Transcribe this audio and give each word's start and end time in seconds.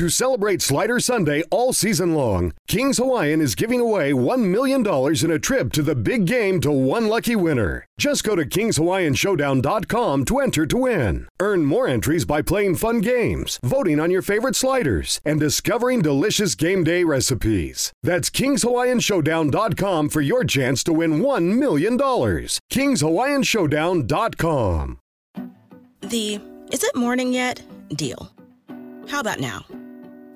To 0.00 0.08
celebrate 0.08 0.62
Slider 0.62 0.98
Sunday 0.98 1.42
all 1.50 1.74
season 1.74 2.14
long, 2.14 2.54
Kings 2.66 2.96
Hawaiian 2.96 3.42
is 3.42 3.54
giving 3.54 3.80
away 3.80 4.12
$1 4.12 4.44
million 4.44 4.80
in 4.80 5.30
a 5.30 5.38
trip 5.38 5.74
to 5.74 5.82
the 5.82 5.94
big 5.94 6.24
game 6.24 6.58
to 6.62 6.72
one 6.72 7.06
lucky 7.06 7.36
winner. 7.36 7.84
Just 7.98 8.24
go 8.24 8.34
to 8.34 8.46
KingsHawaiianShowdown.com 8.46 10.24
to 10.24 10.38
enter 10.38 10.64
to 10.64 10.76
win. 10.78 11.28
Earn 11.38 11.66
more 11.66 11.86
entries 11.86 12.24
by 12.24 12.40
playing 12.40 12.76
fun 12.76 13.02
games, 13.02 13.60
voting 13.62 14.00
on 14.00 14.10
your 14.10 14.22
favorite 14.22 14.56
sliders, 14.56 15.20
and 15.22 15.38
discovering 15.38 16.00
delicious 16.00 16.54
game 16.54 16.82
day 16.82 17.04
recipes. 17.04 17.92
That's 18.02 18.30
KingsHawaiianShowdown.com 18.30 20.08
for 20.08 20.22
your 20.22 20.44
chance 20.44 20.82
to 20.84 20.94
win 20.94 21.20
$1 21.20 21.58
million. 21.58 21.98
KingsHawaiianShowdown.com. 21.98 24.98
The 26.00 26.40
is 26.72 26.84
it 26.84 26.96
morning 26.96 27.34
yet 27.34 27.60
deal. 27.94 28.32
How 29.06 29.20
about 29.20 29.40
now? 29.40 29.66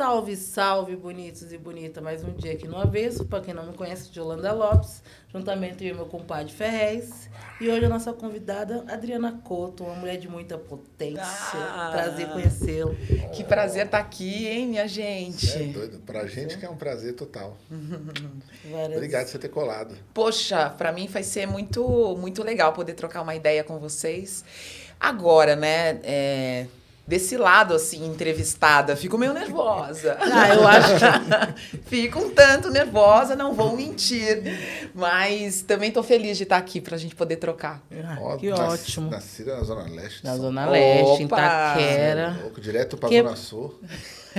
Salve, 0.00 0.34
salve, 0.34 0.96
bonitos 0.96 1.52
e 1.52 1.58
bonita. 1.58 2.00
Mais 2.00 2.24
um 2.24 2.32
dia 2.32 2.52
aqui 2.54 2.66
no 2.66 2.78
Avesso. 2.78 3.26
Para 3.26 3.42
quem 3.42 3.52
não 3.52 3.66
me 3.66 3.74
conhece, 3.74 4.10
de 4.10 4.18
Yolanda 4.18 4.50
Lopes, 4.50 5.02
juntamente 5.30 5.84
eu 5.84 5.90
e 5.90 5.94
meu 5.94 6.06
compadre 6.06 6.50
Ferrez. 6.50 7.28
E 7.60 7.68
hoje 7.68 7.84
a 7.84 7.88
nossa 7.90 8.10
convidada, 8.10 8.82
Adriana 8.88 9.42
Couto, 9.44 9.84
uma 9.84 9.94
mulher 9.96 10.16
de 10.16 10.26
muita 10.26 10.56
potência. 10.56 11.20
Ah. 11.22 11.90
Prazer 11.92 12.30
conhecê-la. 12.30 12.94
Que 13.34 13.44
prazer 13.44 13.84
estar 13.84 13.98
aqui, 13.98 14.46
hein, 14.46 14.68
minha 14.68 14.88
gente? 14.88 15.52
É 15.52 15.64
doido. 15.66 15.98
Pra 15.98 16.26
gente 16.26 16.56
que 16.56 16.64
é 16.64 16.70
um 16.70 16.76
prazer 16.78 17.12
total. 17.12 17.58
Várias- 18.72 18.94
Obrigado 18.96 19.24
por 19.26 19.32
você 19.32 19.38
ter 19.38 19.50
colado. 19.50 19.94
Poxa, 20.14 20.70
pra 20.78 20.92
mim 20.92 21.08
vai 21.08 21.22
ser 21.22 21.44
muito, 21.44 22.16
muito 22.16 22.42
legal 22.42 22.72
poder 22.72 22.94
trocar 22.94 23.20
uma 23.20 23.34
ideia 23.34 23.62
com 23.62 23.78
vocês. 23.78 24.46
Agora, 24.98 25.54
né, 25.56 26.00
é, 26.02 26.66
desse 27.10 27.36
lado, 27.36 27.74
assim, 27.74 28.06
entrevistada, 28.06 28.94
fico 28.94 29.18
meio 29.18 29.32
nervosa. 29.34 30.16
Ah, 30.32 30.54
eu 30.54 30.66
acho 30.66 30.94
que 30.94 31.76
Fico 31.90 32.20
um 32.20 32.30
tanto 32.30 32.70
nervosa, 32.70 33.34
não 33.34 33.52
vou 33.52 33.76
mentir. 33.76 34.42
Mas 34.94 35.60
também 35.62 35.90
tô 35.90 36.02
feliz 36.04 36.36
de 36.36 36.44
estar 36.44 36.56
aqui 36.56 36.80
pra 36.80 36.96
gente 36.96 37.14
poder 37.16 37.36
trocar. 37.36 37.82
Ah, 38.04 38.36
que 38.38 38.48
nas- 38.48 38.60
ótimo. 38.60 39.10
Nascida 39.10 39.56
na 39.56 39.64
Zona 39.64 39.82
Leste. 39.90 40.18
de 40.22 40.24
Na 40.24 40.36
Zona 40.36 40.62
Opa! 40.62 40.70
Leste, 40.70 41.22
em 41.24 41.28
Paulo. 41.28 41.44
Taquera. 41.44 42.38
Louco, 42.42 42.60
direto 42.60 42.96
pra 42.96 43.08
Que- 43.08 43.22
Zona 43.22 43.36
Sul. 43.36 43.80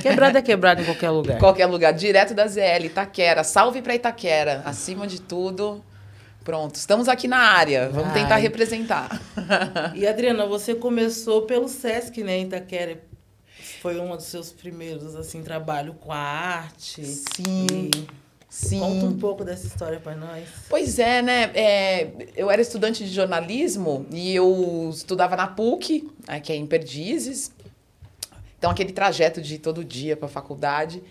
Quebrada 0.02 0.40
é 0.40 0.42
quebrada 0.42 0.82
em 0.82 0.86
qualquer 0.86 1.10
lugar. 1.10 1.38
Qualquer 1.38 1.66
lugar, 1.66 1.92
direto 1.92 2.34
da 2.34 2.48
ZL, 2.48 2.86
Itaquera. 2.86 3.44
Salve 3.44 3.82
pra 3.82 3.94
Itaquera. 3.94 4.62
Acima 4.66 5.06
de 5.06 5.20
tudo. 5.20 5.84
Pronto, 6.44 6.76
estamos 6.76 7.08
aqui 7.08 7.28
na 7.28 7.38
área. 7.38 7.90
Vamos 7.90 8.14
tentar 8.14 8.30
Vai. 8.30 8.42
representar. 8.42 9.22
E 9.96 10.08
Adriana, 10.08 10.46
você 10.46 10.74
começou 10.74 11.44
pelo 11.44 11.68
Sesc, 11.68 12.24
né, 12.24 12.40
Itaquera. 12.40 13.00
Foi 13.82 14.00
um 14.00 14.16
dos 14.16 14.26
seus 14.26 14.52
primeiros, 14.52 15.16
assim, 15.16 15.44
trabalho 15.44 15.94
com 15.94 16.12
a 16.12 16.18
arte. 16.18 17.04
Sim, 17.06 17.68
E 17.94 18.08
sim. 18.50 18.80
Conta 18.80 19.06
um 19.06 19.18
pouco 19.18 19.44
dessa 19.44 19.68
história 19.68 20.00
pra 20.00 20.16
nós. 20.16 20.48
Pois 20.70 20.98
é, 21.00 21.22
né? 21.22 21.52
É, 21.54 22.12
eu 22.36 22.50
era 22.50 22.62
estudante 22.62 23.04
de 23.04 23.12
jornalismo 23.12 24.06
e 24.12 24.36
eu 24.36 24.90
estudava 24.92 25.36
na 25.36 25.48
PUC, 25.48 26.10
né, 26.28 26.40
que 26.40 26.52
é 26.52 26.56
em 26.56 26.66
Perdizes. 26.66 27.52
Então, 28.58 28.70
aquele 28.70 28.92
trajeto 28.92 29.42
de 29.42 29.58
todo 29.58 29.84
dia 29.84 30.16
para 30.16 30.28
a 30.28 30.30
faculdade. 30.30 31.02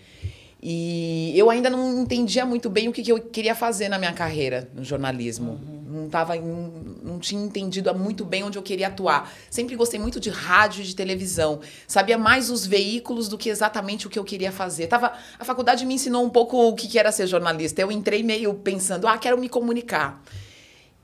E 0.63 1.33
eu 1.35 1.49
ainda 1.49 1.69
não 1.71 2.01
entendia 2.01 2.45
muito 2.45 2.69
bem 2.69 2.87
o 2.87 2.93
que, 2.93 3.01
que 3.01 3.11
eu 3.11 3.19
queria 3.19 3.55
fazer 3.55 3.89
na 3.89 3.97
minha 3.97 4.13
carreira 4.13 4.69
no 4.75 4.83
jornalismo. 4.83 5.59
Não, 5.87 6.07
tava, 6.07 6.35
não, 6.35 6.71
não 7.03 7.19
tinha 7.19 7.43
entendido 7.43 7.93
muito 7.95 8.23
bem 8.23 8.43
onde 8.43 8.59
eu 8.59 8.61
queria 8.61 8.87
atuar. 8.87 9.33
Sempre 9.49 9.75
gostei 9.75 9.99
muito 9.99 10.19
de 10.19 10.29
rádio 10.29 10.81
e 10.81 10.85
de 10.85 10.95
televisão. 10.95 11.61
Sabia 11.87 12.17
mais 12.17 12.51
os 12.51 12.65
veículos 12.65 13.27
do 13.27 13.37
que 13.39 13.49
exatamente 13.49 14.05
o 14.05 14.09
que 14.09 14.19
eu 14.19 14.23
queria 14.23 14.51
fazer. 14.51 14.85
Tava, 14.85 15.13
a 15.39 15.43
faculdade 15.43 15.83
me 15.85 15.95
ensinou 15.95 16.23
um 16.23 16.29
pouco 16.29 16.55
o 16.57 16.75
que 16.75 16.87
que 16.87 16.99
era 16.99 17.11
ser 17.11 17.25
jornalista. 17.25 17.81
Eu 17.81 17.91
entrei 17.91 18.21
meio 18.21 18.53
pensando, 18.53 19.07
ah, 19.07 19.17
quero 19.17 19.37
me 19.39 19.49
comunicar. 19.49 20.23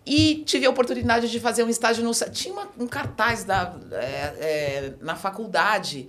E 0.06 0.44
tive 0.46 0.66
a 0.66 0.70
oportunidade 0.70 1.30
de 1.30 1.40
fazer 1.40 1.64
um 1.64 1.70
estágio 1.70 2.04
no. 2.04 2.12
Tinha 2.32 2.54
uma- 2.54 2.70
um 2.80 2.88
cartaz 2.88 3.44
da, 3.44 3.76
é, 3.92 3.98
é, 4.40 4.94
na 5.02 5.16
faculdade. 5.16 6.08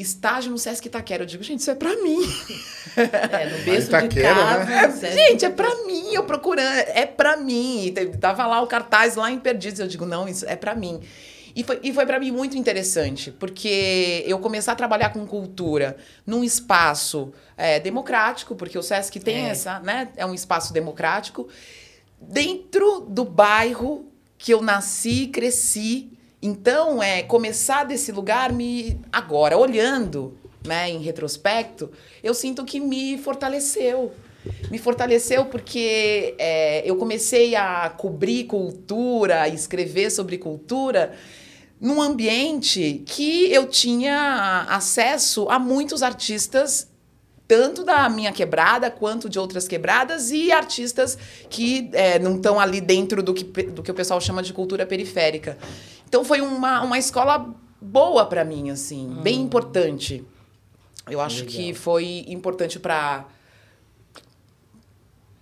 Estágio 0.00 0.50
no 0.50 0.58
Sesc 0.58 0.86
Itaquera. 0.86 1.22
Eu 1.22 1.26
digo, 1.26 1.42
gente, 1.42 1.60
isso 1.60 1.70
é 1.70 1.74
pra 1.74 1.94
mim. 1.96 2.18
É, 2.96 3.46
no 3.50 3.64
berço 3.64 3.82
de 3.90 3.96
Itaquera, 3.96 4.34
casa. 4.34 4.64
né? 4.64 4.90
Sesc. 4.90 5.14
Gente, 5.14 5.44
é 5.44 5.50
pra 5.50 5.72
mim, 5.86 6.12
eu 6.14 6.24
procurando, 6.24 6.78
é 6.88 7.06
pra 7.06 7.36
mim. 7.36 7.84
E 7.86 7.90
te- 7.92 8.06
Tava 8.18 8.44
lá 8.46 8.60
o 8.60 8.66
cartaz 8.66 9.14
lá 9.14 9.30
em 9.30 9.38
Perdidos, 9.38 9.78
eu 9.78 9.86
digo, 9.86 10.04
não, 10.04 10.26
isso 10.26 10.44
é 10.48 10.56
pra 10.56 10.74
mim. 10.74 11.00
E 11.54 11.62
foi, 11.62 11.78
e 11.82 11.92
foi 11.92 12.06
para 12.06 12.18
mim 12.18 12.30
muito 12.32 12.56
interessante, 12.56 13.30
porque 13.30 14.24
eu 14.26 14.38
começar 14.40 14.72
a 14.72 14.74
trabalhar 14.74 15.10
com 15.10 15.24
cultura 15.26 15.96
num 16.26 16.42
espaço 16.42 17.32
é, 17.56 17.78
democrático, 17.78 18.54
porque 18.56 18.76
o 18.78 18.82
Sesc 18.82 19.20
tem 19.20 19.46
É. 19.46 19.50
essa, 19.50 19.78
né? 19.80 20.08
É 20.16 20.24
um 20.26 20.34
espaço 20.34 20.72
democrático, 20.72 21.46
dentro 22.20 23.00
do 23.08 23.24
bairro 23.24 24.06
que 24.36 24.52
eu 24.52 24.62
nasci 24.62 25.24
e 25.24 25.28
cresci. 25.28 26.12
Então, 26.40 27.02
é 27.02 27.22
começar 27.22 27.84
desse 27.84 28.12
lugar 28.12 28.52
me 28.52 29.00
agora 29.12 29.58
olhando, 29.58 30.38
né, 30.64 30.88
em 30.88 31.00
retrospecto, 31.00 31.90
eu 32.22 32.32
sinto 32.32 32.64
que 32.64 32.78
me 32.78 33.18
fortaleceu. 33.18 34.12
Me 34.70 34.78
fortaleceu 34.78 35.46
porque 35.46 36.34
é, 36.38 36.88
eu 36.88 36.96
comecei 36.96 37.56
a 37.56 37.90
cobrir 37.90 38.44
cultura, 38.44 39.42
a 39.42 39.48
escrever 39.48 40.10
sobre 40.10 40.38
cultura 40.38 41.12
num 41.80 42.00
ambiente 42.00 43.02
que 43.06 43.52
eu 43.52 43.66
tinha 43.66 44.66
acesso 44.68 45.48
a 45.48 45.58
muitos 45.58 46.02
artistas 46.02 46.88
tanto 47.48 47.82
da 47.82 48.06
minha 48.10 48.30
quebrada 48.30 48.90
quanto 48.90 49.26
de 49.26 49.38
outras 49.38 49.66
quebradas 49.66 50.30
e 50.30 50.52
artistas 50.52 51.16
que 51.48 51.88
é, 51.94 52.18
não 52.18 52.36
estão 52.36 52.60
ali 52.60 52.78
dentro 52.78 53.22
do 53.22 53.32
que, 53.32 53.42
do 53.44 53.82
que 53.82 53.90
o 53.90 53.94
pessoal 53.94 54.20
chama 54.20 54.42
de 54.42 54.52
cultura 54.52 54.84
periférica. 54.84 55.56
Então 56.08 56.24
foi 56.24 56.40
uma, 56.40 56.82
uma 56.82 56.98
escola 56.98 57.54
boa 57.80 58.26
para 58.26 58.44
mim, 58.44 58.70
assim, 58.70 59.18
bem 59.22 59.40
importante. 59.42 60.24
Eu 61.08 61.20
acho 61.20 61.44
que 61.44 61.72
foi 61.74 62.24
importante 62.28 62.78
para 62.78 63.26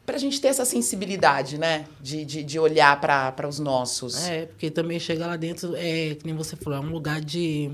para 0.05 0.15
a 0.15 0.19
gente 0.21 0.41
ter 0.41 0.49
essa 0.49 0.65
sensibilidade, 0.65 1.59
né? 1.59 1.85
De, 2.01 2.25
de, 2.25 2.45
de 2.45 2.59
olhar 2.61 3.01
para 3.01 3.49
os 3.49 3.59
nossos. 3.59 4.29
É, 4.29 4.47
porque 4.47 4.71
também 4.71 5.01
chegar 5.01 5.27
lá 5.27 5.37
dentro, 5.37 5.75
é, 5.75 6.15
que 6.15 6.25
nem 6.25 6.35
você 6.35 6.55
falou, 6.55 6.79
é 6.79 6.83
um 6.83 6.91
lugar 6.93 7.21
de, 7.21 7.73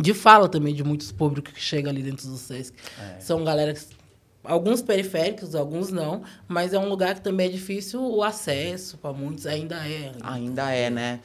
de 0.00 0.12
fala 0.14 0.48
também 0.48 0.74
de 0.74 0.82
muitos 0.82 1.12
públicos 1.12 1.52
que 1.52 1.60
chegam 1.60 1.90
ali 1.92 2.02
dentro 2.02 2.26
do 2.26 2.36
Sesc. 2.36 2.74
São 3.20 3.44
galera, 3.44 3.72
que- 3.72 3.86
alguns 4.42 4.82
periféricos, 4.82 5.54
alguns 5.54 5.90
não, 5.92 6.24
mas 6.48 6.72
é 6.74 6.78
um 6.80 6.88
lugar 6.88 7.14
que 7.14 7.20
também 7.20 7.46
é 7.46 7.50
difícil 7.50 8.02
o 8.02 8.20
acesso 8.24 8.98
para 8.98 9.12
muitos, 9.12 9.46
ainda 9.46 9.76
é. 9.86 10.10
Ainda 10.22 10.72
é, 10.72 10.90
né? 10.90 11.20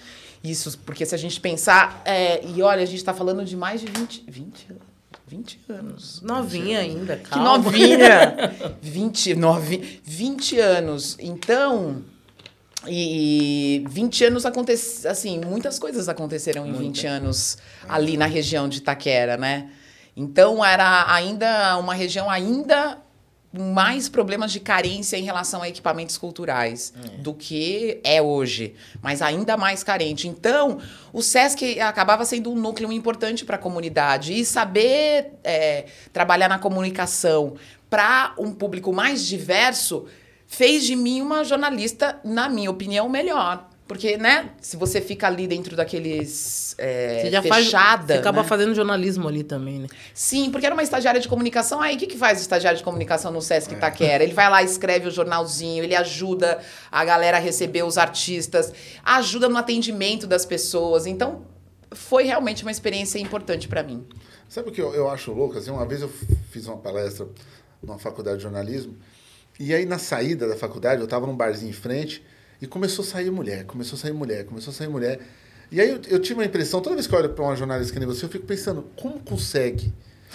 Isso, 0.51 0.77
porque 0.79 1.05
se 1.05 1.13
a 1.15 1.17
gente 1.17 1.39
pensar. 1.39 2.01
é, 2.05 2.45
e 2.45 2.61
olha, 2.61 2.81
a 2.83 2.85
gente 2.85 2.97
está 2.97 3.13
falando 3.13 3.43
de 3.45 3.55
mais 3.55 3.81
de 3.81 3.87
20, 3.87 4.23
20, 4.27 4.67
20 5.27 5.59
anos. 5.69 6.21
Novinha 6.21 6.79
ainda, 6.79 7.17
Que 7.17 7.29
calma. 7.29 7.57
novinha! 7.57 8.53
29, 8.81 10.01
20 10.03 10.59
anos. 10.59 11.17
Então, 11.19 12.03
e 12.87 13.83
20 13.89 14.25
anos 14.25 14.45
acontece, 14.45 15.07
assim, 15.07 15.39
muitas 15.39 15.77
coisas 15.79 16.07
aconteceram 16.07 16.65
em 16.65 16.73
20 16.73 17.07
anos 17.07 17.57
ali 17.89 18.15
na 18.17 18.25
região 18.25 18.69
de 18.69 18.77
Itaquera, 18.77 19.35
né? 19.37 19.69
Então 20.15 20.63
era 20.63 21.11
ainda 21.13 21.77
uma 21.77 21.93
região 21.93 22.29
ainda 22.29 22.97
mais 23.57 24.09
problemas 24.09 24.51
de 24.51 24.59
carência 24.59 25.17
em 25.17 25.23
relação 25.23 25.61
a 25.61 25.69
equipamentos 25.69 26.17
culturais 26.17 26.93
do 27.19 27.33
que 27.33 27.99
é 28.03 28.21
hoje, 28.21 28.75
mas 29.01 29.21
ainda 29.21 29.57
mais 29.57 29.83
carente. 29.83 30.27
Então, 30.27 30.79
o 31.11 31.21
SESC 31.21 31.79
acabava 31.79 32.25
sendo 32.25 32.51
um 32.51 32.55
núcleo 32.55 32.91
importante 32.91 33.45
para 33.45 33.55
a 33.55 33.59
comunidade 33.59 34.33
e 34.33 34.45
saber 34.45 35.33
é, 35.43 35.85
trabalhar 36.13 36.47
na 36.47 36.59
comunicação 36.59 37.55
para 37.89 38.33
um 38.37 38.51
público 38.51 38.91
mais 38.91 39.25
diverso 39.25 40.05
fez 40.47 40.85
de 40.85 40.95
mim 40.95 41.21
uma 41.21 41.43
jornalista, 41.43 42.19
na 42.23 42.47
minha 42.47 42.71
opinião, 42.71 43.09
melhor. 43.09 43.66
Porque, 43.87 44.17
né, 44.17 44.49
se 44.59 44.75
você 44.75 44.99
fica 44.99 45.27
ali 45.27 45.47
dentro 45.47 45.75
daqueles. 45.75 46.75
É, 46.77 47.21
Você 47.21 47.31
já 47.31 47.41
fechada. 47.41 47.97
faz. 47.97 48.07
Você 48.07 48.13
acaba 48.13 48.41
né? 48.43 48.47
fazendo 48.47 48.75
jornalismo 48.75 49.27
ali 49.27 49.43
também, 49.43 49.79
né? 49.79 49.87
Sim, 50.13 50.51
porque 50.51 50.65
era 50.65 50.75
uma 50.75 50.83
estagiária 50.83 51.21
de 51.21 51.27
comunicação. 51.27 51.81
Aí, 51.81 51.95
o 51.95 51.97
que, 51.99 52.07
que 52.07 52.17
faz 52.17 52.39
o 52.39 52.41
estagiário 52.41 52.77
de 52.77 52.83
comunicação 52.83 53.31
no 53.31 53.41
Sesc 53.41 53.73
É. 53.73 53.77
Itaquera? 53.77 54.23
Ele 54.23 54.33
vai 54.33 54.49
lá, 54.49 54.61
escreve 54.61 55.07
o 55.07 55.11
jornalzinho, 55.11 55.83
ele 55.83 55.95
ajuda 55.95 56.59
a 56.91 57.05
galera 57.05 57.37
a 57.37 57.39
receber 57.39 57.83
os 57.83 57.97
artistas, 57.97 58.73
ajuda 59.05 59.47
no 59.47 59.57
atendimento 59.57 60.27
das 60.27 60.45
pessoas. 60.45 61.05
Então, 61.05 61.43
foi 61.91 62.25
realmente 62.25 62.63
uma 62.63 62.71
experiência 62.71 63.19
importante 63.19 63.67
pra 63.69 63.83
mim. 63.83 64.05
Sabe 64.49 64.69
o 64.69 64.71
que 64.71 64.81
eu, 64.81 64.93
eu 64.93 65.09
acho 65.09 65.31
louco? 65.31 65.57
Assim, 65.57 65.71
uma 65.71 65.85
vez 65.85 66.01
eu 66.01 66.11
fiz 66.51 66.67
uma 66.67 66.77
palestra 66.77 67.25
numa 67.81 67.97
faculdade 67.97 68.37
de 68.37 68.43
jornalismo, 68.43 68.95
e 69.59 69.73
aí 69.73 69.85
na 69.85 69.97
saída 69.97 70.47
da 70.47 70.55
faculdade, 70.55 70.99
eu 70.99 71.05
estava 71.05 71.25
num 71.25 71.35
barzinho 71.35 71.69
em 71.69 71.73
frente, 71.73 72.23
e 72.61 72.67
começou 72.67 73.03
a 73.03 73.07
sair 73.07 73.29
mulher, 73.31 73.65
começou 73.65 73.97
a 73.97 73.99
sair 73.99 74.13
mulher, 74.13 74.45
começou 74.45 74.71
a 74.71 74.73
sair 74.73 74.87
mulher. 74.87 75.19
E 75.71 75.81
aí 75.81 75.89
eu, 75.89 75.99
eu 76.07 76.19
tive 76.19 76.35
uma 76.35 76.45
impressão, 76.45 76.81
toda 76.81 76.95
vez 76.95 77.07
que 77.07 77.13
eu 77.13 77.19
olho 77.19 77.29
para 77.29 77.43
uma 77.43 77.55
jornalista 77.55 77.93
que 77.93 77.99
nem 77.99 78.07
você, 78.07 78.25
eu 78.25 78.29
fico 78.29 78.45
pensando, 78.45 78.85
como 78.95 79.19
consegue? 79.19 79.93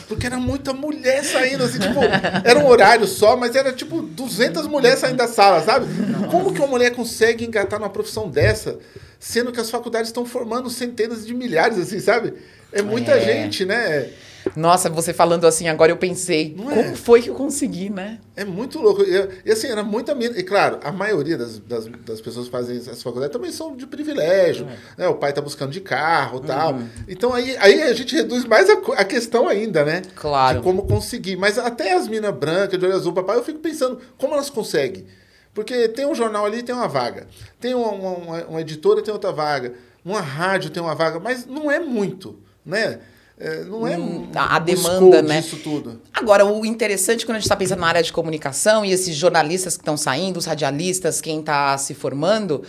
Porque 0.09 0.27
era 0.27 0.39
muita 0.39 0.73
mulher 0.73 1.23
saindo, 1.25 1.65
assim, 1.65 1.79
tipo, 1.79 2.01
era 2.45 2.59
um 2.59 2.67
horário 2.67 3.07
só, 3.07 3.37
mas 3.37 3.55
era 3.55 3.73
tipo 3.73 4.03
200 4.03 4.67
mulheres 4.67 4.99
saindo 4.99 5.17
da 5.17 5.29
sala, 5.29 5.63
sabe? 5.63 5.87
Como 6.31 6.53
que 6.53 6.59
uma 6.61 6.67
mulher 6.69 6.91
consegue 6.95 7.45
engatar 7.45 7.79
numa 7.79 7.91
profissão 7.91 8.29
dessa, 8.29 8.79
sendo 9.19 9.53
que 9.53 9.61
as 9.61 9.71
faculdades 9.71 10.09
estão 10.09 10.25
formando 10.25 10.71
centenas 10.71 11.27
de 11.27 11.35
milhares, 11.35 11.79
assim, 11.79 12.01
sabe? 12.01 12.35
É 12.73 12.81
muita 12.83 13.13
É. 13.13 13.21
gente, 13.21 13.65
né? 13.65 14.11
Nossa, 14.57 14.89
você 14.91 15.13
falando 15.13 15.47
assim, 15.47 15.69
agora 15.69 15.93
eu 15.93 15.97
pensei, 15.97 16.55
Não 16.57 16.65
como 16.65 16.81
é? 16.81 16.95
foi 16.95 17.23
que 17.23 17.31
eu 17.31 17.35
consegui, 17.35 17.91
né? 17.91 18.19
É 18.35 18.45
muito 18.45 18.81
louco. 18.81 19.03
E, 19.03 19.29
e, 19.45 19.53
assim, 19.53 19.69
era 19.69 19.83
muita 19.83 20.15
mina. 20.15 20.39
E 20.39 20.43
claro, 20.43 20.79
a 20.83 20.91
maioria 20.91 21.37
das, 21.37 21.59
das, 21.59 21.87
das 21.87 22.21
pessoas 22.21 22.47
que 22.47 22.53
fazem 22.53 22.77
essa 22.77 22.97
faculdade 22.97 23.33
também 23.33 23.53
são 23.53 23.77
de 23.77 23.87
privilégio. 23.87 24.67
Né? 24.97 25.07
O 25.09 25.15
pai 25.15 25.33
tá 25.33 25.41
buscando 25.41 25.71
de 25.71 25.81
carro 25.81 26.41
e 26.43 26.47
tal. 26.47 26.79
Então 27.09 27.33
aí, 27.33 27.57
aí 27.59 27.83
a 27.83 27.93
gente 27.95 28.15
reduz 28.15 28.45
mais 28.45 28.69
a, 28.69 28.75
a 28.97 29.05
questão 29.05 29.49
ainda, 29.49 29.85
né? 29.85 30.03
Claro. 30.15 30.59
De 30.59 30.65
como 30.65 30.87
conseguir. 30.87 31.37
Mas 31.37 31.59
até 31.59 31.95
as 31.95 32.09
minas 32.09 32.35
brancas, 32.35 32.79
de 32.79 32.85
olho 32.85 32.95
azul, 32.95 33.13
papai, 33.13 33.37
eu 33.37 33.45
fico 33.45 33.59
pensando, 33.59 34.01
como 34.19 34.35
elas 34.35 34.51
conseguem? 34.51 35.07
Porque 35.55 35.89
tem 35.89 36.07
um 36.07 36.15
jornal 36.15 36.47
ali, 36.47 36.63
tem 36.63 36.75
uma 36.75 36.89
vaga. 36.89 37.27
Tem 37.61 37.75
uma, 37.75 37.91
uma, 37.91 38.45
uma 38.45 38.61
editora, 38.61 39.03
tem 39.03 39.13
outra 39.13 39.33
vaga. 39.33 39.75
Uma 40.05 40.21
rádio 40.21 40.71
tem 40.71 40.83
uma 40.83 40.95
vaga. 40.95 41.21
Mas 41.21 41.47
não 41.47 41.71
é 41.71 41.79
muito, 41.79 42.39
né? 42.65 43.01
É, 43.39 43.65
não 43.65 43.87
é 43.87 43.99
Hum, 43.99 44.29
um, 44.35 44.39
a 44.39 44.59
demanda, 44.59 45.23
né? 45.23 45.41
disso 45.41 45.57
tudo. 45.57 46.01
Agora, 46.13 46.45
o 46.45 46.65
interessante 46.65 47.25
quando 47.27 47.37
a 47.37 47.39
gente 47.39 47.47
está 47.47 47.57
pensando 47.57 47.81
na 47.81 47.89
área 47.89 48.03
de 48.03 48.13
comunicação 48.13 48.85
e 48.85 48.93
esses 48.93 49.17
jornalistas 49.17 49.77
que 49.77 49.83
estão 49.83 49.97
saindo, 49.97 50.37
os 50.37 50.45
radialistas, 50.47 51.21
quem 51.21 51.41
está 51.41 51.77
se 51.79 51.95
formando, 51.95 52.63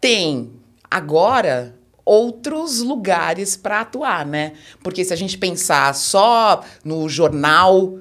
tem 0.00 0.52
agora 0.90 1.74
outros 2.04 2.80
lugares 2.80 3.56
para 3.56 3.80
atuar, 3.82 4.26
né? 4.26 4.52
Porque 4.82 5.04
se 5.04 5.12
a 5.12 5.16
gente 5.16 5.38
pensar 5.38 5.94
só 5.94 6.62
no 6.84 7.08
jornal, 7.08 7.98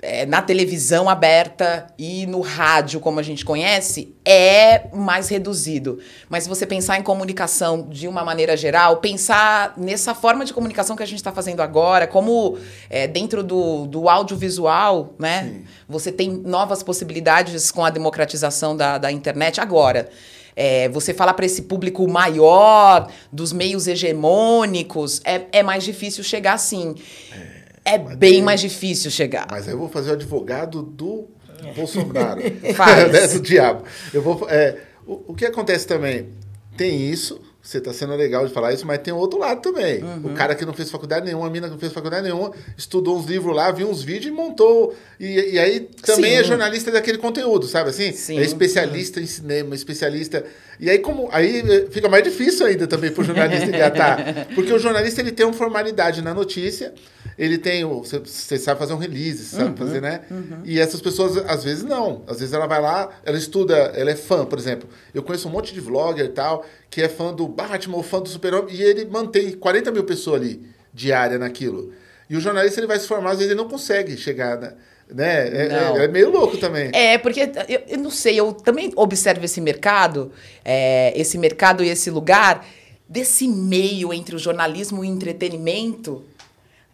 é, 0.00 0.24
na 0.26 0.40
televisão 0.40 1.08
aberta 1.08 1.88
e 1.98 2.24
no 2.26 2.40
rádio, 2.40 3.00
como 3.00 3.18
a 3.18 3.22
gente 3.22 3.44
conhece, 3.44 4.14
é 4.24 4.86
mais 4.94 5.28
reduzido. 5.28 5.98
Mas 6.28 6.44
se 6.44 6.48
você 6.48 6.64
pensar 6.64 6.98
em 6.98 7.02
comunicação 7.02 7.88
de 7.88 8.06
uma 8.06 8.24
maneira 8.24 8.56
geral, 8.56 8.98
pensar 8.98 9.74
nessa 9.76 10.14
forma 10.14 10.44
de 10.44 10.54
comunicação 10.54 10.94
que 10.94 11.02
a 11.02 11.06
gente 11.06 11.18
está 11.18 11.32
fazendo 11.32 11.60
agora, 11.60 12.06
como 12.06 12.58
é, 12.88 13.08
dentro 13.08 13.42
do, 13.42 13.86
do 13.86 14.08
audiovisual, 14.08 15.14
né? 15.18 15.62
Você 15.88 16.12
tem 16.12 16.30
novas 16.30 16.82
possibilidades 16.82 17.72
com 17.72 17.84
a 17.84 17.90
democratização 17.90 18.76
da, 18.76 18.98
da 18.98 19.10
internet 19.10 19.60
agora. 19.60 20.08
É, 20.54 20.88
você 20.88 21.14
falar 21.14 21.34
para 21.34 21.46
esse 21.46 21.62
público 21.62 22.06
maior, 22.08 23.10
dos 23.32 23.52
meios 23.52 23.86
hegemônicos, 23.86 25.20
é, 25.24 25.42
é 25.52 25.62
mais 25.62 25.84
difícil 25.84 26.22
chegar 26.22 26.54
assim. 26.54 26.94
É 27.32 27.57
bem 27.96 28.42
mais 28.42 28.60
difícil 28.60 29.10
chegar. 29.10 29.46
Mas 29.50 29.66
aí 29.66 29.74
eu 29.74 29.78
vou 29.78 29.88
fazer 29.88 30.10
o 30.10 30.12
advogado 30.14 30.82
do 30.82 31.28
Bolsonaro. 31.74 32.40
Faz. 32.74 33.08
né, 33.12 33.26
do 33.28 33.40
diabo. 33.40 33.84
Eu 34.12 34.20
vou, 34.20 34.46
é, 34.50 34.76
o, 35.06 35.32
o 35.32 35.34
que 35.34 35.46
acontece 35.46 35.86
também? 35.86 36.28
Tem 36.76 37.10
isso, 37.10 37.40
você 37.60 37.78
está 37.78 37.92
sendo 37.92 38.14
legal 38.14 38.46
de 38.46 38.52
falar 38.52 38.72
isso, 38.72 38.86
mas 38.86 38.98
tem 38.98 39.12
outro 39.12 39.38
lado 39.38 39.60
também. 39.60 40.02
Uhum. 40.02 40.32
O 40.32 40.34
cara 40.34 40.54
que 40.54 40.64
não 40.64 40.72
fez 40.72 40.90
faculdade 40.90 41.26
nenhuma, 41.26 41.46
a 41.46 41.50
mina 41.50 41.66
que 41.66 41.72
não 41.72 41.78
fez 41.78 41.92
faculdade 41.92 42.22
nenhuma, 42.22 42.52
estudou 42.76 43.18
uns 43.18 43.26
livros 43.26 43.54
lá, 43.54 43.70
viu 43.72 43.88
uns 43.90 44.02
vídeos 44.02 44.26
e 44.26 44.30
montou. 44.30 44.94
E, 45.20 45.52
e 45.54 45.58
aí 45.58 45.80
também 46.02 46.30
Sim. 46.30 46.36
é 46.38 46.44
jornalista 46.44 46.90
daquele 46.90 47.18
conteúdo, 47.18 47.66
sabe 47.66 47.90
assim? 47.90 48.12
Sim. 48.12 48.38
É 48.38 48.42
especialista 48.42 49.20
em 49.20 49.26
cinema, 49.26 49.74
especialista. 49.74 50.44
E 50.80 50.88
aí, 50.88 50.98
como 51.00 51.28
aí 51.32 51.58
eh, 51.58 51.86
fica 51.90 52.08
mais 52.08 52.22
difícil 52.22 52.64
ainda 52.64 52.86
também 52.86 53.10
para 53.10 53.22
o 53.22 53.24
jornalista 53.24 53.66
engatar. 53.74 54.46
Porque 54.54 54.72
o 54.72 54.78
jornalista 54.78 55.20
ele 55.20 55.32
tem 55.32 55.44
uma 55.44 55.52
formalidade 55.52 56.22
na 56.22 56.32
notícia, 56.32 56.94
ele 57.36 57.58
tem 57.58 57.84
o. 57.84 57.98
Você, 58.04 58.56
sabe 58.58 58.78
fazer 58.78 58.92
um 58.92 58.98
release, 58.98 59.44
você 59.44 59.56
Uhum. 59.56 59.64
sabe 59.64 59.78
fazer, 59.78 60.00
né? 60.00 60.20
E 60.64 60.78
essas 60.78 61.00
pessoas, 61.00 61.36
às 61.48 61.64
vezes, 61.64 61.82
não. 61.82 62.22
Às 62.28 62.38
vezes 62.38 62.54
ela 62.54 62.66
vai 62.68 62.80
lá, 62.80 63.10
ela 63.24 63.36
estuda, 63.36 63.74
ela 63.94 64.10
é 64.10 64.16
fã, 64.16 64.44
por 64.46 64.58
exemplo. 64.58 64.88
Eu 65.12 65.22
conheço 65.22 65.48
um 65.48 65.50
monte 65.50 65.74
de 65.74 65.80
vlogger 65.80 66.26
e 66.26 66.28
tal, 66.28 66.64
que 66.90 67.02
é 67.02 67.08
fã 67.08 67.32
do 67.32 67.46
Batman 67.46 67.96
ou 67.96 68.02
fã 68.02 68.20
do 68.20 68.28
Super-Homem, 68.28 68.74
e 68.74 68.82
ele 68.82 69.04
mantém 69.04 69.52
40 69.52 69.90
mil 69.92 70.04
pessoas 70.04 70.40
ali, 70.40 70.62
diária 70.92 71.38
naquilo. 71.38 71.92
E 72.28 72.36
o 72.36 72.40
jornalista 72.40 72.80
ele 72.80 72.86
vai 72.86 72.98
se 72.98 73.06
formar, 73.06 73.30
às 73.30 73.38
vezes 73.38 73.50
ele 73.52 73.60
não 73.60 73.68
consegue 73.68 74.16
chegar, 74.16 74.58
né? 74.58 74.74
né? 75.10 75.48
É, 75.48 75.68
é- 76.00 76.04
é 76.04 76.08
meio 76.08 76.30
louco 76.30 76.58
também. 76.58 76.90
É, 76.92 77.16
porque 77.18 77.40
eu, 77.68 77.80
eu 77.88 77.98
não 77.98 78.10
sei, 78.10 78.38
eu 78.38 78.52
também 78.52 78.92
observo 78.96 79.44
esse 79.44 79.60
mercado, 79.60 80.32
é, 80.64 81.12
esse 81.18 81.38
mercado 81.38 81.82
e 81.82 81.88
esse 81.88 82.10
lugar, 82.10 82.66
desse 83.08 83.48
meio 83.48 84.12
entre 84.12 84.36
o 84.36 84.38
jornalismo 84.38 85.04
e 85.04 85.08
o 85.08 85.10
entretenimento. 85.10 86.22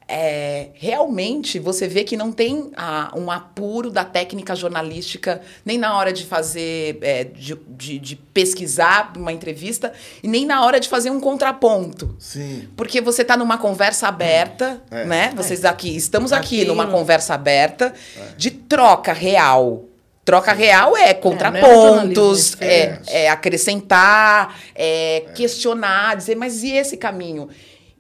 É, 0.06 0.69
realmente 0.75 1.59
você 1.59 1.89
vê 1.89 2.05
que 2.05 2.17
não 2.17 2.31
tem 2.31 2.71
ah, 2.77 3.11
um 3.17 3.31
apuro 3.31 3.91
da 3.91 4.05
técnica 4.05 4.55
jornalística, 4.55 5.41
nem 5.65 5.79
na 5.79 5.97
hora 5.97 6.12
de 6.12 6.25
fazer, 6.27 6.99
é, 7.01 7.25
de, 7.25 7.55
de- 7.69 7.99
de 7.99 8.17
pesquisar 8.17 9.12
uma 9.17 9.33
entrevista, 9.33 9.93
e 10.23 10.29
nem 10.29 10.45
na 10.45 10.65
hora 10.65 10.79
de 10.79 10.89
fazer 10.89 11.11
um 11.11 11.19
contraponto. 11.21 12.15
Sim. 12.19 12.69
Porque 12.77 13.01
você 13.01 13.23
está 13.23 13.37
numa 13.37 13.56
conversa 13.59 14.09
aberta, 14.09 14.83
É. 14.91 15.05
né? 15.05 15.33
Vocês 15.37 15.65
aqui, 15.65 15.97
estamos 15.97 16.33
aqui, 16.33 16.61
Aqui 16.61 16.65
numa 16.69 16.87
conversa 16.87 17.35
aberta 17.35 17.95
de 18.37 18.50
troca 18.50 19.12
real. 19.12 19.85
Troca 20.25 20.53
real 20.55 20.97
é 20.97 21.11
é 21.11 21.15
contrapontos, 21.15 22.57
é, 22.61 22.99
é 23.07 23.25
é 23.25 23.29
acrescentar, 23.31 24.59
é, 24.75 25.25
questionar, 25.35 26.17
dizer, 26.17 26.35
mas 26.35 26.62
e 26.62 26.73
esse 26.73 26.97
caminho? 26.97 27.49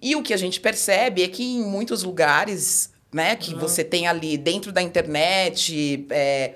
E 0.06 0.14
o 0.14 0.22
que 0.22 0.34
a 0.34 0.36
gente 0.36 0.60
percebe 0.60 1.22
é 1.22 1.28
que 1.28 1.42
em 1.42 1.62
muitos 1.64 2.02
lugares, 2.02 2.92
né, 3.10 3.34
que 3.36 3.54
você 3.54 3.82
tem 3.82 4.06
ali 4.06 4.36
dentro 4.36 4.70
da 4.70 4.82
internet, 4.82 6.06
é, 6.10 6.54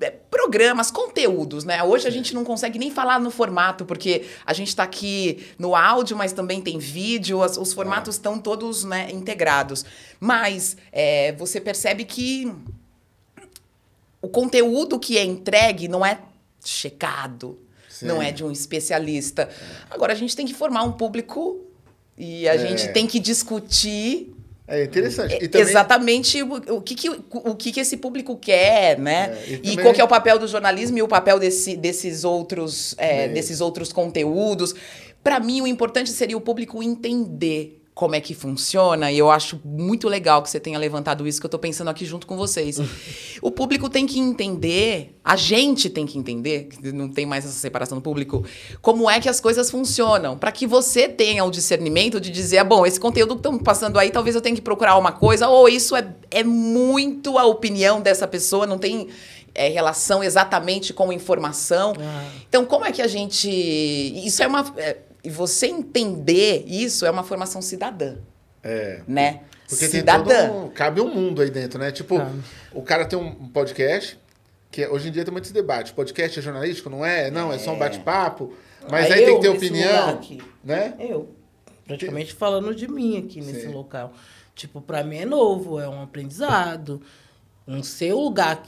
é, 0.00 0.10
programas, 0.30 0.88
conteúdos, 0.90 1.64
né? 1.64 1.82
Hoje 1.82 2.06
a 2.06 2.10
gente 2.10 2.32
não 2.32 2.44
consegue 2.44 2.78
nem 2.78 2.90
falar 2.92 3.18
no 3.18 3.28
formato, 3.30 3.84
porque 3.84 4.26
a 4.46 4.52
gente 4.52 4.68
está 4.68 4.84
aqui 4.84 5.44
no 5.58 5.74
áudio, 5.74 6.16
mas 6.16 6.32
também 6.32 6.60
tem 6.62 6.78
vídeo, 6.78 7.42
as- 7.42 7.56
os 7.56 7.72
formatos 7.72 8.14
estão 8.14 8.38
todos 8.38 8.84
né, 8.84 9.10
integrados. 9.10 9.84
Mas 10.20 10.76
é, 10.92 11.32
você 11.32 11.60
percebe 11.60 12.04
que 12.04 12.52
o 14.22 14.28
conteúdo 14.28 14.96
que 14.98 15.18
é 15.18 15.24
entregue 15.24 15.88
não 15.88 16.06
é 16.06 16.20
checado, 16.64 17.58
Sim. 17.88 18.06
não 18.06 18.22
é 18.22 18.30
de 18.30 18.44
um 18.44 18.50
especialista. 18.52 19.48
Agora 19.90 20.12
a 20.12 20.16
gente 20.16 20.36
tem 20.36 20.46
que 20.46 20.54
formar 20.54 20.82
um 20.84 20.92
público 20.92 21.62
e 22.18 22.48
a 22.48 22.54
É. 22.54 22.58
gente 22.58 22.88
tem 22.92 23.06
que 23.06 23.18
discutir 23.20 24.32
É 24.68 24.82
interessante. 24.82 25.36
E 25.40 25.46
também, 25.48 25.68
exatamente 25.68 26.42
o, 26.42 26.54
o, 26.76 26.80
que, 26.82 26.94
que, 26.96 27.08
o 27.08 27.54
que, 27.54 27.70
que 27.70 27.78
esse 27.78 27.96
público 27.96 28.36
quer, 28.36 28.98
né? 28.98 29.32
É, 29.32 29.50
e 29.50 29.54
e 29.54 29.58
também- 29.58 29.76
qual 29.78 29.94
que 29.94 30.00
é 30.00 30.04
o 30.04 30.08
papel 30.08 30.38
do 30.40 30.48
jornalismo 30.48 30.98
e 30.98 31.02
o 31.02 31.06
papel 31.08 31.38
desse, 31.38 31.76
desses, 31.76 32.24
outros, 32.24 32.94
é, 32.98 33.28
desses 33.28 33.60
outros 33.60 33.92
conteúdos. 33.92 34.74
Para 35.22 35.38
mim, 35.38 35.60
o 35.60 35.66
importante 35.68 36.10
seria 36.10 36.36
o 36.36 36.40
público 36.40 36.82
entender 36.82 37.80
como 37.96 38.14
é 38.14 38.20
que 38.20 38.34
funciona, 38.34 39.10
e 39.10 39.16
eu 39.16 39.30
acho 39.30 39.58
muito 39.64 40.06
legal 40.06 40.42
que 40.42 40.50
você 40.50 40.60
tenha 40.60 40.78
levantado 40.78 41.26
isso, 41.26 41.40
que 41.40 41.46
eu 41.46 41.50
tô 41.50 41.58
pensando 41.58 41.88
aqui 41.88 42.04
junto 42.04 42.26
com 42.26 42.36
vocês. 42.36 42.78
o 43.40 43.50
público 43.50 43.88
tem 43.88 44.06
que 44.06 44.18
entender, 44.18 45.18
a 45.24 45.34
gente 45.34 45.88
tem 45.88 46.04
que 46.04 46.18
entender, 46.18 46.68
não 46.92 47.08
tem 47.08 47.24
mais 47.24 47.46
essa 47.46 47.58
separação 47.58 47.96
do 47.96 48.02
público, 48.02 48.44
como 48.82 49.08
é 49.08 49.18
que 49.18 49.30
as 49.30 49.40
coisas 49.40 49.70
funcionam, 49.70 50.36
para 50.36 50.52
que 50.52 50.66
você 50.66 51.08
tenha 51.08 51.42
o 51.42 51.50
discernimento 51.50 52.20
de 52.20 52.30
dizer, 52.30 52.58
ah, 52.58 52.64
bom, 52.64 52.84
esse 52.84 53.00
conteúdo 53.00 53.34
que 53.34 53.38
estão 53.38 53.58
passando 53.58 53.98
aí, 53.98 54.10
talvez 54.10 54.36
eu 54.36 54.42
tenha 54.42 54.54
que 54.54 54.60
procurar 54.60 54.98
uma 54.98 55.12
coisa, 55.12 55.48
ou 55.48 55.66
isso 55.66 55.96
é, 55.96 56.14
é 56.30 56.44
muito 56.44 57.38
a 57.38 57.46
opinião 57.46 58.02
dessa 58.02 58.28
pessoa, 58.28 58.66
não 58.66 58.76
tem 58.76 59.08
é, 59.54 59.68
relação 59.68 60.22
exatamente 60.22 60.92
com 60.92 61.10
informação. 61.10 61.94
Então, 62.46 62.66
como 62.66 62.84
é 62.84 62.92
que 62.92 63.00
a 63.00 63.06
gente. 63.08 63.48
Isso 63.48 64.42
é 64.42 64.46
uma. 64.46 64.64
é, 64.76 64.98
e 65.26 65.30
você 65.30 65.66
entender 65.66 66.64
isso 66.66 67.04
é 67.04 67.10
uma 67.10 67.22
formação 67.24 67.60
cidadã, 67.60 68.16
É. 68.62 69.02
né? 69.06 69.40
Porque 69.68 69.88
cidadã. 69.88 70.24
tem 70.24 70.48
todo 70.48 70.64
um, 70.66 70.68
cabe 70.70 71.00
um 71.00 71.12
mundo 71.12 71.42
aí 71.42 71.50
dentro, 71.50 71.78
né? 71.78 71.90
Tipo, 71.90 72.18
Cabe. 72.18 72.40
o 72.72 72.82
cara 72.82 73.04
tem 73.04 73.18
um 73.18 73.48
podcast, 73.48 74.18
Que 74.70 74.82
é- 74.82 74.88
hoje 74.90 75.08
em 75.08 75.12
dia 75.12 75.24
tem 75.24 75.32
muito 75.32 75.44
esse 75.44 75.54
debate. 75.54 75.92
Podcast 75.94 76.38
é 76.38 76.42
jornalístico? 76.42 76.90
Não 76.90 77.04
é? 77.04 77.30
Não, 77.30 77.52
é 77.52 77.58
só 77.58 77.72
um 77.72 77.78
bate-papo. 77.78 78.52
Mas 78.90 79.06
Aí 79.06 79.20
aí, 79.20 79.24
tem 79.24 79.34
que 79.36 79.40
ter 79.40 79.48
opinião. 79.48 80.20
Né? 80.62 80.94
Eu, 80.98 81.34
praticamente 81.86 82.34
falando 82.34 82.74
de 82.74 82.86
mim 82.86 83.16
aqui 83.18 83.40
nesse 83.40 83.62
Sim. 83.62 83.72
local. 83.72 84.12
Tipo, 84.54 84.80
pra 84.80 85.02
mim 85.02 85.16
é 85.18 85.24
novo, 85.24 85.80
é 85.80 85.88
um 85.88 86.02
aprendizado. 86.02 87.00
Não 87.66 87.82
sei 87.82 88.12
o 88.12 88.20
lugar 88.20 88.62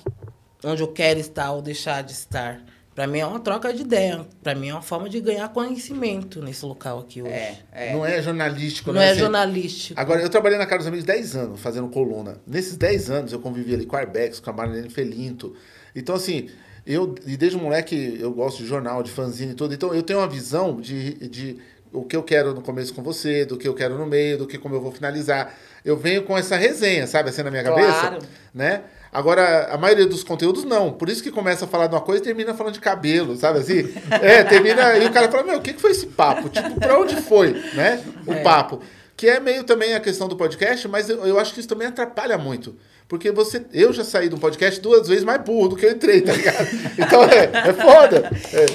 onde 0.65 0.83
eu 0.83 0.88
quero 0.88 1.21
estar 1.21 1.53
ou 1.53 1.61
deixar 1.62 2.03
de 2.03 2.12
estar. 2.12 2.61
Pra 2.99 3.07
mim 3.07 3.21
é 3.21 3.26
uma 3.26 3.38
troca 3.38 3.73
de 3.73 3.83
ideia. 3.83 4.26
Pra 4.43 4.57
mim 4.57 4.71
é 4.71 4.73
uma 4.73 4.83
forma 4.83 5.09
de 5.09 5.21
ganhar 5.21 5.49
conhecimento 5.50 6.43
nesse 6.43 6.67
local 6.67 6.99
aqui 6.99 7.23
hoje. 7.23 7.31
É, 7.33 7.57
é. 7.71 7.93
Não 7.93 8.05
é 8.05 8.21
jornalístico, 8.21 8.93
Não 8.93 8.99
né? 8.99 9.07
é 9.07 9.11
Assim, 9.12 9.21
jornalístico. 9.21 10.00
Agora, 10.00 10.21
eu 10.21 10.28
trabalhei 10.28 10.59
na 10.59 10.67
Casa 10.67 10.78
dos 10.78 10.87
Amigos 10.88 11.05
10 11.05 11.37
anos, 11.37 11.61
fazendo 11.61 11.87
coluna. 11.90 12.40
Nesses 12.45 12.76
10 12.76 13.09
anos, 13.09 13.33
eu 13.33 13.38
convivi 13.38 13.73
ali 13.73 13.87
com 13.87 13.95
a 13.95 14.00
Arbex, 14.00 14.40
com 14.40 14.50
a 14.50 14.52
Marlene 14.52 14.90
Felinto. 14.90 15.55
Então, 15.95 16.17
assim, 16.17 16.49
eu, 16.85 17.14
e 17.25 17.37
desde 17.37 17.57
moleque, 17.57 18.19
eu 18.21 18.33
gosto 18.33 18.59
de 18.64 18.67
jornal, 18.67 19.00
de 19.05 19.12
fanzine 19.12 19.52
e 19.52 19.55
tudo. 19.55 19.73
Então, 19.75 19.95
eu 19.95 20.02
tenho 20.02 20.19
uma 20.19 20.26
visão 20.28 20.81
de, 20.81 21.14
de 21.28 21.57
o 21.93 22.02
que 22.02 22.17
eu 22.17 22.25
quero 22.25 22.52
no 22.52 22.62
começo 22.62 22.93
com 22.93 23.02
você, 23.05 23.45
do 23.45 23.57
que 23.57 23.69
eu 23.69 23.75
quero 23.75 23.97
no 23.97 24.07
meio, 24.07 24.38
do 24.38 24.45
que 24.49 24.59
como 24.59 24.75
eu 24.75 24.81
vou 24.81 24.90
finalizar. 24.90 25.55
Eu 25.85 25.97
venho 25.97 26.25
com 26.25 26.37
essa 26.37 26.57
resenha, 26.57 27.07
sabe, 27.07 27.28
assim, 27.28 27.45
na 27.45 27.50
minha 27.52 27.62
Claro. 27.62 27.81
cabeça, 27.81 28.26
né? 28.52 28.83
Agora, 29.12 29.69
a 29.73 29.79
maioria 29.79 30.07
dos 30.07 30.23
conteúdos, 30.23 30.65
não. 30.65 30.93
Por 30.93 31.09
isso 31.09 31.23
que 31.23 31.31
começa 31.31 31.65
a 31.65 31.69
falar 31.69 31.87
de 31.87 31.95
uma 31.95 32.00
coisa 32.00 32.23
e 32.23 32.25
termina 32.25 32.55
falando 32.55 32.75
de 32.75 32.81
cabelo, 32.81 33.37
sabe 33.37 33.59
assim? 33.61 33.88
É, 34.11 34.45
termina... 34.45 34.97
E 34.99 35.07
o 35.07 35.12
cara 35.12 35.31
fala, 35.31 35.45
meu, 35.45 35.59
o 35.59 35.62
que 35.62 35.73
que 35.73 35.81
foi 35.81 35.93
esse 35.93 36.07
papo? 36.07 36.49
Tipo, 36.49 36.79
pra 36.79 36.99
onde 36.99 37.17
foi, 37.17 37.53
né? 37.75 38.05
O 38.27 38.43
papo. 38.43 38.81
Que 39.17 39.29
é 39.29 39.41
meio 39.41 39.65
também 39.65 39.95
a 39.95 40.00
questão 40.00 40.29
do 40.29 40.37
podcast, 40.37 40.87
mas 40.87 41.09
eu, 41.09 41.27
eu 41.27 41.38
acho 41.38 41.53
que 41.53 41.61
isso 41.61 41.69
também 41.69 41.88
atrapalha 41.88 42.38
muito. 42.38 42.77
Porque 43.09 43.33
você... 43.33 43.65
Eu 43.73 43.91
já 43.91 44.05
saí 44.05 44.29
de 44.29 44.35
um 44.35 44.38
podcast 44.38 44.79
duas 44.83 45.09
vezes 45.09 45.25
mais 45.25 45.43
burro 45.43 45.69
do 45.69 45.77
que 45.77 45.87
eu 45.87 45.93
entrei, 45.93 46.21
tá 46.21 46.33
ligado? 46.33 46.69
Então, 46.99 47.25
é, 47.25 47.71
é 47.71 47.73
foda. 47.73 48.31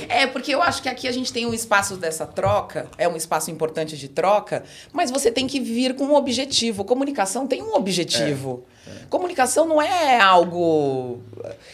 É. 0.09 0.23
É, 0.23 0.27
porque 0.27 0.53
eu 0.53 0.61
acho 0.61 0.81
que 0.81 0.89
aqui 0.89 1.07
a 1.07 1.11
gente 1.11 1.31
tem 1.31 1.45
um 1.45 1.53
espaço 1.53 1.95
dessa 1.97 2.25
troca, 2.25 2.87
é 2.97 3.07
um 3.07 3.15
espaço 3.15 3.51
importante 3.51 3.95
de 3.95 4.09
troca, 4.09 4.63
mas 4.91 5.11
você 5.11 5.31
tem 5.31 5.45
que 5.45 5.59
vir 5.59 5.95
com 5.95 6.05
um 6.05 6.15
objetivo. 6.15 6.83
Comunicação 6.83 7.45
tem 7.45 7.61
um 7.61 7.75
objetivo. 7.75 8.65
Comunicação 9.07 9.67
não 9.67 9.79
é 9.79 10.19
algo. 10.19 11.21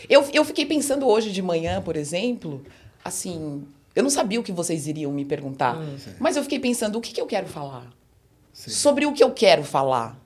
Eu, 0.10 0.28
eu 0.34 0.44
fiquei 0.44 0.66
pensando 0.66 1.08
hoje 1.08 1.32
de 1.32 1.42
manhã, 1.42 1.82
por 1.82 1.96
exemplo, 1.96 2.62
assim. 3.04 3.64
Eu 3.96 4.04
não 4.04 4.10
sabia 4.10 4.40
o 4.40 4.44
que 4.44 4.52
vocês 4.52 4.86
iriam 4.86 5.12
me 5.12 5.24
perguntar, 5.24 5.78
mas 6.20 6.36
eu 6.36 6.44
fiquei 6.44 6.60
pensando 6.60 6.98
o 6.98 7.02
que, 7.02 7.14
que 7.14 7.22
eu 7.22 7.26
quero 7.26 7.48
falar. 7.48 7.88
Sobre 8.54 9.06
o 9.06 9.14
que 9.14 9.24
eu 9.24 9.32
quero 9.32 9.64
falar. 9.64 10.20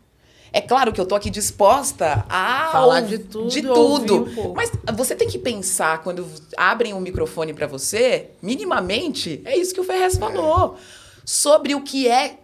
É 0.55 0.61
claro 0.61 0.93
que 0.93 1.01
eu 1.01 1.05
tô 1.07 1.15
aqui 1.15 1.31
disposta 1.31 2.23
a 2.29 2.69
Falar 2.71 3.01
ou- 3.01 3.07
de 3.07 3.17
tudo, 3.17 3.47
de 3.49 3.67
ouvir 3.67 4.05
tudo. 4.05 4.15
um 4.29 4.35
pouco. 4.35 4.53
Mas 4.55 4.71
você 4.95 5.15
tem 5.15 5.27
que 5.27 5.39
pensar 5.39 6.03
quando 6.03 6.25
abrem 6.55 6.93
um 6.93 6.99
microfone 6.99 7.53
para 7.53 7.65
você, 7.65 8.29
minimamente, 8.39 9.41
é 9.45 9.57
isso 9.57 9.73
que 9.73 9.81
o 9.81 9.83
Ferrez 9.83 10.15
falou, 10.15 10.77
sobre 11.25 11.73
o 11.73 11.81
que 11.81 12.07
é, 12.07 12.37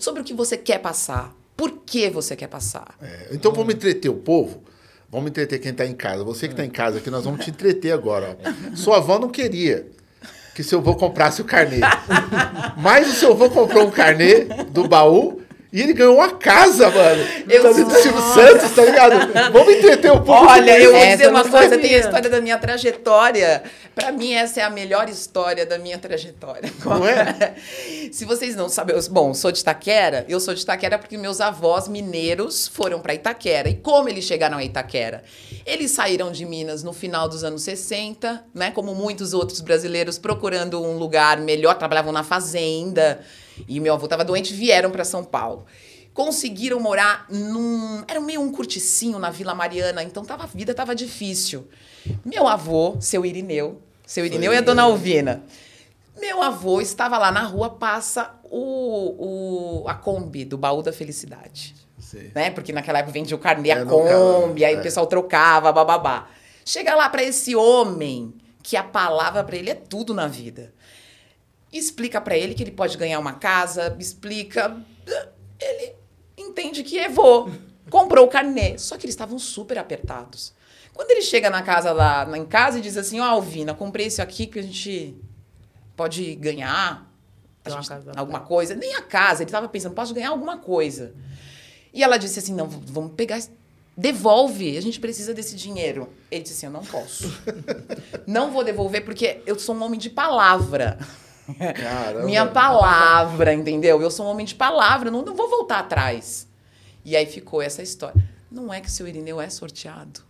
sobre 0.00 0.20
o 0.20 0.24
que 0.24 0.34
você 0.34 0.56
quer 0.56 0.78
passar, 0.78 1.32
por 1.56 1.70
que 1.86 2.10
você 2.10 2.34
quer 2.34 2.48
passar. 2.48 2.96
É, 3.00 3.28
Então 3.30 3.52
vamos 3.52 3.72
entreter 3.74 4.10
o 4.10 4.16
povo. 4.16 4.60
Vamos 5.08 5.30
entreter 5.30 5.60
quem 5.60 5.72
tá 5.72 5.86
em 5.86 5.94
casa. 5.94 6.24
Você 6.24 6.48
que 6.48 6.56
tá 6.56 6.64
em 6.64 6.70
casa 6.70 6.98
aqui, 6.98 7.08
nós 7.08 7.24
vamos 7.24 7.44
te 7.44 7.50
entreter 7.50 7.92
agora. 7.92 8.36
Ó. 8.44 8.74
Sua 8.76 8.96
avó 8.96 9.16
não 9.16 9.28
queria 9.28 9.86
que 10.56 10.64
seu 10.64 10.80
avô 10.80 10.96
comprasse 10.96 11.40
o 11.40 11.44
carnê. 11.44 11.78
Mas 12.76 13.08
o 13.08 13.12
seu 13.12 13.30
avô 13.30 13.48
comprou 13.48 13.86
um 13.86 13.90
carnê 13.92 14.40
do 14.72 14.88
baú 14.88 15.40
e 15.74 15.82
ele 15.82 15.92
ganhou 15.92 16.14
uma 16.14 16.30
casa, 16.36 16.88
mano. 16.88 17.22
Eu 17.48 17.62
tá 17.62 17.74
sou- 17.74 17.84
do 17.84 17.90
Silvio 17.90 18.22
Santos, 18.32 18.70
tá 18.74 18.84
ligado? 18.84 19.32
Vamos 19.52 19.74
entreter 19.74 20.12
o 20.12 20.20
povo. 20.22 20.46
Olha, 20.48 20.78
eu 20.78 20.92
vou 20.92 21.00
Essa 21.00 21.16
dizer 21.16 21.28
uma 21.30 21.42
coisa, 21.42 21.70
sabia. 21.70 21.80
tem 21.88 21.96
a 21.96 21.98
história 21.98 22.30
da 22.30 22.40
minha 22.40 22.56
trajetória. 22.58 23.62
Pra 23.94 24.12
mim, 24.12 24.32
essa 24.34 24.60
é 24.60 24.62
a 24.62 24.70
melhor 24.70 25.08
história 25.08 25.66
da 25.66 25.76
minha 25.78 25.98
trajetória. 25.98 26.72
Não 26.84 27.06
é? 27.06 27.54
Se 28.12 28.24
vocês 28.24 28.54
não 28.54 28.68
sabem, 28.68 28.94
eu- 28.96 29.02
bom, 29.10 29.34
sou 29.34 29.50
de 29.50 29.58
Itaquera. 29.60 30.24
Eu 30.28 30.38
sou 30.38 30.54
de 30.54 30.60
Itaquera 30.62 30.96
porque 30.98 31.16
meus 31.16 31.40
avós 31.40 31.88
mineiros 31.88 32.68
foram 32.68 33.00
para 33.00 33.12
Itaquera. 33.14 33.68
E 33.68 33.74
como 33.74 34.08
eles 34.08 34.24
chegaram 34.24 34.58
a 34.58 34.64
Itaquera? 34.64 35.24
Eles 35.66 35.90
saíram 35.90 36.30
de 36.30 36.44
Minas 36.46 36.82
no 36.84 36.92
final 36.92 37.28
dos 37.28 37.42
anos 37.42 37.62
60, 37.62 38.44
né? 38.54 38.70
Como 38.70 38.94
muitos 38.94 39.34
outros 39.34 39.60
brasileiros 39.60 40.18
procurando 40.18 40.80
um 40.82 40.96
lugar 40.98 41.38
melhor, 41.40 41.74
trabalhavam 41.74 42.12
na 42.12 42.22
fazenda. 42.22 43.20
E 43.68 43.80
meu 43.80 43.94
avô 43.94 44.04
estava 44.04 44.24
doente, 44.24 44.52
vieram 44.52 44.90
para 44.90 45.04
São 45.04 45.24
Paulo. 45.24 45.66
Conseguiram 46.12 46.78
morar 46.78 47.26
num. 47.28 48.04
Era 48.06 48.20
meio 48.20 48.40
um 48.40 48.52
curticinho 48.52 49.18
na 49.18 49.30
Vila 49.30 49.54
Mariana, 49.54 50.02
então 50.02 50.24
tava, 50.24 50.44
a 50.44 50.46
vida 50.46 50.70
estava 50.70 50.94
difícil. 50.94 51.68
Meu 52.24 52.46
avô, 52.46 52.96
seu 53.00 53.26
Irineu, 53.26 53.82
seu 54.06 54.24
Irineu 54.24 54.52
e 54.52 54.56
a 54.56 54.60
dona 54.60 54.82
Alvina. 54.82 55.42
Meu 56.20 56.40
avô 56.40 56.80
estava 56.80 57.18
lá 57.18 57.32
na 57.32 57.42
rua, 57.42 57.70
passa 57.70 58.38
o, 58.44 59.82
o, 59.82 59.88
a 59.88 59.94
Kombi 59.94 60.44
do 60.44 60.56
Baú 60.56 60.80
da 60.82 60.92
Felicidade. 60.92 61.74
Sim. 61.98 62.30
Né? 62.32 62.50
Porque 62.50 62.72
naquela 62.72 63.00
época 63.00 63.12
vendia 63.12 63.36
o 63.36 63.40
carnê, 63.40 63.70
É, 63.70 63.72
a 63.72 63.84
Kombi, 63.84 64.08
carro, 64.08 64.54
aí 64.54 64.74
é. 64.74 64.78
o 64.78 64.82
pessoal 64.82 65.06
trocava, 65.06 65.72
bababá. 65.72 66.28
Chega 66.64 66.94
lá 66.94 67.08
para 67.08 67.22
esse 67.22 67.56
homem 67.56 68.32
que 68.62 68.76
a 68.76 68.82
palavra 68.82 69.42
para 69.42 69.56
ele 69.56 69.70
é 69.70 69.74
tudo 69.74 70.14
na 70.14 70.26
vida. 70.26 70.72
Explica 71.76 72.20
para 72.20 72.36
ele 72.36 72.54
que 72.54 72.62
ele 72.62 72.70
pode 72.70 72.96
ganhar 72.96 73.18
uma 73.18 73.32
casa, 73.32 73.96
explica. 73.98 74.80
Ele 75.60 75.94
entende 76.38 76.84
que 76.84 76.96
evou. 76.98 77.50
Comprou 77.90 78.26
o 78.26 78.28
carnê. 78.28 78.78
Só 78.78 78.96
que 78.96 79.04
eles 79.04 79.14
estavam 79.14 79.38
super 79.40 79.76
apertados. 79.76 80.54
Quando 80.94 81.10
ele 81.10 81.22
chega 81.22 81.50
na 81.50 81.62
casa 81.62 81.90
lá, 81.92 82.26
em 82.38 82.46
casa 82.46 82.78
e 82.78 82.80
diz 82.80 82.96
assim, 82.96 83.18
ó, 83.18 83.24
Alvina, 83.24 83.74
comprei 83.74 84.06
isso 84.06 84.22
aqui 84.22 84.46
que 84.46 84.60
a 84.60 84.62
gente 84.62 85.16
pode 85.96 86.36
ganhar 86.36 87.10
gente- 87.66 87.90
alguma 88.16 88.38
coisa. 88.40 88.76
Nem 88.76 88.94
a 88.94 89.02
casa, 89.02 89.42
ele 89.42 89.48
estava 89.48 89.68
pensando, 89.68 89.94
posso 89.94 90.14
ganhar 90.14 90.30
alguma 90.30 90.58
coisa. 90.58 91.12
E 91.92 92.04
ela 92.04 92.16
disse 92.16 92.38
assim, 92.38 92.54
não, 92.54 92.68
vamos 92.68 93.12
pegar, 93.16 93.40
devolve, 93.96 94.76
a 94.78 94.80
gente 94.80 95.00
precisa 95.00 95.34
desse 95.34 95.56
dinheiro. 95.56 96.08
Ele 96.30 96.42
disse 96.42 96.54
assim, 96.54 96.66
eu 96.66 96.72
não 96.72 96.84
posso. 96.84 97.32
não 98.24 98.52
vou 98.52 98.62
devolver 98.62 99.04
porque 99.04 99.40
eu 99.44 99.58
sou 99.58 99.74
um 99.74 99.82
homem 99.82 99.98
de 99.98 100.10
palavra. 100.10 100.98
Caramba. 101.74 102.24
Minha 102.24 102.46
palavra, 102.46 103.52
entendeu? 103.52 104.00
Eu 104.00 104.10
sou 104.10 104.26
um 104.26 104.30
homem 104.30 104.46
de 104.46 104.54
palavra, 104.54 105.10
não, 105.10 105.22
não 105.22 105.34
vou 105.34 105.48
voltar 105.48 105.80
atrás. 105.80 106.46
E 107.04 107.14
aí 107.16 107.26
ficou 107.26 107.60
essa 107.60 107.82
história. 107.82 108.22
Não 108.50 108.72
é 108.72 108.80
que 108.80 108.88
o 108.88 108.90
seu 108.90 109.06
Irineu 109.06 109.40
é 109.40 109.48
sorteado. 109.50 110.20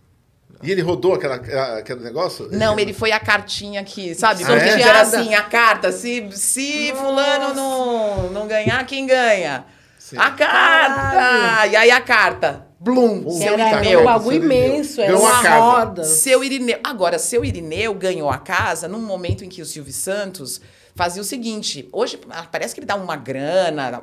E 0.63 0.71
ele 0.71 0.81
rodou 0.81 1.13
aquela, 1.13 1.35
aquele 1.77 2.01
negócio? 2.01 2.49
Não, 2.51 2.79
ele 2.79 2.93
foi 2.93 3.11
a 3.11 3.19
cartinha 3.19 3.83
que, 3.83 4.15
sabe? 4.15 4.43
Ah, 4.43 4.47
Quando 4.47 4.61
é? 4.61 4.81
era 4.81 5.01
assim, 5.01 5.33
a 5.33 5.43
carta. 5.43 5.91
Se, 5.91 6.29
se 6.31 6.93
fulano 6.95 7.53
não, 7.53 8.29
não 8.31 8.47
ganhar, 8.47 8.85
quem 8.85 9.05
ganha? 9.05 9.65
Sim. 9.99 10.17
A 10.17 10.31
carta! 10.31 11.67
E 11.67 11.75
aí 11.75 11.91
a 11.91 12.01
carta. 12.01 12.65
Blum, 12.79 13.23
Pô, 13.23 13.31
seu 13.31 13.53
Era 13.53 13.81
Irineu. 13.81 14.01
um 14.01 14.03
bagulho 14.05 14.43
imenso, 14.43 15.01
era 15.01 15.11
Ganhou 15.13 15.25
uma 15.25 15.41
roda. 15.41 16.03
Seu 16.03 16.43
Irineu. 16.43 16.79
Agora, 16.83 17.17
seu 17.17 17.43
Irineu 17.43 17.93
ganhou 17.95 18.29
a 18.29 18.37
casa 18.37 18.87
num 18.87 18.99
momento 19.01 19.43
em 19.43 19.49
que 19.49 19.61
o 19.61 19.65
Silvio 19.65 19.93
Santos 19.93 20.61
fazia 20.95 21.21
o 21.21 21.25
seguinte: 21.25 21.87
hoje 21.91 22.19
parece 22.51 22.73
que 22.73 22.79
ele 22.79 22.87
dá 22.87 22.95
uma 22.95 23.15
grana, 23.15 24.01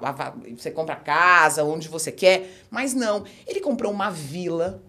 você 0.57 0.71
compra 0.71 0.95
casa 0.97 1.65
onde 1.65 1.89
você 1.89 2.13
quer, 2.13 2.65
mas 2.71 2.95
não. 2.95 3.25
Ele 3.47 3.61
comprou 3.61 3.91
uma 3.91 4.11
vila 4.11 4.83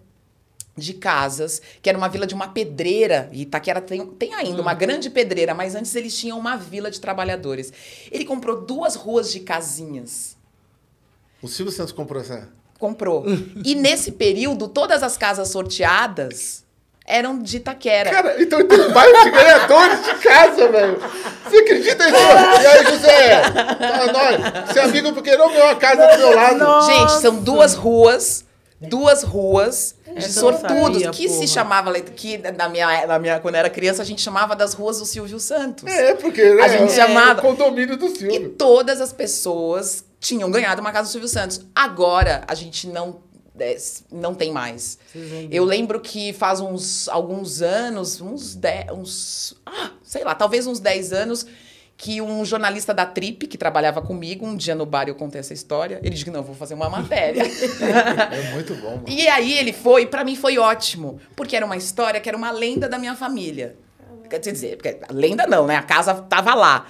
de 0.76 0.92
casas, 0.92 1.62
que 1.80 1.88
era 1.88 1.96
uma 1.96 2.08
vila 2.08 2.26
de 2.26 2.34
uma 2.34 2.48
pedreira, 2.48 3.28
e 3.32 3.42
Itaquera 3.42 3.80
tem, 3.80 4.04
tem 4.06 4.34
ainda 4.34 4.60
uma 4.60 4.74
grande 4.74 5.08
pedreira, 5.08 5.54
mas 5.54 5.74
antes 5.74 5.94
eles 5.94 6.16
tinham 6.16 6.38
uma 6.38 6.56
vila 6.56 6.90
de 6.90 7.00
trabalhadores. 7.00 7.72
Ele 8.10 8.24
comprou 8.24 8.60
duas 8.60 8.96
ruas 8.96 9.32
de 9.32 9.40
casinhas. 9.40 10.36
O 11.40 11.48
Silvio 11.48 11.72
Santos 11.72 11.92
comprou 11.92 12.20
essa. 12.20 12.48
Comprou. 12.78 13.24
e 13.64 13.74
nesse 13.76 14.12
período, 14.12 14.66
todas 14.66 15.02
as 15.02 15.16
casas 15.16 15.48
sorteadas 15.48 16.63
eram 17.06 17.38
de 17.38 17.58
Itaquera. 17.58 18.10
Cara, 18.10 18.42
então 18.42 18.66
tem 18.66 18.80
um 18.80 18.92
bairro 18.92 19.24
de 19.24 19.30
ganhadores 19.30 20.04
de 20.04 20.14
casa, 20.16 20.68
velho. 20.68 20.98
Você 21.44 21.56
acredita 21.58 22.04
nisso? 22.06 22.16
E 22.62 22.66
aí, 22.66 22.84
José? 22.84 23.40
Tá, 23.50 24.12
nós, 24.12 24.68
você 24.72 24.78
é 24.78 24.82
amigo 24.82 25.12
porque 25.12 25.36
não 25.36 25.50
ganhou 25.50 25.68
a 25.68 25.74
casa 25.76 26.06
do 26.06 26.18
meu 26.18 26.34
lado. 26.34 26.58
Nossa. 26.58 26.92
Gente, 26.92 27.12
são 27.20 27.36
duas 27.36 27.74
ruas, 27.74 28.44
duas 28.80 29.22
ruas 29.22 29.94
de 30.16 30.32
sortudos, 30.32 31.02
sabia, 31.02 31.10
que 31.10 31.28
se 31.28 31.34
porra. 31.34 31.46
chamava, 31.48 32.00
que 32.00 32.38
na 32.38 32.68
minha, 32.68 33.06
na 33.06 33.18
minha, 33.18 33.40
quando 33.40 33.56
eu 33.56 33.58
era 33.58 33.68
criança, 33.70 34.00
a 34.00 34.04
gente 34.04 34.22
chamava 34.22 34.54
das 34.56 34.72
ruas 34.72 34.98
do 35.00 35.04
Silvio 35.04 35.40
Santos. 35.40 35.84
É, 35.92 36.14
porque 36.14 36.54
né, 36.54 36.62
A 36.62 36.68
gente 36.68 36.92
é 36.92 36.96
chamava- 37.06 37.40
o 37.40 37.42
condomínio 37.42 37.96
do 37.96 38.06
E 38.06 38.16
Silvio. 38.16 38.48
todas 38.50 39.00
as 39.00 39.12
pessoas 39.12 40.04
tinham 40.20 40.50
ganhado 40.50 40.80
uma 40.80 40.92
casa 40.92 41.08
do 41.08 41.12
Silvio 41.12 41.28
Santos. 41.28 41.60
Agora, 41.74 42.44
a 42.46 42.54
gente 42.54 42.86
não, 42.86 43.20
é, 43.58 43.76
não 44.10 44.34
tem 44.34 44.52
mais. 44.52 44.98
Eu 45.50 45.64
lembro 45.64 46.00
que 46.00 46.32
faz 46.32 46.60
uns 46.60 47.08
alguns 47.08 47.62
anos, 47.62 48.20
uns 48.20 48.54
10, 48.54 48.90
uns, 48.90 49.56
ah, 49.64 49.90
sei 50.02 50.24
lá, 50.24 50.34
talvez 50.34 50.66
uns 50.66 50.80
10 50.80 51.12
anos, 51.12 51.46
que 51.96 52.20
um 52.20 52.44
jornalista 52.44 52.92
da 52.92 53.06
Trip, 53.06 53.46
que 53.46 53.56
trabalhava 53.56 54.02
comigo, 54.02 54.44
um 54.44 54.56
dia 54.56 54.74
no 54.74 54.84
bar 54.84 55.08
eu 55.08 55.14
contei 55.14 55.40
essa 55.40 55.54
história, 55.54 56.00
ele 56.02 56.10
disse, 56.10 56.28
não, 56.30 56.42
vou 56.42 56.54
fazer 56.54 56.74
uma 56.74 56.88
matéria. 56.88 57.44
É 58.34 58.52
muito 58.52 58.74
bom, 58.76 58.96
mano. 58.96 59.04
E 59.08 59.28
aí 59.28 59.56
ele 59.56 59.72
foi, 59.72 60.06
pra 60.06 60.24
mim 60.24 60.34
foi 60.34 60.58
ótimo, 60.58 61.20
porque 61.36 61.54
era 61.54 61.64
uma 61.64 61.76
história 61.76 62.20
que 62.20 62.28
era 62.28 62.36
uma 62.36 62.50
lenda 62.50 62.88
da 62.88 62.98
minha 62.98 63.14
família. 63.14 63.76
Quer 64.28 64.38
dizer, 64.38 64.76
porque 64.76 64.98
lenda 65.10 65.46
não, 65.46 65.66
né? 65.66 65.76
A 65.76 65.82
casa 65.82 66.14
tava 66.14 66.54
lá. 66.54 66.86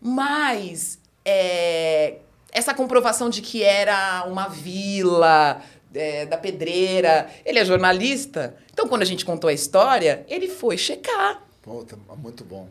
Mas 0.00 0.98
é, 1.24 2.16
essa 2.52 2.74
comprovação 2.74 3.30
de 3.30 3.40
que 3.40 3.62
era 3.62 4.24
uma 4.26 4.48
vila 4.48 5.62
é, 5.94 6.26
da 6.26 6.36
pedreira, 6.36 7.28
ele 7.44 7.58
é 7.58 7.64
jornalista. 7.64 8.56
Então, 8.72 8.88
quando 8.88 9.02
a 9.02 9.06
gente 9.06 9.24
contou 9.24 9.48
a 9.48 9.52
história, 9.52 10.24
ele 10.28 10.48
foi 10.48 10.76
checar. 10.76 11.42
Puta, 11.62 11.96
muito 12.16 12.44
bom. 12.44 12.68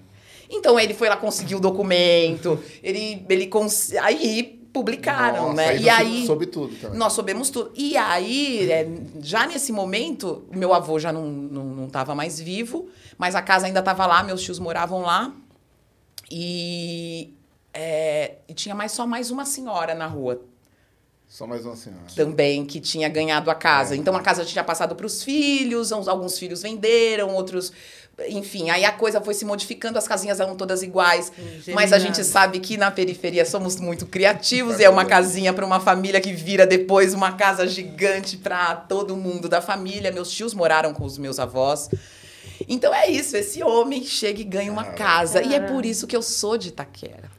Então 0.51 0.77
ele 0.77 0.93
foi 0.93 1.07
lá 1.07 1.15
conseguir 1.15 1.55
o 1.55 1.59
documento, 1.61 2.61
ele, 2.83 3.25
ele 3.29 3.47
cons... 3.47 3.93
aí 3.93 4.59
publicaram, 4.73 5.49
Nossa, 5.49 5.53
né? 5.55 5.67
aí 5.69 5.83
e 5.83 5.89
aí 5.89 6.25
soube 6.25 6.45
tudo 6.45 6.73
também. 6.75 6.97
nós 6.97 7.13
soubemos 7.13 7.49
tudo. 7.49 7.71
E 7.75 7.95
aí, 7.97 8.69
é, 8.69 8.87
já 9.21 9.47
nesse 9.47 9.71
momento, 9.71 10.45
meu 10.51 10.73
avô 10.73 10.99
já 10.99 11.11
não 11.11 11.25
não 11.25 11.65
não 11.65 11.87
estava 11.87 12.13
mais 12.13 12.39
vivo, 12.39 12.89
mas 13.17 13.33
a 13.33 13.41
casa 13.41 13.65
ainda 13.65 13.79
estava 13.79 14.05
lá, 14.05 14.23
meus 14.23 14.41
tios 14.41 14.59
moravam 14.59 15.01
lá 15.01 15.33
e, 16.29 17.33
é, 17.73 18.35
e 18.47 18.53
tinha 18.53 18.75
mais 18.75 18.91
só 18.91 19.05
mais 19.05 19.31
uma 19.31 19.45
senhora 19.45 19.93
na 19.93 20.07
rua 20.07 20.41
Só 21.33 21.47
mais 21.47 21.65
uma 21.65 21.77
senhora. 21.77 22.01
também 22.13 22.65
que 22.65 22.81
tinha 22.81 23.07
ganhado 23.07 23.49
a 23.49 23.55
casa. 23.55 23.95
Então 23.95 24.13
a 24.17 24.21
casa 24.21 24.43
tinha 24.43 24.65
passado 24.65 24.95
para 24.97 25.05
os 25.05 25.23
filhos, 25.23 25.89
uns- 25.93 26.09
alguns 26.09 26.37
filhos 26.37 26.61
venderam, 26.61 27.33
outros. 27.33 27.71
Enfim, 28.27 28.69
aí 28.69 28.83
a 28.83 28.91
coisa 28.91 29.21
foi 29.21 29.33
se 29.33 29.45
modificando, 29.45 29.97
as 29.97 30.05
casinhas 30.05 30.41
eram 30.41 30.57
todas 30.57 30.83
iguais. 30.83 31.31
Mas 31.73 31.93
a 31.93 31.99
gente 31.99 32.21
sabe 32.25 32.59
que 32.59 32.75
na 32.75 32.91
periferia 32.91 33.45
somos 33.45 33.77
muito 33.77 34.05
criativos 34.05 34.77
e 34.77 34.83
é 34.83 34.89
uma 34.89 35.05
casinha 35.05 35.53
para 35.53 35.65
uma 35.65 35.79
família 35.79 36.19
que 36.19 36.33
vira 36.33 36.67
depois 36.67 37.13
uma 37.13 37.31
casa 37.31 37.65
gigante 37.65 38.35
para 38.35 38.75
todo 38.75 39.15
mundo 39.15 39.47
da 39.47 39.61
família. 39.61 40.11
Meus 40.11 40.29
tios 40.29 40.53
moraram 40.53 40.93
com 40.93 41.05
os 41.05 41.17
meus 41.17 41.39
avós. 41.39 41.89
Então 42.67 42.93
é 42.93 43.09
isso, 43.09 43.37
esse 43.37 43.63
homem 43.63 44.03
chega 44.03 44.41
e 44.41 44.43
ganha 44.43 44.71
uma 44.71 44.83
casa. 44.83 45.41
E 45.41 45.55
é 45.55 45.59
por 45.61 45.85
isso 45.85 46.05
que 46.05 46.15
eu 46.15 46.21
sou 46.21 46.57
de 46.57 46.67
Itaquera. 46.67 47.31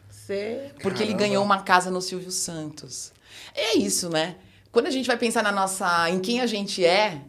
Porque 0.83 1.03
ele 1.03 1.13
ganhou 1.13 1.45
uma 1.45 1.61
casa 1.63 1.91
no 1.91 2.01
Silvio 2.01 2.31
Santos. 2.31 3.13
É 3.55 3.77
isso, 3.77 4.09
né? 4.09 4.37
Quando 4.71 4.87
a 4.87 4.91
gente 4.91 5.07
vai 5.07 5.17
pensar 5.17 5.43
na 5.43 5.53
nossa, 5.53 6.09
em 6.09 6.19
quem 6.19 6.41
a 6.41 6.47
gente 6.47 6.85
é, 6.85 7.21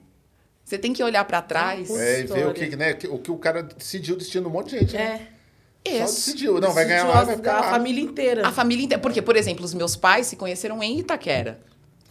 você 0.64 0.78
tem 0.78 0.94
que 0.94 1.04
olhar 1.04 1.26
pra 1.26 1.42
trás. 1.42 1.90
É, 1.90 2.22
e 2.22 2.24
ver 2.24 2.48
o 2.48 2.54
que, 2.54 2.76
né, 2.76 2.98
o 3.10 3.20
que 3.20 3.32
o 3.32 3.38
cara 3.38 3.64
decidiu 3.64 4.16
destino 4.16 4.48
um 4.48 4.52
monte 4.52 4.70
de 4.70 4.80
gente. 4.80 4.96
né? 4.96 5.28
É. 5.86 5.98
Só 6.00 6.06
Isso. 6.06 6.16
decidiu. 6.16 6.62
Não, 6.62 6.72
vai 6.72 6.86
ganhar 6.86 7.04
lá, 7.04 7.24
vai 7.26 7.36
ficar 7.36 7.58
a 7.58 7.62
lá. 7.62 7.70
família 7.72 8.02
inteira. 8.02 8.48
A 8.48 8.52
família 8.52 8.86
inteira. 8.86 9.02
Porque, 9.02 9.22
por 9.22 9.36
exemplo, 9.36 9.66
os 9.66 9.74
meus 9.74 9.96
pais 9.98 10.28
se 10.28 10.38
conheceram 10.38 10.82
em 10.82 11.00
Itaquera. 11.00 11.60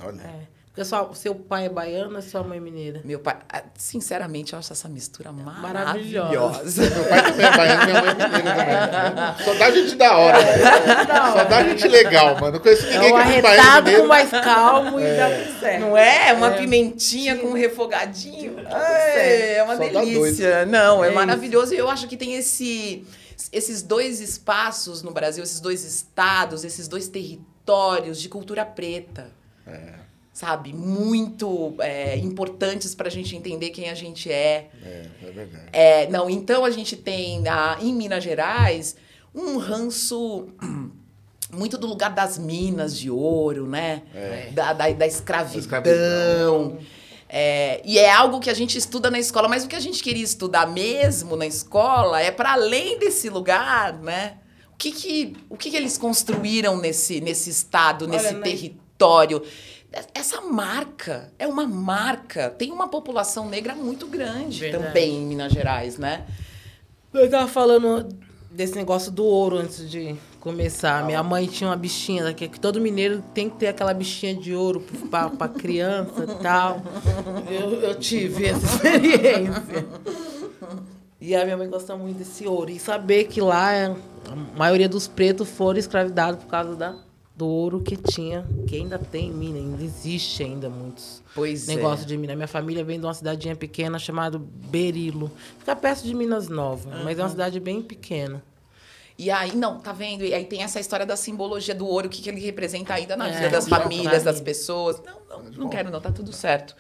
Olha. 0.02 0.20
É. 0.20 0.51
Porque 0.74 0.86
sua, 0.86 1.10
seu 1.14 1.34
pai 1.34 1.66
é 1.66 1.68
baiano 1.68 2.18
e 2.18 2.22
sua 2.22 2.42
mãe 2.42 2.56
é 2.56 2.60
mineira. 2.60 3.02
Meu 3.04 3.20
pai, 3.20 3.36
ah, 3.52 3.62
sinceramente, 3.76 4.54
eu 4.54 4.58
acho 4.58 4.72
essa 4.72 4.88
mistura 4.88 5.30
Maravilhosa. 5.30 5.68
maravilhosa. 5.68 6.82
Meu 6.88 7.04
pai 7.10 7.22
também 7.30 7.46
é 7.46 7.56
baiano, 7.58 7.84
minha 7.84 8.00
mãe 8.00 8.10
é 8.10 8.14
mineira 8.14 8.88
também. 8.88 9.44
Só 9.44 9.54
dá 9.58 9.70
gente 9.70 9.94
da 9.96 10.16
hora, 10.16 10.38
velho. 10.40 10.64
Só 11.32 11.44
dá 11.44 11.62
gente 11.64 11.88
legal, 11.88 12.40
mano. 12.40 12.52
Não 12.52 12.60
conheço 12.60 12.86
É 12.86 12.90
ninguém 12.98 13.12
um 13.12 13.22
que 13.22 13.32
é 13.34 13.42
baiano 13.42 13.82
mineiro. 13.82 14.00
com 14.00 14.08
mais 14.08 14.30
calmo 14.30 14.98
e 14.98 15.14
dá 15.14 15.28
tudo 15.28 15.60
certo. 15.60 15.80
Não 15.82 15.94
é? 15.98 16.32
Uma 16.32 16.50
pimentinha 16.52 17.36
com 17.36 17.48
um 17.48 17.52
refogadinho. 17.52 18.56
Ai, 18.64 19.56
é 19.56 19.62
uma 19.64 19.76
Só 19.76 19.82
delícia. 19.82 20.64
Não, 20.64 21.04
é, 21.04 21.08
É 21.08 21.10
maravilhoso. 21.10 21.74
E 21.74 21.76
eu 21.76 21.90
acho 21.90 22.08
que 22.08 22.16
tem 22.16 22.34
esse, 22.36 23.06
esses 23.52 23.82
dois 23.82 24.20
espaços 24.20 25.02
no 25.02 25.10
Brasil, 25.10 25.44
esses 25.44 25.60
dois 25.60 25.84
estados, 25.84 26.64
esses 26.64 26.88
dois 26.88 27.08
territórios 27.08 28.18
de 28.18 28.30
cultura 28.30 28.64
preta. 28.64 29.30
Sabe? 30.32 30.72
Muito 30.72 31.74
é, 31.78 32.16
importantes 32.16 32.94
para 32.94 33.08
a 33.08 33.10
gente 33.10 33.36
entender 33.36 33.70
quem 33.70 33.90
a 33.90 33.94
gente 33.94 34.32
é. 34.32 34.70
É, 34.82 35.06
é 35.22 35.30
verdade. 35.30 35.64
É, 35.72 36.08
não, 36.08 36.30
então 36.30 36.64
a 36.64 36.70
gente 36.70 36.96
tem 36.96 37.40
na, 37.40 37.76
em 37.80 37.94
Minas 37.94 38.24
Gerais 38.24 38.96
um 39.34 39.58
ranço 39.58 40.48
muito 41.52 41.76
do 41.76 41.86
lugar 41.86 42.10
das 42.10 42.38
minas 42.38 42.96
de 42.96 43.10
ouro, 43.10 43.66
né? 43.66 44.02
Da, 44.52 44.72
da, 44.72 44.90
da 44.90 45.06
escravidão. 45.06 45.60
escravidão. 45.60 46.78
É, 47.34 47.80
e 47.82 47.98
é 47.98 48.12
algo 48.12 48.40
que 48.40 48.50
a 48.50 48.54
gente 48.54 48.76
estuda 48.76 49.10
na 49.10 49.18
escola, 49.18 49.48
mas 49.48 49.64
o 49.64 49.68
que 49.68 49.74
a 49.74 49.80
gente 49.80 50.02
queria 50.02 50.22
estudar 50.22 50.66
mesmo 50.66 51.34
na 51.34 51.46
escola 51.46 52.20
é 52.20 52.30
para 52.30 52.52
além 52.52 52.98
desse 52.98 53.30
lugar, 53.30 53.94
né? 53.94 54.36
O 54.74 54.76
que, 54.76 54.92
que, 54.92 55.36
o 55.48 55.56
que, 55.56 55.70
que 55.70 55.76
eles 55.76 55.96
construíram 55.96 56.76
nesse, 56.76 57.22
nesse 57.22 57.48
estado, 57.48 58.06
nesse 58.06 58.34
né? 58.34 58.40
território? 58.40 59.42
Essa 60.14 60.40
marca 60.40 61.32
é 61.38 61.46
uma 61.46 61.66
marca. 61.66 62.50
Tem 62.50 62.70
uma 62.72 62.88
população 62.88 63.48
negra 63.48 63.74
muito 63.74 64.06
grande 64.06 64.60
Verdade. 64.60 64.84
também 64.84 65.16
em 65.16 65.26
Minas 65.26 65.52
Gerais, 65.52 65.98
né? 65.98 66.26
Eu 67.12 67.28
tava 67.28 67.46
falando 67.46 68.08
desse 68.50 68.74
negócio 68.74 69.10
do 69.10 69.24
ouro 69.24 69.56
antes 69.56 69.88
de 69.90 70.16
começar. 70.40 71.04
Minha 71.04 71.22
mãe 71.22 71.46
tinha 71.46 71.70
uma 71.70 71.76
bichinha 71.76 72.24
daqui, 72.24 72.48
que 72.48 72.58
todo 72.58 72.80
mineiro 72.80 73.22
tem 73.34 73.48
que 73.48 73.56
ter 73.56 73.68
aquela 73.68 73.92
bichinha 73.92 74.34
de 74.34 74.54
ouro 74.54 74.84
pra, 75.10 75.28
pra 75.30 75.48
criança 75.48 76.24
e 76.24 76.42
tal. 76.42 76.82
Eu, 77.50 77.80
eu 77.80 77.94
tive 77.94 78.46
essa 78.46 78.66
experiência. 78.76 79.86
E 81.20 81.36
a 81.36 81.44
minha 81.44 81.56
mãe 81.56 81.68
gosta 81.68 81.96
muito 81.96 82.18
desse 82.18 82.46
ouro. 82.46 82.70
E 82.70 82.78
saber 82.78 83.24
que 83.24 83.40
lá 83.40 83.70
a 83.86 84.56
maioria 84.56 84.88
dos 84.88 85.06
pretos 85.06 85.48
foram 85.48 85.78
escravizados 85.78 86.42
por 86.42 86.50
causa 86.50 86.74
da, 86.74 86.94
do 87.34 87.46
ouro 87.46 87.80
que 87.80 87.96
tinha, 87.96 88.46
que 88.66 88.76
ainda 88.76 88.98
tem 88.98 89.28
em 89.28 89.32
Minas, 89.32 89.62
ainda 89.62 89.82
existe 89.82 90.42
ainda 90.42 90.68
muitos 90.68 91.22
Pois 91.34 91.66
negócios 91.66 92.04
é. 92.04 92.08
de 92.08 92.16
Minas. 92.16 92.36
Minha 92.36 92.48
família 92.48 92.84
vem 92.84 93.00
de 93.00 93.06
uma 93.06 93.14
cidadinha 93.14 93.56
pequena 93.56 93.98
chamada 93.98 94.38
Berilo. 94.38 95.30
Fica 95.58 95.74
perto 95.74 96.02
de 96.02 96.14
Minas 96.14 96.48
Nova, 96.48 97.02
mas 97.02 97.18
é 97.18 97.22
uma 97.22 97.30
cidade 97.30 97.58
bem 97.58 97.80
pequena. 97.80 98.42
E 99.18 99.30
aí, 99.30 99.54
não, 99.54 99.78
tá 99.78 99.92
vendo? 99.92 100.24
E 100.24 100.34
aí 100.34 100.44
tem 100.44 100.62
essa 100.62 100.80
história 100.80 101.06
da 101.06 101.16
simbologia 101.16 101.74
do 101.74 101.86
ouro, 101.86 102.06
o 102.06 102.10
que, 102.10 102.22
que 102.22 102.28
ele 102.28 102.40
representa 102.40 102.94
ainda 102.94 103.16
na 103.16 103.28
É, 103.28 103.32
vida 103.32 103.50
das 103.50 103.68
pra 103.68 103.80
famílias, 103.80 104.22
das 104.22 104.40
pessoas. 104.40 105.00
Não, 105.04 105.20
não, 105.28 105.50
não 105.50 105.68
quero, 105.68 105.90
não, 105.90 106.00
tá 106.00 106.10
tudo 106.10 106.32
certo. 106.32 106.74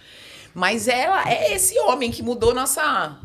Mas 0.54 0.88
ela 0.88 1.28
é 1.30 1.52
esse 1.52 1.78
homem 1.80 2.10
que 2.10 2.22
mudou 2.22 2.54
nossa. 2.54 3.18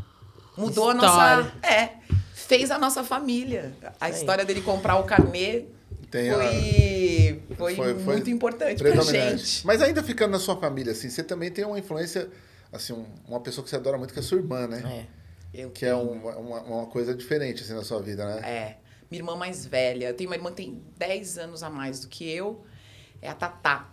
Mudou 0.57 0.91
a 0.91 0.93
nossa. 0.93 1.41
História. 1.41 1.53
É. 1.63 1.89
Fez 2.33 2.71
a 2.71 2.77
nossa 2.77 3.03
família. 3.03 3.73
A 3.99 4.09
história 4.09 4.45
dele 4.45 4.61
comprar 4.61 4.97
o 4.97 5.03
carnê 5.03 5.65
Tem 6.11 6.29
a- 6.29 6.35
foi, 6.37 7.41
foi, 7.55 7.75
Foi- 7.75 7.93
foi 7.99 8.13
muito 8.15 8.29
importante 8.29 8.81
pra 8.81 8.91
Predominante. 8.91 9.37
gente. 9.37 9.65
Mas 9.67 9.81
ainda 9.81 10.01
ficando 10.03 10.31
na 10.31 10.39
sua 10.39 10.55
família, 10.57 10.91
assim, 10.93 11.09
você 11.09 11.23
também 11.23 11.51
tem 11.51 11.65
uma 11.65 11.77
influência, 11.77 12.29
assim, 12.71 12.93
um- 12.93 13.05
uma 13.27 13.39
pessoa 13.39 13.63
que 13.63 13.69
você 13.69 13.75
adora 13.75 13.97
muito, 13.97 14.13
que 14.13 14.19
é 14.19 14.23
sua 14.23 14.37
irmã, 14.37 14.67
né? 14.67 15.05
É. 15.53 15.61
Eu 15.61 15.69
Que 15.71 15.85
é 15.85 15.95
uma, 15.95 16.35
uma, 16.37 16.61
uma 16.61 16.85
coisa 16.87 17.13
diferente, 17.15 17.63
assim, 17.63 17.73
na 17.73 17.83
sua 17.83 18.01
vida, 18.01 18.25
né? 18.25 18.41
É. 18.49 18.75
Minha 19.09 19.21
irmã 19.21 19.35
mais 19.35 19.65
velha. 19.65 20.07
Eu 20.09 20.13
tenho 20.13 20.29
uma 20.29 20.35
irmã 20.35 20.49
que 20.49 20.57
tem 20.57 20.81
10 20.97 21.37
anos 21.37 21.63
a 21.63 21.69
mais 21.69 21.99
do 22.01 22.07
que 22.07 22.29
eu. 22.29 22.63
É 23.21 23.29
a 23.29 23.33
Tatá. 23.33 23.89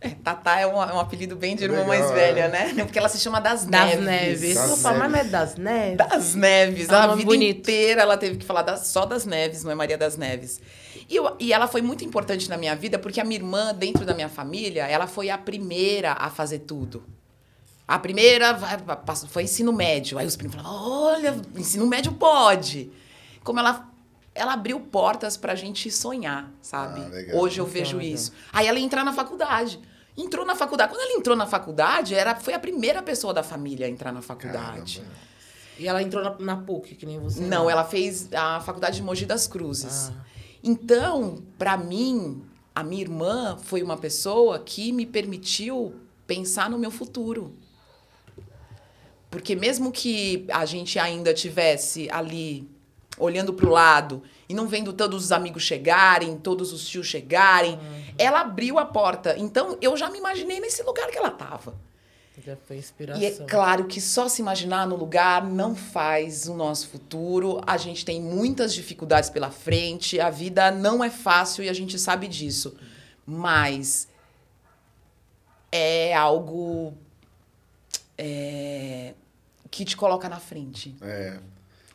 É, 0.00 0.10
Tatá 0.10 0.60
é 0.60 0.66
um, 0.66 0.72
é 0.82 0.92
um 0.92 1.00
apelido 1.00 1.34
bem 1.36 1.56
de 1.56 1.64
irmã 1.64 1.78
Legal, 1.84 1.88
mais 1.88 2.10
é. 2.10 2.14
velha, 2.14 2.48
né? 2.48 2.74
Porque 2.84 2.98
ela 2.98 3.08
se 3.08 3.18
chama 3.18 3.40
Das, 3.40 3.64
Das 3.64 3.98
Neves. 3.98 4.04
Neves. 4.04 4.54
Das 4.56 4.78
Opa, 4.80 4.92
mas 4.94 5.10
não 5.12 5.18
é 5.18 5.24
das 5.24 5.56
Neves? 5.56 5.96
Das 5.96 6.34
Neves. 6.34 6.90
Ah, 6.90 7.04
a 7.04 7.14
vida 7.14 7.24
bonito. 7.24 7.58
inteira 7.60 8.02
ela 8.02 8.16
teve 8.18 8.36
que 8.36 8.44
falar 8.44 8.62
das- 8.62 8.88
só 8.88 9.06
das 9.06 9.24
Neves, 9.24 9.64
não 9.64 9.70
é 9.70 9.74
Maria 9.74 9.96
das 9.96 10.16
Neves. 10.18 10.60
E, 11.08 11.16
eu- 11.16 11.36
e 11.38 11.52
ela 11.52 11.66
foi 11.68 11.82
muito 11.82 12.04
importante 12.04 12.48
na 12.48 12.56
minha 12.56 12.74
vida, 12.74 12.98
porque 12.98 13.20
a 13.20 13.24
minha 13.24 13.38
irmã, 13.38 13.72
dentro 13.74 14.04
da 14.04 14.14
minha 14.14 14.28
família, 14.28 14.86
ela 14.86 15.06
foi 15.06 15.30
a 15.30 15.38
primeira 15.38 16.12
a 16.14 16.28
fazer 16.30 16.60
tudo. 16.60 17.04
A 17.86 17.98
primeira 17.98 18.58
foi 19.28 19.44
ensino 19.44 19.72
médio. 19.72 20.18
Aí 20.18 20.26
os 20.26 20.34
primos 20.34 20.56
falaram: 20.56 20.74
olha, 20.76 21.40
ensino 21.54 21.86
médio 21.86 22.12
pode. 22.12 22.90
Como 23.44 23.60
ela, 23.60 23.88
ela 24.34 24.54
abriu 24.54 24.80
portas 24.80 25.36
pra 25.36 25.54
gente 25.54 25.88
sonhar, 25.90 26.50
sabe? 26.60 27.00
Ah, 27.00 27.08
legal. 27.08 27.38
Hoje 27.38 27.60
eu 27.60 27.66
vejo 27.66 28.00
isso. 28.00 28.32
Aí 28.52 28.66
ela 28.66 28.76
ia 28.78 28.84
entrar 28.84 29.04
na 29.04 29.12
faculdade. 29.12 29.78
Entrou 30.16 30.44
na 30.44 30.56
faculdade. 30.56 30.92
Quando 30.92 31.02
ela 31.02 31.16
entrou 31.18 31.36
na 31.36 31.46
faculdade, 31.46 32.14
era, 32.14 32.34
foi 32.34 32.54
a 32.54 32.58
primeira 32.58 33.02
pessoa 33.02 33.32
da 33.32 33.42
família 33.44 33.86
a 33.86 33.90
entrar 33.90 34.10
na 34.12 34.22
faculdade. 34.22 34.98
Caramba. 35.00 35.16
E 35.78 35.86
ela 35.86 36.02
entrou 36.02 36.24
na, 36.24 36.36
na 36.40 36.56
PUC, 36.56 36.94
que 36.96 37.04
nem 37.06 37.20
você. 37.20 37.40
Não, 37.42 37.68
ela 37.70 37.84
fez 37.84 38.32
a 38.32 38.58
faculdade 38.60 38.96
de 38.96 39.02
Mogi 39.02 39.26
das 39.26 39.46
Cruzes. 39.46 40.10
Então, 40.68 41.44
pra 41.56 41.76
mim, 41.76 42.42
a 42.74 42.82
minha 42.82 43.00
irmã 43.00 43.56
foi 43.56 43.84
uma 43.84 43.96
pessoa 43.96 44.58
que 44.58 44.90
me 44.90 45.06
permitiu 45.06 45.94
pensar 46.26 46.68
no 46.68 46.76
meu 46.76 46.90
futuro. 46.90 47.54
Porque 49.30 49.54
mesmo 49.54 49.92
que 49.92 50.44
a 50.50 50.66
gente 50.66 50.98
ainda 50.98 51.32
tivesse 51.32 52.10
ali 52.10 52.68
olhando 53.16 53.54
pro 53.54 53.70
lado 53.70 54.24
e 54.48 54.54
não 54.54 54.66
vendo 54.66 54.92
todos 54.92 55.26
os 55.26 55.30
amigos 55.30 55.62
chegarem, 55.62 56.36
todos 56.36 56.72
os 56.72 56.84
tios 56.84 57.06
chegarem, 57.06 57.78
ela 58.18 58.40
abriu 58.40 58.76
a 58.76 58.84
porta. 58.84 59.36
Então, 59.38 59.78
eu 59.80 59.96
já 59.96 60.10
me 60.10 60.18
imaginei 60.18 60.58
nesse 60.58 60.82
lugar 60.82 61.08
que 61.12 61.16
ela 61.16 61.30
tava. 61.30 61.78
Já 62.44 62.56
foi 62.56 62.76
inspiração. 62.76 63.22
E 63.22 63.26
é 63.26 63.30
claro 63.46 63.86
que 63.86 64.00
só 64.00 64.28
se 64.28 64.42
imaginar 64.42 64.86
no 64.86 64.96
lugar 64.96 65.44
não 65.44 65.74
faz 65.74 66.46
o 66.46 66.54
nosso 66.54 66.88
futuro. 66.88 67.60
A 67.66 67.76
gente 67.76 68.04
tem 68.04 68.20
muitas 68.20 68.74
dificuldades 68.74 69.30
pela 69.30 69.50
frente, 69.50 70.20
a 70.20 70.28
vida 70.28 70.70
não 70.70 71.02
é 71.02 71.10
fácil 71.10 71.64
e 71.64 71.68
a 71.68 71.72
gente 71.72 71.98
sabe 71.98 72.28
disso. 72.28 72.76
Mas 73.24 74.06
é 75.72 76.14
algo 76.14 76.94
é, 78.18 79.14
que 79.70 79.84
te 79.84 79.96
coloca 79.96 80.28
na 80.28 80.38
frente. 80.38 80.94
É. 81.00 81.38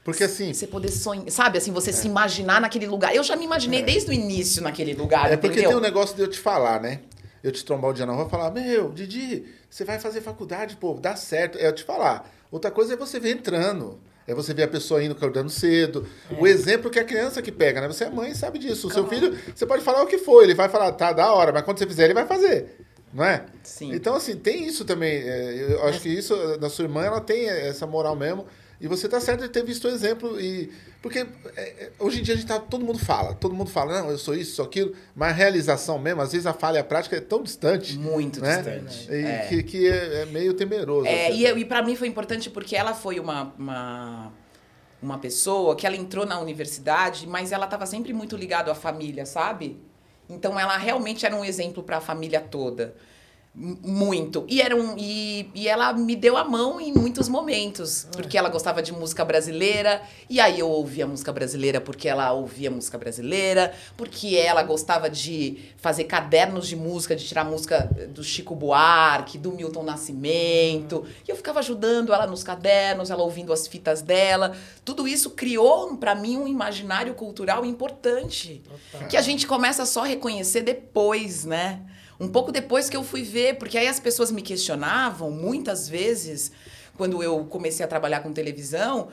Porque 0.04 0.24
assim. 0.24 0.54
Você 0.54 0.66
poder 0.66 0.90
sonhar, 0.90 1.30
sabe? 1.30 1.60
Assim, 1.60 1.72
você 1.72 1.94
se 1.94 2.08
imaginar 2.08 2.60
naquele 2.60 2.88
lugar. 2.88 3.16
Eu 3.16 3.24
já 3.24 3.36
me 3.36 3.46
imaginei 3.46 3.84
desde 3.84 4.10
o 4.10 4.14
início 4.14 4.62
naquele 4.62 4.94
lugar. 4.94 5.32
É 5.32 5.38
porque 5.38 5.60
entendeu? 5.60 5.70
tem 5.70 5.78
um 5.78 5.82
negócio 5.82 6.16
de 6.16 6.24
eu 6.24 6.28
te 6.28 6.40
falar, 6.40 6.82
né? 6.82 7.02
Eu 7.44 7.52
te 7.52 7.66
trombar 7.66 7.92
o 7.92 7.94
dia 7.94 8.06
na 8.06 8.14
rua 8.14 8.28
e 8.28 8.30
falar, 8.30 8.52
meu, 8.52 8.92
Didi, 8.92 9.46
você 9.70 9.84
vai 9.84 10.00
fazer 10.00 10.22
faculdade, 10.22 10.76
pô, 10.78 10.94
dá 10.94 11.16
certo. 11.16 11.58
É 11.58 11.68
eu 11.68 11.74
te 11.74 11.84
falar. 11.84 12.30
Outra 12.52 12.70
coisa 12.70 12.94
é 12.94 12.98
você 12.98 13.20
ver 13.20 13.32
entrando. 13.32 14.00
É 14.28 14.34
você 14.36 14.54
ver 14.54 14.64
a 14.64 14.68
pessoa 14.68 15.04
indo 15.04 15.14
acordando 15.14 15.50
cedo. 15.50 16.08
O 16.40 16.46
exemplo 16.46 16.92
que 16.92 17.00
a 17.00 17.04
criança 17.04 17.42
que 17.42 17.52
pega, 17.52 17.82
né? 17.82 17.88
Você 17.88 18.04
é 18.04 18.10
mãe 18.10 18.34
sabe 18.36 18.60
disso. 18.60 18.88
O 18.88 18.92
seu 18.92 19.08
filho, 19.08 19.36
você 19.54 19.66
pode 19.66 19.84
falar 19.84 20.04
o 20.04 20.08
que 20.08 20.20
for, 20.20 20.44
ele 20.44 20.54
vai 20.54 20.70
falar, 20.70 20.92
tá, 20.92 21.12
da 21.12 21.34
hora, 21.34 21.52
mas 21.52 21.64
quando 21.64 21.80
você 21.80 21.88
fizer, 21.88 22.06
ele 22.06 22.14
vai 22.14 22.28
fazer. 22.28 22.78
Não 23.14 23.26
é? 23.26 23.46
Sim. 23.64 23.92
Então, 23.94 24.16
assim, 24.16 24.36
tem 24.38 24.66
isso 24.66 24.86
também. 24.86 25.16
é, 25.16 25.74
Eu 25.74 25.86
acho 25.88 26.00
que 26.00 26.10
isso, 26.10 26.36
da 26.60 26.70
sua 26.70 26.86
irmã, 26.86 27.04
ela 27.04 27.20
tem 27.20 27.50
essa 27.50 27.86
moral 27.86 28.16
mesmo. 28.16 28.46
E 28.82 28.88
você 28.88 29.08
tá 29.08 29.22
certo 29.22 29.42
de 29.42 29.50
ter 29.50 29.64
visto 29.64 29.86
o 29.86 29.90
exemplo. 29.90 30.42
E, 30.42 30.72
porque 31.04 31.20
é, 31.20 31.62
é, 31.62 31.92
hoje 32.00 32.20
em 32.20 32.24
dia 32.24 32.34
a 32.34 32.38
gente 32.38 32.48
tá, 32.48 32.60
todo 32.60 32.84
mundo 32.84 32.98
fala, 32.98 33.36
todo 33.36 33.54
mundo 33.54 33.70
fala, 33.70 34.02
não, 34.02 34.10
eu 34.10 34.18
sou 34.18 34.34
isso, 34.34 34.56
sou 34.56 34.66
aquilo, 34.66 34.94
mas 35.16 35.30
a 35.30 35.34
realização 35.34 36.00
mesmo, 36.00 36.20
às 36.20 36.32
vezes 36.32 36.48
a 36.48 36.54
falha 36.54 36.84
prática 36.84 37.16
é 37.16 37.22
tão 37.22 37.44
distante. 37.44 37.96
Muito 37.96 38.42
né? 38.42 38.58
distante. 38.58 39.08
E 39.12 39.24
É. 39.24 39.46
Que, 39.48 39.64
que 39.64 39.88
é, 39.88 40.24
é 40.24 40.26
meio 40.26 40.56
temeroso. 40.56 41.06
É, 41.06 41.28
assim. 41.28 41.46
e, 41.46 41.60
e 41.60 41.66
para 41.66 41.84
mim 41.84 41.96
foi 41.96 42.08
importante 42.08 42.50
porque 42.50 42.76
ela 42.76 42.96
foi 42.96 43.20
uma, 43.20 43.54
uma, 43.56 44.34
uma 45.00 45.20
pessoa 45.20 45.76
que 45.76 45.86
ela 45.86 45.96
entrou 45.96 46.26
na 46.26 46.40
universidade, 46.40 47.28
mas 47.28 47.52
ela 47.52 47.66
estava 47.66 47.86
sempre 47.86 48.14
muito 48.14 48.36
ligada 48.36 48.72
à 48.72 48.76
família, 48.76 49.28
sabe? 49.28 49.80
Então 50.28 50.60
ela 50.60 50.76
realmente 50.76 51.24
era 51.24 51.36
um 51.36 51.46
exemplo 51.46 51.84
para 51.84 51.98
a 51.98 52.02
família 52.02 52.42
toda. 52.42 52.96
Muito. 53.54 54.46
E, 54.48 54.62
era 54.62 54.74
um, 54.74 54.96
e, 54.98 55.50
e 55.54 55.68
ela 55.68 55.92
me 55.92 56.16
deu 56.16 56.38
a 56.38 56.44
mão 56.46 56.80
em 56.80 56.94
muitos 56.94 57.28
momentos, 57.28 58.08
porque 58.14 58.38
ela 58.38 58.48
gostava 58.48 58.82
de 58.82 58.94
música 58.94 59.26
brasileira, 59.26 60.02
e 60.30 60.40
aí 60.40 60.60
eu 60.60 60.70
ouvia 60.70 61.06
música 61.06 61.34
brasileira 61.34 61.82
porque 61.82 62.08
ela 62.08 62.32
ouvia 62.32 62.72
música 62.72 62.98
brasileira, 62.98 63.74
porque 63.98 64.38
ela 64.38 64.64
gostava 64.64 65.10
de 65.10 65.58
fazer 65.76 66.06
cadernos 66.06 66.66
de 66.66 66.78
música, 66.78 67.14
de 67.14 67.28
tirar 67.28 67.44
música 67.44 67.90
do 68.10 68.24
Chico 68.24 68.56
Buarque, 68.56 69.38
do 69.38 69.52
Milton 69.52 69.84
Nascimento. 69.84 71.06
E 71.28 71.30
eu 71.30 71.36
ficava 71.36 71.60
ajudando 71.60 72.14
ela 72.14 72.26
nos 72.26 72.44
cadernos, 72.46 73.10
ela 73.10 73.22
ouvindo 73.22 73.52
as 73.52 73.68
fitas 73.68 74.02
dela. 74.02 74.56
Tudo 74.86 75.06
isso 75.06 75.32
criou 75.32 75.98
para 75.98 76.16
mim 76.16 76.38
um 76.38 76.48
imaginário 76.48 77.14
cultural 77.16 77.66
importante, 77.66 78.64
que 79.10 79.18
a 79.18 79.22
gente 79.22 79.46
começa 79.46 79.86
só 79.86 80.06
a 80.06 80.08
reconhecer 80.08 80.62
depois, 80.62 81.44
né? 81.44 81.82
Um 82.22 82.28
pouco 82.28 82.52
depois 82.52 82.88
que 82.88 82.96
eu 82.96 83.04
fui 83.04 83.24
ver, 83.24 83.58
porque 83.58 83.78
aí 83.78 83.88
as 83.88 84.00
pessoas 84.00 84.32
me 84.32 84.44
questionavam 84.44 85.32
muitas 85.32 85.90
vezes, 85.90 86.52
quando 86.96 87.24
eu 87.24 87.46
comecei 87.46 87.84
a 87.84 87.88
trabalhar 87.88 88.20
com 88.20 88.32
televisão, 88.32 89.08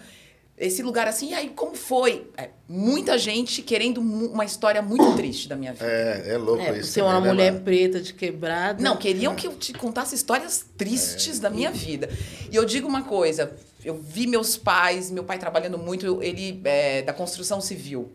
esse 0.59 0.83
lugar 0.83 1.07
assim, 1.09 1.31
e 1.31 1.35
aí 1.35 1.49
como 1.49 1.75
foi? 1.75 2.27
É, 2.37 2.51
muita 2.69 3.17
gente 3.17 3.63
querendo 3.63 3.99
uma 4.03 4.45
história 4.45 4.83
muito 4.83 5.15
triste 5.17 5.49
da 5.49 5.57
minha 5.57 5.73
vida. 5.73 5.87
É, 5.87 6.35
é 6.35 6.37
louco 6.37 6.63
É, 6.63 6.81
isso. 6.81 6.91
ser 6.93 7.01
uma 7.03 7.15
também, 7.15 7.23
né, 7.29 7.33
mulher 7.33 7.53
mano? 7.53 7.65
preta 7.65 8.01
de 8.01 8.13
quebrada. 8.13 8.83
Não, 8.83 8.97
queriam 8.97 9.35
que 9.35 9.47
eu 9.47 9.55
te 9.57 9.73
contasse 9.73 10.15
histórias 10.15 10.67
tristes 10.77 11.39
da 11.39 11.49
minha 11.49 11.71
vida. 11.71 12.11
E 12.53 12.57
eu 12.57 12.65
digo 12.67 12.87
uma 12.87 13.05
coisa, 13.05 13.57
eu 13.85 13.95
vi 13.95 14.27
meus 14.27 14.57
pais, 14.57 15.11
meu 15.11 15.25
pai 15.25 15.39
trabalhando 15.39 15.79
muito, 15.79 16.23
ele 16.23 16.61
é 16.65 17.01
da 17.03 17.15
construção 17.15 17.59
civil. 17.61 18.13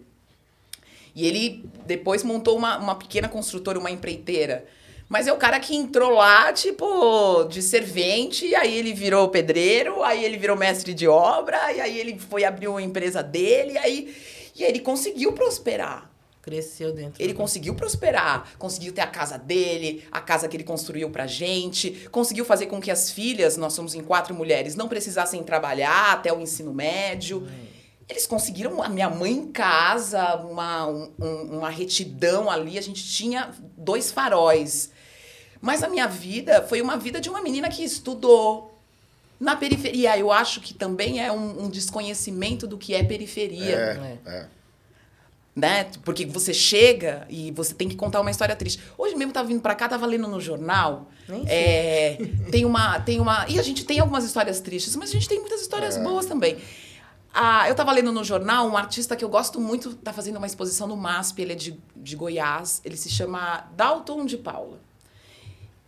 E 1.16 1.26
ele 1.26 1.66
depois 1.88 2.24
montou 2.24 2.58
uma, 2.58 2.78
uma 2.78 2.96
pequena 2.96 3.28
construtora, 3.30 3.80
uma 3.80 3.90
empreiteira. 3.90 4.66
Mas 5.14 5.28
é 5.28 5.32
o 5.32 5.38
cara 5.38 5.60
que 5.60 5.76
entrou 5.76 6.10
lá, 6.10 6.52
tipo, 6.52 7.44
de 7.44 7.62
servente, 7.62 8.48
e 8.48 8.56
aí 8.56 8.76
ele 8.76 8.94
virou 8.96 9.30
pedreiro, 9.30 10.02
aí 10.02 10.26
ele 10.26 10.38
virou 10.38 10.58
mestre 10.58 10.92
de 10.92 11.08
obra, 11.08 11.72
e 11.72 11.80
aí 11.80 12.00
ele 12.00 12.18
foi 12.18 12.44
abrir 12.44 12.68
uma 12.68 12.82
empresa 12.82 13.22
dele, 13.22 13.74
e 13.74 13.78
aí, 13.78 14.16
e 14.56 14.64
aí 14.64 14.70
ele 14.72 14.80
conseguiu 14.80 15.32
prosperar. 15.34 16.10
Cresceu 16.42 16.92
dentro. 16.92 17.22
Ele 17.24 17.32
conseguiu 17.36 17.76
prosperar, 17.76 18.54
conseguiu 18.58 18.92
ter 18.92 19.02
a 19.02 19.08
casa 19.08 19.38
dele, 19.38 20.04
a 20.12 20.20
casa 20.20 20.48
que 20.48 20.58
ele 20.58 20.64
construiu 20.64 21.12
pra 21.12 21.28
gente, 21.28 21.92
conseguiu 22.12 22.44
fazer 22.44 22.66
com 22.66 22.82
que 22.82 22.90
as 22.90 23.12
filhas, 23.12 23.56
nós 23.56 23.74
somos 23.74 23.94
em 23.94 24.02
quatro 24.02 24.34
mulheres, 24.34 24.74
não 24.76 24.88
precisassem 24.88 25.44
trabalhar 25.44 26.14
até 26.14 26.34
o 26.34 26.42
ensino 26.42 26.74
médio. 26.74 27.48
Eles 28.10 28.26
conseguiram 28.26 28.82
a 28.82 28.90
minha 28.90 29.12
mãe 29.12 29.32
em 29.32 29.52
casa, 29.52 30.38
uma, 30.38 30.88
um- 30.88 31.14
um- 31.22 31.58
uma 31.60 31.70
retidão 31.70 32.50
ali, 32.50 32.80
a 32.80 32.82
gente 32.82 33.04
tinha 33.08 33.52
dois 33.78 34.12
faróis. 34.12 34.92
Mas 35.64 35.82
a 35.82 35.88
minha 35.88 36.06
vida 36.08 36.62
foi 36.68 36.82
uma 36.82 36.98
vida 36.98 37.22
de 37.22 37.30
uma 37.30 37.42
menina 37.42 37.70
que 37.70 37.86
estudou 37.86 38.78
na 39.40 39.56
periferia. 39.56 40.18
Eu 40.18 40.30
acho 40.30 40.60
que 40.60 40.74
também 40.74 41.24
é 41.24 41.32
um, 41.32 41.64
um 41.64 41.70
desconhecimento 41.70 42.68
do 42.68 42.78
que 42.78 42.94
é 42.94 43.02
periferia 43.02 43.74
É, 43.74 44.18
é. 44.26 44.48
né? 45.56 45.88
Porque 46.04 46.26
você 46.26 46.54
chega 46.54 47.26
e 47.30 47.50
você 47.52 47.74
tem 47.74 47.88
que 47.88 47.96
contar 47.96 48.20
uma 48.20 48.30
história 48.30 48.54
triste. 48.58 48.84
Hoje 48.98 49.16
mesmo 49.16 49.30
eu 49.30 49.34
tava 49.34 49.48
vindo 49.48 49.62
pra 49.62 49.74
cá, 49.74 49.88
tava 49.88 50.06
lendo 50.06 50.28
no 50.28 50.42
jornal. 50.42 51.10
Nem 51.30 51.46
é, 51.48 52.18
tem 52.52 52.66
uma, 52.66 53.00
tem 53.00 53.22
uma, 53.22 53.46
e 53.48 53.58
a 53.58 53.64
gente 53.64 53.86
tem 53.86 54.02
algumas 54.02 54.26
histórias 54.26 54.60
tristes, 54.60 54.98
mas 54.98 55.12
a 55.12 55.14
gente 55.14 55.30
tem 55.30 55.40
muitas 55.40 55.62
histórias 55.62 55.98
boas 55.98 56.26
também. 56.26 56.58
Ah, 57.34 57.70
eu 57.70 57.74
tava 57.74 57.94
lendo 57.94 58.12
no 58.12 58.22
jornal 58.22 58.68
um 58.68 58.76
artista 58.76 59.16
que 59.16 59.24
eu 59.24 59.30
gosto 59.30 59.62
muito, 59.62 59.96
tá 59.96 60.12
fazendo 60.12 60.36
uma 60.36 60.46
exposição 60.46 60.88
no 60.88 60.98
MASP, 60.98 61.42
ele 61.42 61.54
é 61.54 61.56
de, 61.56 61.80
de 61.96 62.18
Goiás, 62.18 62.82
ele 62.84 62.98
se 62.98 63.10
chama 63.10 63.66
Dalton 63.78 64.26
de 64.26 64.38
Paula. 64.38 64.78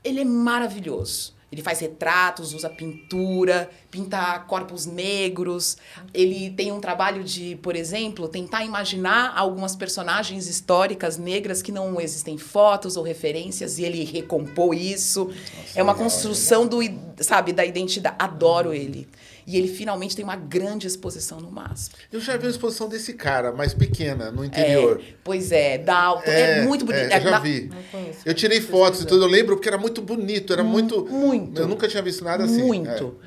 Ele 0.05 0.21
é 0.21 0.25
maravilhoso. 0.25 1.33
Ele 1.51 1.61
faz 1.61 1.79
retratos, 1.79 2.53
usa 2.53 2.69
pintura, 2.69 3.69
pinta 3.89 4.39
corpos 4.39 4.85
negros. 4.85 5.77
Ele 6.13 6.49
tem 6.49 6.71
um 6.71 6.81
trabalho 6.81 7.23
de, 7.23 7.55
por 7.61 7.75
exemplo, 7.77 8.27
tentar 8.27 8.65
imaginar 8.65 9.31
algumas 9.37 9.73
personagens 9.73 10.47
históricas 10.49 11.17
negras 11.17 11.61
que 11.61 11.71
não 11.71 12.01
existem 12.01 12.37
fotos 12.37 12.97
ou 12.97 13.03
referências 13.03 13.77
e 13.79 13.83
ele 13.85 14.03
recompôs 14.03 14.81
isso. 14.81 15.29
é 15.75 15.81
uma 15.83 15.93
construção 15.95 16.67
do, 16.67 16.83
i- 16.83 16.99
sabe, 17.23 17.53
da 17.53 17.65
identidade. 17.65 18.15
Adoro 18.19 18.73
ele. 18.73 19.07
E 19.47 19.57
ele 19.57 19.67
finalmente 19.67 20.15
tem 20.15 20.25
uma 20.25 20.35
grande 20.35 20.87
exposição 20.87 21.39
no 21.39 21.51
MASP. 21.51 21.95
Eu 22.11 22.19
já 22.19 22.35
vi 22.35 22.45
uma 22.45 22.51
exposição 22.51 22.89
desse 22.89 23.13
cara, 23.13 23.51
mais 23.51 23.73
pequena, 23.73 24.31
no 24.31 24.43
interior. 24.43 24.99
É, 24.99 25.13
pois 25.23 25.51
é, 25.51 25.77
Dalton. 25.77 26.31
É, 26.31 26.63
muito 26.63 26.83
bonito. 26.83 27.11
é, 27.11 27.17
eu 27.17 27.21
já 27.21 27.39
vi. 27.39 27.69
Não 27.69 27.83
conheço. 27.83 28.19
Eu 28.25 28.33
tirei 28.33 28.59
fotos 28.59 29.01
e 29.01 29.05
tudo, 29.05 29.23
eu 29.23 29.29
lembro 29.29 29.55
porque 29.55 29.67
era 29.67 29.77
muito 29.77 30.01
bonito, 30.01 30.51
era 30.51 30.63
muito. 30.63 31.05
muito. 31.05 31.61
Eu 31.61 31.67
nunca 31.67 31.87
tinha 31.87 32.01
visto 32.01 32.23
nada 32.23 32.43
assim. 32.43 32.63
Muito. 32.63 33.19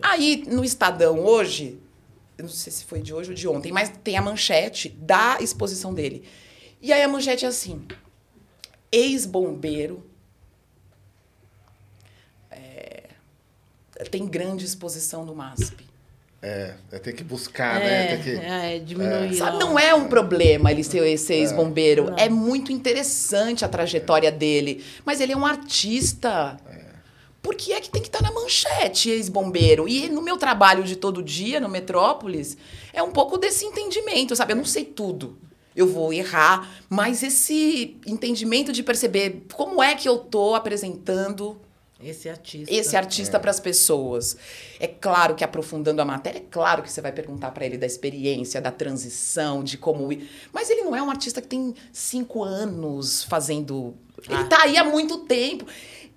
Aí, 0.00 0.44
no 0.46 0.64
Estadão 0.64 1.20
hoje, 1.24 1.78
eu 2.38 2.44
não 2.44 2.50
sei 2.50 2.72
se 2.72 2.84
foi 2.84 3.00
de 3.00 3.12
hoje 3.12 3.30
ou 3.30 3.34
de 3.34 3.46
ontem, 3.48 3.70
mas 3.70 3.92
tem 4.02 4.16
a 4.16 4.22
manchete 4.22 4.88
da 4.88 5.38
exposição 5.40 5.92
dele. 5.92 6.24
E 6.80 6.92
aí 6.92 7.02
a 7.02 7.08
manchete 7.08 7.44
é 7.44 7.48
assim: 7.48 7.86
ex-bombeiro 8.90 10.04
tem 14.04 14.26
grande 14.26 14.64
exposição 14.64 15.24
no 15.24 15.34
MASP. 15.34 15.86
É, 16.42 16.74
é, 16.92 16.98
tem 16.98 17.14
que 17.14 17.24
buscar, 17.24 17.80
né? 17.80 18.12
É, 18.12 18.16
Tem 18.16 18.22
que... 18.22 18.44
é, 18.44 18.78
diminuir. 18.78 19.34
Sabe, 19.34 19.56
lá. 19.56 19.58
não 19.58 19.78
é 19.78 19.94
um 19.94 20.06
problema 20.06 20.70
ele 20.70 20.84
ser 20.84 21.04
esse 21.08 21.32
ex-bombeiro. 21.32 22.14
É 22.16 22.28
muito 22.28 22.70
interessante 22.70 23.64
a 23.64 23.68
trajetória 23.68 24.30
dele. 24.30 24.84
Mas 25.04 25.20
ele 25.20 25.32
é 25.32 25.36
um 25.36 25.46
artista. 25.46 26.56
Por 27.42 27.54
que 27.54 27.72
é 27.72 27.80
que 27.80 27.88
tem 27.88 28.02
que 28.02 28.08
estar 28.08 28.22
na 28.22 28.32
manchete, 28.32 29.10
ex-bombeiro? 29.10 29.88
E 29.88 30.08
no 30.08 30.20
meu 30.20 30.36
trabalho 30.36 30.84
de 30.84 30.96
todo 30.96 31.22
dia, 31.22 31.58
no 31.58 31.68
Metrópolis, 31.68 32.56
é 32.92 33.02
um 33.02 33.10
pouco 33.10 33.38
desse 33.38 33.64
entendimento, 33.64 34.36
sabe? 34.36 34.52
Eu 34.52 34.56
não 34.56 34.64
sei 34.64 34.84
tudo. 34.84 35.38
Eu 35.74 35.86
vou 35.86 36.12
errar, 36.12 36.68
mas 36.88 37.22
esse 37.22 37.96
entendimento 38.06 38.72
de 38.72 38.82
perceber 38.82 39.44
como 39.52 39.82
é 39.82 39.94
que 39.94 40.08
eu 40.08 40.18
tô 40.18 40.54
apresentando 40.54 41.60
Esse 42.02 42.28
artista. 42.28 42.72
esse 42.74 42.96
artista 42.96 43.40
para 43.40 43.50
as 43.50 43.58
pessoas. 43.58 44.36
É 44.78 44.86
claro 44.86 45.34
que 45.34 45.42
aprofundando 45.42 46.02
a 46.02 46.04
matéria, 46.04 46.38
é 46.40 46.44
claro 46.50 46.82
que 46.82 46.92
você 46.92 47.00
vai 47.00 47.10
perguntar 47.10 47.50
para 47.52 47.64
ele 47.64 47.78
da 47.78 47.86
experiência, 47.86 48.60
da 48.60 48.70
transição, 48.70 49.64
de 49.64 49.78
como. 49.78 50.12
ir- 50.12 50.28
Mas 50.52 50.68
ele 50.68 50.82
não 50.82 50.94
é 50.94 51.02
um 51.02 51.08
artista 51.10 51.40
que 51.40 51.48
tem 51.48 51.74
cinco 51.92 52.42
anos 52.44 53.24
fazendo. 53.24 53.94
Ele 54.28 54.44
tá 54.44 54.62
aí 54.62 54.76
há 54.76 54.84
muito 54.84 55.18
tempo. 55.20 55.64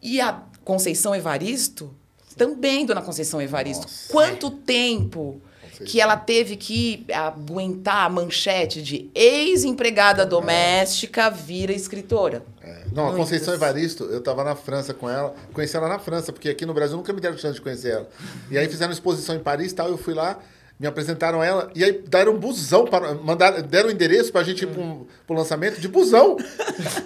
E 0.01 0.19
a 0.19 0.43
Conceição 0.65 1.15
Evaristo, 1.15 1.93
também, 2.35 2.85
dona 2.85 3.01
Conceição 3.01 3.41
Evaristo. 3.41 3.83
Nossa. 3.83 4.11
Quanto 4.11 4.49
tempo? 4.51 5.41
Que 5.85 6.01
ela 6.01 6.17
teve 6.17 6.55
que 6.55 7.05
aguentar 7.13 8.05
a 8.05 8.09
manchete 8.09 8.81
de 8.81 9.09
ex-empregada 9.15 10.25
doméstica 10.25 11.29
vira 11.29 11.71
escritora. 11.71 12.43
É. 12.61 12.83
Não, 12.93 13.07
a 13.07 13.15
Conceição 13.15 13.53
Evaristo, 13.53 14.03
eu 14.05 14.21
tava 14.21 14.43
na 14.43 14.55
França 14.55 14.93
com 14.93 15.09
ela, 15.09 15.33
conheci 15.53 15.75
ela 15.75 15.87
na 15.87 15.99
França, 15.99 16.33
porque 16.33 16.49
aqui 16.49 16.65
no 16.65 16.73
Brasil 16.73 16.97
nunca 16.97 17.13
me 17.13 17.21
deram 17.21 17.37
chance 17.37 17.55
de 17.55 17.61
conhecer 17.61 17.91
ela. 17.91 18.09
E 18.51 18.57
aí 18.57 18.67
fizeram 18.67 18.91
exposição 18.91 19.35
em 19.35 19.39
Paris 19.39 19.71
e 19.71 19.75
tal, 19.75 19.89
eu 19.89 19.97
fui 19.97 20.13
lá, 20.13 20.39
me 20.79 20.87
apresentaram 20.87 21.43
ela, 21.43 21.69
e 21.75 21.83
aí 21.83 21.91
deram 22.07 22.31
um 22.31 22.37
busão, 22.37 22.85
para, 22.85 23.13
mandaram, 23.13 23.61
deram 23.63 23.89
um 23.89 23.91
endereço 23.91 24.31
pra 24.31 24.43
gente 24.43 24.63
ir 24.63 24.67
pro, 24.67 25.05
pro 25.27 25.35
lançamento 25.35 25.81
de 25.81 25.89
busão. 25.89 26.37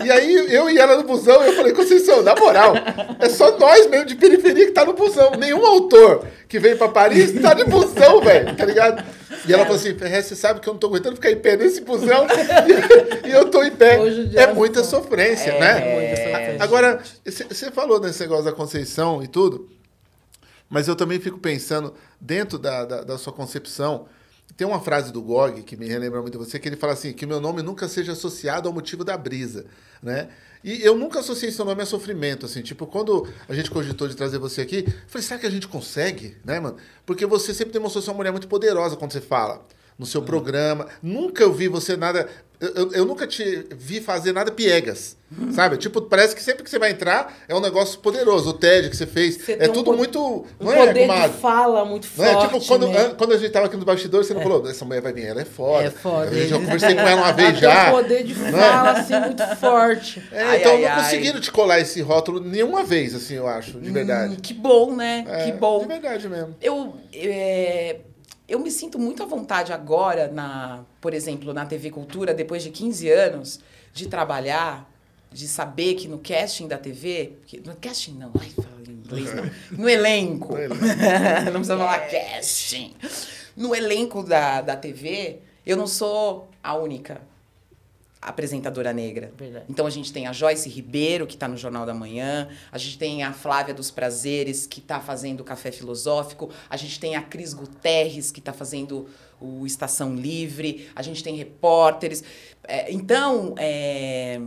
E 0.06 0.12
aí 0.12 0.54
eu 0.54 0.70
e 0.70 0.78
ela 0.78 0.96
no 0.96 1.04
busão, 1.04 1.42
eu 1.42 1.54
falei, 1.54 1.74
Conceição, 1.74 2.22
na 2.22 2.36
moral, 2.36 2.76
é 3.20 3.28
só 3.30 3.58
nós 3.58 3.90
mesmo 3.90 4.06
de 4.06 4.16
periferia 4.16 4.68
que 4.68 4.74
tá 4.74 4.86
no 4.86 4.94
busão. 4.94 5.32
Nenhum 5.32 5.66
autor 5.66 6.24
que 6.48 6.60
veio 6.60 6.78
pra 6.78 6.88
Paris 6.88 7.32
tá 7.42 7.56
de 7.56 7.64
busão, 7.64 8.22
velho, 8.22 8.56
tá 8.56 8.64
ligado? 8.64 9.04
E 9.48 9.52
ela 9.52 9.64
falou 9.64 9.78
assim, 9.78 9.98
Ferrez, 9.98 10.26
você 10.28 10.36
sabe 10.36 10.60
que 10.60 10.70
eu 10.70 10.74
não 10.74 10.80
tô 10.80 10.86
aguentando 10.86 11.16
ficar 11.16 11.32
em 11.32 11.38
pé 11.38 11.58
nesse 11.58 11.82
busão 11.82 12.28
e, 13.26 13.32
eu 13.32 13.50
tô 13.50 13.64
em 13.64 13.72
pé. 13.72 13.98
É 14.36 14.54
muita 14.54 14.84
sofrência, 14.84 15.50
é, 15.50 15.60
né? 15.60 15.80
É 15.80 15.96
muita 15.96 16.16
sofrência. 16.18 16.64
Agora, 16.64 17.02
você 17.26 17.72
falou 17.72 18.00
nesse 18.00 18.22
negócio 18.22 18.46
da 18.46 18.52
Conceição 18.52 19.24
e 19.24 19.28
tudo, 19.28 19.68
mas 20.74 20.88
eu 20.88 20.96
também 20.96 21.20
fico 21.20 21.38
pensando, 21.38 21.94
dentro 22.20 22.58
da, 22.58 22.84
da, 22.84 23.04
da, 23.04 23.16
sua 23.20 23.32
concepção, 23.32 24.08
tem 24.58 24.66
uma 24.66 24.80
frase 24.80 25.14
do 25.14 25.22
Gog 25.22 25.62
que 25.62 25.78
me 25.78 25.88
relembra 25.88 26.20
muito 26.20 26.40
você, 26.40 26.58
que 26.58 26.68
ele 26.68 26.76
fala 26.76 26.94
assim, 26.94 27.14
que 27.14 27.28
meu 27.28 27.40
nome 27.40 27.62
nunca 27.62 27.88
seja 27.88 28.14
associado 28.14 28.68
ao 28.68 28.74
motivo 28.74 29.04
da 29.04 29.16
brisa, 29.16 29.68
né? 30.02 30.30
E 30.64 30.82
eu 30.82 30.98
nunca 30.98 31.20
associei 31.20 31.52
seu 31.52 31.64
nome 31.64 31.84
a 31.84 31.86
sofrimento, 31.86 32.48
assim, 32.48 32.64
tipo, 32.64 32.88
quando 32.88 33.28
a 33.48 33.54
gente 33.54 33.70
cogitou 33.70 34.08
de 34.08 34.16
trazer 34.16 34.40
você 34.40 34.62
aqui, 34.62 34.84
falei, 35.06 35.22
será 35.22 35.40
que 35.40 35.46
a 35.46 35.52
gente 35.52 35.68
consegue, 35.68 36.38
né, 36.44 36.60
mano? 36.60 36.78
Porque 37.06 37.28
você 37.28 37.54
sempre 37.54 37.72
demonstrou 37.72 38.02
ser 38.02 38.10
uma 38.10 38.18
mulher 38.18 38.32
muito 38.32 38.48
poderosa 38.48 38.96
quando 38.96 39.12
você 39.12 39.22
fala 39.22 39.64
no 40.04 40.08
seu 40.08 40.20
uhum. 40.20 40.28
programa. 40.28 40.88
Nunca 41.02 41.44
eu 41.44 41.54
vi 41.54 41.68
você 41.68 41.96
nada. 41.96 42.28
Eu, 42.60 42.92
eu, 42.94 43.06
nunca 43.06 43.28
te 43.28 43.66
vi 43.76 44.00
fazer 44.00 44.32
nada 44.32 44.50
piegas, 44.50 45.18
sabe? 45.52 45.76
Tipo, 45.76 46.02
parece 46.04 46.34
que 46.34 46.42
sempre 46.42 46.64
que 46.64 46.70
você 46.70 46.80
vai 46.80 46.92
entrar 46.92 47.36
é 47.46 47.54
um 47.54 47.60
negócio 47.60 48.00
poderoso. 48.00 48.52
O 48.52 48.54
TED 48.54 48.90
que 48.90 48.96
você 48.96 49.06
fez 49.06 49.36
você 49.36 49.54
é 49.60 49.68
tudo 49.68 49.92
um 49.92 49.98
muito. 49.98 50.46
Não 50.62 50.72
um 50.72 50.74
é, 50.74 50.88
poder 50.88 51.10
de 51.10 51.30
fala 51.40 51.84
muito 51.84 52.08
forte. 52.08 52.32
Não 52.32 52.42
é? 52.42 52.46
Tipo, 52.46 52.66
quando, 52.66 52.88
né? 52.88 53.14
quando 53.18 53.34
a 53.34 53.38
gente 53.38 53.50
tava 53.50 53.66
aqui 53.66 53.76
no 53.76 53.84
bastidor, 53.84 54.24
você 54.24 54.34
não 54.34 54.40
é. 54.40 54.44
falou, 54.44 54.70
essa 54.70 54.86
mulher 54.86 55.02
vai 55.02 55.12
vir, 55.12 55.26
ela 55.26 55.42
é 55.42 55.46
foda. 55.46 55.88
É 55.88 55.90
foda. 55.90 56.34
Eu 56.34 56.48
já 56.48 56.60
conversei 56.60 56.96
com 56.96 57.02
ela 57.02 57.22
uma 57.22 57.34
vez 57.34 57.60
já. 57.60 57.90
Um 57.90 57.92
poder 57.92 58.24
de 58.24 58.32
é? 58.32 58.52
fala, 58.52 58.92
assim, 58.92 59.20
muito 59.20 59.56
forte. 59.58 60.24
É, 60.32 60.44
ai, 60.44 60.60
então 60.60 60.72
ai, 60.72 60.82
não 60.82 60.90
ai. 60.90 61.04
conseguiram 61.04 61.42
te 61.42 61.52
colar 61.52 61.80
esse 61.82 62.02
rótulo 62.02 62.40
nenhuma 62.40 62.84
vez, 62.84 63.14
assim, 63.14 63.36
eu 63.36 63.48
acho, 63.48 63.80
de 63.80 63.90
verdade. 63.90 64.36
Hum, 64.36 64.38
que 64.42 64.54
bom, 64.54 64.96
né? 64.96 65.26
É, 65.28 65.46
que 65.46 65.52
bom. 65.52 65.80
De 65.80 65.88
verdade 65.88 66.30
mesmo. 66.30 66.56
Eu. 66.62 66.94
É 67.14 67.98
eu 68.48 68.60
me 68.60 68.70
sinto 68.70 69.00
muito 69.00 69.24
à 69.24 69.26
vontade 69.26 69.72
agora, 69.72 70.28
na, 70.28 70.84
por 71.00 71.14
exemplo, 71.14 71.54
na 71.54 71.66
TV 71.66 71.90
Cultura, 71.90 72.34
depois 72.34 72.62
de 72.64 72.70
15 72.70 73.10
anos, 73.10 73.60
de 73.94 74.08
trabalhar, 74.08 74.90
de 75.32 75.48
saber 75.48 75.96
que 75.96 76.08
no 76.08 76.20
casting 76.20 76.68
da 76.68 76.78
TV. 76.78 77.34
Que, 77.46 77.60
no 77.60 77.76
casting 77.76 78.14
não, 78.14 78.32
ai, 78.40 78.50
fala 78.50 78.82
em 78.88 78.92
inglês 78.92 79.34
não. 79.34 79.50
No 79.78 79.90
elenco. 79.90 80.56
não 80.58 81.52
precisa 81.52 81.78
falar 81.78 82.08
casting. 82.10 82.94
No 83.56 83.74
elenco 83.74 84.24
da, 84.24 84.62
da 84.62 84.76
TV, 84.76 85.40
eu 85.66 85.78
não 85.78 85.88
sou 85.88 86.50
a 86.64 86.76
única 86.76 87.22
apresentadora 88.30 88.94
negra. 88.94 89.32
Verdade. 89.38 89.66
Então 89.70 89.86
a 89.86 89.90
gente 89.90 90.12
tem 90.12 90.28
a 90.28 90.34
Joyce 90.34 90.70
Ribeiro, 90.70 91.28
que 91.28 91.36
está 91.36 91.48
no 91.48 91.58
Jornal 91.58 91.86
da 91.86 91.94
Manhã, 91.94 92.50
a 92.72 92.78
gente 92.78 92.98
tem 92.98 93.24
a 93.24 93.34
Flávia 93.34 93.74
dos 93.74 93.92
Prazeres, 93.92 94.66
que 94.66 94.80
está 94.80 95.00
fazendo 95.00 95.42
o 95.42 95.44
Café 95.44 95.72
Filosófico, 95.72 96.50
a 96.70 96.78
gente 96.78 97.00
tem 97.00 97.16
a 97.16 97.22
Cris 97.22 97.54
Guterres, 97.54 98.32
que 98.32 98.40
está 98.40 98.54
fazendo 98.54 99.08
o 99.40 99.66
Estação 99.66 100.16
Livre, 100.16 100.90
a 100.96 101.02
gente 101.02 101.24
tem 101.24 101.36
repórteres. 101.36 102.24
É, 102.64 102.92
então, 102.92 103.56
é, 103.58 104.40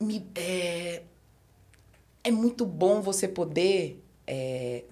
me, 0.00 0.26
é, 0.34 1.02
é, 2.22 2.30
muito 2.30 2.64
bom 2.64 3.00
você 3.00 3.26
poder 3.26 4.02
é, 4.26 4.84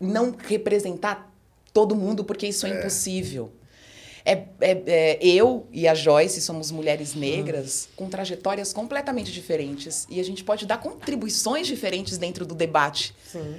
não 0.00 0.34
representar 0.36 1.32
todo 1.72 1.94
mundo, 1.94 2.24
porque 2.24 2.46
isso 2.46 2.66
é, 2.66 2.70
é. 2.70 2.78
impossível. 2.78 3.52
É, 4.24 4.32
é, 4.60 4.82
é, 4.86 5.18
eu 5.26 5.66
e 5.72 5.88
a 5.88 5.94
Joyce 5.94 6.40
somos 6.40 6.70
mulheres 6.70 7.14
negras 7.14 7.88
com 7.96 8.08
trajetórias 8.08 8.72
completamente 8.72 9.32
diferentes. 9.32 10.06
E 10.08 10.20
a 10.20 10.24
gente 10.24 10.44
pode 10.44 10.66
dar 10.66 10.78
contribuições 10.78 11.66
diferentes 11.66 12.18
dentro 12.18 12.46
do 12.46 12.54
debate. 12.54 13.14
Sim. 13.26 13.56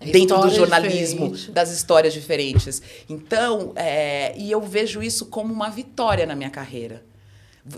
Dentro 0.00 0.40
do 0.40 0.50
jornalismo, 0.50 1.30
diferente. 1.30 1.52
das 1.52 1.70
histórias 1.70 2.12
diferentes. 2.12 2.82
Então, 3.08 3.72
é, 3.76 4.36
e 4.36 4.50
eu 4.50 4.60
vejo 4.60 5.02
isso 5.02 5.26
como 5.26 5.52
uma 5.52 5.68
vitória 5.68 6.26
na 6.26 6.34
minha 6.34 6.50
carreira 6.50 7.04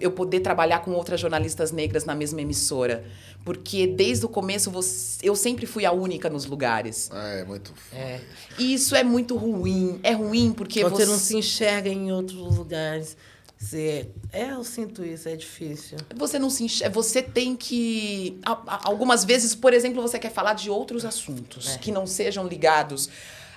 eu 0.00 0.10
poder 0.10 0.40
trabalhar 0.40 0.80
com 0.80 0.92
outras 0.92 1.20
jornalistas 1.20 1.70
negras 1.70 2.04
na 2.04 2.14
mesma 2.14 2.40
emissora. 2.40 3.04
Porque 3.44 3.86
desde 3.86 4.24
o 4.24 4.28
começo 4.28 4.70
você, 4.70 5.18
eu 5.22 5.36
sempre 5.36 5.66
fui 5.66 5.84
a 5.84 5.92
única 5.92 6.30
nos 6.30 6.46
lugares. 6.46 7.10
É, 7.12 7.40
é 7.40 7.44
muito 7.44 7.74
é. 7.92 8.20
E 8.58 8.72
isso 8.72 8.96
é 8.96 9.04
muito 9.04 9.36
ruim. 9.36 10.00
É 10.02 10.12
ruim 10.12 10.52
porque 10.52 10.80
Quando 10.80 10.94
você... 10.94 11.04
você 11.04 11.12
não 11.12 11.18
se 11.18 11.36
enxerga 11.36 11.88
em 11.90 12.10
outros 12.10 12.56
lugares. 12.56 13.16
Você... 13.58 14.08
É, 14.32 14.50
eu 14.50 14.64
sinto 14.64 15.04
isso, 15.04 15.28
é 15.28 15.36
difícil. 15.36 15.98
Você 16.16 16.38
não 16.38 16.50
se 16.50 16.64
enxerga, 16.64 16.92
você 16.92 17.22
tem 17.22 17.54
que. 17.54 18.38
Algumas 18.66 19.24
vezes, 19.24 19.54
por 19.54 19.72
exemplo, 19.72 20.02
você 20.02 20.18
quer 20.18 20.30
falar 20.30 20.54
de 20.54 20.70
outros 20.70 21.04
assuntos 21.04 21.74
é. 21.74 21.78
que 21.78 21.92
não 21.92 22.06
sejam 22.06 22.46
ligados 22.46 23.08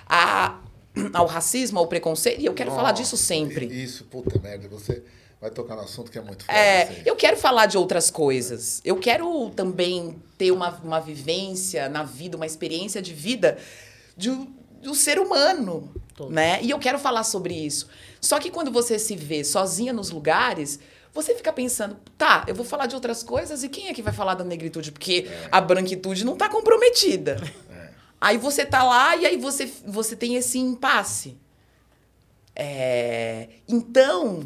a, 0.06 0.60
ao 1.12 1.26
racismo, 1.26 1.78
ao 1.78 1.86
preconceito, 1.86 2.40
e 2.40 2.46
eu 2.46 2.54
quero 2.54 2.70
falar 2.70 2.92
disso 2.92 3.16
sempre. 3.16 3.66
Isso, 3.66 4.04
puta 4.04 4.38
merda, 4.38 4.68
você 4.68 5.02
vai 5.40 5.50
tocar 5.50 5.76
no 5.76 5.82
assunto 5.82 6.10
que 6.10 6.18
é 6.18 6.20
muito 6.20 6.44
forte. 6.44 6.56
É, 6.56 6.82
assim. 6.82 7.02
eu 7.06 7.16
quero 7.16 7.36
falar 7.36 7.66
de 7.66 7.78
outras 7.78 8.10
coisas. 8.10 8.80
Eu 8.84 8.96
quero 8.96 9.50
também 9.50 10.20
ter 10.36 10.50
uma, 10.50 10.70
uma 10.82 11.00
vivência 11.00 11.88
na 11.88 12.02
vida, 12.02 12.36
uma 12.36 12.46
experiência 12.46 13.00
de 13.00 13.14
vida 13.14 13.58
de, 14.16 14.30
do 14.82 14.94
ser 14.94 15.18
humano, 15.18 15.92
Todo. 16.14 16.32
né? 16.32 16.60
E 16.62 16.70
eu 16.70 16.78
quero 16.78 16.98
falar 16.98 17.22
sobre 17.22 17.54
isso. 17.54 17.88
Só 18.20 18.38
que 18.38 18.50
quando 18.50 18.70
você 18.70 18.98
se 18.98 19.14
vê 19.14 19.44
sozinha 19.44 19.92
nos 19.92 20.10
lugares, 20.10 20.80
você 21.12 21.34
fica 21.34 21.52
pensando, 21.52 21.96
tá, 22.16 22.44
eu 22.48 22.54
vou 22.54 22.64
falar 22.64 22.86
de 22.86 22.94
outras 22.94 23.22
coisas 23.22 23.62
e 23.62 23.68
quem 23.68 23.88
é 23.88 23.94
que 23.94 24.02
vai 24.02 24.12
falar 24.12 24.34
da 24.34 24.44
negritude? 24.44 24.90
Porque 24.90 25.28
é. 25.28 25.48
a 25.52 25.60
branquitude 25.60 26.24
não 26.24 26.34
está 26.34 26.48
comprometida. 26.48 27.36
É. 27.70 27.88
Aí 28.20 28.36
você 28.36 28.66
tá 28.66 28.82
lá 28.82 29.14
e 29.14 29.24
aí 29.24 29.36
você, 29.36 29.70
você 29.86 30.16
tem 30.16 30.34
esse 30.34 30.58
impasse. 30.58 31.38
É, 32.54 33.48
então, 33.68 34.44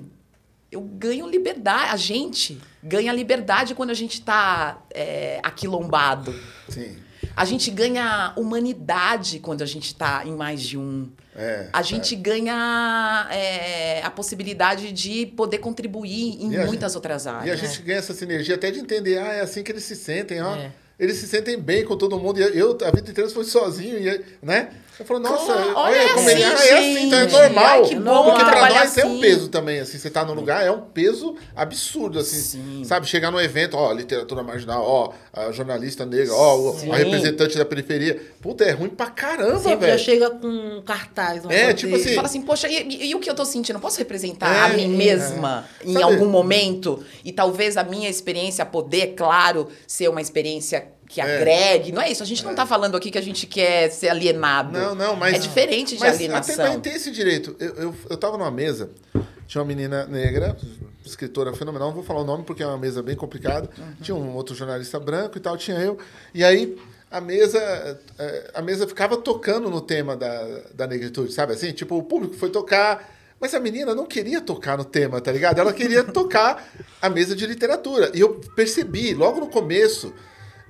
eu 0.72 0.80
ganho 0.80 1.28
liberdade. 1.28 1.90
A 1.92 1.96
gente 1.96 2.58
ganha 2.82 3.12
liberdade 3.12 3.74
quando 3.74 3.90
a 3.90 3.94
gente 3.94 4.14
está 4.14 4.82
é, 4.90 5.38
aquilombado. 5.42 6.34
Sim. 6.68 6.96
A 7.36 7.44
gente 7.44 7.70
ganha 7.70 8.32
humanidade 8.36 9.38
quando 9.38 9.62
a 9.62 9.66
gente 9.66 9.86
está 9.86 10.24
em 10.26 10.34
mais 10.34 10.62
de 10.62 10.78
um. 10.78 11.10
É, 11.36 11.68
a 11.72 11.82
gente 11.82 12.14
é. 12.14 12.18
ganha 12.18 13.28
é, 13.30 14.02
a 14.02 14.10
possibilidade 14.10 14.92
de 14.92 15.26
poder 15.26 15.58
contribuir 15.58 16.42
em 16.42 16.54
e 16.54 16.58
muitas 16.66 16.92
gente, 16.92 16.96
outras 16.96 17.26
áreas. 17.26 17.46
E 17.46 17.50
a 17.50 17.56
gente 17.56 17.82
ganha 17.82 17.98
essa 17.98 18.12
sinergia 18.12 18.54
até 18.54 18.70
de 18.70 18.80
entender, 18.80 19.18
ah, 19.18 19.32
é 19.32 19.40
assim 19.40 19.62
que 19.62 19.70
eles 19.72 19.84
se 19.84 19.94
sentem, 19.94 20.42
ó. 20.42 20.56
É. 20.56 20.72
Eles 20.98 21.16
se 21.16 21.26
sentem 21.26 21.58
bem 21.58 21.84
com 21.84 21.96
todo 21.96 22.18
mundo. 22.18 22.38
E 22.38 22.58
eu, 22.58 22.78
a 22.84 22.90
vida 22.90 23.10
inteira, 23.10 23.28
fui 23.30 23.44
sozinho, 23.44 23.98
e, 23.98 24.24
né? 24.42 24.70
Eu 24.98 25.06
falo, 25.06 25.20
nossa, 25.20 25.52
olha, 25.52 25.74
olha 25.76 26.14
como 26.14 26.28
ele 26.28 26.42
é, 26.42 26.46
assim, 26.52 26.68
é 26.68 26.78
assim, 26.78 27.06
então 27.06 27.18
é 27.18 27.26
normal. 27.26 27.64
Ai, 27.84 27.94
bom 27.94 28.24
Porque 28.24 28.44
pra 28.44 28.60
nós 28.68 28.82
assim. 28.82 29.00
é 29.00 29.06
um 29.06 29.12
assim. 29.12 29.20
peso 29.20 29.48
também, 29.48 29.80
assim, 29.80 29.98
você 29.98 30.10
tá 30.10 30.24
no 30.24 30.34
lugar, 30.34 30.66
é 30.66 30.70
um 30.70 30.82
peso 30.82 31.34
absurdo, 31.56 32.18
assim, 32.18 32.36
Sim. 32.38 32.84
sabe? 32.84 33.06
Chegar 33.06 33.30
no 33.30 33.40
evento, 33.40 33.76
ó, 33.76 33.90
literatura 33.92 34.42
marginal, 34.42 34.84
ó, 34.84 35.12
a 35.32 35.50
jornalista 35.50 36.04
negra, 36.04 36.34
ó, 36.34 36.74
Sim. 36.74 36.90
a 36.92 36.96
representante 36.96 37.56
da 37.56 37.64
periferia. 37.64 38.20
Puta, 38.40 38.64
é 38.64 38.72
ruim 38.72 38.90
pra 38.90 39.06
caramba, 39.06 39.58
Sempre 39.58 39.86
velho. 39.86 39.98
já 39.98 40.04
chega 40.04 40.30
com 40.30 40.82
cartaz. 40.84 41.42
É, 41.48 41.72
tipo 41.72 41.96
assim. 41.96 42.14
Fala 42.14 42.28
assim, 42.28 42.42
poxa, 42.42 42.68
e, 42.68 42.82
e, 42.82 43.06
e, 43.10 43.14
o 43.14 43.20
que 43.20 43.30
eu 43.30 43.34
tô 43.34 43.44
sentindo? 43.44 43.78
Posso 43.80 43.98
representar 43.98 44.54
é, 44.54 44.60
a 44.60 44.76
mim 44.76 44.88
mesma 44.88 45.66
é. 45.80 45.88
em 45.88 45.92
sabe? 45.94 46.04
algum 46.04 46.26
momento? 46.26 47.02
E 47.24 47.32
talvez 47.32 47.76
a 47.76 47.84
minha 47.84 48.10
experiência 48.10 48.64
poder, 48.66 49.14
claro, 49.14 49.68
ser 49.86 50.08
uma 50.08 50.20
experiência 50.20 50.86
que 51.12 51.20
é. 51.20 51.36
agregue. 51.36 51.92
Não 51.92 52.00
é 52.00 52.10
isso. 52.10 52.22
A 52.22 52.26
gente 52.26 52.42
não 52.42 52.52
está 52.52 52.62
é. 52.62 52.66
falando 52.66 52.96
aqui 52.96 53.10
que 53.10 53.18
a 53.18 53.22
gente 53.22 53.46
quer 53.46 53.90
ser 53.90 54.08
alienado. 54.08 54.72
Não, 54.72 54.94
não, 54.94 55.14
mas. 55.14 55.34
É 55.36 55.38
diferente 55.38 55.94
de 55.94 56.00
mas 56.00 56.14
alienação. 56.14 56.64
Até 56.64 56.78
tem 56.78 56.94
esse 56.94 57.10
direito. 57.10 57.54
Eu, 57.60 57.74
eu, 57.74 57.94
eu 58.08 58.16
tava 58.16 58.38
numa 58.38 58.50
mesa, 58.50 58.90
tinha 59.46 59.60
uma 59.60 59.68
menina 59.68 60.06
negra, 60.06 60.56
escritora 61.04 61.52
fenomenal, 61.52 61.88
não 61.88 61.94
vou 61.94 62.02
falar 62.02 62.22
o 62.22 62.24
nome 62.24 62.44
porque 62.44 62.62
é 62.62 62.66
uma 62.66 62.78
mesa 62.78 63.02
bem 63.02 63.14
complicada. 63.14 63.68
Uhum. 63.76 63.94
Tinha 64.00 64.14
um 64.14 64.34
outro 64.34 64.54
jornalista 64.54 64.98
branco 64.98 65.36
e 65.36 65.40
tal, 65.40 65.56
tinha 65.58 65.76
eu. 65.76 65.98
E 66.32 66.42
aí 66.42 66.78
a 67.10 67.20
mesa 67.20 67.60
é, 68.18 68.50
a 68.54 68.62
mesa 68.62 68.88
ficava 68.88 69.18
tocando 69.18 69.68
no 69.68 69.82
tema 69.82 70.16
da, 70.16 70.62
da 70.74 70.86
negritude, 70.86 71.30
sabe 71.32 71.52
assim? 71.52 71.72
Tipo, 71.72 71.98
o 71.98 72.02
público 72.02 72.34
foi 72.34 72.48
tocar. 72.48 73.20
Mas 73.38 73.54
a 73.54 73.60
menina 73.60 73.92
não 73.92 74.06
queria 74.06 74.40
tocar 74.40 74.78
no 74.78 74.84
tema, 74.84 75.20
tá 75.20 75.32
ligado? 75.32 75.58
Ela 75.58 75.72
queria 75.72 76.04
tocar 76.14 76.64
a 77.02 77.10
mesa 77.10 77.34
de 77.34 77.44
literatura. 77.44 78.12
E 78.14 78.20
eu 78.20 78.40
percebi, 78.54 79.14
logo 79.14 79.40
no 79.40 79.48
começo, 79.48 80.14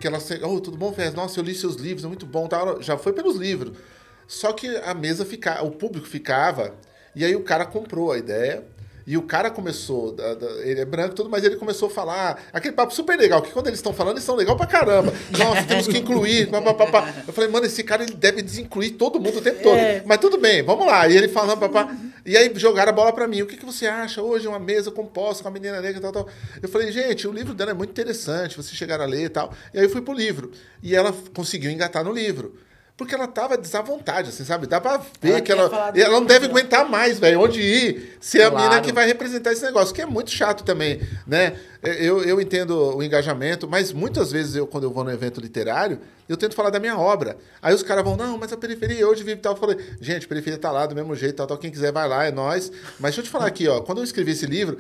que 0.03 0.09
ela, 0.09 0.19
oh, 0.49 0.61
tudo 0.61 0.77
bom, 0.77 0.93
Fez? 0.93 1.15
Nossa, 1.15 1.39
eu 1.39 1.45
li 1.45 1.55
seus 1.55 1.77
livros, 1.77 2.05
é 2.05 2.09
muito 2.09 2.27
bom, 2.27 2.49
tá? 2.49 2.59
já 2.81 2.99
foi 2.99 3.13
pelos 3.13 3.37
livros. 3.37 3.79
Só 4.27 4.53
que 4.53 4.67
a 4.79 4.93
mesa 4.95 5.25
ficava, 5.25 5.65
o 5.65 5.71
público 5.71 6.07
ficava, 6.09 6.75
e 7.15 7.25
aí 7.25 7.37
o 7.37 7.45
cara 7.45 7.65
comprou 7.65 8.11
a 8.11 8.19
ideia. 8.19 8.65
E 9.07 9.17
o 9.17 9.23
cara 9.23 9.51
começou, 9.51 10.17
ele 10.63 10.81
é 10.81 10.85
branco 10.85 11.13
e 11.13 11.15
tudo, 11.15 11.29
mas 11.31 11.45
ele 11.45 11.57
começou 11.57 11.89
a 11.89 11.91
falar 11.91 12.43
aquele 12.53 12.75
papo 12.75 12.95
super 12.95 13.19
legal, 13.19 13.43
que 13.43 13.51
quando 13.51 13.67
eles 13.67 13.79
estão 13.79 13.93
falando, 13.93 14.15
eles 14.15 14.25
são 14.25 14.35
legal 14.35 14.57
pra 14.57 14.67
caramba. 14.67 15.13
Nossa, 15.37 15.63
temos 15.65 15.89
que 15.89 15.99
incluir. 15.99 16.49
pá, 16.51 16.61
pá, 16.61 16.75
pá, 16.75 16.87
pá. 16.87 17.15
Eu 17.27 17.33
falei, 17.33 17.51
mano, 17.51 17.67
esse 17.67 17.83
cara 17.83 18.03
ele 18.03 18.15
deve 18.15 18.43
desincluir 18.43 18.97
todo 18.97 19.21
mundo 19.21 19.39
o 19.39 19.43
tempo 19.43 19.63
todo. 19.63 19.79
Mas 20.05 20.19
tudo 20.19 20.39
bem, 20.39 20.63
vamos 20.63 20.87
lá. 20.87 21.09
E 21.09 21.17
ele 21.17 21.29
falando, 21.29 21.59
papá. 21.59 21.95
E 22.25 22.37
aí 22.37 22.53
jogaram 22.57 22.91
a 22.91 22.95
bola 22.95 23.13
pra 23.13 23.27
mim. 23.27 23.43
O 23.43 23.47
que, 23.47 23.57
que 23.57 23.67
você 23.67 23.87
acha 23.87 24.23
hoje? 24.23 24.47
Uma 24.47 24.59
mesa 24.59 24.91
composta 24.91 25.43
com 25.43 25.49
a 25.49 25.53
menina 25.53 25.81
negra 25.81 25.99
e 25.99 26.01
tal, 26.01 26.13
tal. 26.13 26.29
Eu 26.63 26.69
falei, 26.69 26.93
gente, 26.93 27.27
o 27.27 27.33
livro 27.33 27.55
dela 27.55 27.73
é 27.73 27.75
muito 27.75 27.91
interessante, 27.91 28.57
vocês 28.57 28.77
chegaram 28.77 29.05
a 29.05 29.07
ler 29.07 29.25
e 29.25 29.29
tal. 29.29 29.53
E 29.75 29.79
aí 29.79 29.85
eu 29.85 29.91
fui 29.91 30.01
pro 30.01 30.15
livro. 30.15 30.53
E 30.83 30.95
ela 30.95 31.13
conseguiu 31.35 31.71
engatar 31.71 32.05
no 32.05 32.13
livro. 32.13 32.57
Porque 32.97 33.15
ela 33.15 33.27
tava 33.27 33.57
desavontade, 33.57 34.29
assim, 34.29 34.45
sabe? 34.45 34.67
Dá 34.67 34.81
pra 34.81 34.99
ver 35.21 35.31
Ela 35.31 35.41
que 35.41 35.51
ela, 35.51 35.93
ela 35.97 36.21
não 36.21 36.27
deve 36.27 36.47
aguentar 36.47 36.89
mais, 36.89 37.19
velho. 37.19 37.41
Onde 37.41 37.61
ir, 37.61 38.17
ser 38.21 38.43
a 38.43 38.51
Claro. 38.51 38.65
menina 38.65 38.83
que 38.83 38.93
vai 38.93 39.07
representar 39.07 39.51
esse 39.53 39.65
negócio, 39.65 39.95
que 39.95 40.03
é 40.03 40.07
muito 40.07 40.31
chato 40.31 40.63
também, 40.63 41.01
né? 41.27 41.55
Eu, 41.83 42.23
eu 42.23 42.41
entendo 42.41 42.97
o 42.97 43.03
engajamento, 43.03 43.69
mas 43.69 43.93
muitas 43.93 44.31
vezes 44.31 44.55
eu, 44.55 44.67
quando 44.69 44.85
eu 44.85 44.91
vou 44.91 45.03
no 45.03 45.11
evento 45.11 45.41
literário, 45.41 45.99
eu 46.29 46.37
tento 46.37 46.55
falar 46.55 46.71
da 46.71 46.79
minha 46.79 46.97
obra. 46.97 47.37
Aí 47.61 47.75
os 47.75 47.83
caras 47.83 48.05
vão, 48.05 48.17
não, 48.17 48.39
mas 48.39 48.53
a 48.53 48.57
periferia 48.57 49.07
hoje 49.09 49.25
vive 49.25 49.41
tal. 49.41 49.55
Eu 49.55 49.59
falei, 49.59 49.77
gente, 50.01 50.25
a 50.25 50.29
periferia 50.29 50.59
tá 50.59 50.71
lá 50.71 50.87
do 50.87 50.95
mesmo 50.95 51.15
jeito, 51.17 51.35
tal, 51.37 51.47
tal. 51.47 51.59
Quem 51.59 51.71
quiser 51.71 51.93
vai 51.93 52.09
lá, 52.09 52.25
é 52.25 52.31
nós. 52.31 52.71
Mas 53.01 53.11
deixa 53.11 53.21
eu 53.21 53.25
te 53.25 53.31
falar 53.31 53.47
aqui, 53.47 53.67
ó, 53.67 53.81
quando 53.81 53.99
eu 53.99 54.05
escrevi 54.05 54.31
esse 54.31 54.47
livro, 54.47 54.79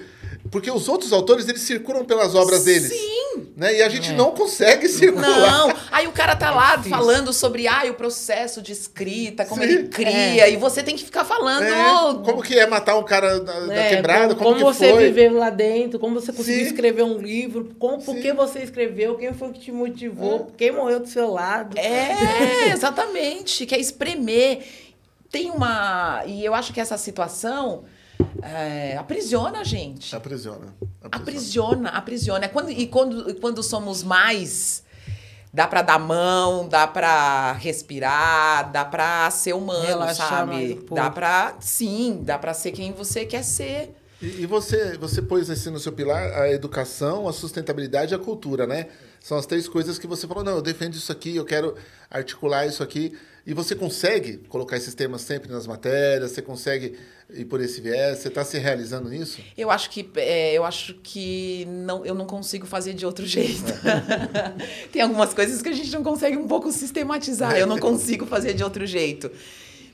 porque 0.51 0.71
os 0.71 0.89
outros 0.89 1.13
autores, 1.13 1.49
eles 1.49 1.63
circulam 1.63 2.05
pelas 2.05 2.35
obras 2.37 2.65
deles. 2.65 2.89
Sim. 2.91 3.49
Né? 3.57 3.79
E 3.79 3.83
a 3.83 3.89
gente 3.89 4.13
não 4.13 4.31
consegue 4.33 4.89
circular. 4.89 5.29
Não, 5.29 5.75
aí 5.91 6.07
o 6.07 6.13
cara 6.13 6.37
tá 6.37 6.51
lá 6.51 6.83
falando 6.83 7.33
sobre 7.33 7.67
ah, 7.67 7.83
o 7.91 7.95
processo 7.95 8.63
de 8.63 8.73
escrita, 8.73 9.45
como 9.45 9.63
Sim. 9.63 9.69
ele 9.69 9.89
cria, 9.89 10.49
e 10.49 10.57
você 10.57 10.83
tem 10.83 10.97
que 10.97 11.05
ficar 11.05 11.25
falando. 11.25 11.65
É, 11.65 12.25
como 12.25 12.43
que 12.43 12.59
é 12.59 12.67
matar 12.67 12.97
um 12.97 13.03
cara 13.03 13.41
da, 13.41 13.61
da 13.61 13.75
É, 13.75 13.97
quebrada? 13.97 14.35
como, 14.35 14.53
Como, 14.53 14.57
que 14.57 14.65
você 14.65 14.91
foi? 14.91 15.05
viveu 15.07 15.39
lá 15.39 15.51
dentro, 15.51 15.99
como 15.99 16.21
você 16.21 16.33
conseguiu 16.33 16.61
Sim. 16.61 16.71
Escrever 16.93 17.03
um 17.03 17.19
livro, 17.19 17.75
como, 17.79 18.03
por 18.03 18.15
que 18.17 18.33
você 18.33 18.61
escreveu, 18.61 19.17
quem 19.17 19.33
foi 19.33 19.51
que 19.53 19.61
te 19.61 19.73
motivou, 19.73 20.53
quem 20.57 20.71
morreu 20.73 21.01
do 21.01 21.09
seu 21.09 21.31
lado. 21.31 21.77
É, 21.79 22.69
exatamente. 22.73 23.67
Quer 23.67 23.79
espremer. 23.79 24.65
Tem 25.31 25.51
uma. 25.51 26.23
E 26.27 26.45
eu 26.45 26.55
acho 26.55 26.73
que 26.73 26.81
essa 26.81 26.99
situação 26.99 27.85
é, 28.43 28.97
aprisiona 28.99 29.61
a 29.61 29.65
gente. 29.65 30.15
Aprisiona. 30.15 30.75
Aprisiona, 31.11 31.89
aprisiona. 31.91 32.45
É 32.45 32.49
quando, 32.49 32.71
e 32.71 32.87
quando, 32.87 33.31
e 33.31 33.35
quando 33.35 33.63
somos 33.63 34.03
mais. 34.03 34.85
Dá 35.55 35.67
pra 35.67 35.83
dar 35.83 35.99
mão, 35.99 36.67
dá 36.67 36.87
pra 36.87 37.53
respirar, 37.53 38.73
dá 38.73 38.87
pra 38.87 39.31
ser 39.31 39.53
humano, 39.55 39.85
Relaxar 39.85 40.47
mais 40.47 40.61
sabe? 40.71 40.73
um 40.73 40.77
pouco. 40.77 40.95
dá 40.95 41.11
pra. 41.11 41.55
Sim, 41.61 42.21
dá 42.23 42.39
pra 42.39 42.55
ser 42.55 42.73
quem 42.73 42.93
você 42.93 43.27
quer 43.27 43.43
ser. 43.45 43.95
E, 44.23 44.43
e 44.43 44.47
você, 44.47 44.97
você 44.97 45.21
pôs 45.21 45.51
assim 45.51 45.71
no 45.71 45.81
seu 45.81 45.93
pilar 45.93 46.33
a 46.41 46.51
educação, 46.51 47.27
a 47.27 47.33
sustentabilidade 47.33 48.13
e 48.13 48.15
a 48.15 48.19
cultura, 48.19 48.67
né? 48.67 48.87
São 49.21 49.37
as 49.37 49.47
três 49.47 49.69
coisas 49.69 49.99
que 49.99 50.07
você 50.07 50.29
falou, 50.29 50.45
não, 50.45 50.57
eu 50.57 50.63
defendo 50.63 50.95
isso 50.95 51.11
aqui, 51.11 51.35
eu 51.35 51.45
quero 51.45 51.75
articular 52.09 52.67
isso 52.67 52.83
aqui. 52.83 53.13
E 53.45 53.53
você 53.53 53.75
consegue 53.75 54.37
colocar 54.49 54.77
esses 54.77 54.95
temas 54.95 55.23
sempre 55.23 55.51
nas 55.51 55.67
matérias, 55.67 56.31
você 56.31 56.41
consegue 56.41 56.97
ir 57.35 57.45
por 57.47 57.61
esse 57.61 57.81
viés, 57.81 58.19
você 58.19 58.29
está 58.29 58.45
se 58.45 58.57
realizando 58.57 59.09
nisso? 59.09 59.41
Eu 59.59 59.69
acho 59.69 59.91
que 59.91 60.09
é, 60.15 60.53
eu 60.53 60.65
acho 60.65 60.95
que 61.03 61.65
não, 61.67 62.07
eu 62.07 62.15
não 62.15 62.25
consigo 62.25 62.67
fazer 62.67 62.95
de 62.95 63.05
outro 63.05 63.27
jeito. 63.27 63.73
Tem 64.93 65.03
algumas 65.03 65.35
coisas 65.35 65.61
que 65.61 65.69
a 65.69 65.73
gente 65.73 65.91
não 65.91 66.05
consegue 66.05 66.37
um 66.37 66.47
pouco 66.47 66.71
sistematizar. 66.71 67.57
Eu 67.57 67.67
não 67.67 67.79
consigo 67.81 68.27
fazer 68.27 68.55
de 68.55 68.63
outro 68.63 68.87
jeito. 68.87 69.29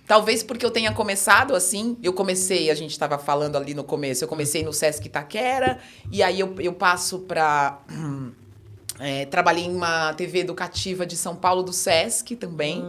Talvez 0.08 0.42
porque 0.42 0.64
eu 0.64 0.70
tenha 0.70 0.90
começado 0.90 1.54
assim. 1.54 1.98
Eu 2.02 2.14
comecei, 2.14 2.70
a 2.70 2.74
gente 2.74 2.92
estava 2.92 3.18
falando 3.18 3.56
ali 3.56 3.74
no 3.74 3.84
começo, 3.84 4.24
eu 4.24 4.28
comecei 4.28 4.62
no 4.62 4.72
Sesc 4.72 5.06
Itaquera, 5.06 5.78
e 6.10 6.22
aí 6.22 6.40
eu, 6.40 6.54
eu 6.58 6.72
passo 6.72 7.18
para. 7.20 7.78
trabalhei 9.30 9.66
em 9.66 9.76
uma 9.76 10.14
TV 10.14 10.40
educativa 10.40 11.04
de 11.04 11.14
São 11.14 11.36
Paulo 11.36 11.62
do 11.62 11.74
Sesc 11.74 12.34
também. 12.36 12.82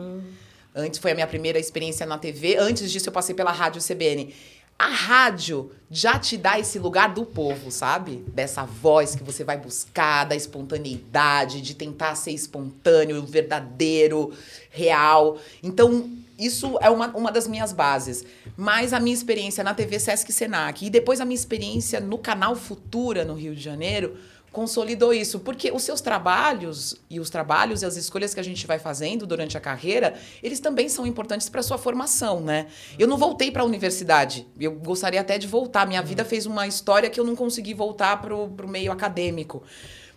Antes 0.74 0.98
foi 0.98 1.12
a 1.12 1.14
minha 1.14 1.28
primeira 1.28 1.60
experiência 1.60 2.06
na 2.06 2.18
TV. 2.18 2.56
Antes 2.56 2.90
disso, 2.90 3.10
eu 3.10 3.14
passei 3.14 3.36
pela 3.36 3.52
Rádio 3.52 3.82
CBN. 3.82 4.34
A 4.78 4.88
rádio 4.88 5.72
já 5.92 6.18
te 6.18 6.38
dá 6.38 6.58
esse 6.58 6.80
lugar 6.80 7.14
do 7.14 7.26
povo, 7.26 7.70
sabe? 7.70 8.24
Dessa 8.30 8.64
voz 8.64 9.14
que 9.14 9.24
você 9.24 9.44
vai 9.44 9.58
buscar, 9.58 10.24
da 10.24 10.38
espontaneidade, 10.38 11.60
de 11.60 11.76
tentar 11.76 12.16
ser 12.16 12.32
espontâneo, 12.32 13.22
verdadeiro, 13.26 14.32
real. 14.72 15.38
Então, 15.62 16.10
isso 16.40 16.78
é 16.82 16.90
uma, 16.90 17.08
uma 17.10 17.32
das 17.32 17.48
minhas 17.48 17.74
bases. 17.74 18.24
Mas 18.56 18.94
a 18.94 19.00
minha 19.00 19.14
experiência 19.14 19.64
na 19.64 19.74
TV 19.74 20.00
Sesc 20.00 20.32
Senac 20.32 20.86
e 20.86 20.90
depois 20.90 21.20
a 21.20 21.26
minha 21.26 21.36
experiência 21.36 22.00
no 22.00 22.18
canal 22.18 22.56
Futura, 22.56 23.26
no 23.26 23.34
Rio 23.34 23.54
de 23.54 23.62
Janeiro, 23.62 24.18
consolidou 24.52 25.14
isso, 25.14 25.40
porque 25.40 25.72
os 25.72 25.84
seus 25.84 26.02
trabalhos 26.02 26.96
e 27.10 27.20
os 27.20 27.30
trabalhos 27.30 27.82
e 27.82 27.86
as 27.86 27.96
escolhas 27.96 28.34
que 28.34 28.40
a 28.40 28.44
gente 28.44 28.66
vai 28.66 28.80
fazendo 28.80 29.28
durante 29.28 29.58
a 29.58 29.60
carreira, 29.60 30.16
eles 30.42 30.60
também 30.60 30.90
são 30.90 31.06
importantes 31.06 31.50
para 31.50 31.62
sua 31.62 31.78
formação, 31.78 32.40
né? 32.40 32.68
Eu 32.98 33.08
não 33.08 33.18
voltei 33.18 33.52
para 33.52 33.62
a 33.62 33.66
universidade, 33.66 34.48
eu 34.60 34.72
gostaria 34.72 35.22
até 35.22 35.38
de 35.38 35.48
voltar. 35.48 35.86
Minha 35.86 36.02
vida 36.02 36.26
fez 36.26 36.46
uma 36.46 36.68
história 36.68 37.10
que 37.10 37.20
eu 37.20 37.24
não 37.24 37.36
consegui 37.36 37.74
voltar 37.74 38.22
para 38.22 38.36
o 38.36 38.68
meio 38.68 38.92
acadêmico, 38.92 39.64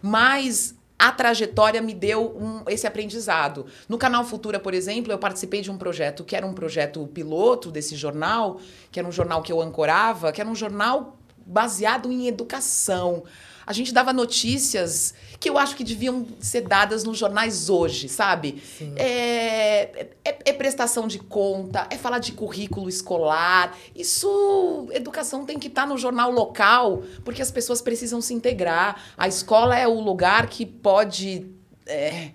mas 0.01 0.75
a 1.03 1.11
trajetória 1.11 1.83
me 1.83 1.93
deu 1.93 2.37
um, 2.37 2.63
esse 2.69 2.87
aprendizado. 2.87 3.67
No 3.89 3.99
canal 3.99 4.25
Futura, 4.25 4.61
por 4.61 4.73
exemplo, 4.73 5.11
eu 5.13 5.19
participei 5.19 5.61
de 5.61 5.69
um 5.69 5.77
projeto 5.77 6.23
que 6.23 6.37
era 6.37 6.47
um 6.47 6.53
projeto 6.53 7.05
piloto 7.09 7.73
desse 7.73 7.97
jornal, 7.97 8.61
que 8.89 9.01
era 9.01 9.09
um 9.09 9.11
jornal 9.11 9.43
que 9.43 9.51
eu 9.51 9.61
ancorava, 9.61 10.31
que 10.31 10.41
era 10.41 10.49
um 10.49 10.55
jornal 10.55 11.19
baseado 11.45 12.13
em 12.13 12.29
educação. 12.29 13.25
A 13.67 13.73
gente 13.73 13.93
dava 13.93 14.13
notícias 14.13 15.15
que 15.39 15.49
eu 15.49 15.59
acho 15.59 15.77
que 15.77 15.85
deviam 15.85 16.27
ser 16.41 16.63
dadas 16.63 17.05
nos 17.05 17.19
jornais 17.19 17.69
hoje, 17.69 18.09
sabe? 18.09 18.63
É, 18.97 20.07
é, 20.25 20.39
é 20.45 20.53
prestação 20.53 21.07
de 21.09 21.19
conta, 21.19 21.87
é 21.91 21.97
falar 21.97 22.19
de 22.19 22.33
currículo 22.33 22.89
escolar. 22.89 23.77
Isso, 23.95 24.89
educação 24.93 25.45
tem 25.45 25.59
que 25.59 25.69
estar 25.69 25.87
no 25.87 25.99
jornal 25.99 26.31
local, 26.31 27.03
porque 27.25 27.43
as 27.43 27.51
pessoas 27.51 27.81
precisam 27.81 28.21
se 28.21 28.35
integrar. 28.35 29.01
A 29.17 29.29
escola 29.29 29.79
é 29.79 29.87
o 29.87 30.01
lugar 30.01 30.49
que 30.49 30.67
pode. 30.67 31.47
É, 31.87 32.31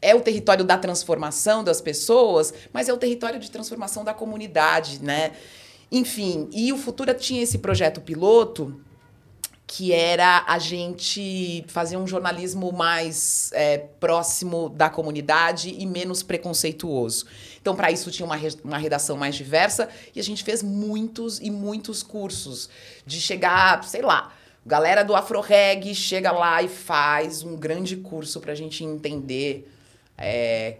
é 0.00 0.14
o 0.14 0.20
território 0.20 0.64
da 0.64 0.76
transformação 0.76 1.62
das 1.62 1.80
pessoas, 1.80 2.52
mas 2.72 2.88
é 2.88 2.92
o 2.92 2.96
território 2.96 3.38
de 3.38 3.48
transformação 3.50 4.02
da 4.02 4.12
comunidade, 4.12 5.00
né? 5.00 5.32
Enfim, 5.92 6.48
e 6.52 6.72
o 6.72 6.76
Futura 6.76 7.14
tinha 7.14 7.42
esse 7.42 7.58
projeto 7.58 8.00
piloto 8.00 8.80
que 9.74 9.90
era 9.90 10.44
a 10.46 10.58
gente 10.58 11.64
fazer 11.66 11.96
um 11.96 12.06
jornalismo 12.06 12.70
mais 12.72 13.50
é, 13.54 13.78
próximo 13.78 14.68
da 14.68 14.90
comunidade 14.90 15.74
e 15.78 15.86
menos 15.86 16.22
preconceituoso. 16.22 17.24
Então, 17.58 17.74
para 17.74 17.90
isso, 17.90 18.10
tinha 18.10 18.26
uma, 18.26 18.36
re 18.36 18.50
uma 18.62 18.76
redação 18.76 19.16
mais 19.16 19.34
diversa 19.34 19.88
e 20.14 20.20
a 20.20 20.22
gente 20.22 20.44
fez 20.44 20.62
muitos 20.62 21.40
e 21.40 21.50
muitos 21.50 22.02
cursos 22.02 22.68
de 23.06 23.18
chegar, 23.18 23.82
sei 23.84 24.02
lá, 24.02 24.34
galera 24.66 25.02
do 25.02 25.14
Afro-Reg 25.16 25.94
chega 25.94 26.30
lá 26.32 26.62
e 26.62 26.68
faz 26.68 27.42
um 27.42 27.56
grande 27.56 27.96
curso 27.96 28.40
para 28.40 28.52
a 28.52 28.54
gente 28.54 28.84
entender 28.84 29.72
é, 30.18 30.76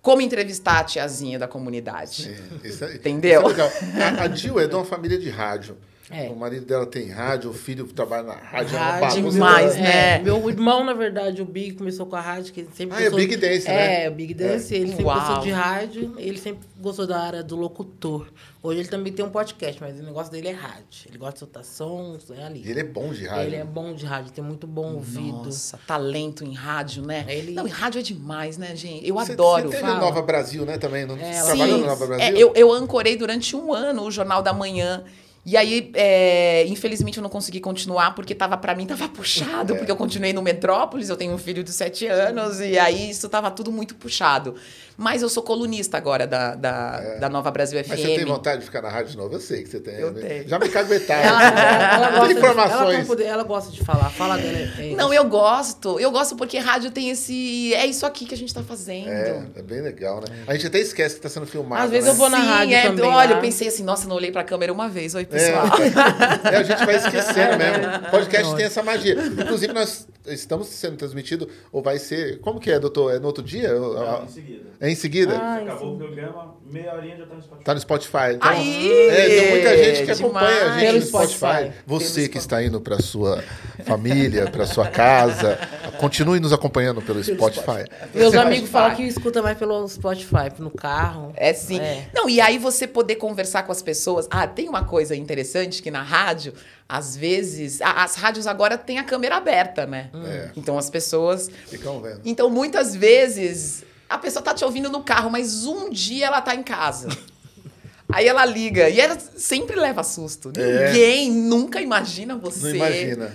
como 0.00 0.20
entrevistar 0.20 0.78
a 0.78 0.84
tiazinha 0.84 1.40
da 1.40 1.48
comunidade. 1.48 2.22
Sim, 2.22 2.60
isso 2.62 2.84
é- 2.84 2.94
Entendeu? 2.94 3.50
isso 3.50 3.60
é. 3.60 4.02
A, 4.04 4.22
a 4.22 4.28
Jill 4.28 4.60
é 4.60 4.68
de 4.68 4.76
uma 4.76 4.84
família 4.84 5.18
de 5.18 5.28
rádio. 5.28 5.76
É. 6.12 6.28
O 6.28 6.36
marido 6.36 6.66
dela 6.66 6.84
tem 6.84 7.08
rádio, 7.10 7.50
o 7.50 7.54
filho 7.54 7.86
trabalha 7.86 8.22
na 8.24 8.34
rádio. 8.34 8.76
é 8.76 8.78
Rádio, 8.78 9.00
bagunça. 9.22 9.30
demais, 9.30 9.76
né? 9.76 10.16
é, 10.16 10.18
meu 10.18 10.48
irmão, 10.50 10.84
na 10.84 10.92
verdade, 10.92 11.40
o 11.40 11.44
Big 11.46 11.72
começou 11.72 12.04
com 12.04 12.16
a 12.16 12.20
rádio, 12.20 12.52
que 12.52 12.60
ele 12.60 12.68
sempre 12.74 12.96
Ah, 12.98 13.02
é. 13.02 13.10
Big 13.10 13.36
Dance, 13.36 13.66
né? 13.66 14.04
É, 14.04 14.08
o 14.10 14.12
Big 14.12 14.34
Dance, 14.34 14.74
ele 14.74 14.88
sempre 14.88 15.04
Uau. 15.04 15.18
gostou 15.18 15.38
de 15.40 15.50
rádio, 15.50 16.14
ele 16.18 16.38
sempre 16.38 16.68
gostou 16.78 17.06
da 17.06 17.18
área 17.18 17.42
do 17.42 17.56
locutor. 17.56 18.28
Hoje 18.62 18.80
ele 18.80 18.88
também 18.88 19.12
tem 19.12 19.24
um 19.24 19.30
podcast, 19.30 19.80
mas 19.80 19.98
o 19.98 20.02
negócio 20.02 20.30
dele 20.30 20.48
é 20.48 20.52
rádio. 20.52 21.08
Ele 21.08 21.18
gosta 21.18 21.32
de 21.32 21.38
soltar 21.40 21.64
sons, 21.64 22.30
é 22.30 22.44
ali. 22.44 22.62
Ele 22.64 22.78
é 22.80 22.84
bom 22.84 23.12
de 23.12 23.24
rádio. 23.26 23.44
Ele 23.46 23.56
é 23.56 23.64
bom 23.64 23.92
de 23.94 24.04
rádio, 24.06 24.30
tem 24.32 24.44
muito 24.44 24.66
bom 24.68 24.94
ouvido. 24.94 25.44
Nossa, 25.46 25.80
talento 25.86 26.44
em 26.44 26.52
rádio, 26.52 27.02
né? 27.04 27.24
Ele- 27.26 27.52
Não, 27.54 27.66
em 27.66 27.70
rádio 27.70 27.98
é 27.98 28.02
demais, 28.02 28.58
né, 28.58 28.76
gente? 28.76 29.08
Eu 29.08 29.14
Você- 29.16 29.32
adoro. 29.32 29.68
Você 29.70 29.76
teve 29.78 29.88
Nova 29.94 30.22
Brasil, 30.22 30.64
né, 30.64 30.78
também? 30.78 31.06
Não, 31.06 31.16
É, 31.16 31.42
trabalhou 31.42 31.78
na 31.78 31.86
Nova 31.86 32.04
é, 32.04 32.06
Brasil? 32.06 32.36
eu, 32.38 32.52
eu 32.54 32.72
ancorei 32.72 33.16
durante 33.16 33.56
um 33.56 33.72
ano 33.72 34.02
o 34.02 34.10
Jornal 34.10 34.42
da 34.42 34.52
Manhã. 34.52 35.02
E 35.44 35.56
aí, 35.56 35.90
é, 35.94 36.64
infelizmente, 36.68 37.18
eu 37.18 37.22
não 37.22 37.28
consegui 37.28 37.58
continuar 37.58 38.14
porque 38.14 38.32
tava 38.32 38.56
para 38.56 38.76
mim 38.76 38.86
tava 38.86 39.08
puxado, 39.08 39.74
porque 39.74 39.90
eu 39.90 39.96
continuei 39.96 40.32
no 40.32 40.40
Metrópolis, 40.40 41.08
eu 41.08 41.16
tenho 41.16 41.32
um 41.32 41.38
filho 41.38 41.64
de 41.64 41.72
sete 41.72 42.06
anos, 42.06 42.60
e 42.60 42.78
aí 42.78 43.10
isso 43.10 43.28
tava 43.28 43.50
tudo 43.50 43.72
muito 43.72 43.96
puxado. 43.96 44.54
Mas 44.96 45.22
eu 45.22 45.28
sou 45.28 45.42
colunista 45.42 45.96
agora 45.96 46.26
da, 46.26 46.54
da, 46.54 47.00
da 47.20 47.28
Nova 47.28 47.50
Brasil 47.50 47.82
FM. 47.82 47.88
Mas 47.88 48.00
você 48.00 48.16
tem 48.16 48.24
vontade 48.24 48.60
de 48.60 48.66
ficar 48.66 48.82
na 48.82 48.88
rádio 48.88 49.12
de 49.12 49.16
novo? 49.16 49.34
Eu 49.34 49.40
sei 49.40 49.62
que 49.62 49.68
você 49.70 49.80
tem. 49.80 49.94
Eu 49.94 50.12
né? 50.12 50.20
tenho. 50.20 50.48
Já 50.48 50.58
me 50.58 50.68
caguetaram. 50.68 51.22
Ela, 51.22 51.94
ela, 51.94 52.10
gosta 52.10 52.28
de, 52.28 52.38
informações. 52.40 52.94
ela, 52.94 53.04
poder- 53.04 53.24
ela 53.24 53.42
gosta 53.44 53.72
de 53.72 53.84
falar. 53.84 54.10
Fala 54.10 54.36
dela. 54.36 54.58
é. 54.78 54.94
Não, 54.94 55.12
eu 55.12 55.24
gosto. 55.24 55.98
Eu 55.98 56.10
gosto 56.10 56.36
porque 56.36 56.58
rádio 56.58 56.90
tem 56.90 57.10
esse. 57.10 57.74
É 57.74 57.86
isso 57.86 58.04
aqui 58.04 58.26
que 58.26 58.34
a 58.34 58.36
gente 58.36 58.52
tá 58.52 58.62
fazendo. 58.62 59.08
É, 59.08 59.42
é 59.56 59.62
bem 59.62 59.80
legal, 59.80 60.20
né? 60.20 60.26
A 60.46 60.54
gente 60.54 60.66
até 60.66 60.78
esquece 60.78 61.16
que 61.16 61.20
tá 61.20 61.28
sendo 61.28 61.46
filmado. 61.46 61.82
Às 61.82 61.90
vezes 61.90 62.06
né? 62.06 62.10
eu 62.10 62.16
vou 62.16 62.28
na 62.28 62.40
Sim, 62.40 62.46
rádio 62.46 62.74
é, 62.74 62.82
também, 62.82 63.04
Olha, 63.04 63.30
lá. 63.30 63.36
eu 63.36 63.40
pensei 63.40 63.68
assim, 63.68 63.82
nossa, 63.82 64.06
não 64.06 64.16
olhei 64.16 64.30
pra 64.30 64.44
câmera 64.44 64.72
uma 64.72 64.88
vez. 64.88 65.14
Oi, 65.14 65.22
É, 65.22 65.24
pessoal. 65.24 65.66
é, 66.52 66.56
a 66.56 66.62
gente 66.62 66.84
vai 66.84 66.96
esquecendo 66.96 67.56
mesmo. 67.58 68.10
Podcast 68.10 68.56
tem 68.56 68.64
essa 68.66 68.82
magia. 68.82 69.14
Inclusive, 69.14 69.72
nós 69.72 70.06
estamos 70.26 70.68
sendo 70.68 70.96
transmitido, 70.96 71.48
ou 71.70 71.82
vai 71.82 71.98
ser. 71.98 72.40
Como 72.40 72.60
que 72.60 72.70
é, 72.70 72.78
doutor? 72.78 73.14
É 73.14 73.18
no 73.18 73.26
outro 73.26 73.42
dia? 73.42 73.72
Não, 73.72 74.24
em 74.24 74.28
seguida. 74.28 74.70
É 74.80 74.90
em 74.90 74.94
seguida? 74.94 75.38
Ah, 75.38 75.56
Acabou 75.56 75.94
o 75.94 75.98
programa, 75.98 76.56
meia 76.72 76.94
horinha 76.94 77.16
já 77.16 77.26
tá 77.26 77.34
no 77.34 77.42
Spotify. 77.42 77.64
Tá 77.64 77.74
no 77.74 77.80
Spotify. 77.80 78.16
Então, 78.34 78.50
Aí! 78.50 79.08
é, 79.10 79.28
tem 79.28 79.50
muita 79.50 79.76
gente 79.84 80.04
que 80.04 80.10
acompanha 80.10 80.64
a 80.64 80.78
gente 80.78 80.86
Pelo 80.86 80.98
no 81.00 81.06
Spotify. 81.06 81.36
Spotify. 81.36 81.72
Você 81.86 82.14
Pelo 82.20 82.28
que 82.30 82.38
está 82.38 82.62
indo 82.62 82.80
para 82.80 82.98
sua 83.00 83.44
família, 83.84 84.50
para 84.50 84.66
sua 84.66 84.88
casa, 84.88 85.58
continue 85.98 86.40
nos 86.40 86.52
acompanhando 86.52 87.00
pelo 87.02 87.22
Spotify. 87.22 87.84
Meus 88.14 88.32
Spotify. 88.32 88.36
amigos 88.38 88.70
falam 88.70 88.94
que 88.96 89.02
escuta 89.02 89.42
mais 89.42 89.58
pelo 89.58 89.86
Spotify, 89.88 90.50
no 90.58 90.70
carro. 90.70 91.32
É 91.36 91.52
sim. 91.52 91.78
É. 91.80 92.08
Não, 92.14 92.28
e 92.28 92.40
aí 92.40 92.58
você 92.58 92.86
poder 92.86 93.16
conversar 93.16 93.62
com 93.64 93.72
as 93.72 93.82
pessoas. 93.82 94.26
Ah, 94.30 94.46
tem 94.46 94.68
uma 94.68 94.84
coisa 94.84 95.14
interessante 95.14 95.82
que 95.82 95.90
na 95.90 96.02
rádio, 96.02 96.52
às 96.88 97.16
vezes. 97.16 97.80
a- 97.82 98.02
As 98.02 98.16
rádios 98.16 98.46
agora 98.46 98.76
têm 98.78 98.98
a 98.98 99.04
câmera 99.04 99.36
aberta, 99.36 99.86
né? 99.86 100.10
É. 100.26 100.48
Então 100.56 100.76
as 100.78 100.88
pessoas. 100.90 101.50
Ficam 101.68 102.00
vendo. 102.00 102.20
Então 102.24 102.48
muitas 102.50 102.94
vezes 102.96 103.84
a 104.12 104.18
pessoa 104.18 104.42
tá 104.42 104.52
te 104.54 104.64
ouvindo 104.64 104.90
no 104.90 105.02
carro, 105.02 105.30
mas 105.30 105.64
um 105.64 105.88
dia 105.90 106.26
ela 106.26 106.40
tá 106.40 106.54
em 106.54 106.62
casa. 106.62 107.08
Aí 108.12 108.28
ela 108.28 108.44
liga 108.44 108.90
e 108.90 109.00
ela 109.00 109.18
sempre 109.18 109.74
leva 109.74 110.04
susto. 110.04 110.52
É. 110.54 110.88
Ninguém 110.88 111.30
nunca 111.30 111.80
imagina 111.80 112.36
você. 112.36 112.68
Não 112.68 112.76
imagina. 112.76 113.32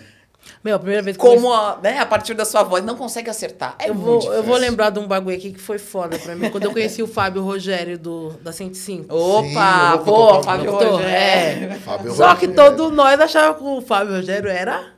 Meu, 0.63 0.75
a 0.75 0.80
primeira 0.80 1.01
vez 1.01 1.17
que 1.17 1.23
Como, 1.23 1.51
a, 1.51 1.80
né, 1.82 1.99
a 1.99 2.05
partir 2.05 2.34
da 2.34 2.45
sua 2.45 2.63
voz, 2.63 2.84
não 2.86 2.95
consegue 2.95 3.30
acertar. 3.30 3.75
É 3.80 3.89
eu 3.89 3.95
muito 3.95 4.25
vou, 4.25 4.34
eu 4.34 4.43
vou 4.43 4.55
lembrar 4.55 4.91
de 4.91 4.99
um 4.99 5.07
bagulho 5.07 5.36
aqui 5.36 5.51
que 5.51 5.59
foi 5.59 5.78
foda 5.78 6.17
pra 6.19 6.36
mim. 6.36 6.49
Quando 6.49 6.65
eu 6.65 6.71
conheci 6.71 7.01
o 7.01 7.07
Fábio 7.07 7.41
Rogério 7.41 7.97
do, 7.97 8.30
da 8.43 8.51
105. 8.51 9.13
Opa, 9.13 9.97
Sim, 9.97 10.03
pô, 10.05 10.43
Fábio? 10.43 10.71
Rogério. 10.71 11.71
É. 11.71 11.80
Fábio 11.84 12.13
Só 12.13 12.36
que 12.36 12.45
Rogério. 12.45 12.55
todos 12.55 12.93
nós 12.95 13.19
achávamos 13.19 13.57
que 13.57 13.63
o 13.63 13.82
Fábio 13.82 14.15
Rogério 14.15 14.49
era 14.49 14.97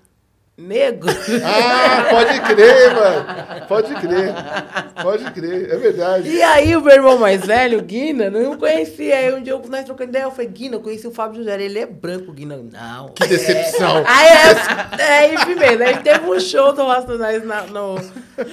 negro. 0.59 1.09
Ah, 1.43 2.07
pode 2.09 2.41
crer, 2.41 2.93
mano. 2.93 3.65
Pode 3.67 3.95
crer. 3.95 4.33
Pode 5.01 5.31
crer. 5.31 5.69
É 5.71 5.77
verdade. 5.77 6.29
E 6.29 6.41
aí 6.41 6.75
o 6.75 6.81
meu 6.81 6.93
irmão 6.93 7.17
mais 7.17 7.45
velho, 7.45 7.79
o 7.79 7.81
Guina, 7.81 8.29
não 8.29 8.57
conhecia. 8.57 9.15
Aí 9.15 9.33
um 9.33 9.41
dia 9.41 9.53
eu, 9.53 9.61
nós 9.67 9.85
trocando 9.85 10.09
ideia, 10.09 10.23
eu 10.23 10.31
falei, 10.31 10.47
Guina, 10.47 10.75
eu 10.75 10.81
conheci 10.81 11.07
o 11.07 11.11
Fábio 11.11 11.39
Rogério. 11.39 11.65
Ele 11.65 11.79
é 11.79 11.85
branco, 11.85 12.31
Guina. 12.31 12.57
Não. 12.57 13.09
Que 13.09 13.27
decepção. 13.27 14.03
Aí, 14.05 14.27
é, 14.99 15.25
é, 15.25 15.45
mesmo. 15.55 15.83
Aí 15.83 15.97
teve 15.97 16.29
um 16.29 16.39
show 16.39 16.73
do 16.73 16.85
Racionais 16.85 17.45
na, 17.45 17.63
no, 17.63 17.95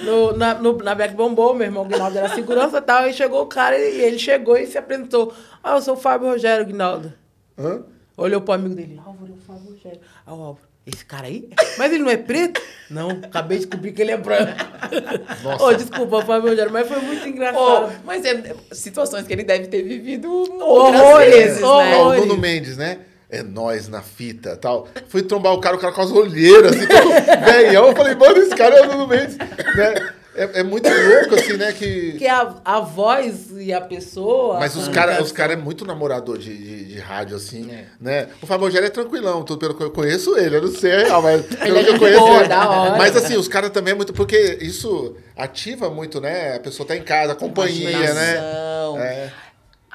no, 0.03 0.37
na, 0.37 0.53
no, 0.55 0.77
na 0.77 0.95
Black 0.95 1.13
Bombou, 1.13 1.53
meu 1.53 1.67
irmão 1.67 1.85
Guinaldo 1.85 2.17
era 2.17 2.29
segurança 2.29 2.77
e 2.77 2.81
tal. 2.81 3.03
Aí 3.03 3.13
chegou 3.13 3.41
o 3.41 3.47
cara 3.47 3.77
e 3.77 4.01
ele 4.01 4.19
chegou 4.19 4.57
e 4.57 4.65
se 4.65 4.77
apresentou. 4.77 5.33
Ah, 5.63 5.75
eu 5.75 5.81
sou 5.81 5.95
o 5.95 5.97
Fábio 5.97 6.29
Rogério, 6.29 6.65
Guinaldo. 6.65 7.13
Hã? 7.57 7.83
Olhou 8.15 8.41
pro 8.41 8.53
amigo 8.53 8.73
dele, 8.73 8.99
Álvaro, 9.05 9.31
é 9.31 9.35
o 9.35 9.39
Fábio 9.39 9.71
Rogério. 9.71 9.99
Aí 10.25 10.33
o 10.33 10.41
Álvaro, 10.41 10.67
esse 10.87 11.03
cara 11.03 11.27
aí? 11.27 11.49
Mas 11.77 11.91
ele 11.91 12.03
não 12.03 12.09
é 12.09 12.17
preto? 12.17 12.61
Não, 12.89 13.09
acabei 13.09 13.57
de 13.57 13.65
descobrir 13.65 13.91
que 13.91 14.01
ele 14.01 14.11
é 14.11 14.17
branco. 14.17 14.53
Nossa. 15.43 15.63
Ô, 15.63 15.73
desculpa, 15.73 16.21
Fábio 16.21 16.49
Rogério, 16.49 16.71
mas 16.71 16.87
foi 16.87 17.01
muito 17.01 17.27
engraçado. 17.27 17.91
mas 18.05 18.23
é 18.23 18.55
situações 18.71 19.27
que 19.27 19.33
ele 19.33 19.43
deve 19.43 19.67
ter 19.67 19.83
vivido 19.83 20.29
Horrores, 20.61 21.35
vezes, 21.35 21.63
Ó, 21.63 21.83
né? 21.83 21.95
o 21.95 21.99
horrores. 21.99 22.25
Nuno 22.25 22.37
Mendes, 22.39 22.77
né? 22.77 22.99
É 23.29 23.43
nós 23.43 23.89
na 23.89 24.01
fita 24.01 24.55
tal. 24.55 24.87
Fui 25.09 25.21
trombar 25.21 25.51
o 25.53 25.59
cara, 25.59 25.75
o 25.75 25.79
cara 25.79 25.91
com 25.93 26.01
as 26.01 26.11
olheiras, 26.11 26.71
assim, 26.71 26.85
velhão. 27.43 27.87
Eu 27.87 27.95
falei, 27.95 28.15
mano, 28.15 28.37
esse 28.37 28.55
cara 28.55 28.77
é 28.77 28.81
o 28.83 28.85
Nuno 28.87 29.05
Mendes. 29.07 29.37
Né? 29.37 30.13
É, 30.37 30.59
é 30.59 30.63
muito 30.63 30.87
louco, 30.87 31.35
assim, 31.35 31.53
né? 31.53 31.73
Que... 31.73 32.11
Porque 32.11 32.27
a, 32.27 32.53
a 32.63 32.79
voz 32.79 33.47
e 33.57 33.73
a 33.73 33.81
pessoa. 33.81 34.59
Mas 34.59 34.75
os 34.75 34.87
a 34.87 34.91
caras 34.91 35.19
os 35.19 35.31
cara 35.31 35.53
é 35.53 35.55
muito 35.55 35.83
namorador 35.83 36.37
de, 36.37 36.55
de, 36.55 36.85
de 36.85 36.99
rádio, 36.99 37.35
assim, 37.35 37.69
né? 37.99 38.27
O 38.41 38.45
Fábio 38.45 38.65
Rogério 38.65 38.85
é 38.85 38.89
tranquilão, 38.89 39.43
tudo 39.43 39.59
pelo 39.59 39.73
que 39.73 39.83
eu 39.83 39.89
conheço 39.89 40.37
ele, 40.37 40.57
eu 40.57 40.61
não 40.61 40.71
sei, 40.71 40.95
real, 40.95 41.21
mas 41.21 41.41
pelo 41.57 41.77
é 41.79 41.83
que 41.83 41.89
eu 41.89 41.91
gente 41.93 41.99
conheço 41.99 42.19
boa, 42.19 42.39
ele. 42.39 42.47
da 42.47 42.69
hora. 42.69 42.97
Mas 42.97 43.15
assim, 43.17 43.35
os 43.35 43.47
caras 43.47 43.71
também 43.71 43.93
é 43.93 43.95
muito, 43.95 44.13
porque 44.13 44.59
isso 44.61 45.15
ativa 45.35 45.89
muito, 45.89 46.21
né? 46.21 46.55
A 46.55 46.59
pessoa 46.59 46.87
tá 46.87 46.95
em 46.95 47.01
casa, 47.01 47.33
a 47.33 47.35
companhia, 47.35 47.89
né? 47.89 48.31
Imaginação. 48.37 48.99
É. 48.99 49.31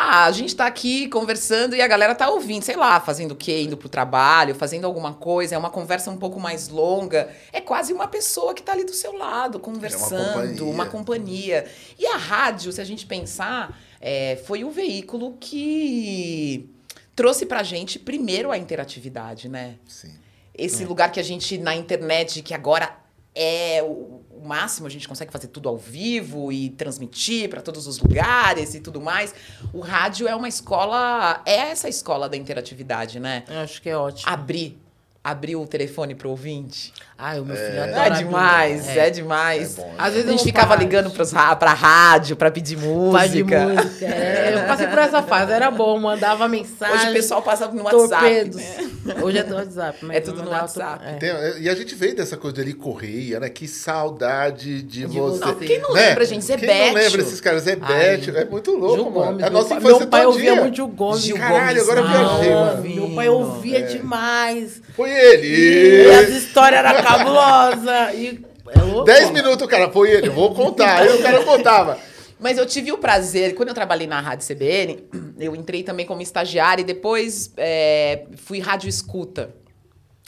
Ah, 0.05 0.25
a 0.25 0.33
gente 0.33 0.57
tá 0.57 0.67
aqui 0.67 1.07
conversando 1.07 1.77
e 1.77 1.81
a 1.81 1.87
galera 1.87 2.13
tá 2.13 2.29
ouvindo, 2.29 2.65
sei 2.65 2.75
lá, 2.75 2.99
fazendo 2.99 3.33
o 3.33 3.37
quê? 3.37 3.63
Indo 3.63 3.77
pro 3.77 3.89
trabalho, 3.89 4.53
fazendo 4.53 4.85
alguma 4.85 5.15
coisa. 5.15 5.55
É 5.55 5.59
uma 5.59 5.71
conversa 5.71 6.11
um 6.11 6.17
pouco 6.17 6.41
mais 6.41 6.69
longa. 6.69 7.31
É 7.53 7.61
quase 7.61 7.93
uma 7.93 8.09
pessoa 8.09 8.53
que 8.53 8.65
tá 8.65 8.73
ali 8.73 8.85
do 8.85 8.93
seu 8.93 9.17
lado, 9.17 9.61
conversando, 9.61 10.33
companhia. 10.33 10.65
uma 10.65 10.87
companhia. 10.87 11.71
E 11.97 12.05
a 12.05 12.17
rádio, 12.17 12.73
se 12.73 12.81
a 12.81 12.85
gente 12.85 13.07
pensar, 13.07 13.81
é, 14.01 14.43
foi 14.45 14.65
o 14.65 14.73
veículo 14.73 15.37
que 15.39 16.69
trouxe 17.15 17.47
pra 17.47 17.63
gente 17.63 17.97
primeiro 17.97 18.51
a 18.51 18.59
interatividade, 18.59 19.49
né? 19.49 19.77
Sim. 19.87 20.13
esse 20.53 20.85
lugar 20.85 21.13
que 21.13 21.21
a 21.21 21.23
gente 21.23 21.59
na 21.59 21.77
internet 21.77 22.43
que 22.43 22.53
agora 22.53 22.93
é 23.35 23.81
o, 23.85 24.22
o 24.43 24.49
máximo, 24.49 24.86
a 24.86 24.90
gente 24.90 25.07
consegue 25.07 25.30
fazer 25.30 25.47
tudo 25.47 25.68
ao 25.68 25.76
vivo 25.76 26.51
e 26.51 26.70
transmitir 26.70 27.49
para 27.49 27.62
todos 27.62 27.86
os 27.86 27.99
lugares 27.99 28.74
e 28.74 28.80
tudo 28.80 29.01
mais. 29.01 29.34
O 29.72 29.80
rádio 29.80 30.26
é 30.26 30.34
uma 30.34 30.49
escola, 30.49 31.40
é 31.47 31.70
essa 31.70 31.88
escola 31.88 32.28
da 32.28 32.36
interatividade, 32.36 33.20
né? 33.20 33.45
Eu 33.49 33.61
acho 33.61 33.80
que 33.80 33.88
é 33.88 33.97
ótimo. 33.97 34.28
Abrir, 34.28 34.78
abrir 35.22 35.55
o 35.57 35.66
telefone 35.66 36.14
pro 36.14 36.30
ouvinte. 36.30 36.93
Ai, 37.25 37.39
o 37.39 37.45
meu 37.45 37.55
filho 37.55 37.79
É, 37.79 37.83
adora. 37.85 38.11
demais, 38.11 38.89
abrir. 38.89 38.99
é, 38.99 39.11
demais. 39.11 39.79
É 39.79 39.81
bom, 39.83 39.91
é 39.97 40.03
Às 40.03 40.12
vezes 40.14 40.29
a 40.29 40.33
gente 40.33 40.43
ficava 40.43 40.66
pra 40.68 40.77
ligando 40.77 41.05
rádio. 41.05 41.14
pros, 41.16 41.31
ra- 41.33 41.55
pra 41.55 41.73
rádio 41.73 42.35
pra 42.37 42.51
pedir 42.51 42.77
música. 42.77 43.29
De 43.29 43.45
música. 43.45 44.05
É, 44.07 44.55
eu 44.57 44.66
passei 44.66 44.89
por 44.89 44.99
essa 44.99 45.23
fase, 45.23 45.53
era 45.53 45.70
bom, 45.70 45.97
mandava 46.01 46.49
mensagem. 46.49 46.97
Hoje 46.97 47.11
o 47.11 47.12
pessoal 47.12 47.43
passa 47.43 47.68
no 47.68 47.85
WhatsApp. 47.85 48.51
né? 48.57 49.14
Hoje 49.23 49.39
é 49.39 49.43
do 49.45 49.55
WhatsApp. 49.55 49.99
mas 50.03 50.16
É 50.16 50.20
tudo 50.20 50.43
no 50.43 50.51
WhatsApp. 50.51 51.05
é. 51.07 51.12
Tem- 51.14 51.62
e 51.62 51.68
a 51.68 51.75
gente 51.77 51.95
veio 51.95 52.16
dessa 52.16 52.37
coisa 52.37 52.57
dele 52.57 52.73
correia, 52.73 53.39
né? 53.39 53.49
Que 53.49 53.68
saudade 53.68 54.83
de, 54.83 55.07
De 55.07 55.07
você. 55.07 55.45
você. 55.45 55.64
Quem 55.66 55.79
não 55.81 55.93
Né? 55.95 56.09
lembra, 56.09 56.25
gente? 56.25 56.45
Quem 56.47 56.59
Zebete. 56.59 56.87
não 56.89 56.95
lembra 56.95 57.23
esses 57.23 57.41
caras? 57.41 57.62
Zé 57.62 57.79
Ai, 57.81 57.99
Bete, 58.16 58.37
é 58.37 58.45
muito 58.45 58.73
louco, 58.73 58.95
Gil 58.97 59.05
mano. 59.11 59.12
Gomes. 59.27 59.43
É 59.43 59.47
a 59.47 59.51
meu 59.51 59.59
nossa 59.61 59.68
pai, 59.68 59.79
infância 59.79 59.99
meu 60.01 60.09
pai 60.09 60.27
ouvia 60.27 60.55
muito 60.57 60.75
Gil 60.77 60.89
Gomes. 60.89 61.20
Gil 61.23 61.37
Caralho, 61.37 61.66
Gomes, 61.66 61.83
agora 61.83 62.01
eu 62.01 62.09
viajei, 62.09 62.51
não. 62.51 62.61
mano. 62.66 62.83
Meu 62.83 63.09
pai 63.14 63.29
ouvia 63.29 63.79
É. 63.79 63.83
demais. 63.83 64.83
Foi 64.97 65.09
E 65.09 65.12
ele. 65.12 66.11
as 66.11 66.29
histórias 66.31 66.85
eram 66.85 67.03
cabulosas. 67.19 68.15
E 68.15 68.53
é. 68.69 69.05
Dez 69.05 69.31
minutos, 69.31 69.67
cara, 69.67 69.91
foi 69.91 70.11
ele. 70.11 70.29
Eu 70.29 70.33
vou 70.33 70.55
contar. 70.55 71.01
Aí 71.01 71.09
o 71.09 71.23
cara 71.23 71.45
contava. 71.45 71.99
Mas 72.39 72.59
eu 72.59 72.67
tive 72.67 72.91
o 72.91 72.99
prazer, 72.99 73.55
quando 73.55 73.69
eu 73.69 73.75
trabalhei 73.75 74.07
na 74.07 74.21
Rádio 74.21 74.49
CBN, 74.49 75.05
eu 75.39 75.55
entrei 75.55 75.85
também 75.85 76.05
como 76.05 76.21
estagiária 76.23 76.83
e 76.83 76.85
depois 76.85 77.53
é, 77.57 78.25
fui 78.37 78.59
rádio 78.59 78.89
escuta. 78.89 79.55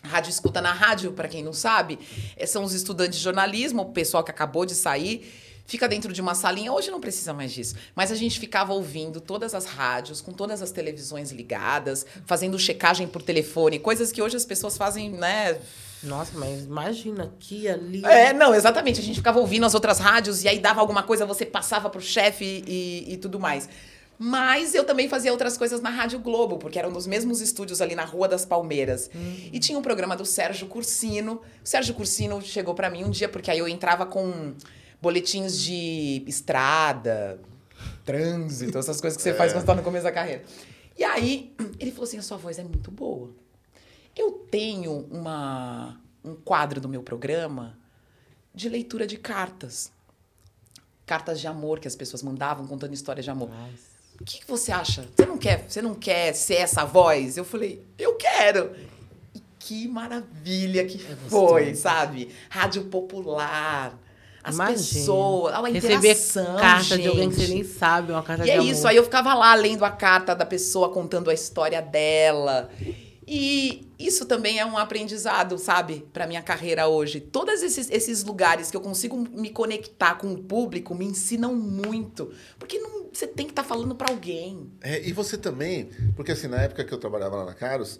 Rádio 0.00 0.30
escuta 0.30 0.60
na 0.60 0.72
rádio, 0.72 1.12
para 1.12 1.26
quem 1.26 1.42
não 1.42 1.52
sabe, 1.52 1.98
é, 2.36 2.46
são 2.46 2.62
os 2.62 2.72
estudantes 2.72 3.18
de 3.18 3.24
jornalismo, 3.24 3.82
o 3.82 3.86
pessoal 3.86 4.22
que 4.22 4.30
acabou 4.30 4.64
de 4.64 4.74
sair, 4.74 5.28
fica 5.66 5.88
dentro 5.88 6.12
de 6.12 6.20
uma 6.20 6.36
salinha. 6.36 6.72
Hoje 6.72 6.88
não 6.90 7.00
precisa 7.00 7.32
mais 7.32 7.50
disso, 7.52 7.74
mas 7.96 8.12
a 8.12 8.14
gente 8.14 8.38
ficava 8.38 8.72
ouvindo 8.72 9.20
todas 9.20 9.52
as 9.52 9.64
rádios, 9.64 10.20
com 10.20 10.32
todas 10.32 10.62
as 10.62 10.70
televisões 10.70 11.32
ligadas, 11.32 12.06
fazendo 12.26 12.56
checagem 12.60 13.08
por 13.08 13.22
telefone, 13.22 13.80
coisas 13.80 14.12
que 14.12 14.22
hoje 14.22 14.36
as 14.36 14.44
pessoas 14.44 14.76
fazem, 14.76 15.10
né, 15.10 15.58
Nossa, 16.04 16.36
mas 16.38 16.64
imagina 16.64 17.24
aqui, 17.24 17.68
ali. 17.68 18.04
é, 18.04 18.32
não, 18.32 18.54
exatamente. 18.54 19.00
A 19.00 19.02
gente 19.02 19.16
ficava 19.16 19.38
ouvindo 19.38 19.64
as 19.66 19.74
outras 19.74 19.98
rádios 19.98 20.44
e 20.44 20.48
aí 20.48 20.58
dava 20.58 20.80
alguma 20.80 21.02
coisa, 21.02 21.24
você 21.26 21.44
passava 21.44 21.88
pro 21.90 22.00
chefe 22.00 22.64
e, 22.66 23.14
e 23.14 23.16
tudo 23.16 23.40
mais. 23.40 23.68
Mas 24.18 24.74
eu 24.74 24.84
também 24.84 25.08
fazia 25.08 25.32
outras 25.32 25.58
coisas 25.58 25.80
na 25.80 25.90
Rádio 25.90 26.20
Globo, 26.20 26.56
porque 26.56 26.78
eram 26.78 26.90
nos 26.90 27.06
mesmos 27.06 27.40
estúdios 27.40 27.80
ali 27.80 27.94
na 27.94 28.04
Rua 28.04 28.28
das 28.28 28.46
Palmeiras. 28.46 29.10
E 29.52 29.58
tinha 29.58 29.78
um 29.78 29.82
programa 29.82 30.16
do 30.16 30.24
Sérgio 30.24 30.68
Cursino. 30.68 31.40
O 31.64 31.68
Sérgio 31.68 31.94
Cursino 31.94 32.40
chegou 32.40 32.74
pra 32.74 32.88
mim 32.88 33.04
um 33.04 33.10
dia, 33.10 33.28
porque 33.28 33.50
aí 33.50 33.58
eu 33.58 33.66
entrava 33.66 34.06
com 34.06 34.54
boletins 35.02 35.60
de 35.60 36.22
estrada, 36.26 37.40
trânsito, 38.04 38.78
essas 38.78 39.00
coisas 39.00 39.16
que 39.16 39.22
você 39.22 39.34
faz 39.34 39.52
quando 39.52 39.62
você 39.62 39.66
tá 39.66 39.74
no 39.74 39.82
começo 39.82 40.04
da 40.04 40.12
carreira. 40.12 40.44
E 40.96 41.02
aí 41.02 41.52
ele 41.80 41.90
falou 41.90 42.04
assim: 42.04 42.18
a 42.18 42.22
sua 42.22 42.36
voz 42.36 42.58
é 42.58 42.62
muito 42.62 42.90
boa. 42.90 43.30
Eu 44.16 44.30
tenho 44.50 45.06
uma, 45.10 46.00
um 46.24 46.34
quadro 46.34 46.80
do 46.80 46.88
meu 46.88 47.02
programa 47.02 47.76
de 48.54 48.68
leitura 48.68 49.06
de 49.06 49.16
cartas. 49.16 49.90
Cartas 51.06 51.40
de 51.40 51.46
amor 51.46 51.80
que 51.80 51.88
as 51.88 51.96
pessoas 51.96 52.22
mandavam 52.22 52.66
contando 52.66 52.94
histórias 52.94 53.24
de 53.24 53.30
amor. 53.30 53.50
o 54.20 54.24
que, 54.24 54.38
que 54.40 54.46
você 54.48 54.72
acha? 54.72 55.06
Você 55.14 55.26
não 55.26 55.36
quer, 55.36 55.64
você 55.68 55.82
não 55.82 55.94
quer 55.94 56.32
ser 56.34 56.54
essa 56.54 56.84
voz? 56.84 57.36
Eu 57.36 57.44
falei, 57.44 57.84
eu 57.98 58.14
quero. 58.14 58.74
E 59.34 59.42
que 59.58 59.86
maravilha 59.88 60.86
que 60.86 60.96
É 61.04 61.16
foi, 61.28 61.74
sabe? 61.74 62.30
Rádio 62.48 62.84
popular. 62.84 63.98
As 64.42 64.54
Imagina. 64.56 64.78
pessoas, 64.78 65.54
a 65.54 65.60
Receber 65.66 65.96
interação, 65.96 66.56
carta 66.56 66.98
de 66.98 67.08
alguém 67.08 67.30
que 67.30 67.34
você 67.36 67.46
gente. 67.46 67.54
nem 67.54 67.64
sabe, 67.64 68.12
uma 68.12 68.22
carta 68.22 68.42
E 68.42 68.46
de 68.46 68.50
é 68.50 68.54
amor. 68.58 68.66
isso, 68.66 68.86
aí 68.86 68.94
eu 68.96 69.02
ficava 69.04 69.32
lá 69.34 69.54
lendo 69.54 69.84
a 69.86 69.90
carta 69.90 70.34
da 70.34 70.44
pessoa, 70.44 70.90
contando 70.90 71.30
a 71.30 71.34
história 71.34 71.80
dela. 71.80 72.70
E 73.26 73.88
isso 73.98 74.26
também 74.26 74.58
é 74.58 74.66
um 74.66 74.76
aprendizado, 74.76 75.56
sabe, 75.58 76.06
para 76.12 76.26
minha 76.26 76.42
carreira 76.42 76.86
hoje. 76.86 77.20
Todos 77.20 77.62
esses, 77.62 77.90
esses 77.90 78.22
lugares 78.22 78.70
que 78.70 78.76
eu 78.76 78.80
consigo 78.80 79.16
me 79.16 79.50
conectar 79.50 80.16
com 80.16 80.32
o 80.32 80.42
público 80.42 80.94
me 80.94 81.06
ensinam 81.06 81.54
muito. 81.54 82.32
Porque 82.58 82.78
não, 82.78 83.08
você 83.12 83.26
tem 83.26 83.46
que 83.46 83.52
estar 83.52 83.64
falando 83.64 83.94
para 83.94 84.10
alguém. 84.10 84.70
É, 84.82 85.06
e 85.06 85.12
você 85.12 85.38
também, 85.38 85.90
porque 86.14 86.32
assim, 86.32 86.48
na 86.48 86.60
época 86.62 86.84
que 86.84 86.92
eu 86.92 86.98
trabalhava 86.98 87.36
lá 87.36 87.44
na 87.46 87.54
Caros, 87.54 87.98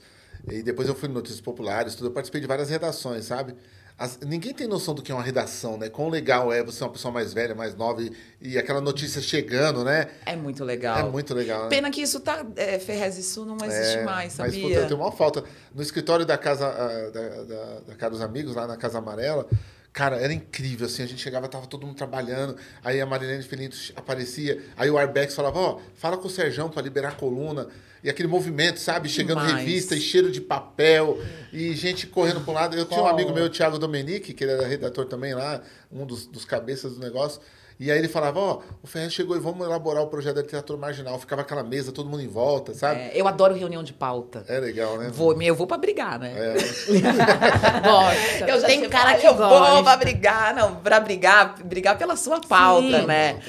e 0.50 0.62
depois 0.62 0.88
eu 0.88 0.94
fui 0.94 1.08
no 1.08 1.14
Notícias 1.14 1.40
Populares, 1.40 1.94
tudo, 1.94 2.06
eu 2.08 2.10
participei 2.12 2.40
de 2.40 2.46
várias 2.46 2.68
redações, 2.70 3.24
sabe? 3.24 3.54
As- 3.96 4.18
ninguém 4.26 4.52
tem 4.52 4.66
noção 4.66 4.92
do 4.92 5.02
que 5.02 5.12
é 5.12 5.14
uma 5.14 5.22
redação, 5.22 5.76
né? 5.78 5.88
Quão 5.88 6.08
legal 6.08 6.52
é 6.52 6.64
você 6.64 6.78
ser 6.78 6.84
uma 6.84 6.90
pessoa 6.90 7.12
mais 7.12 7.32
velha, 7.32 7.54
mais 7.54 7.76
nova, 7.76 8.02
e, 8.02 8.10
e 8.40 8.58
aquela 8.58 8.80
notícia 8.80 9.22
chegando, 9.22 9.84
né? 9.84 10.08
É 10.26 10.34
muito 10.34 10.64
legal. 10.64 10.98
É 10.98 11.02
muito 11.04 11.32
legal, 11.32 11.64
né? 11.64 11.68
Pena 11.68 11.90
que 11.90 12.02
isso 12.02 12.18
tá. 12.18 12.44
É, 12.56 12.78
Ferrez, 12.80 13.16
isso 13.16 13.44
não 13.44 13.56
existe 13.64 13.98
É, 13.98 14.04
mais, 14.04 14.36
Mas 14.36 14.52
sabia? 14.52 14.62
puta, 14.68 14.80
eu 14.80 14.86
tenho 14.88 15.00
uma 15.00 15.12
falta. 15.12 15.44
No 15.72 15.80
escritório 15.80 16.26
da 16.26 16.36
casa 16.36 16.66
ah, 16.66 17.10
da, 17.10 17.42
da, 17.44 17.80
da 17.86 17.94
Casa 17.94 18.10
dos 18.10 18.20
Amigos, 18.20 18.56
lá 18.56 18.66
na 18.66 18.76
Casa 18.76 18.98
Amarela, 18.98 19.46
cara, 19.92 20.16
era 20.16 20.32
incrível, 20.32 20.86
assim, 20.86 21.04
a 21.04 21.06
gente 21.06 21.22
chegava, 21.22 21.46
tava 21.46 21.68
todo 21.68 21.86
mundo 21.86 21.94
trabalhando, 21.96 22.56
aí 22.82 23.00
a 23.00 23.06
Marilene 23.06 23.44
Felinto 23.44 23.76
aparecia, 23.94 24.60
aí 24.76 24.90
o 24.90 24.98
Arbex 24.98 25.36
falava, 25.36 25.56
ó, 25.56 25.78
fala 25.94 26.16
com 26.16 26.26
o 26.26 26.30
Serjão 26.30 26.68
para 26.68 26.82
liberar 26.82 27.10
a 27.10 27.12
coluna, 27.12 27.68
e 28.04 28.10
aquele 28.10 28.28
movimento, 28.28 28.78
sabe, 28.78 29.08
chegando 29.08 29.40
Demais. 29.40 29.64
revista 29.64 29.96
e 29.96 30.00
cheiro 30.00 30.30
de 30.30 30.38
papel, 30.38 31.18
e 31.50 31.72
gente 31.72 32.06
correndo 32.06 32.42
para 32.42 32.50
um 32.50 32.54
lado. 32.54 32.76
Eu 32.76 32.84
tinha 32.84 33.02
um 33.02 33.06
amigo 33.06 33.32
meu, 33.32 33.48
Thiago 33.48 33.78
Domenique, 33.78 34.34
que 34.34 34.44
ele 34.44 34.52
era 34.52 34.66
redator 34.66 35.06
também 35.06 35.32
lá, 35.32 35.62
um 35.90 36.04
dos, 36.04 36.26
dos 36.26 36.44
cabeças 36.44 36.96
do 36.96 37.00
negócio, 37.00 37.40
e 37.78 37.90
aí 37.90 37.98
ele 37.98 38.08
falava, 38.08 38.38
ó, 38.38 38.60
o 38.82 38.86
Ferrez 38.86 39.12
chegou 39.12 39.36
e 39.36 39.40
vamos 39.40 39.66
elaborar 39.66 40.02
o 40.02 40.06
projeto 40.06 40.36
da 40.36 40.42
literatura 40.42 40.78
marginal. 40.78 41.18
Ficava 41.18 41.42
aquela 41.42 41.62
mesa, 41.62 41.90
todo 41.92 42.08
mundo 42.08 42.22
em 42.22 42.28
volta, 42.28 42.72
sabe? 42.74 43.00
É, 43.00 43.12
eu 43.14 43.26
adoro 43.26 43.54
reunião 43.54 43.82
de 43.82 43.92
pauta. 43.92 44.44
É 44.48 44.58
legal, 44.60 44.96
né? 44.98 45.10
Vou, 45.12 45.40
eu 45.42 45.54
vou 45.54 45.66
pra 45.66 45.76
brigar, 45.76 46.18
né? 46.18 46.32
É. 46.36 46.54
Gosta. 47.82 48.44
Eu 48.50 48.60
já 48.60 48.66
Tem 48.66 48.88
cara 48.88 49.14
que 49.18 49.26
eu 49.26 49.34
gosta. 49.34 49.72
vou 49.74 49.82
pra 49.82 49.96
brigar, 49.96 50.54
não, 50.54 50.76
pra 50.76 51.00
brigar, 51.00 51.62
brigar 51.64 51.98
pela 51.98 52.16
sua 52.16 52.40
pauta, 52.40 53.00
Sim. 53.00 53.06
né? 53.06 53.40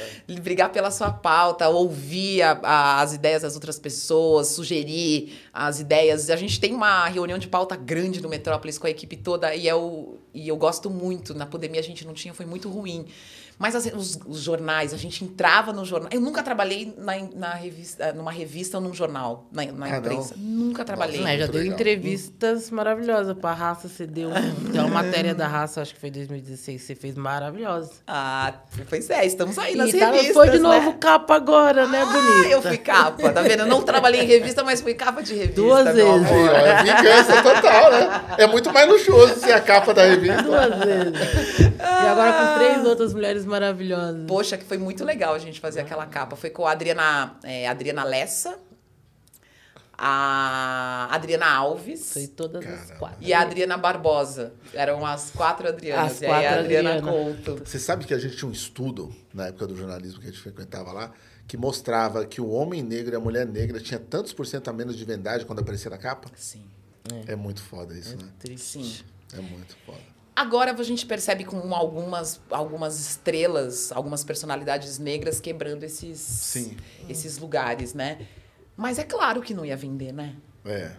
Brigar 0.42 0.70
pela 0.72 0.92
sua 0.92 1.12
pauta, 1.12 1.70
ouvir 1.70 2.42
a- 2.42 2.60
a- 2.64 3.02
as 3.02 3.14
ideias 3.14 3.42
das 3.44 3.56
outras 3.56 3.78
pessoas, 3.80 4.48
sugerir 4.50 5.40
as 5.54 5.80
ideias. 5.80 6.30
A 6.30 6.36
gente 6.36 6.60
tem 6.60 6.74
uma 6.74 7.06
reunião 7.08 7.38
de 7.38 7.48
pauta 7.48 7.76
grande 7.76 8.22
no 8.22 8.30
Metrópolis 8.30 8.78
com 8.78 8.88
a 8.88 8.90
equipe 8.90 9.16
toda 9.18 9.54
e 9.56 9.68
eu, 9.68 10.18
e 10.34 10.48
eu 10.48 10.58
gosto 10.58 10.90
muito. 10.90 11.34
Na 11.34 11.46
pandemia 11.46 11.80
a 11.80 11.84
gente 11.84 12.06
não 12.06 12.14
tinha, 12.14 12.34
foi 12.34 12.46
muito 12.46 12.70
ruim. 12.70 13.06
Mas 13.58 13.74
as- 13.76 13.86
os, 13.94 14.20
os 14.26 14.42
jornais, 14.42 14.94
a 14.94 14.98
gente 14.98 15.24
entrava 15.24 15.72
no 15.72 15.86
jornal. 15.86 16.10
Eu 16.12 16.20
nunca 16.20 16.44
trabalhei 16.44 16.94
na, 16.98 17.14
na 17.34 17.54
revista, 17.54 18.12
numa 18.12 18.32
revista 18.32 18.78
ou 18.78 18.84
num 18.84 18.94
jornal, 18.94 19.48
na, 19.52 19.64
na 19.66 19.86
Ah, 19.86 19.90
não? 19.92 19.98
imprensa. 19.98 20.34
Nunca 20.38 20.84
trabalhei. 20.84 21.24
É, 21.24 21.38
já 21.38 21.46
deu 21.48 21.62
legal. 21.62 21.74
entrevistas 21.74 22.70
maravilhosas 22.70 23.36
pra 23.38 23.54
raça. 23.54 23.88
Você 23.88 24.06
deu 24.08 24.30
uma 24.30 24.88
matéria 24.90 25.34
da 25.34 25.48
raça, 25.48 25.82
acho 25.82 25.94
que 25.94 26.00
foi 26.02 26.12
2016, 26.12 26.82
você 26.82 26.96
fez 26.96 27.16
maravilhosa. 27.16 27.92
Ah, 28.06 28.54
pois 28.90 29.10
é, 29.10 29.26
estamos 29.26 29.58
aí 29.58 29.76
nas 29.76 29.94
e 29.94 29.98
revistas, 29.98 30.34
foi 30.34 30.50
de 30.50 30.60
novo 30.60 30.90
né? 30.92 30.98
capa 31.00 31.36
agora, 31.36 31.88
né, 31.88 32.02
Ah, 32.02 32.06
bonita? 32.06 32.50
eu 32.50 32.62
fui 32.62 32.78
capa, 32.78 33.32
tá 33.32 33.42
vendo? 33.42 33.62
Eu 33.62 33.68
não 33.68 33.82
trabalhei 33.82 34.22
em 34.22 34.28
revista, 34.28 34.64
mas 34.64 34.82
fui 34.82 34.94
capa 34.94 35.24
de 35.24 35.34
revista. 35.34 35.56
Duas 35.62 35.86
meu 35.96 36.20
vezes. 36.20 36.32
amor. 36.32 36.50
É 36.50 36.84
vingança 36.84 37.42
total, 37.42 37.92
né? 37.92 38.26
É 38.38 38.48
muito 38.48 38.72
mais 38.74 38.88
luxuoso 38.90 39.40
ser 39.40 39.54
a 39.54 39.62
capa 39.62 39.94
da 39.94 40.04
revista. 40.04 40.44
Duas 40.44 40.70
vezes. 40.84 41.14
E 41.80 42.08
agora 42.08 42.34
com 42.34 42.60
três 42.60 42.86
outras 42.86 43.14
mulheres 43.14 43.45
maravilhosas. 43.46 44.26
Poxa, 44.28 44.58
que 44.58 44.66
foi 44.66 44.78
muito 44.78 45.04
legal 45.04 45.34
a 45.34 45.40
gente 45.40 45.60
fazer 45.60 45.82
aquela 45.82 46.06
capa. 46.06 46.36
Foi 46.36 46.50
com 46.50 46.66
a 46.68 46.72
Adriana, 46.72 47.38
é, 47.44 47.68
Adriana 47.68 48.04
Lessa, 48.04 48.58
a 49.98 51.08
Adriana 51.12 51.46
Alves 51.48 52.12
Foi 52.14 52.28
todas 52.28 52.66
as 52.66 52.92
quatro. 52.92 53.18
e 53.22 53.34
a 53.34 53.42
Adriana 53.42 53.78
Barbosa. 53.78 54.54
Eram 54.74 55.06
as 55.06 55.32
quatro 55.32 55.68
Adrianas. 55.68 56.14
As 56.14 56.22
e 56.22 56.26
aí 56.26 56.32
a 56.32 56.36
quatro 56.50 56.60
Adriana 56.60 56.96
Adriana. 56.98 57.12
Couto. 57.12 57.66
Você 57.66 57.80
sabe 57.80 58.06
que 58.06 58.14
a 58.14 58.20
gente 58.20 58.36
tinha 58.36 58.50
um 58.50 58.52
estudo, 58.52 59.16
na 59.34 59.48
época 59.48 59.68
do 59.68 59.76
jornalismo 59.76 60.20
que 60.20 60.28
a 60.28 60.32
gente 60.32 60.42
frequentava 60.42 60.92
lá, 60.92 61.12
que 61.48 61.56
mostrava 61.56 62.26
que 62.26 62.42
o 62.42 62.50
homem 62.50 62.84
negro 62.84 63.14
e 63.14 63.16
a 63.16 63.20
mulher 63.20 63.46
negra 63.46 63.80
tinha 63.80 64.00
tantos 64.00 64.34
por 64.34 64.46
cento 64.46 64.68
a 64.68 64.74
menos 64.74 64.98
de 64.98 65.06
vendagem 65.06 65.46
quando 65.48 65.60
aparecia 65.60 65.90
na 65.90 65.98
capa? 65.98 66.30
Sim, 66.36 66.66
É, 67.28 67.36
muito 67.36 67.62
foda 67.62 67.94
isso, 67.98 68.18
né? 68.18 68.28
Triste. 68.40 68.84
sim. 68.84 69.04
É 69.34 69.40
muito 69.40 69.76
foda. 69.86 70.15
Agora 70.36 70.74
a 70.74 70.84
gente 70.84 71.06
percebe 71.06 71.46
com 71.46 71.74
algumas, 71.74 72.42
algumas 72.50 73.00
estrelas, 73.00 73.92
algumas 73.92 74.24
personalidades 74.24 75.00
negras 75.00 75.40
quebrando 75.40 75.84
esses, 75.84 76.20
Sim. 76.20 76.76
esses 77.08 77.38
lugares, 77.38 77.94
né? 77.94 78.28
Mas 78.76 79.00
é 79.00 79.04
claro 79.04 79.42
que 79.42 79.54
não 79.54 79.64
ia 79.64 79.78
vender, 79.78 80.12
né? 80.12 80.36
É. 80.66 80.92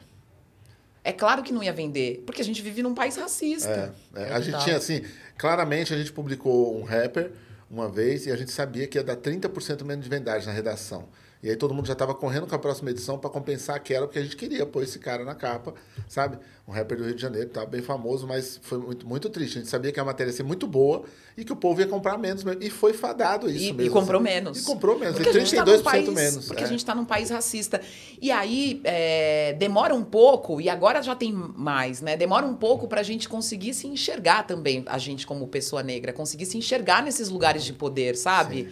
É 1.05 1.13
claro 1.13 1.43
que 1.43 1.53
não 1.53 1.63
ia 1.63 1.73
vender, 1.73 2.23
porque 2.25 2.41
a 2.41 2.45
gente 2.45 2.63
vive 2.63 2.83
num 2.83 2.95
país 2.95 3.17
racista. 3.17 3.95
É, 4.15 4.23
é. 4.23 4.33
A 4.33 4.41
gente 4.41 4.59
tinha 4.65 4.77
assim, 4.77 5.03
claramente 5.37 5.93
a 5.93 5.97
gente 5.99 6.13
publicou 6.13 6.77
um 6.77 6.83
rapper 6.83 7.31
uma 7.71 7.89
vez 7.89 8.27
e 8.27 8.33
a 8.33 8.37
gente 8.37 8.51
sabia 8.51 8.87
que 8.89 8.99
ia 8.99 9.05
dar 9.05 9.17
30% 9.17 9.85
menos 9.85 10.05
de 10.05 10.11
vendagem 10.11 10.47
na 10.49 10.53
redação. 10.53 11.09
E 11.47 11.51
aí 11.51 11.55
todo 11.55 11.73
mundo 11.73 11.87
já 11.87 11.93
estava 11.93 12.13
correndo 12.13 12.45
com 12.45 12.57
a 12.57 12.59
próxima 12.59 12.91
edição 12.91 13.17
para 13.17 13.31
compensar 13.31 13.77
aquela, 13.77 14.09
porque 14.09 14.19
a 14.19 14.23
gente 14.23 14.37
queria 14.37 14.67
pôr 14.67 14.83
esse 14.83 14.99
cara 14.99 15.25
na 15.25 15.33
capa, 15.33 15.75
sabe? 16.09 16.39
Um 16.67 16.73
rapper 16.73 16.99
do 16.99 17.05
Rio 17.05 17.15
de 17.15 17.23
Janeiro, 17.23 17.49
tava 17.49 17.67
bem 17.67 17.81
famoso, 17.81 18.27
mas 18.27 18.59
foi 18.61 18.79
muito, 18.79 19.07
muito 19.07 19.31
triste. 19.31 19.59
A 19.59 19.61
gente 19.61 19.71
sabia 19.71 19.93
que 19.93 20.01
a 20.01 20.05
matéria 20.05 20.31
ia 20.31 20.37
ser 20.37 20.43
muito 20.43 20.67
boa 20.67 21.05
e 21.37 21.45
que 21.45 21.53
o 21.53 21.57
povo 21.57 21.81
ia 21.81 21.87
comprar 21.87 22.19
menos 22.19 22.43
mesmo. 22.43 22.61
E 22.65 22.69
foi 22.69 22.93
fadado 22.93 23.49
isso 23.49 23.63
E, 23.63 23.73
mesmo. 23.73 23.83
e 23.83 23.91
comprou 23.91 24.21
menos. 24.21 24.61
E 24.61 24.65
comprou 24.65 24.99
menos. 24.99 25.15
Porque 25.15 25.29
e 25.29 25.31
a 25.31 25.39
gente 25.39 25.55
tá 25.55 25.65
32% 25.65 25.77
num 25.77 25.83
país, 25.85 26.09
menos. 26.09 26.47
Porque 26.49 26.63
é. 26.65 26.67
a 26.67 26.69
gente 26.69 26.81
está 26.81 26.97
num 26.97 27.05
país 27.05 27.31
racista. 27.31 27.81
E 28.21 28.33
aí, 28.33 28.81
é, 28.83 29.53
demora 29.53 29.95
um 29.95 30.03
pouco, 30.03 30.61
e 30.61 30.69
agora 30.69 31.01
já 31.01 31.15
tem 31.15 31.33
mais, 31.33 32.01
né? 32.01 32.17
Demora 32.17 32.45
um 32.45 32.57
pouco 32.57 32.89
para 32.89 33.03
a 33.03 33.05
gente 33.05 33.29
conseguir 33.29 33.73
se 33.73 33.87
enxergar 33.87 34.43
também, 34.49 34.83
a 34.87 34.99
gente 34.99 35.25
como 35.25 35.47
pessoa 35.47 35.81
negra, 35.81 36.13
conseguir 36.13 36.47
se 36.47 36.59
enxergar 36.59 37.05
nesses 37.05 37.29
lugares 37.29 37.63
de 37.63 37.73
poder, 37.73 38.17
sabe? 38.17 38.69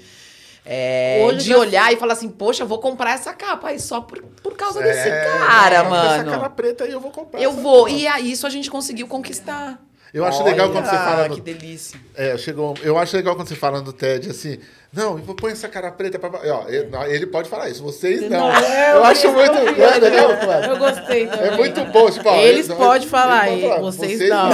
É, 0.67 1.23
Hoje 1.27 1.39
de 1.45 1.51
já- 1.51 1.59
olhar 1.59 1.93
e 1.93 1.97
falar 1.97 2.15
assim, 2.15 2.29
poxa, 2.29 2.62
eu 2.62 2.67
vou 2.67 2.79
comprar 2.79 3.12
essa 3.15 3.33
capa 3.35 3.69
aí 3.69 3.79
só 3.79 4.01
por, 4.01 4.23
por 4.43 4.57
causa 4.57 4.81
desse 4.83 5.09
É, 5.09 5.25
cara, 5.39 5.75
essa 5.77 5.85
mano. 5.91 6.31
cara 6.31 6.49
preta 6.51 6.85
aí 6.85 6.93
eu 6.93 7.01
vou 7.01 7.11
comprar. 7.11 7.41
Eu 7.41 7.51
essa 7.51 7.61
vou. 7.61 7.85
capa. 7.85 7.97
E 7.97 8.07
aí, 8.07 8.33
isso 8.33 8.47
a 8.47 8.51
gente 8.51 8.71
conseguiu 8.71 9.07
conquistar. 9.07 9.79
Eu 10.12 10.25
acho 10.25 10.45
legal 10.45 10.71
quando 10.71 10.85
você 10.85 10.95
fala 10.97 11.29
no, 11.29 11.35
Que 11.35 11.41
delícia. 11.41 11.99
É, 12.15 12.39
chegou. 12.39 12.73
Eu 12.85 12.97
acho 12.97 13.17
legal 13.17 13.35
quando 13.35 13.49
você 13.49 13.57
fala 13.57 13.81
no 13.83 13.93
TED 13.93 14.31
assim. 14.31 14.61
Não, 14.93 15.19
põe 15.19 15.51
essa 15.51 15.69
cara 15.69 15.91
preta 15.91 16.21
pra. 16.21 16.31
Ó, 16.31 16.69
ele, 16.69 16.87
não, 16.87 17.05
ele 17.05 17.27
pode 17.27 17.49
falar 17.49 17.69
isso, 17.69 17.83
vocês 17.83 18.31
não. 18.31 18.49
é, 18.49 18.93
eu 18.93 19.03
acho 19.03 19.29
muito. 19.33 19.53
Não 19.55 19.61
é 19.85 20.41
Flávio? 20.41 20.71
Eu 20.71 20.77
gostei 20.79 21.27
também. 21.27 21.49
É 21.49 21.57
muito 21.57 21.85
bom. 21.87 22.09
Tipo, 22.09 22.29
ó, 22.29 22.37
Eles 22.37 22.69
ele- 22.69 22.79
podem 22.79 23.09
falar, 23.09 23.47
pode 23.49 23.61
e 23.65 23.81
vocês 23.81 24.29
não. 24.31 24.51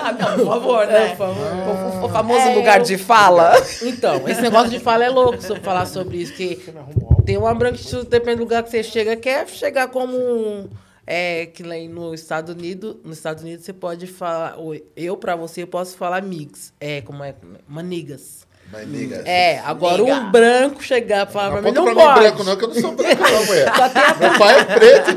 Ah, 0.00 0.12
não, 0.12 0.36
por 0.36 0.46
favor, 0.46 0.86
né? 0.86 1.08
Por 1.08 1.16
favor. 1.16 1.46
O, 1.83 1.83
o 2.04 2.08
famoso 2.08 2.40
É, 2.40 2.54
lugar 2.54 2.80
de 2.82 2.96
fala. 2.96 3.52
Então, 3.82 4.28
esse 4.28 4.40
negócio 4.40 4.70
de 4.70 4.78
fala 4.78 5.04
é 5.04 5.08
louco 5.08 5.42
sobre 5.42 5.62
falar 5.62 5.86
sobre 5.86 6.18
isso, 6.18 6.32
que 6.34 6.58
tem 7.24 7.36
uma 7.36 7.54
branquitude, 7.54 8.06
depende 8.08 8.36
do 8.36 8.42
lugar 8.42 8.62
que 8.62 8.70
você 8.70 8.82
chega, 8.82 9.16
quer 9.16 9.48
chegar 9.48 9.88
como 9.88 10.16
um. 10.16 10.68
É, 11.06 11.46
que 11.46 11.62
lá 11.62 11.74
no 11.86 12.14
Estados 12.14 12.54
Unidos, 12.54 12.96
nos 13.04 13.18
Estados 13.18 13.42
Unidos 13.42 13.64
você 13.66 13.74
pode 13.74 14.06
falar, 14.06 14.56
eu 14.96 15.16
pra 15.18 15.36
você 15.36 15.62
eu 15.62 15.66
posso 15.66 15.98
falar 15.98 16.22
mix, 16.22 16.72
é, 16.80 17.02
como 17.02 17.22
é, 17.22 17.34
manigas. 17.68 18.43
Nigga, 18.86 19.22
É, 19.24 19.58
agora 19.64 20.02
Nigga. 20.02 20.14
um 20.14 20.30
branco 20.30 20.82
chegar 20.82 21.26
pra 21.26 21.44
Não 21.44 21.52
pra 21.52 21.62
mim 21.62 21.72
não 21.72 21.84
pra 21.84 21.94
mim 21.94 22.00
pode. 22.00 22.20
branco, 22.20 22.44
não, 22.44 22.56
que 22.56 22.64
eu 22.64 22.68
não 22.68 22.74
sou 22.80 22.92
branco, 22.92 23.22
não, 23.22 23.44
mulher. 23.46 23.72
Meu 24.20 24.38
pai 24.38 24.58
é 24.60 24.64
preto. 24.64 25.10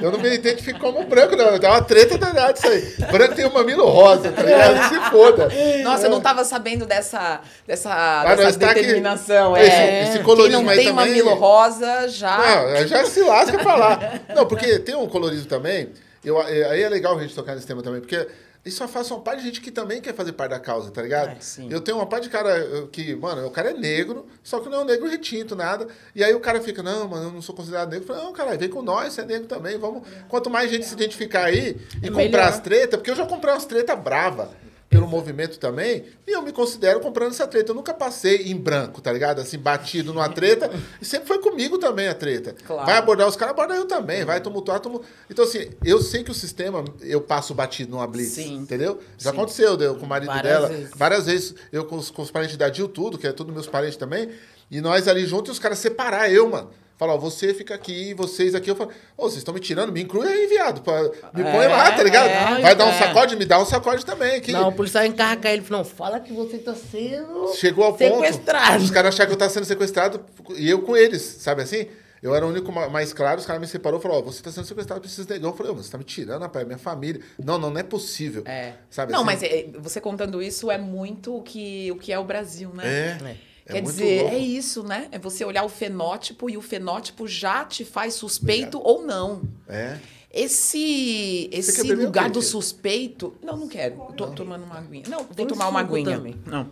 Eu 0.00 0.10
não 0.12 0.18
me 0.18 0.34
identifico 0.34 0.78
como 0.80 1.04
branco, 1.04 1.36
não. 1.36 1.58
Dá 1.58 1.70
uma 1.70 1.82
treta 1.82 2.16
danada 2.18 2.52
isso 2.56 2.66
aí. 2.66 2.94
Branco 3.10 3.34
tem 3.34 3.46
um 3.46 3.52
mamilo 3.52 3.88
rosa, 3.88 4.32
tá 4.32 4.42
ligado? 4.42 4.88
Se 4.88 5.10
foda. 5.10 5.48
Nossa, 5.82 6.06
eu 6.06 6.10
não 6.10 6.20
tava 6.20 6.44
sabendo 6.44 6.86
dessa, 6.86 7.40
dessa, 7.66 8.22
Mas 8.24 8.38
dessa 8.38 8.58
tá 8.58 8.70
aqui- 8.70 8.80
determinação. 8.80 9.56
esse- 9.56 9.70
é. 9.70 10.02
esse 10.08 10.18
colorismo 10.20 10.58
Quem 10.58 10.64
não 10.66 10.70
aí 10.72 10.78
tem 10.78 10.86
também- 10.88 11.06
mamilo 11.08 11.34
rosa 11.34 12.08
já. 12.08 12.38
Não, 12.38 12.86
já 12.86 13.04
se 13.04 13.20
lasca 13.20 13.58
pra 13.58 13.74
lá. 13.74 13.98
Não, 14.34 14.46
porque 14.46 14.78
tem 14.78 14.94
um 14.94 15.06
colorismo 15.06 15.46
também. 15.46 15.90
Eu, 16.24 16.40
é- 16.40 16.70
aí 16.70 16.82
é 16.82 16.88
legal 16.88 17.18
a 17.18 17.20
gente 17.22 17.34
tocar 17.34 17.54
nesse 17.54 17.66
tema 17.66 17.82
também, 17.82 18.00
porque 18.00 18.26
isso 18.64 18.84
afasta 18.84 19.12
uma 19.12 19.20
parte 19.20 19.40
de 19.40 19.46
gente 19.46 19.60
que 19.60 19.70
também 19.70 20.00
quer 20.00 20.14
fazer 20.14 20.32
parte 20.32 20.50
da 20.52 20.60
causa, 20.60 20.90
tá 20.90 21.02
ligado? 21.02 21.30
É. 21.30 21.38
Eu 21.68 21.80
tenho 21.80 21.96
uma 21.98 22.06
parte 22.06 22.24
de 22.24 22.30
cara 22.30 22.86
que, 22.92 23.14
mano, 23.16 23.46
o 23.46 23.50
cara 23.50 23.70
é 23.70 23.74
negro, 23.74 24.26
só 24.42 24.60
que 24.60 24.68
não 24.68 24.78
é 24.78 24.82
um 24.82 24.84
negro 24.84 25.08
retinto, 25.08 25.56
nada. 25.56 25.88
E 26.14 26.22
aí 26.22 26.32
o 26.34 26.40
cara 26.40 26.60
fica, 26.60 26.82
não, 26.82 27.08
mano, 27.08 27.24
eu 27.28 27.32
não 27.32 27.42
sou 27.42 27.54
considerado 27.54 27.90
negro. 27.90 28.06
Falo, 28.06 28.22
não, 28.22 28.32
cara, 28.32 28.56
vem 28.56 28.68
com 28.68 28.80
nós, 28.82 29.12
você 29.14 29.22
é 29.22 29.24
negro 29.24 29.48
também. 29.48 29.76
Vamos. 29.78 30.02
Quanto 30.28 30.48
mais 30.48 30.70
gente 30.70 30.86
se 30.86 30.94
identificar 30.94 31.44
aí 31.46 31.76
e 32.02 32.06
É 32.06 32.08
comprar 32.08 32.22
melhor. 32.22 32.48
as 32.48 32.60
tretas, 32.60 32.98
porque 32.98 33.10
eu 33.10 33.16
já 33.16 33.26
comprei 33.26 33.52
umas 33.52 33.64
tretas 33.64 33.98
brava. 33.98 34.50
Pelo 34.92 35.08
movimento 35.08 35.58
também, 35.58 36.04
e 36.26 36.32
eu 36.32 36.42
me 36.42 36.52
considero 36.52 37.00
comprando 37.00 37.30
essa 37.30 37.46
treta. 37.46 37.70
Eu 37.70 37.74
nunca 37.74 37.94
passei 37.94 38.42
em 38.52 38.54
branco, 38.54 39.00
tá 39.00 39.10
ligado? 39.10 39.40
Assim, 39.40 39.58
batido 39.58 40.12
numa 40.12 40.28
treta, 40.28 40.70
e 41.00 41.04
sempre 41.04 41.26
foi 41.26 41.38
comigo 41.38 41.78
também 41.78 42.08
a 42.08 42.14
treta. 42.14 42.54
Claro. 42.66 42.84
Vai 42.84 42.98
abordar 42.98 43.26
os 43.26 43.34
caras, 43.34 43.54
aborda 43.54 43.74
eu 43.74 43.86
também, 43.86 44.22
vai 44.22 44.38
tumultuar, 44.38 44.80
tumultuar. 44.80 45.10
Então, 45.30 45.46
assim, 45.46 45.70
eu 45.82 46.02
sei 46.02 46.22
que 46.22 46.30
o 46.30 46.34
sistema, 46.34 46.84
eu 47.00 47.22
passo 47.22 47.54
batido 47.54 47.90
numa 47.92 48.06
blitz, 48.06 48.32
Sim. 48.32 48.56
entendeu? 48.56 49.00
Já 49.16 49.30
Sim. 49.30 49.36
aconteceu, 49.36 49.80
eu 49.80 49.94
com 49.96 50.04
o 50.04 50.08
marido 50.08 50.28
Várias 50.28 50.52
dela, 50.52 50.68
vezes. 50.68 50.90
várias 50.94 51.24
vezes, 51.26 51.54
eu 51.72 51.86
com 51.86 51.96
os, 51.96 52.10
com 52.10 52.20
os 52.20 52.30
parentes 52.30 52.58
da 52.58 52.68
Dil, 52.68 52.86
tudo, 52.86 53.16
que 53.16 53.26
é 53.26 53.32
tudo 53.32 53.50
meus 53.50 53.66
parentes 53.66 53.96
também, 53.96 54.28
e 54.72 54.80
nós 54.80 55.06
ali 55.06 55.24
juntos, 55.26 55.50
e 55.50 55.52
os 55.52 55.58
caras 55.60 55.78
separar 55.78 56.32
eu, 56.32 56.48
mano. 56.48 56.70
Falar, 56.98 57.14
ó, 57.14 57.18
você 57.18 57.52
fica 57.52 57.74
aqui, 57.74 58.14
vocês 58.14 58.54
aqui. 58.54 58.70
Eu 58.70 58.76
falo, 58.76 58.90
ô, 59.16 59.22
vocês 59.24 59.38
estão 59.38 59.52
me 59.52 59.58
tirando, 59.58 59.90
me 59.92 60.02
inclui 60.02 60.26
aí, 60.28 60.46
viado. 60.46 60.82
pra- 60.82 61.02
me 61.34 61.42
põe 61.42 61.64
É, 61.64 61.68
lá, 61.68 61.90
tá 61.92 62.02
ligado? 62.02 62.28
é, 62.28 62.60
Vai 62.62 62.76
dar 62.76 62.84
um 62.86 62.90
é. 62.90 62.98
sacode, 62.98 63.34
me 63.34 63.44
dá 63.44 63.58
um 63.60 63.64
sacode 63.66 64.06
também. 64.06 64.40
Que 64.40 64.52
Não, 64.52 64.68
o 64.68 64.72
policial 64.72 65.04
encarga 65.04 65.50
ele 65.50 65.62
falou, 65.62 65.82
não, 65.82 65.90
fala 65.90 66.20
que 66.20 66.32
você 66.32 66.58
tá 66.58 66.74
sendo 66.76 67.52
Chegou 67.56 67.84
ao 67.84 67.96
sequestrado. 67.98 68.72
ponto. 68.74 68.84
Os 68.84 68.90
caras 68.90 69.14
acharam 69.14 69.28
que 69.30 69.34
eu 69.34 69.38
tava 69.38 69.50
sendo 69.50 69.64
sequestrado 69.64 70.20
e 70.56 70.70
eu 70.70 70.82
com 70.82 70.96
eles, 70.96 71.22
sabe 71.22 71.62
assim? 71.62 71.86
Eu 72.22 72.36
era 72.36 72.46
o 72.46 72.50
único 72.50 72.70
ma- 72.70 72.88
mais 72.88 73.12
claro, 73.12 73.40
os 73.40 73.46
caras 73.46 73.60
me 73.60 73.66
separou 73.66 73.98
e 73.98 74.02
falaram, 74.02 74.20
ó, 74.20 74.24
você 74.24 74.40
tá 74.40 74.52
sendo 74.52 74.64
sequestrado, 74.66 75.00
precisa 75.00 75.26
negão. 75.28 75.50
Eu 75.50 75.56
falei, 75.56 75.72
ô, 75.72 75.74
você 75.74 75.90
tá 75.90 75.98
me 75.98 76.04
tirando, 76.04 76.42
rapaz, 76.42 76.62
é 76.62 76.66
minha 76.66 76.78
família. 76.78 77.20
Não, 77.42 77.58
não, 77.58 77.68
não 77.68 77.80
é 77.80 77.82
possível. 77.82 78.44
É. 78.46 78.74
Sabe 78.88 79.10
não, 79.12 79.20
assim? 79.22 79.26
mas 79.26 79.42
é, 79.42 79.66
você 79.80 80.00
contando 80.00 80.40
isso 80.40 80.70
é 80.70 80.78
muito 80.78 81.36
o 81.36 81.42
que, 81.42 81.90
o 81.90 81.96
que 81.96 82.12
é 82.12 82.18
o 82.18 82.22
Brasil, 82.22 82.70
né? 82.72 82.84
É. 82.86 83.18
é 83.30 83.36
Quer 83.72 83.82
muito 83.82 83.94
dizer, 83.96 84.22
louco. 84.22 84.34
é 84.36 84.38
isso, 84.38 84.82
né? 84.82 85.08
É 85.10 85.18
você 85.18 85.44
olhar 85.44 85.64
o 85.64 85.68
fenótipo 85.68 86.48
e 86.48 86.56
o 86.56 86.62
fenótipo 86.62 87.26
já 87.26 87.64
te 87.64 87.84
faz 87.84 88.14
suspeito 88.14 88.80
ou 88.82 89.02
não. 89.02 89.42
É. 89.68 89.98
Esse, 90.32 91.50
esse 91.52 91.82
quer 91.82 91.94
lugar 91.94 92.30
do 92.30 92.40
suspeito. 92.40 93.34
Não, 93.42 93.56
não 93.56 93.68
quero. 93.68 94.06
Eu 94.08 94.14
tô 94.14 94.26
tomando 94.28 94.64
uma 94.64 94.78
aguinha. 94.78 95.04
Não, 95.06 95.18
vou 95.18 95.34
Tem 95.34 95.46
tomar 95.46 95.68
uma 95.68 95.80
aguinha. 95.80 96.16
também. 96.16 96.36
Não. 96.46 96.70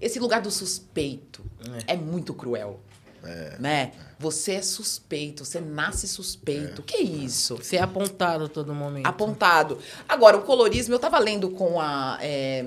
Esse 0.00 0.18
lugar 0.18 0.40
do 0.40 0.50
suspeito 0.50 1.44
é, 1.86 1.96
muito 1.96 2.32
cruel. 2.32 2.80
Né? 3.60 3.92
Você 4.18 4.54
é 4.54 4.62
suspeito, 4.62 5.44
você 5.44 5.60
nasce 5.60 6.08
suspeito. 6.08 6.82
Que 6.82 6.96
isso? 6.96 7.58
Ser 7.62 7.78
apontado 7.78 8.46
a 8.46 8.48
todo 8.48 8.74
momento. 8.74 9.06
apontado. 9.06 9.78
Agora, 10.08 10.36
o 10.36 10.42
colorismo, 10.42 10.94
eu 10.94 10.98
tava 10.98 11.18
lendo 11.18 11.50
com 11.50 11.80
a. 11.80 12.18
é, 12.20 12.66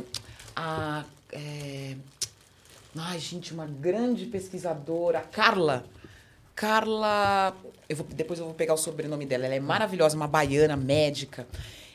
a 0.56 1.04
é, 1.32 1.96
ai, 2.98 3.20
gente, 3.20 3.54
uma 3.54 3.66
grande 3.66 4.26
pesquisadora, 4.26 5.22
Carla. 5.22 5.86
Carla. 6.56 7.56
Eu 7.88 7.98
vou, 7.98 8.08
depois 8.08 8.40
eu 8.40 8.46
vou 8.46 8.54
pegar 8.54 8.74
o 8.74 8.78
sobrenome 8.78 9.26
dela. 9.26 9.46
Ela 9.46 9.56
é 9.56 9.60
maravilhosa, 9.60 10.16
uma 10.16 10.28
baiana 10.28 10.78
médica. 10.78 11.48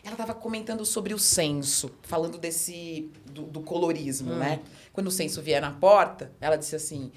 Ela 0.02 0.12
estava 0.12 0.34
comentando 0.34 0.84
sobre 0.84 1.12
o 1.14 1.18
censo, 1.18 1.90
falando 2.02 2.38
desse. 2.38 3.10
do, 3.26 3.42
do 3.42 3.60
colorismo, 3.60 4.34
né? 4.34 4.60
Quando 4.92 5.08
o 5.08 5.10
censo 5.10 5.42
vier 5.42 5.60
na 5.60 5.72
porta, 5.72 6.32
ela 6.40 6.56
disse 6.56 6.76
assim: 6.76 7.10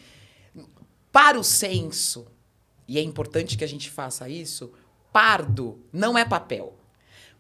para 1.12 1.40
o 1.40 1.44
censo, 1.44 2.28
e 2.88 2.98
é 2.98 3.02
importante 3.02 3.58
que 3.58 3.64
a 3.64 3.68
gente 3.68 3.90
faça 3.90 4.28
isso, 4.28 4.72
pardo 5.12 5.80
não 5.92 6.18
é 6.18 6.26
papel. 6.26 6.78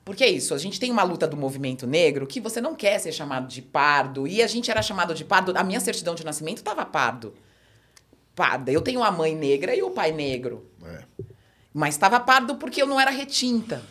Porque 0.05 0.23
é 0.23 0.29
isso, 0.29 0.53
a 0.53 0.57
gente 0.57 0.79
tem 0.79 0.91
uma 0.91 1.03
luta 1.03 1.25
do 1.25 1.37
movimento 1.37 1.87
negro 1.87 2.27
que 2.27 2.41
você 2.41 2.59
não 2.59 2.75
quer 2.75 2.99
ser 2.99 3.13
chamado 3.13 3.47
de 3.47 3.61
pardo, 3.61 4.27
e 4.27 4.41
a 4.41 4.47
gente 4.47 4.69
era 4.69 4.81
chamado 4.81 5.13
de 5.13 5.23
pardo, 5.23 5.53
a 5.55 5.63
minha 5.63 5.79
certidão 5.79 6.13
de 6.13 6.25
nascimento 6.25 6.57
estava 6.57 6.85
pardo. 6.85 7.33
Parda. 8.35 8.71
Eu 8.71 8.81
tenho 8.81 9.03
a 9.03 9.11
mãe 9.11 9.35
negra 9.35 9.75
e 9.75 9.81
o 9.81 9.91
pai 9.91 10.11
negro. 10.11 10.65
É. 10.83 11.03
Mas 11.73 11.95
estava 11.95 12.19
pardo 12.19 12.55
porque 12.55 12.81
eu 12.81 12.87
não 12.87 12.99
era 12.99 13.11
retinta. 13.11 13.81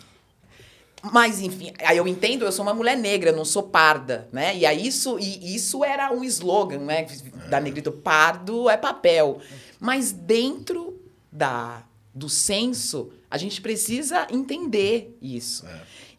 Mas, 1.10 1.40
enfim, 1.40 1.72
aí 1.84 1.96
eu 1.96 2.06
entendo, 2.06 2.44
eu 2.44 2.52
sou 2.52 2.64
uma 2.64 2.74
mulher 2.74 2.96
negra, 2.96 3.30
eu 3.30 3.36
não 3.36 3.44
sou 3.44 3.64
parda, 3.64 4.28
né? 4.30 4.56
E 4.56 4.64
aí 4.64 4.86
isso, 4.86 5.18
e 5.18 5.54
isso 5.54 5.82
era 5.82 6.12
um 6.12 6.22
slogan, 6.22 6.78
né? 6.78 7.06
Da 7.50 7.58
negrito, 7.58 7.90
pardo 7.90 8.70
é 8.70 8.76
papel. 8.76 9.40
Mas 9.80 10.12
dentro 10.12 11.00
da, 11.30 11.82
do 12.14 12.28
censo, 12.28 13.12
a 13.28 13.36
gente 13.36 13.60
precisa 13.60 14.28
entender 14.30 15.16
isso. 15.20 15.66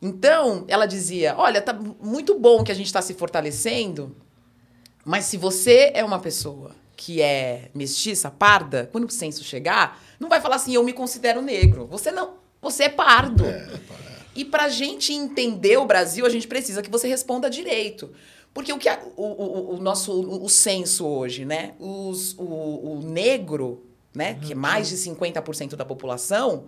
Então, 0.05 0.65
ela 0.67 0.85
dizia, 0.85 1.33
olha, 1.37 1.61
tá 1.61 1.71
muito 1.71 2.37
bom 2.37 2.61
que 2.61 2.71
a 2.73 2.75
gente 2.75 2.87
está 2.87 3.01
se 3.01 3.13
fortalecendo, 3.13 4.13
mas 5.05 5.23
se 5.23 5.37
você 5.37 5.91
é 5.93 6.03
uma 6.03 6.19
pessoa 6.19 6.71
que 6.97 7.21
é 7.21 7.69
mestiça, 7.73 8.29
parda, 8.29 8.89
quando 8.91 9.05
o 9.05 9.09
censo 9.09 9.45
chegar, 9.45 10.03
não 10.19 10.27
vai 10.27 10.41
falar 10.41 10.57
assim, 10.57 10.75
eu 10.75 10.83
me 10.83 10.91
considero 10.91 11.41
negro. 11.41 11.87
Você 11.87 12.11
não, 12.11 12.33
você 12.61 12.83
é 12.83 12.89
pardo. 12.89 13.45
E 14.35 14.43
pra 14.43 14.67
gente 14.67 15.13
entender 15.13 15.77
o 15.77 15.85
Brasil, 15.85 16.25
a 16.25 16.29
gente 16.29 16.49
precisa 16.49 16.81
que 16.81 16.89
você 16.91 17.07
responda 17.07 17.49
direito. 17.49 18.11
Porque 18.53 18.73
o 18.73 18.77
que 18.77 18.89
a- 18.89 19.01
o, 19.15 19.23
o, 19.23 19.75
o 19.75 19.79
nosso 19.81 20.11
o, 20.11 20.43
o 20.43 20.49
censo 20.49 21.07
hoje, 21.07 21.45
né? 21.45 21.75
Os, 21.79 22.35
o, 22.37 22.43
o 22.43 23.01
negro, 23.03 23.85
né, 24.13 24.33
que 24.41 24.51
é 24.51 24.55
mais 24.55 24.89
de 24.89 24.97
50% 24.97 25.77
da 25.77 25.85
população, 25.85 26.65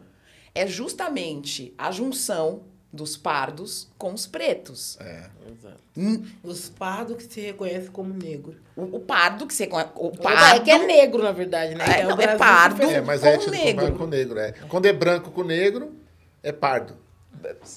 é 0.54 0.66
justamente 0.66 1.74
a 1.78 1.92
junção 1.92 2.64
dos 2.96 3.16
pardos 3.18 3.88
com 3.98 4.14
os 4.14 4.26
pretos. 4.26 4.98
Exato. 5.00 5.78
Hum, 5.98 6.26
Os 6.44 6.70
pardos 6.70 7.18
que 7.18 7.32
se 7.34 7.42
reconhecem 7.42 7.92
como 7.92 8.14
negro. 8.14 8.56
O, 8.76 8.98
o 8.98 9.00
pardo 9.00 9.46
que 9.46 9.54
você 9.54 9.68
conhe- 9.68 9.86
o 9.96 10.08
É 10.08 10.18
pardo 10.18 10.64
que 10.64 10.72
é 10.72 10.80
negro, 10.86 11.22
na 11.24 11.32
verdade, 11.32 11.76
né? 11.76 11.86
É, 12.00 12.04
não, 12.04 12.12
é 12.12 12.16
Brasil 12.16 12.38
pardo. 12.40 12.82
É, 12.84 13.02
mas 13.02 13.22
com 13.22 13.28
é 13.28 13.38
negro. 13.52 13.98
com 13.98 14.08
negro, 14.08 14.40
é. 14.40 14.52
Quando 14.68 14.86
é 14.88 14.94
branco 14.94 15.32
com 15.32 15.44
negro, 15.44 15.94
é 16.42 16.52
pardo. 16.52 16.98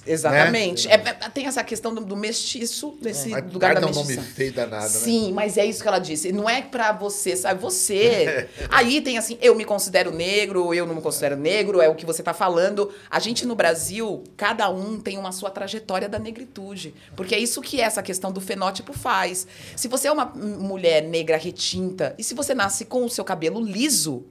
Exatamente. 0.07 0.89
É, 0.89 0.95
é, 0.95 1.13
tem 1.29 1.47
essa 1.47 1.63
questão 1.63 1.95
do, 1.95 2.05
do 2.05 2.17
mestiço, 2.17 2.97
desse 3.01 3.29
Mas 3.31 3.53
lugar 3.53 3.75
da 3.75 3.81
é 3.81 3.85
um 3.85 3.95
nome 3.95 4.09
mestiça. 4.09 4.35
feio 4.35 4.53
danado, 4.53 4.83
né? 4.83 4.89
Sim, 4.89 5.33
mas 5.33 5.57
é 5.57 5.65
isso 5.65 5.83
que 5.83 5.89
ela 5.89 5.99
disse. 5.99 6.33
Não 6.33 6.49
é 6.49 6.63
pra 6.63 6.93
você, 6.93 7.37
sabe? 7.37 7.61
Você. 7.61 8.49
Aí 8.71 9.01
tem 9.01 9.19
assim, 9.19 9.39
eu 9.41 9.55
me 9.55 9.65
considero 9.65 10.11
negro, 10.11 10.73
eu 10.73 10.87
não 10.87 10.95
me 10.95 11.03
considero 11.03 11.37
negro, 11.37 11.81
é 11.81 11.89
o 11.89 11.95
que 11.95 12.07
você 12.07 12.23
tá 12.23 12.33
falando. 12.33 12.93
A 13.11 13.19
gente 13.19 13.47
no 13.47 13.55
Brasil, 13.55 14.25
cada 14.37 14.69
um 14.69 14.99
tem 15.01 15.19
uma 15.19 15.33
sua 15.33 15.51
trajetória 15.51 16.09
da 16.09 16.19
negritude. 16.19 16.95
Porque 17.17 17.35
é 17.35 17.39
isso 17.39 17.61
que 17.61 17.81
essa 17.81 18.03
questão 18.03 18.33
do 18.33 18.41
fenótipo 18.41 18.93
faz. 18.93 19.47
Se 19.77 19.89
você 19.89 20.09
é 20.09 20.13
uma 20.13 20.27
mulher 20.27 21.03
negra 21.03 21.37
retinta, 21.37 22.15
e 22.19 22.25
se 22.25 22.35
você 22.35 22.55
nasce 22.55 22.85
com 22.85 23.05
o 23.05 23.11
seu 23.11 23.25
cabelo 23.25 23.61
liso, 23.61 24.25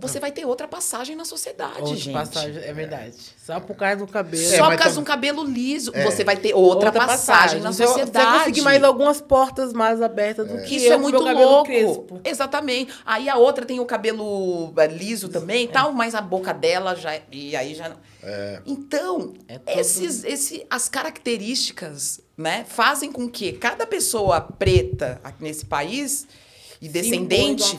você 0.00 0.18
vai 0.18 0.32
ter 0.32 0.44
outra 0.46 0.66
passagem 0.66 1.14
na 1.14 1.24
sociedade, 1.24 1.80
Outra 1.80 1.96
gente. 1.96 2.12
passagem, 2.12 2.56
é 2.62 2.72
verdade. 2.72 3.14
Só 3.36 3.60
por 3.60 3.76
causa 3.76 3.96
do 3.96 4.06
cabelo. 4.06 4.42
É, 4.42 4.56
Só 4.56 4.64
mas 4.66 4.72
por 4.76 4.78
causa 4.78 4.88
de 4.90 4.94
tam- 4.94 5.02
um 5.02 5.04
cabelo 5.04 5.44
liso, 5.44 5.90
É. 5.94 6.04
você 6.04 6.24
vai 6.24 6.36
ter 6.36 6.54
outra, 6.54 6.90
passagem, 6.90 7.60
na 7.60 7.72
Você- 7.72 7.86
sociedade. 7.86 8.10
Você 8.26 8.30
vai 8.32 8.38
conseguir 8.40 8.62
mais 8.62 8.82
algumas 8.84 9.20
portas 9.20 9.72
mais 9.72 10.00
abertas 10.00 10.48
do 10.48 10.62
que 10.62 10.76
Isso 10.76 10.86
eu 10.86 10.92
é 10.94 10.96
muito 10.96 11.18
louco. 11.22 11.64
crespo. 11.64 12.20
Exatamente. 12.24 12.92
Aí 13.04 13.28
a 13.28 13.36
outra 13.36 13.64
tem 13.66 13.78
o 13.80 13.84
cabelo 13.86 14.72
é, 14.76 14.86
liso 14.86 15.28
também 15.28 15.64
e 15.64 15.68
tal, 15.68 15.92
mas 15.92 16.14
a 16.14 16.20
boca 16.20 16.52
dela 16.54 16.94
já. 16.94 17.18
E 17.30 17.54
aí 17.54 17.74
já. 17.74 17.94
Então, 18.66 19.34
É 19.48 19.58
todo- 19.58 19.78
esses, 19.78 20.24
esse, 20.24 20.66
as 20.70 20.88
características 20.88 22.20
né, 22.36 22.64
fazem 22.68 23.10
com 23.12 23.28
que 23.28 23.52
cada 23.52 23.86
pessoa 23.86 24.40
preta 24.40 25.20
aqui 25.22 25.42
nesse 25.42 25.64
país 25.66 26.26
e 26.80 26.86
de 26.86 26.92
descendente 26.94 27.78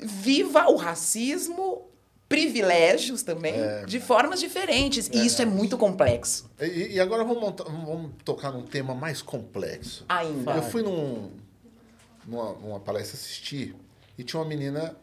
viva 0.00 0.68
o 0.68 0.76
racismo, 0.76 1.88
privilégios 2.28 3.22
também, 3.22 3.54
de 3.86 4.00
formas 4.00 4.40
diferentes. 4.40 5.08
E 5.12 5.24
isso 5.26 5.40
é 5.40 5.44
muito 5.44 5.78
complexo. 5.78 6.50
E, 6.60 6.94
e 6.94 7.00
agora 7.00 7.24
vamos, 7.24 7.40
montar- 7.40 7.64
vamos 7.64 8.10
tocar 8.24 8.50
num 8.52 8.62
tema 8.62 8.94
mais 8.94 9.22
complexo. 9.22 10.04
Ainda. 10.08 10.52
Eu 10.52 10.62
fui 10.62 10.82
num, 10.82 11.30
numa, 12.26 12.52
numa 12.54 12.80
palestra 12.80 13.16
assistir 13.16 13.74
e 14.18 14.24
tinha 14.24 14.40
uma 14.40 14.48
menina 14.48 14.96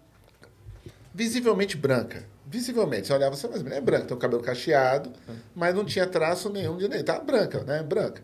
visivelmente 1.13 1.77
branca. 1.77 2.25
Visivelmente. 2.45 3.07
Você 3.07 3.13
olhava 3.13 3.35
assim, 3.35 3.47
mas 3.49 3.65
é 3.65 3.81
branca, 3.81 4.05
tem 4.05 4.17
o 4.17 4.19
cabelo 4.19 4.41
cacheado, 4.43 5.11
mas 5.55 5.73
não 5.73 5.85
tinha 5.85 6.05
traço 6.05 6.49
nenhum 6.49 6.77
de 6.77 6.87
nem. 6.87 7.03
Tá 7.03 7.19
branca, 7.19 7.63
né? 7.63 7.81
Branca. 7.81 8.21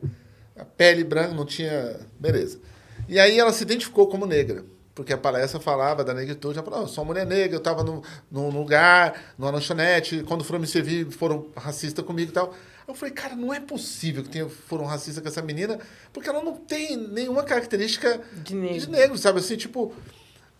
A 0.58 0.66
pele 0.66 1.04
branca, 1.04 1.34
não 1.34 1.46
tinha. 1.46 2.00
Beleza. 2.20 2.60
E 3.08 3.18
aí 3.18 3.40
ela 3.40 3.54
se 3.54 3.64
identificou 3.64 4.08
como 4.08 4.26
negra. 4.26 4.64
Porque 4.96 5.14
a 5.14 5.18
palestra 5.18 5.60
falava 5.60 6.04
da 6.04 6.14
negritude. 6.14 6.58
Ela 6.58 6.66
falou, 6.66 6.80
"Não, 6.82 6.86
eu 6.88 6.92
sou 6.94 7.04
uma 7.04 7.14
mulher 7.14 7.26
negra, 7.26 7.56
eu 7.56 7.60
estava 7.60 7.84
num, 7.84 8.02
num 8.30 8.50
lugar, 8.50 9.34
numa 9.38 9.52
lanchonete, 9.52 10.24
quando 10.28 10.44
foram 10.44 10.60
me 10.60 10.68
servir, 10.68 11.10
foram 11.12 11.48
racistas 11.56 12.04
comigo 12.04 12.32
e 12.32 12.34
tal. 12.34 12.54
Eu 12.88 12.96
falei, 12.96 13.14
cara, 13.14 13.36
não 13.36 13.54
é 13.54 13.60
possível 13.60 14.24
que 14.24 14.30
tenha, 14.30 14.50
foram 14.50 14.84
racistas 14.86 15.22
com 15.22 15.30
essa 15.30 15.44
menina, 15.44 15.80
porque 16.12 16.28
ela 16.28 16.42
não 16.42 16.56
tem 16.56 16.98
nenhuma 16.98 17.44
característica 17.44 18.20
De 18.44 18.56
negro. 18.56 18.80
de 18.80 18.90
negro, 18.90 19.18
sabe? 19.18 19.40
Assim, 19.40 19.56
tipo. 19.56 19.94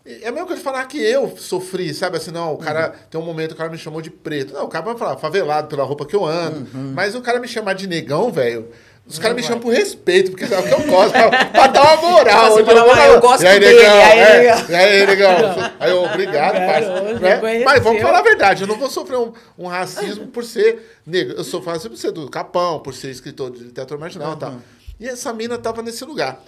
É 0.06 0.28
a 0.28 0.32
mesma 0.32 0.46
coisa 0.46 0.56
de 0.56 0.64
falar 0.64 0.86
que 0.86 0.96
eu 0.98 1.36
sofri, 1.36 1.92
sabe? 1.92 2.16
Assim, 2.16 2.30
não, 2.30 2.54
o 2.54 2.56
cara. 2.56 2.88
Tem 3.10 3.20
um 3.20 3.24
momento 3.24 3.48
que 3.48 3.54
o 3.54 3.58
cara 3.58 3.68
me 3.68 3.76
chamou 3.76 4.00
de 4.00 4.10
preto. 4.10 4.54
Não, 4.54 4.64
o 4.64 4.68
cara 4.68 4.82
vai 4.84 4.96
falar 4.96 5.18
favelado 5.18 5.68
pela 5.68 5.84
roupa 5.84 6.06
que 6.06 6.16
eu 6.16 6.24
ando. 6.24 6.66
Mas 6.94 7.14
o 7.14 7.20
cara 7.20 7.38
me 7.38 7.46
chamar 7.46 7.74
de 7.74 7.86
negão, 7.86 8.32
velho. 8.32 8.70
Os 9.06 9.18
caras 9.18 9.36
me 9.36 9.42
chamam 9.42 9.58
por 9.60 9.72
respeito, 9.72 10.30
porque 10.30 10.46
sabe 10.46 10.62
o 10.62 10.68
que 10.68 10.82
eu 10.82 10.86
gosto, 10.86 11.10
pra, 11.12 11.44
pra 11.46 11.66
dar 11.66 11.82
uma 11.98 12.10
moral. 12.10 12.52
Você 12.52 12.60
onde 12.60 12.64
fala, 12.64 12.84
vou, 12.84 12.94
"Ah, 12.94 13.06
eu 13.08 13.20
gosto 13.20 13.42
e 13.42 13.46
aí, 13.48 13.58
dele", 13.58 13.76
negão, 13.76 13.92
aí, 13.96 14.18
é, 14.20 14.38
negão. 14.38 14.64
E 14.68 14.74
aí, 14.76 15.06
negão? 15.06 15.72
Aí 15.80 15.90
eu, 15.90 16.04
obrigado, 16.04 16.54
parça. 16.54 17.02
hoje 17.02 17.20
né? 17.20 17.64
Mas 17.64 17.82
vamos 17.82 18.00
falar 18.02 18.18
a 18.20 18.22
verdade, 18.22 18.62
eu 18.62 18.68
não 18.68 18.76
vou 18.78 18.88
sofrer 18.88 19.18
um, 19.18 19.32
um 19.58 19.66
racismo 19.66 20.28
por 20.28 20.44
ser 20.44 21.00
negro. 21.04 21.34
Eu 21.36 21.42
sou 21.42 21.60
racismo 21.60 21.90
por 21.90 21.96
ser 21.98 22.12
do 22.12 22.30
Capão, 22.30 22.78
por 22.78 22.94
ser 22.94 23.10
escritor 23.10 23.50
de 23.50 23.64
teatro 23.72 23.98
marginal 23.98 24.34
e 24.34 24.36
tal. 24.36 24.54
E 25.00 25.08
essa 25.08 25.32
mina 25.32 25.58
tava 25.58 25.82
nesse 25.82 26.04
lugar. 26.04 26.40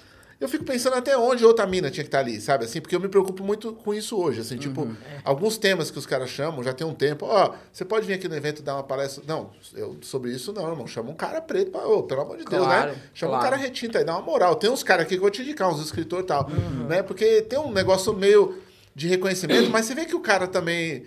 Eu 0.42 0.48
fico 0.48 0.64
pensando 0.64 0.96
até 0.96 1.16
onde 1.16 1.44
outra 1.44 1.64
mina 1.68 1.88
tinha 1.88 2.02
que 2.02 2.08
estar 2.08 2.18
ali, 2.18 2.40
sabe? 2.40 2.64
Assim, 2.64 2.80
porque 2.80 2.96
eu 2.96 2.98
me 3.00 3.08
preocupo 3.08 3.44
muito 3.44 3.74
com 3.74 3.94
isso 3.94 4.20
hoje. 4.20 4.40
Assim, 4.40 4.56
tipo, 4.56 4.88
alguns 5.24 5.56
temas 5.56 5.88
que 5.88 5.96
os 6.00 6.04
caras 6.04 6.30
chamam 6.30 6.64
já 6.64 6.72
tem 6.72 6.84
um 6.84 6.92
tempo. 6.92 7.26
Ó, 7.26 7.54
você 7.72 7.84
pode 7.84 8.08
vir 8.08 8.14
aqui 8.14 8.28
no 8.28 8.34
evento 8.34 8.60
dar 8.60 8.74
uma 8.74 8.82
palestra. 8.82 9.22
Não, 9.24 9.52
eu 9.72 9.96
sobre 10.02 10.32
isso 10.32 10.52
não, 10.52 10.68
irmão. 10.68 10.84
Chama 10.84 11.10
um 11.12 11.14
cara 11.14 11.40
preto 11.40 11.70
pra. 11.70 11.86
Ô, 11.86 12.02
pelo 12.02 12.22
amor 12.22 12.38
de 12.38 12.44
Deus, 12.44 12.64
Claro, 12.64 12.90
né? 12.90 12.98
Chama 13.14 13.34
um 13.34 13.38
claro. 13.38 13.50
cara 13.50 13.62
retinto 13.62 13.96
aí, 13.96 14.02
dá 14.04 14.16
uma 14.16 14.22
moral. 14.22 14.56
Tem 14.56 14.68
uns 14.68 14.82
caras 14.82 15.04
aqui 15.06 15.14
que 15.14 15.18
eu 15.18 15.22
vou 15.22 15.30
te 15.30 15.42
indicar, 15.42 15.70
uns 15.72 15.80
escritores 15.80 16.24
e 16.24 16.26
tal. 16.26 16.50
Né? 16.88 17.04
Porque 17.04 17.42
tem 17.42 17.60
um 17.60 17.70
negócio 17.70 18.12
meio 18.12 18.60
de 18.96 19.06
reconhecimento, 19.06 19.70
mas 19.70 19.86
você 19.86 19.94
vê 19.94 20.06
que 20.06 20.16
o 20.16 20.20
cara 20.20 20.48
também. 20.48 21.06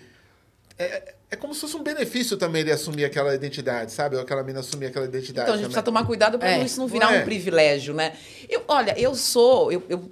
É, 0.80 1.14
é 1.36 1.38
como 1.38 1.54
se 1.54 1.62
fosse 1.62 1.76
um 1.78 1.84
benefício 1.84 2.36
também 2.38 2.62
ele 2.62 2.72
assumir 2.72 3.06
aquela 3.06 3.34
identidade, 3.36 3.92
sabe? 3.92 4.16
Ou 4.16 4.22
aquela 4.22 4.44
mina 4.44 4.60
assumir 4.62 4.88
aquela 4.88 5.06
identidade. 5.06 5.44
Então 5.48 5.54
a 5.54 5.58
gente 5.58 5.64
também. 5.66 5.74
precisa 5.74 5.84
tomar 5.84 6.06
cuidado 6.06 6.40
para 6.40 6.52
É. 6.52 6.64
isso 6.64 6.80
não 6.80 6.88
virar 6.88 7.08
Não 7.08 7.16
é? 7.16 7.22
um 7.22 7.24
privilégio, 7.26 7.94
né? 7.94 8.14
Eu, 8.50 8.64
olha, 8.68 8.98
eu 9.00 9.14
sou. 9.16 9.72
Eu, 9.72 9.84
eu 9.90 10.12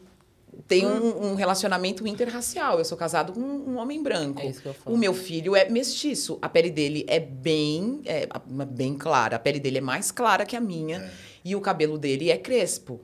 tenho 0.67 0.87
Hum. 0.89 1.13
um, 1.21 1.31
um 1.31 1.35
relacionamento 1.35 2.07
interracial. 2.07 2.77
Eu 2.79 2.85
sou 2.85 2.97
casado 2.97 3.33
com 3.33 3.39
um 3.39 3.77
homem 3.77 4.01
branco. 4.01 4.41
É 4.41 4.47
isso 4.47 4.61
que 4.61 4.67
eu 4.67 4.73
falo. 4.73 4.95
O 4.95 4.99
meu 4.99 5.13
filho 5.13 5.55
é 5.55 5.67
mestiço. 5.67 6.37
A 6.41 6.47
pele 6.47 6.69
dele 6.69 7.03
é 7.07 7.19
bem, 7.19 8.01
é, 8.05 8.27
bem 8.69 8.95
clara. 8.95 9.35
A 9.35 9.39
pele 9.39 9.59
dele 9.59 9.79
é 9.79 9.81
mais 9.81 10.11
clara 10.11 10.45
que 10.45 10.55
a 10.55 10.61
minha. 10.61 10.97
É. 10.97 11.09
E 11.45 11.55
o 11.55 11.61
cabelo 11.61 11.97
dele 11.97 12.29
é 12.29 12.37
crespo. 12.37 13.01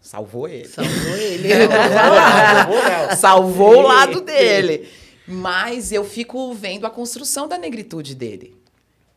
Salvou 0.00 0.48
ele. 0.48 0.66
Salvou 0.68 1.16
ele. 1.16 1.48
Salvou 3.16 3.78
o 3.78 3.82
lado 3.82 4.20
dele. 4.20 4.88
Mas 5.28 5.92
eu 5.92 6.04
fico 6.04 6.54
vendo 6.54 6.86
a 6.86 6.90
construção 6.90 7.46
da 7.46 7.58
negritude 7.58 8.14
dele. 8.14 8.56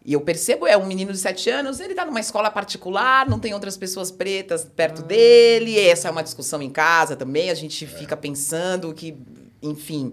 E 0.03 0.13
eu 0.13 0.21
percebo, 0.21 0.65
é 0.65 0.75
um 0.75 0.85
menino 0.85 1.11
de 1.11 1.17
sete 1.19 1.49
anos, 1.49 1.79
ele 1.79 1.93
tá 1.93 2.03
numa 2.03 2.19
escola 2.19 2.49
particular, 2.49 3.29
não 3.29 3.39
tem 3.39 3.53
outras 3.53 3.77
pessoas 3.77 4.09
pretas 4.11 4.65
perto 4.65 5.03
dele. 5.03 5.79
Essa 5.79 6.07
é 6.07 6.11
uma 6.11 6.23
discussão 6.23 6.61
em 6.61 6.71
casa 6.71 7.15
também, 7.15 7.49
a 7.49 7.53
gente 7.53 7.85
fica 7.85 8.17
pensando 8.17 8.93
que, 8.93 9.15
enfim. 9.61 10.11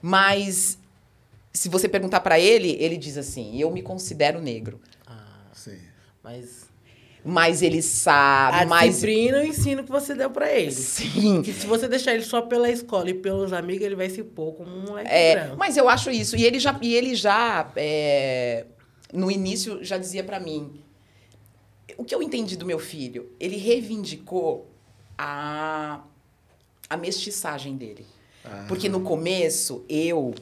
Mas 0.00 0.78
se 1.52 1.68
você 1.68 1.88
perguntar 1.88 2.20
pra 2.20 2.38
ele, 2.38 2.76
ele 2.78 2.96
diz 2.96 3.18
assim: 3.18 3.60
"Eu 3.60 3.70
me 3.72 3.82
considero 3.82 4.40
negro". 4.40 4.80
Sim. 5.52 5.78
Mas 6.22 6.67
Mas 7.24 7.62
ele 7.62 7.82
sabe, 7.82 8.58
a 8.58 8.66
mas 8.66 8.94
disciplina 8.94 9.38
e 9.42 9.46
o 9.46 9.50
ensino 9.50 9.84
que 9.84 9.90
você 9.90 10.14
deu 10.14 10.30
pra 10.30 10.50
ele. 10.52 10.70
sim. 10.72 11.42
Que 11.42 11.52
se 11.52 11.66
você 11.66 11.88
deixar 11.88 12.14
ele 12.14 12.22
só 12.22 12.40
pela 12.42 12.70
escola 12.70 13.10
e 13.10 13.14
pelos 13.14 13.52
amigos, 13.52 13.84
ele 13.84 13.96
vai 13.96 14.08
se 14.08 14.22
pôr 14.22 14.52
como 14.54 14.70
um 14.70 14.82
moleque 14.82 15.10
É, 15.10 15.34
branco. 15.34 15.56
mas 15.58 15.76
eu 15.76 15.88
acho 15.88 16.10
isso. 16.10 16.36
E 16.36 16.44
ele 16.44 16.58
já, 16.58 16.78
e 16.80 16.94
ele 16.94 17.14
já 17.14 17.70
é, 17.76 18.64
no 19.12 19.30
início, 19.30 19.82
já 19.84 19.98
dizia 19.98 20.22
pra 20.24 20.38
mim. 20.40 20.80
O 21.96 22.04
que 22.04 22.14
eu 22.14 22.22
entendi 22.22 22.56
do 22.56 22.64
meu 22.64 22.78
filho? 22.78 23.32
Ele 23.40 23.56
reivindicou 23.56 24.70
a, 25.18 26.00
a 26.88 26.96
mestiçagem 26.96 27.76
dele. 27.76 28.06
Porque 28.68 28.88
no 28.88 29.00
começo, 29.00 29.84
eu, 29.88 30.34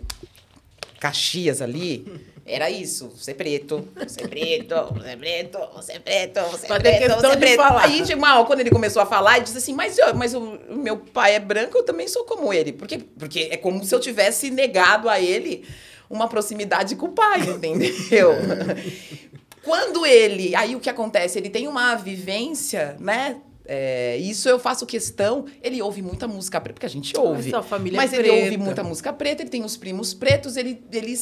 Caxias 1.01 1.61
ali, 1.61 2.07
era 2.47 2.71
isso. 2.71 3.09
Você 3.17 3.33
é 3.33 3.35
preto, 3.35 3.89
você 3.97 4.23
é 4.23 4.29
preto, 4.29 4.75
você 4.95 5.09
é 5.09 5.17
preto, 5.17 5.59
você 5.75 5.93
é 5.93 5.99
preto, 5.99 6.41
você 6.43 6.73
é 6.73 6.79
preto, 6.79 7.15
você 7.17 7.27
é 7.27 7.37
preto. 7.37 7.57
falar. 7.57 7.85
Aí, 7.85 8.15
mal, 8.15 8.47
quando 8.47 8.61
ele 8.61 8.71
começou 8.71 9.03
a 9.03 9.07
falar, 9.07 9.37
ele 9.37 9.45
disse 9.45 9.59
assim, 9.59 9.75
mas, 9.75 9.99
eu, 9.99 10.15
mas 10.15 10.33
o, 10.35 10.41
o 10.41 10.77
meu 10.77 10.97
pai 10.99 11.35
é 11.35 11.41
branco, 11.41 11.77
eu 11.77 11.83
também 11.83 12.07
sou 12.07 12.25
como 12.25 12.53
ele. 12.53 12.73
Porque, 12.73 12.99
porque 12.99 13.49
é 13.51 13.57
como 13.57 13.85
se 13.85 13.95
eu 13.95 13.99
tivesse 13.99 14.51
negado 14.51 15.09
a 15.09 15.21
ele 15.21 15.65
uma 16.09 16.29
proximidade 16.29 16.95
com 16.95 17.07
o 17.07 17.13
pai, 17.13 17.41
entendeu? 17.51 18.33
Quando 19.65 20.07
ele. 20.07 20.55
Aí 20.55 20.77
o 20.77 20.81
que 20.81 20.89
acontece? 20.89 21.39
Ele 21.39 21.51
tem 21.51 21.67
uma 21.67 21.97
vivência, 21.97 22.97
né? 23.01 23.41
É, 23.69 24.17
isso 24.19 24.49
eu 24.49 24.59
faço 24.59 24.87
questão. 24.87 25.45
Ele 25.63 25.83
ouve 25.83 26.01
muita 26.03 26.29
música 26.29 26.61
preta, 26.61 26.75
porque 26.75 26.87
a 26.87 26.91
gente 26.91 27.17
ouve. 27.19 27.51
família 27.63 27.97
é 27.97 28.01
mas 28.01 28.13
ele 28.13 28.23
preta. 28.29 28.45
ouve 28.45 28.57
muita 28.57 28.83
música 28.85 29.13
preta, 29.13 29.43
ele 29.43 29.51
tem 29.51 29.65
os 29.65 29.77
primos 29.77 30.15
pretos, 30.15 30.57
ele, 30.57 30.83
ele, 30.93 31.15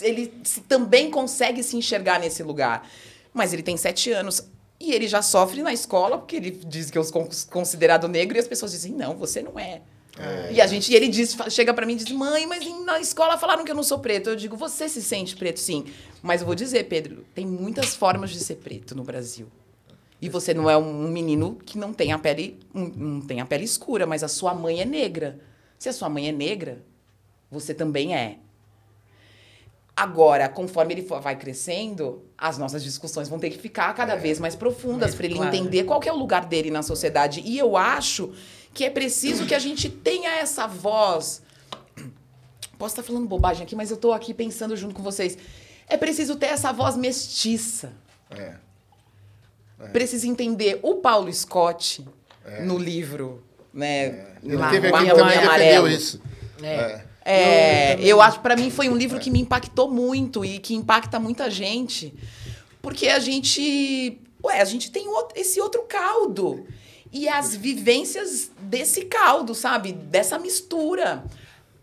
ele 0.00 0.32
se- 0.44 0.60
também 0.62 1.10
consegue 1.10 1.62
se 1.62 1.76
enxergar 1.76 2.20
nesse 2.20 2.42
lugar. 2.42 2.88
Mas 3.34 3.52
ele 3.52 3.62
tem 3.62 3.76
sete 3.76 4.10
anos. 4.12 4.42
E 4.80 4.92
ele 4.92 5.08
já 5.08 5.20
sofre 5.22 5.60
na 5.60 5.72
escola, 5.72 6.18
porque 6.18 6.36
ele 6.36 6.52
diz 6.52 6.88
que 6.88 6.96
eu 6.96 7.02
sou 7.02 7.24
con- 7.24 7.28
considerado 7.50 8.06
negro, 8.06 8.36
e 8.36 8.40
as 8.40 8.46
pessoas 8.46 8.70
dizem, 8.70 8.92
não, 8.92 9.16
você 9.16 9.42
não 9.42 9.58
é. 9.58 9.80
E 10.52 10.60
a 10.60 10.66
gente, 10.66 10.90
e 10.92 10.96
ele 10.96 11.08
diz, 11.08 11.36
chega 11.50 11.72
pra 11.74 11.84
mim 11.86 11.92
e 11.94 11.96
diz, 11.96 12.10
mãe, 12.12 12.46
mas 12.46 12.64
na 12.84 13.00
escola 13.00 13.36
falaram 13.38 13.64
que 13.64 13.70
eu 13.70 13.74
não 13.74 13.82
sou 13.84 13.98
preto. 13.98 14.30
Eu 14.30 14.36
digo, 14.36 14.56
você 14.56 14.88
se 14.88 15.00
sente 15.02 15.36
preto, 15.36 15.58
sim. 15.60 15.84
Mas 16.22 16.40
eu 16.40 16.46
vou 16.46 16.54
dizer, 16.56 16.84
Pedro, 16.84 17.24
tem 17.34 17.44
muitas 17.46 17.94
formas 17.96 18.30
de 18.30 18.38
ser 18.40 18.56
preto 18.56 18.94
no 18.96 19.02
Brasil. 19.04 19.46
E 20.20 20.28
você 20.28 20.52
não 20.52 20.68
é 20.68 20.76
um 20.76 21.08
menino 21.08 21.56
que 21.64 21.78
não 21.78 21.92
tem 21.92 22.12
a 22.12 22.18
pele, 22.18 22.58
não 22.74 23.20
tem 23.20 23.40
a 23.40 23.46
pele 23.46 23.64
escura, 23.64 24.06
mas 24.06 24.24
a 24.24 24.28
sua 24.28 24.52
mãe 24.52 24.80
é 24.80 24.84
negra. 24.84 25.38
Se 25.78 25.88
a 25.88 25.92
sua 25.92 26.08
mãe 26.08 26.28
é 26.28 26.32
negra, 26.32 26.82
você 27.50 27.72
também 27.72 28.16
é. 28.16 28.38
Agora, 29.94 30.48
conforme 30.48 30.94
ele 30.94 31.02
vai 31.02 31.36
crescendo, 31.36 32.24
as 32.36 32.56
nossas 32.56 32.84
discussões 32.84 33.28
vão 33.28 33.38
ter 33.38 33.50
que 33.50 33.58
ficar 33.58 33.92
cada 33.94 34.14
vez 34.14 34.38
mais 34.38 34.54
profundas 34.54 35.10
Mas, 35.10 35.14
para 35.16 35.26
ele 35.26 35.34
claro. 35.34 35.54
entender 35.54 35.84
qual 35.84 35.98
que 35.98 36.08
é 36.08 36.12
o 36.12 36.16
lugar 36.16 36.46
dele 36.46 36.70
na 36.70 36.82
sociedade. 36.82 37.42
E 37.44 37.58
eu 37.58 37.76
acho 37.76 38.32
que 38.72 38.84
é 38.84 38.90
preciso 38.90 39.44
que 39.44 39.54
a 39.54 39.58
gente 39.58 39.88
tenha 39.88 40.30
essa 40.38 40.66
voz. 40.68 41.42
Posso 42.78 42.92
estar 42.92 43.02
falando 43.02 43.26
bobagem 43.26 43.64
aqui, 43.64 43.74
mas 43.74 43.90
eu 43.90 43.96
estou 43.96 44.12
aqui 44.12 44.32
pensando 44.32 44.76
junto 44.76 44.94
com 44.94 45.02
vocês. 45.02 45.36
É 45.88 45.96
preciso 45.96 46.36
ter 46.36 46.46
essa 46.46 46.72
voz 46.72 46.96
mestiça. 46.96 47.92
É. 48.30 48.54
Precisa 49.92 50.26
entender 50.26 50.78
o 50.82 50.96
Paulo 50.96 51.32
Scott 51.32 52.04
no 52.62 52.78
livro, 52.78 53.42
né? 53.72 54.26
Ele 54.42 54.56
Lá, 54.56 54.70
teve 54.70 54.88
o 54.90 54.94
aqui 54.94 55.06
também 55.08 55.24
defendeu 55.26 55.44
Amarelo. 55.44 55.88
isso. 55.88 56.20
É. 56.62 57.00
É, 57.24 57.94
Eu 58.00 58.06
eu, 58.06 58.22
acho, 58.22 58.40
pra 58.40 58.56
mim 58.56 58.70
foi 58.70 58.88
um 58.88 58.96
livro 58.96 59.18
que 59.20 59.30
me 59.30 59.40
impactou 59.40 59.90
muito 59.90 60.44
e 60.44 60.58
que 60.58 60.74
impacta 60.74 61.20
muita 61.20 61.50
gente. 61.50 62.14
Porque 62.80 63.08
a 63.08 63.18
gente, 63.18 64.18
ué, 64.42 64.60
a 64.60 64.64
gente 64.64 64.90
tem 64.90 65.06
esse 65.36 65.60
outro 65.60 65.82
caldo. 65.82 66.66
E 67.12 67.28
as 67.28 67.54
vivências 67.54 68.50
desse 68.60 69.02
caldo, 69.06 69.54
sabe? 69.54 69.92
Dessa 69.92 70.38
mistura. 70.38 71.24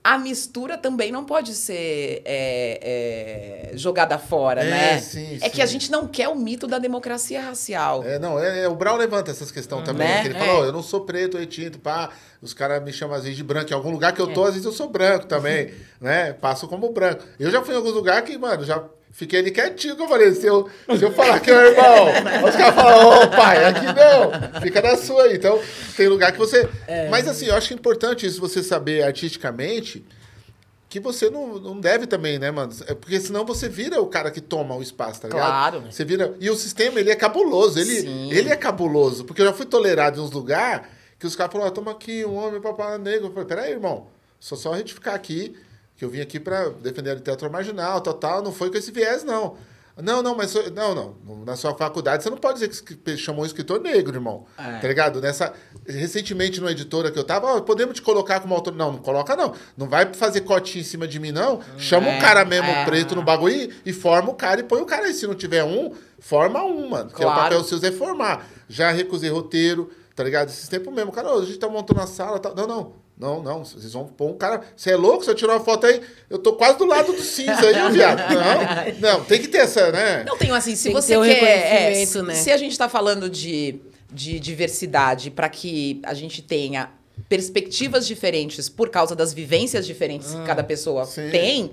A 0.08 0.20
mistura 0.20 0.78
também 0.78 1.12
não 1.12 1.26
pode 1.26 1.56
ser 1.56 2.22
é, 2.24 3.72
é, 3.74 3.78
jogada 3.78 4.20
fora, 4.20 4.62
É, 4.64 4.70
né? 4.70 4.99
sim, 4.99 5.39
é 5.41 5.49
que 5.49 5.60
a 5.64 5.66
sim. 5.66 5.74
gente 5.74 5.89
não 5.89 6.08
quer 6.08 6.28
o 6.28 6.36
mito 6.36 6.68
da 6.68 6.78
democracia 6.78 7.41
racial. 7.41 8.03
É, 8.03 8.20
não, 8.20 8.39
é, 8.39 8.66
é, 8.66 8.68
o 8.68 8.76
Brown 8.76 8.97
levanta 8.97 9.32
essas 9.32 9.49
questões 9.49 9.84
também. 9.84 10.08
Né? 10.08 10.22
que 10.22 10.28
ele 10.28 10.38
É. 10.38 10.39
falou, 10.39 10.62
"Ó, 10.62 10.66
eu 10.66 10.72
não 10.72 10.84
sou 10.84 11.01
preto, 11.01 11.39
eu 11.39 11.45
tinto, 11.47 11.80
pá. 11.80 12.12
Os 12.39 12.53
caras 12.53 12.84
me 12.84 12.93
chamam 12.93 13.16
às 13.18 13.24
vezes 13.24 13.36
de 13.36 13.43
branco. 13.43 13.72
Em 13.72 13.74
algum 13.74 13.89
lugar 13.89 14.14
que 14.14 14.22
eu 14.22 14.32
tô, 14.32 14.43
às 14.43 14.51
vezes 14.51 14.66
eu 14.68 14.72
sou 14.72 14.88
branco 14.89 15.26
também, 15.26 15.74
né? 15.99 16.34
Passo 16.34 16.68
como 16.68 16.91
branco. 16.93 17.24
Eu 17.39 17.49
já 17.49 17.64
fui 17.64 17.74
em 17.74 17.78
alguns 17.78 17.93
lugares 17.93 18.30
que, 18.30 18.38
mano, 18.38 18.64
já 18.64 18.84
fiquei 19.16 19.39
ali 19.39 19.49
quietinho, 19.49 19.95
que 19.95 20.01
eu 20.01 20.07
falei, 20.07 20.34
se 20.34 20.45
eu, 20.45 20.70
se 20.97 21.03
eu 21.03 21.11
falar 21.11 21.39
que 21.39 21.49
é 21.49 21.53
meu 21.55 21.72
irmão, 21.72 22.07
os 22.47 22.55
caras 22.55 22.76
falam, 22.76 23.24
ô 23.24 23.28
pai, 23.30 23.66
aqui 23.66 23.86
não, 23.86 24.61
fica 24.61 24.82
na 24.82 24.97
sua 24.97 25.24
aí. 25.24 25.36
Então, 25.36 25.59
tem 25.95 26.07
lugar 26.07 26.32
que 26.32 26.38
você... 26.38 26.70
Mas 27.09 27.28
assim, 27.28 27.45
eu 27.45 27.55
acho 27.55 27.74
importante 27.74 28.26
isso 28.26 28.41
você 28.41 28.61
saber 28.61 29.03
artisticamente 29.03 30.05
que 30.89 30.99
você 30.99 31.30
não, 31.30 31.59
não 31.59 31.80
deve 31.80 32.07
também, 32.07 32.39
né, 32.39 32.51
mano? 32.51 32.72
É 32.88 32.93
Porque 32.93 33.20
senão 33.20 33.45
você 33.45 33.68
vira 33.68 34.01
o 34.01 34.07
cara 34.07 34.32
que 34.32 34.39
toma 34.39 34.76
o 34.76 34.82
espaço, 34.82 35.22
tá 35.22 35.28
ligado? 35.28 35.45
Claro. 35.45 35.91
Você 35.91 36.05
vira. 36.05 36.34
E 36.39 36.49
o 36.49 36.55
sistema, 36.55 36.99
ele 36.99 37.11
é 37.11 37.16
cabuloso. 37.16 37.78
Ele, 37.78 38.01
Sim. 38.01 38.32
ele 38.32 38.49
é 38.49 38.55
cabuloso. 38.55 39.26
Porque 39.26 39.41
eu 39.41 39.45
já 39.45 39.53
fui 39.53 39.66
tolerado 39.66 40.20
em 40.20 40.24
uns 40.24 40.32
lugares 40.32 40.88
que 41.20 41.28
os 41.28 41.36
caras 41.36 41.51
falaram, 41.51 41.72
ó, 41.72 41.74
toma 41.74 41.91
aqui, 41.91 42.24
um 42.24 42.36
homem 42.36 42.61
papai 42.61 42.97
negro. 42.97 43.28
Eu 43.28 43.32
falei, 43.32 43.45
peraí, 43.45 43.72
irmão, 43.72 44.07
só 44.39 44.55
só 44.55 44.72
retificar 44.72 45.16
aqui, 45.16 45.55
que 45.96 46.04
eu 46.04 46.10
vim 46.10 46.22
aqui 46.22 46.39
pra 46.39 46.70
defender 46.70 47.12
a 47.12 47.16
literatura 47.16 47.52
marginal, 47.52 48.02
tal, 48.02 48.14
tal. 48.14 48.41
Não 48.43 48.52
foi 48.52 48.70
com 48.70 48.78
esse 48.78 48.91
viés, 48.91 49.24
não. 49.24 49.56
Não, 49.98 50.22
não, 50.22 50.36
mas 50.36 50.54
não, 50.74 50.93
não. 50.93 51.16
Na 51.46 51.56
sua 51.56 51.74
faculdade 51.74 52.22
você 52.22 52.30
não 52.30 52.36
pode 52.36 52.60
dizer 52.60 52.84
que 52.84 53.16
chamou 53.16 53.43
um 53.43 53.46
escritor 53.46 53.80
negro, 53.80 54.14
irmão. 54.18 54.46
É. 54.58 54.80
Tá 54.80 54.88
ligado? 54.89 55.22
Nessa, 55.22 55.54
recentemente, 55.88 56.60
numa 56.60 56.72
editora 56.72 57.10
que 57.10 57.18
eu 57.18 57.24
tava, 57.24 57.48
ó, 57.48 57.62
podemos 57.62 57.96
te 57.96 58.02
colocar 58.02 58.41
como 58.41 58.54
autor. 58.54 58.76
Não, 58.76 58.91
não 58.91 59.00
coloca, 59.00 59.38
não. 59.38 59.54
Não 59.78 59.88
vai 59.88 60.14
fazer 60.14 60.41
cotinha 60.41 60.82
em 60.82 60.86
cima 60.86 61.08
de 61.08 61.18
mim, 61.18 61.32
não. 61.32 61.62
Chama 61.78 62.10
É, 62.10 62.18
um 62.18 62.20
cara 62.22 62.43
mesmo 62.43 62.68
é. 62.68 62.84
preto 62.84 63.16
no 63.16 63.24
bagulho 63.24 63.72
e, 63.86 63.93
forma 63.93 64.32
o 64.32 64.36
cara 64.36 64.60
e 64.60 64.64
põe 64.64 64.82
o 64.82 64.86
cara 64.86 65.06
aí. 65.06 65.14
Se 65.14 65.26
não 65.28 65.34
tiver 65.34 65.64
um, 65.64 65.93
forma 66.20 66.62
um, 66.62 66.89
mano. 66.89 67.10
Que 67.10 67.24
é 67.24 67.26
o 67.26 67.30
Claro. 67.32 67.41
papel 67.43 67.64
seu 67.64 67.80
é 67.82 67.91
formar. 67.93 68.46
Já 68.68 68.91
recusei 68.91 69.30
roteiro, 69.30 69.89
tá 70.14 70.26
ligado? 70.26 70.50
Esses 70.50 70.68
tempos 70.68 70.93
mesmo. 70.93 71.14
Cara, 71.14 71.30
ó, 71.30 71.39
a 71.39 71.46
gente 71.46 71.58
tá 71.58 71.70
montando 71.70 72.02
a 72.02 72.08
sala. 72.08 72.38
Tá... 72.38 72.54
Não, 72.54 72.68
não. 72.68 73.05
Não, 73.18 73.41
não, 73.41 73.63
vocês 73.63 73.93
vão 73.93 74.05
pôr 74.05 74.32
um 74.32 74.38
cara. 74.38 74.61
Você 74.76 74.91
é 74.91 74.95
louco? 74.97 75.24
Se 75.24 75.30
eu 75.32 75.36
tirar 75.36 75.53
uma 75.53 75.63
foto 75.63 75.86
aí, 75.86 76.01
eu 76.30 76.38
tô 76.38 76.53
quase 76.53 76.78
do 76.78 76.86
lado 76.86 77.13
do 77.13 77.22
cinza 77.22 77.61
aí, 77.61 77.91
viado. 77.93 78.22
Não, 78.99 79.20
não, 79.20 79.24
tem 79.24 79.39
que 79.41 79.47
ter 79.47 79.59
essa, 79.59 79.89
né? 79.91 80.24
Não 80.28 80.38
tenho 80.38 80.53
assim, 80.53 80.76
se 80.76 80.84
Tem 80.89 80.93
que 80.95 81.01
você 81.01 81.16
o 81.16 81.24
quer. 81.24 81.91
é, 81.93 82.05
se, 82.05 82.22
né? 82.22 82.34
se 82.34 82.51
a 82.51 82.57
gente 82.57 82.74
está 82.74 82.89
falando 82.89 83.30
de, 83.30 83.80
de 84.11 84.38
diversidade 84.39 85.32
para 85.32 85.47
que 85.47 86.01
a 86.03 86.13
gente 86.13 86.41
tenha 86.41 86.89
perspectivas 87.30 88.05
diferentes 88.05 88.68
por 88.68 88.89
causa 88.89 89.16
das 89.16 89.34
vivências 89.34 89.86
diferentes 89.88 90.34
que 90.34 90.43
cada 90.43 90.63
pessoa 90.63 91.05
sim. 91.05 91.30
tem, 91.30 91.72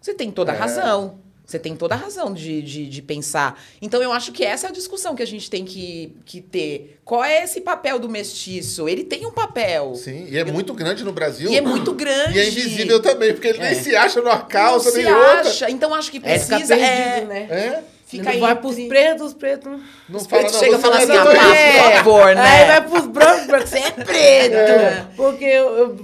você 0.00 0.14
tem 0.14 0.30
toda 0.30 0.52
a 0.52 0.54
É. 0.54 0.58
razão. 0.58 1.18
Você 1.48 1.58
tem 1.58 1.74
toda 1.74 1.94
a 1.94 1.96
razão 1.96 2.34
de, 2.34 2.60
de, 2.60 2.86
de 2.86 3.00
pensar. 3.00 3.58
Então, 3.80 4.02
eu 4.02 4.12
acho 4.12 4.32
que 4.32 4.44
essa 4.44 4.66
é 4.66 4.68
a 4.68 4.72
discussão 4.72 5.16
que 5.16 5.22
a 5.22 5.26
gente 5.26 5.48
tem 5.48 5.64
que, 5.64 6.14
que 6.26 6.42
ter. 6.42 7.00
Qual 7.06 7.24
é 7.24 7.42
esse 7.42 7.62
papel 7.62 7.98
do 7.98 8.06
mestiço? 8.06 8.86
Ele 8.86 9.02
tem 9.02 9.24
um 9.24 9.30
papel. 9.30 9.94
Sim, 9.94 10.26
e 10.28 10.36
é 10.36 10.44
muito 10.44 10.74
grande 10.74 11.02
no 11.04 11.10
Brasil. 11.12 11.50
E 11.50 11.56
é 11.56 11.62
muito 11.62 11.94
grande. 11.94 12.36
E 12.36 12.38
é 12.38 12.48
invisível 12.48 13.00
também, 13.00 13.32
porque 13.32 13.48
ele 13.48 13.60
nem 13.60 13.74
se 13.74 13.96
acha 13.96 14.20
numa 14.20 14.36
Não 14.36 14.46
calça, 14.46 14.90
se 14.90 15.02
nem 15.02 15.10
outra. 15.10 15.40
acha. 15.40 15.70
Então, 15.70 15.94
acho 15.94 16.10
que 16.10 16.18
É, 16.18 16.20
precisa. 16.20 16.76
perdido, 16.76 16.84
é, 16.84 17.24
né? 17.24 17.40
É? 17.50 17.82
Fica 18.06 18.24
Não 18.24 18.32
aí. 18.32 18.40
vai 18.40 18.54
pros 18.54 18.76
pretos, 18.86 19.26
os 19.28 19.34
pretos... 19.34 19.72
Não 20.08 20.18
Os 20.18 20.26
fala, 20.26 20.42
pretos 20.42 20.52
não, 20.52 20.60
chegam 20.60 20.78
e 20.78 20.82
falam 20.82 20.98
assim, 20.98 21.12
é 21.12 21.16
ah, 21.18 21.54
É. 21.54 21.82
por 21.82 21.96
favor, 21.96 22.26
Aí 22.28 22.34
né? 22.34 22.66
vai 22.66 22.88
pros 22.88 23.06
brancos, 23.06 23.46
porque 23.46 23.66
você 23.66 23.78
é 23.78 23.90
preto. 23.90 24.54
É. 24.54 25.06
Porque 25.16 25.44
eu, 25.44 25.76
eu 25.78 25.96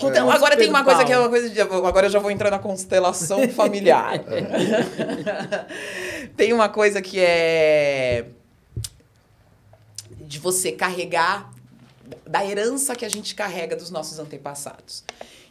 Então, 0.00 0.30
agora 0.30 0.56
tem 0.56 0.68
uma 0.68 0.84
coisa 0.84 1.04
que 1.04 1.12
é 1.12 1.18
uma 1.18 1.28
coisa 1.28 1.50
de. 1.50 1.60
Agora 1.60 2.06
eu 2.06 2.10
já 2.10 2.20
vou 2.20 2.30
entrar 2.30 2.50
na 2.50 2.58
constelação 2.58 3.48
familiar. 3.50 4.20
tem 6.36 6.52
uma 6.52 6.68
coisa 6.68 7.02
que 7.02 7.18
é. 7.18 8.26
de 10.20 10.38
você 10.38 10.70
carregar. 10.70 11.52
da 12.26 12.44
herança 12.44 12.94
que 12.94 13.04
a 13.04 13.08
gente 13.08 13.34
carrega 13.34 13.74
dos 13.74 13.90
nossos 13.90 14.18
antepassados. 14.18 15.02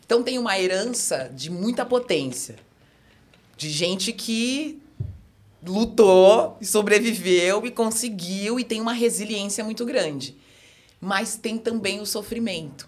Então, 0.05 0.23
tem 0.23 0.39
uma 0.39 0.57
herança 0.57 1.29
de 1.33 1.51
muita 1.51 1.85
potência. 1.85 2.55
De 3.57 3.69
gente 3.69 4.13
que 4.13 4.81
lutou 5.65 6.55
e 6.61 6.65
sobreviveu 6.65 7.65
e 7.65 7.71
conseguiu 7.71 8.59
e 8.59 8.63
tem 8.63 8.79
uma 8.79 8.93
resiliência 8.93 9.63
muito 9.63 9.85
grande. 9.85 10.37
Mas 11.01 11.35
tem 11.35 11.57
também 11.57 11.99
o 11.99 12.05
sofrimento 12.05 12.87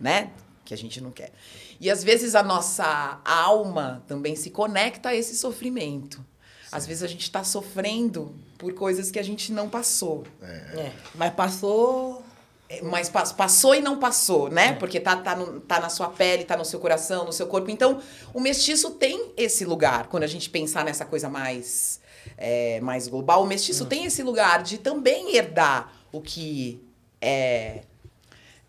né? 0.00 0.30
Que 0.64 0.72
a 0.74 0.76
gente 0.76 1.00
não 1.00 1.10
quer. 1.10 1.32
E 1.80 1.90
às 1.90 2.02
vezes 2.02 2.34
a 2.34 2.42
nossa 2.42 3.20
alma 3.24 4.02
também 4.06 4.34
se 4.36 4.50
conecta 4.50 5.10
a 5.10 5.14
esse 5.14 5.36
sofrimento. 5.36 6.24
Às 6.72 6.86
vezes 6.86 7.02
a 7.02 7.06
gente 7.08 7.22
está 7.22 7.42
sofrendo 7.42 8.34
por 8.56 8.72
coisas 8.74 9.10
que 9.10 9.18
a 9.18 9.22
gente 9.24 9.52
não 9.52 9.68
passou. 9.68 10.24
É, 10.42 10.92
mas 11.14 11.34
passou... 11.34 12.24
É, 12.72 12.80
Mas 12.82 13.08
pas- 13.08 13.32
passou 13.32 13.74
e 13.74 13.80
não 13.80 13.98
passou, 13.98 14.48
né? 14.48 14.74
Porque 14.74 15.00
tá, 15.00 15.16
tá, 15.16 15.34
no- 15.34 15.58
tá 15.60 15.80
na 15.80 15.88
sua 15.88 16.08
pele, 16.08 16.44
tá 16.44 16.56
no 16.56 16.64
seu 16.64 16.78
coração, 16.78 17.24
no 17.24 17.32
seu 17.32 17.48
corpo. 17.48 17.68
Então, 17.68 18.00
o 18.32 18.38
mestiço 18.40 18.92
tem 18.92 19.32
esse 19.36 19.64
lugar. 19.64 20.06
Quando 20.06 20.22
a 20.22 20.28
gente 20.28 20.48
pensar 20.48 20.84
nessa 20.84 21.04
coisa 21.04 21.28
mais, 21.28 22.00
é, 22.38 22.80
mais 22.80 23.08
global, 23.08 23.42
o 23.42 23.46
mestiço 23.48 23.86
tem 23.86 24.04
esse 24.04 24.22
lugar 24.22 24.62
de 24.62 24.78
também 24.78 25.34
herdar 25.34 25.92
o 26.12 26.20
que 26.20 26.80
é 27.20 27.82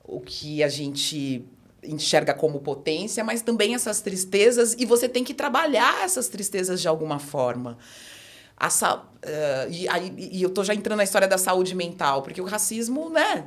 o 0.04 0.20
que 0.20 0.64
a 0.64 0.68
gente 0.70 1.46
enxerga 1.84 2.34
como 2.34 2.60
potência, 2.60 3.24
mas 3.24 3.42
também 3.42 3.74
essas 3.74 4.02
tristezas, 4.02 4.76
e 4.78 4.86
você 4.86 5.10
tem 5.10 5.24
que 5.24 5.34
trabalhar 5.34 6.04
essas 6.04 6.28
tristezas 6.28 6.80
de 6.82 6.88
alguma 6.88 7.18
forma. 7.20 7.78
A 8.56 8.70
sa- 8.70 9.04
eh, 9.24 9.68
e, 9.72 9.90
aí- 9.90 10.14
e 10.18 10.44
eu 10.44 10.50
tô 10.52 10.64
já 10.64 10.76
entrando 10.76 10.98
na 10.98 11.04
história 11.04 11.28
da 11.28 11.38
saúde 11.40 11.74
mental, 11.74 12.22
porque 12.22 12.40
o 12.42 12.46
racismo, 12.46 13.10
né? 13.10 13.46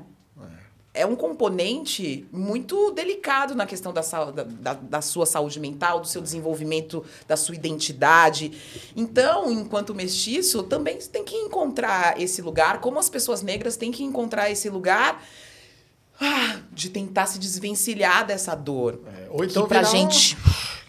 É 0.96 1.04
um 1.04 1.16
componente 1.16 2.24
muito 2.30 2.92
delicado 2.92 3.52
na 3.56 3.66
questão 3.66 3.92
da, 3.92 4.00
da, 4.00 4.74
da- 4.74 5.02
sua 5.02 5.26
saúde 5.26 5.58
mental, 5.58 5.98
do 5.98 6.06
seu 6.06 6.22
desenvolvimento, 6.22 7.04
da 7.26 7.36
sua 7.36 7.56
identidade. 7.56 8.52
Então, 8.94 9.50
enquanto 9.50 9.92
mestiço, 9.92 10.62
também 10.62 10.96
tem 10.98 11.24
que 11.24 11.34
encontrar 11.34 12.20
esse 12.20 12.40
lugar, 12.40 12.80
como 12.80 13.00
as 13.00 13.08
pessoas 13.10 13.42
negras 13.42 13.76
têm 13.76 13.90
que 13.90 14.04
encontrar 14.04 14.50
esse 14.52 14.68
lugar 14.70 15.20
ah, 16.20 16.56
de 16.72 16.88
tentar 16.90 17.26
se 17.26 17.38
desvencilhar 17.38 18.26
dessa 18.26 18.54
dor. 18.54 19.00
É, 19.06 19.26
ou 19.30 19.44
então 19.44 19.62
que 19.64 19.68
pra 19.68 19.78
virar 19.82 19.88
um- 19.90 19.92
gente. 20.10 20.36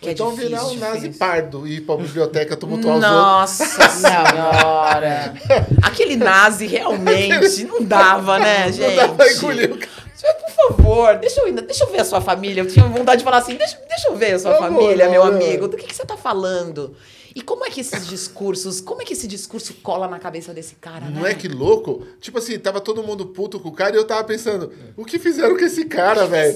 Que 0.02 0.10
é 0.10 0.12
então 0.12 0.30
difícil, 0.32 0.50
virar 0.50 0.66
um 0.68 0.76
nazi 0.76 1.00
difícil. 1.00 1.20
pardo 1.20 1.66
e 1.68 1.78
ir 1.78 1.82
pra 1.82 1.96
biblioteca 1.98 2.56
tumultuar 2.58 2.98
os 2.98 3.04
outros. 3.04 3.22
Nossa 3.22 3.66
senhora! 3.90 5.34
Aquele 5.82 6.16
nazi 6.16 6.68
realmente 6.68 7.64
não 7.64 7.82
dava, 7.82 8.38
né, 8.38 8.72
gente? 8.72 8.96
Não 8.96 9.16
pra 9.16 9.32
engolir 9.32 9.72
o 9.72 9.78
cara. 9.78 10.06
Por 10.42 10.78
favor, 10.78 11.18
deixa 11.18 11.42
eu, 11.42 11.46
ainda- 11.46 11.62
deixa 11.62 11.84
eu 11.84 11.92
ver 11.92 12.00
a 12.02 12.06
sua 12.06 12.20
família. 12.20 12.62
Eu 12.62 12.68
tinha 12.68 12.86
vontade 12.88 13.20
de 13.20 13.24
falar 13.24 13.38
assim: 13.38 13.56
deixa, 13.56 13.78
deixa 13.88 14.08
eu 14.10 14.16
ver 14.16 14.34
a 14.34 14.40
sua 14.40 14.56
família, 14.58 15.08
meu 15.10 15.22
amigo. 15.24 15.68
Do 15.68 15.78
que, 15.78 15.86
que 15.86 15.96
você 15.96 16.06
tá 16.06 16.18
falando? 16.18 16.96
E 17.36 17.42
como 17.42 17.66
é 17.66 17.70
que 17.70 17.82
esses 17.82 18.08
discursos, 18.08 18.80
como 18.80 19.02
é 19.02 19.06
que 19.06 19.12
esse 19.12 19.28
discurso 19.28 19.74
cola 19.84 20.08
na 20.08 20.18
cabeça 20.18 20.54
desse 20.54 20.76
cara, 20.76 21.10
Não 21.10 21.24
né? 21.24 21.32
é 21.32 21.36
que 21.36 21.50
louco? 21.50 22.08
Tipo 22.22 22.38
assim, 22.38 22.58
tava 22.58 22.80
todo 22.80 23.04
mundo 23.04 23.26
puto 23.26 23.60
com 23.60 23.68
o 23.68 23.74
cara 23.74 23.94
e 23.94 24.00
eu 24.00 24.06
tava 24.08 24.24
pensando, 24.24 24.72
o 24.96 25.04
que 25.04 25.20
fizeram 25.20 25.58
com 25.58 25.66
esse 25.66 25.84
cara, 25.84 26.26
velho? 26.26 26.56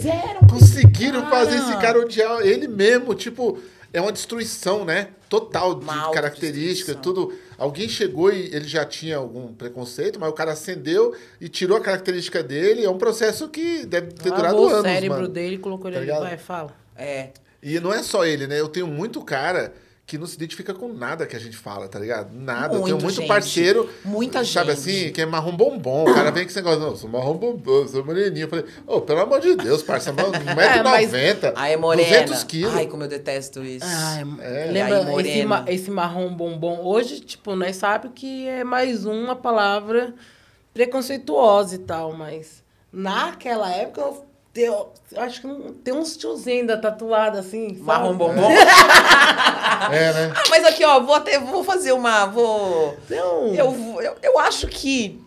Conseguiram 0.50 1.20
esse 1.20 1.30
cara? 1.30 1.46
fazer 1.46 1.58
esse 1.58 1.78
cara 1.82 2.00
odiar 2.00 2.42
ele 2.48 2.66
mesmo, 2.70 3.14
tipo, 3.14 3.60
é 3.92 4.00
uma 4.00 4.12
destruição, 4.14 4.86
né? 4.86 5.10
Total 5.28 5.76
de 5.76 5.86
característica, 6.14 6.96
tudo. 6.96 7.34
Alguém 7.58 7.90
chegou 7.90 8.32
e 8.32 8.46
ele 8.56 8.68
já 8.68 8.86
tinha 8.86 9.18
algum 9.18 9.54
preconceito, 9.54 10.18
mas 10.18 10.30
o 10.30 10.34
cara 10.34 10.54
acendeu 10.54 11.14
e 11.42 11.50
tirou 11.50 11.76
a 11.78 11.82
característica 11.82 12.42
dele. 12.42 12.86
É 12.86 12.90
um 12.90 12.98
processo 12.98 13.50
que 13.50 13.86
deve 13.86 14.14
ter 14.14 14.30
durado 14.32 14.56
Lavou 14.56 14.70
anos, 14.70 14.80
o 14.80 14.84
cérebro 14.84 15.18
mano. 15.24 15.28
dele 15.28 15.58
colocou 15.58 15.92
ele 15.92 16.06
Tá 16.06 16.16
ali. 16.16 16.26
Vai, 16.30 16.38
fala. 16.38 16.74
É. 16.96 17.30
E 17.62 17.80
não 17.82 17.94
é 17.94 18.02
só 18.02 18.26
ele, 18.26 18.48
né? 18.48 18.60
Eu 18.60 18.70
tenho 18.70 18.88
muito 18.88 19.22
cara 19.22 19.74
que 20.10 20.18
não 20.18 20.26
se 20.26 20.36
identifica 20.36 20.74
com 20.74 20.92
nada 20.92 21.28
que 21.28 21.36
a 21.36 21.40
gente 21.40 21.56
fala, 21.56 21.88
tá 21.88 22.00
ligado? 22.00 22.34
Nada. 22.34 22.74
eu 22.74 22.82
tenho 22.82 22.96
Muito, 22.96 23.04
muito 23.04 23.16
gente. 23.18 23.28
parceiro. 23.28 23.88
Muita 24.04 24.44
Sabe 24.44 24.72
gente. 24.74 24.80
assim, 24.80 25.12
que 25.12 25.22
é 25.22 25.26
marrom 25.28 25.56
bombom. 25.56 26.10
O 26.10 26.14
cara 26.16 26.32
vem 26.32 26.44
com 26.44 26.50
esse 26.50 26.56
negócio, 26.58 26.80
não, 26.80 26.96
sou 26.96 27.08
marrom 27.08 27.36
bombom, 27.36 27.88
sou 27.88 28.04
moreninho. 28.04 28.46
Eu 28.46 28.50
falei, 28.50 28.66
ô, 28.88 29.02
pelo 29.02 29.20
amor 29.20 29.40
de 29.40 29.56
Deus, 29.56 29.84
parça, 29.84 30.12
1,90m. 30.12 31.54
Ai, 31.56 31.74
é 31.74 31.78
morena. 31.78 32.10
200 32.26 32.44
quilos. 32.46 32.74
Ai, 32.76 32.88
como 32.88 33.04
eu 33.04 33.08
detesto 33.08 33.64
isso. 33.64 33.86
Ai, 33.88 34.24
É. 34.42 34.64
Ai, 34.64 34.72
Lembra 34.72 34.98
esse, 35.02 35.10
moreno. 35.12 35.50
ma- 35.50 35.66
esse 35.68 35.92
marrom 35.92 36.34
bombom? 36.36 36.82
Hoje, 36.84 37.20
tipo, 37.20 37.56
nós 37.56 37.76
sabemos 37.76 38.14
que 38.16 38.48
é 38.48 38.64
mais 38.64 39.06
uma 39.06 39.36
palavra 39.36 40.16
preconceituosa 40.74 41.76
e 41.76 41.80
tal, 41.80 42.14
mas 42.14 42.64
naquela 42.92 43.70
época 43.72 44.02
eu, 44.02 44.26
eu, 44.56 44.92
eu 45.12 45.22
acho 45.22 45.42
que 45.42 45.48
não- 45.48 45.74
tem 45.74 45.94
uns 45.94 46.18
tiozinhos 46.18 46.60
ainda 46.62 46.78
tatuado 46.78 47.38
assim. 47.38 47.70
sabe? 47.70 47.82
Marrom 47.82 48.16
bombom. 48.18 48.50
É, 48.52 50.14
né? 50.14 50.34
Ah, 50.36 50.44
mas 50.50 50.66
aqui, 50.66 50.84
ó, 50.84 51.00
vou 51.00 51.16
até 51.16 51.40
vou 51.40 51.64
fazer 51.64 51.92
uma. 51.92 52.26
Vou. 52.26 52.98
Tem 53.08 53.22
um- 53.22 53.54
Eu, 53.54 54.02
eu, 54.02 54.16
eu 54.22 54.40
acho 54.40 54.68
que. 54.68 55.22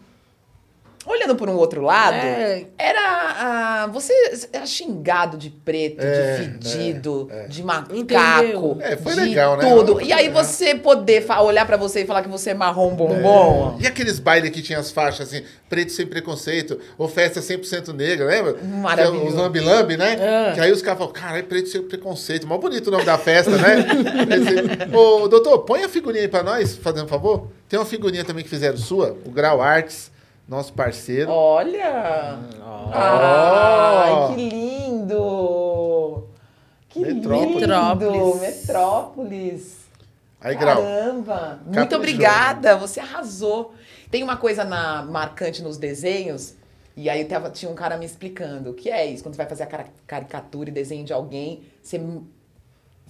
Olhando 1.04 1.34
por 1.34 1.48
um 1.48 1.54
outro 1.56 1.80
lado, 1.82 2.14
É. 2.14 2.64
era. 2.78 3.00
ah, 3.44 3.90
você 3.92 4.12
era 4.52 4.64
xingado 4.66 5.36
de 5.36 5.50
preto, 5.50 6.00
É, 6.00 6.36
de 6.36 6.42
fedido, 6.44 7.28
de 7.48 7.62
macaco. 7.64 8.76
É, 8.80 8.96
foi 8.96 9.14
de 9.14 9.20
legal, 9.20 9.56
né? 9.56 9.68
Tudo. 9.68 10.00
E 10.00 10.12
aí 10.12 10.28
você 10.28 10.74
poder 10.76 11.26
olhar 11.40 11.66
pra 11.66 11.76
você 11.76 12.02
e 12.02 12.06
falar 12.06 12.22
que 12.22 12.28
você 12.28 12.50
é 12.50 12.54
marrom 12.54 12.94
bombom. 12.94 13.76
E 13.80 13.86
aqueles 13.86 14.18
bailes 14.20 14.50
que 14.50 14.62
tinha 14.62 14.78
as 14.78 14.92
faixas 14.92 15.28
assim, 15.28 15.42
preto 15.68 15.90
sem 15.90 16.06
preconceito, 16.06 16.78
ou 16.96 17.08
festa 17.08 17.40
100% 17.40 17.92
negra, 17.92 18.26
lembra? 18.26 18.56
Maravilhoso. 18.62 19.24
É 19.24 19.28
Os 19.28 19.34
lambi-lambi, 19.34 19.96
né? 19.96 20.16
É. 20.20 20.52
Que 20.54 20.60
aí 20.60 20.70
os 20.70 20.82
caras 20.82 20.98
falam, 20.98 21.12
caralho, 21.12 21.44
preto 21.44 21.68
sem 21.68 21.82
preconceito. 21.82 22.46
Mó 22.46 22.58
bonito 22.58 22.86
o 22.86 22.90
nome 22.92 23.04
da 23.04 23.18
festa, 23.18 23.50
né? 23.50 23.84
Esse- 24.30 24.96
Ô, 24.96 25.26
doutor, 25.26 25.58
põe 25.60 25.82
a 25.82 25.88
figurinha 25.88 26.22
aí 26.22 26.28
pra 26.28 26.44
nós, 26.44 26.76
fazendo 26.76 27.06
um 27.06 27.08
favor. 27.08 27.48
Tem 27.68 27.76
uma 27.78 27.84
figurinha 27.86 28.24
também 28.24 28.44
que 28.44 28.50
fizeram 28.50 28.76
sua, 28.76 29.16
o 29.24 29.30
Grau 29.30 29.60
Arts, 29.60 30.11
nosso 30.46 30.72
parceiro. 30.72 31.30
Olha! 31.30 32.38
Ó. 32.62 32.90
Ai, 32.92 34.34
que 34.34 34.48
lindo! 34.48 36.28
Que 36.88 37.00
Metrópolis. 37.00 37.62
lindo! 37.62 38.40
Metrópolis! 38.40 39.76
Aí, 40.40 40.56
Grau. 40.56 40.82
Caramba! 40.82 41.60
Muito 41.64 41.94
obrigada, 41.96 42.76
você 42.76 43.00
arrasou. 43.00 43.74
Tem 44.10 44.22
uma 44.22 44.36
coisa 44.36 44.64
na, 44.64 45.02
marcante 45.02 45.62
nos 45.62 45.78
desenhos, 45.78 46.54
e 46.96 47.08
aí 47.08 47.24
tava, 47.24 47.48
tinha 47.48 47.70
um 47.70 47.74
cara 47.74 47.96
me 47.96 48.04
explicando 48.04 48.70
o 48.70 48.74
que 48.74 48.90
é 48.90 49.06
isso. 49.06 49.22
Quando 49.22 49.34
você 49.34 49.38
vai 49.38 49.48
fazer 49.48 49.62
a 49.62 49.86
caricatura 50.06 50.68
e 50.68 50.72
desenho 50.72 51.04
de 51.04 51.12
alguém, 51.12 51.62
você 51.82 51.98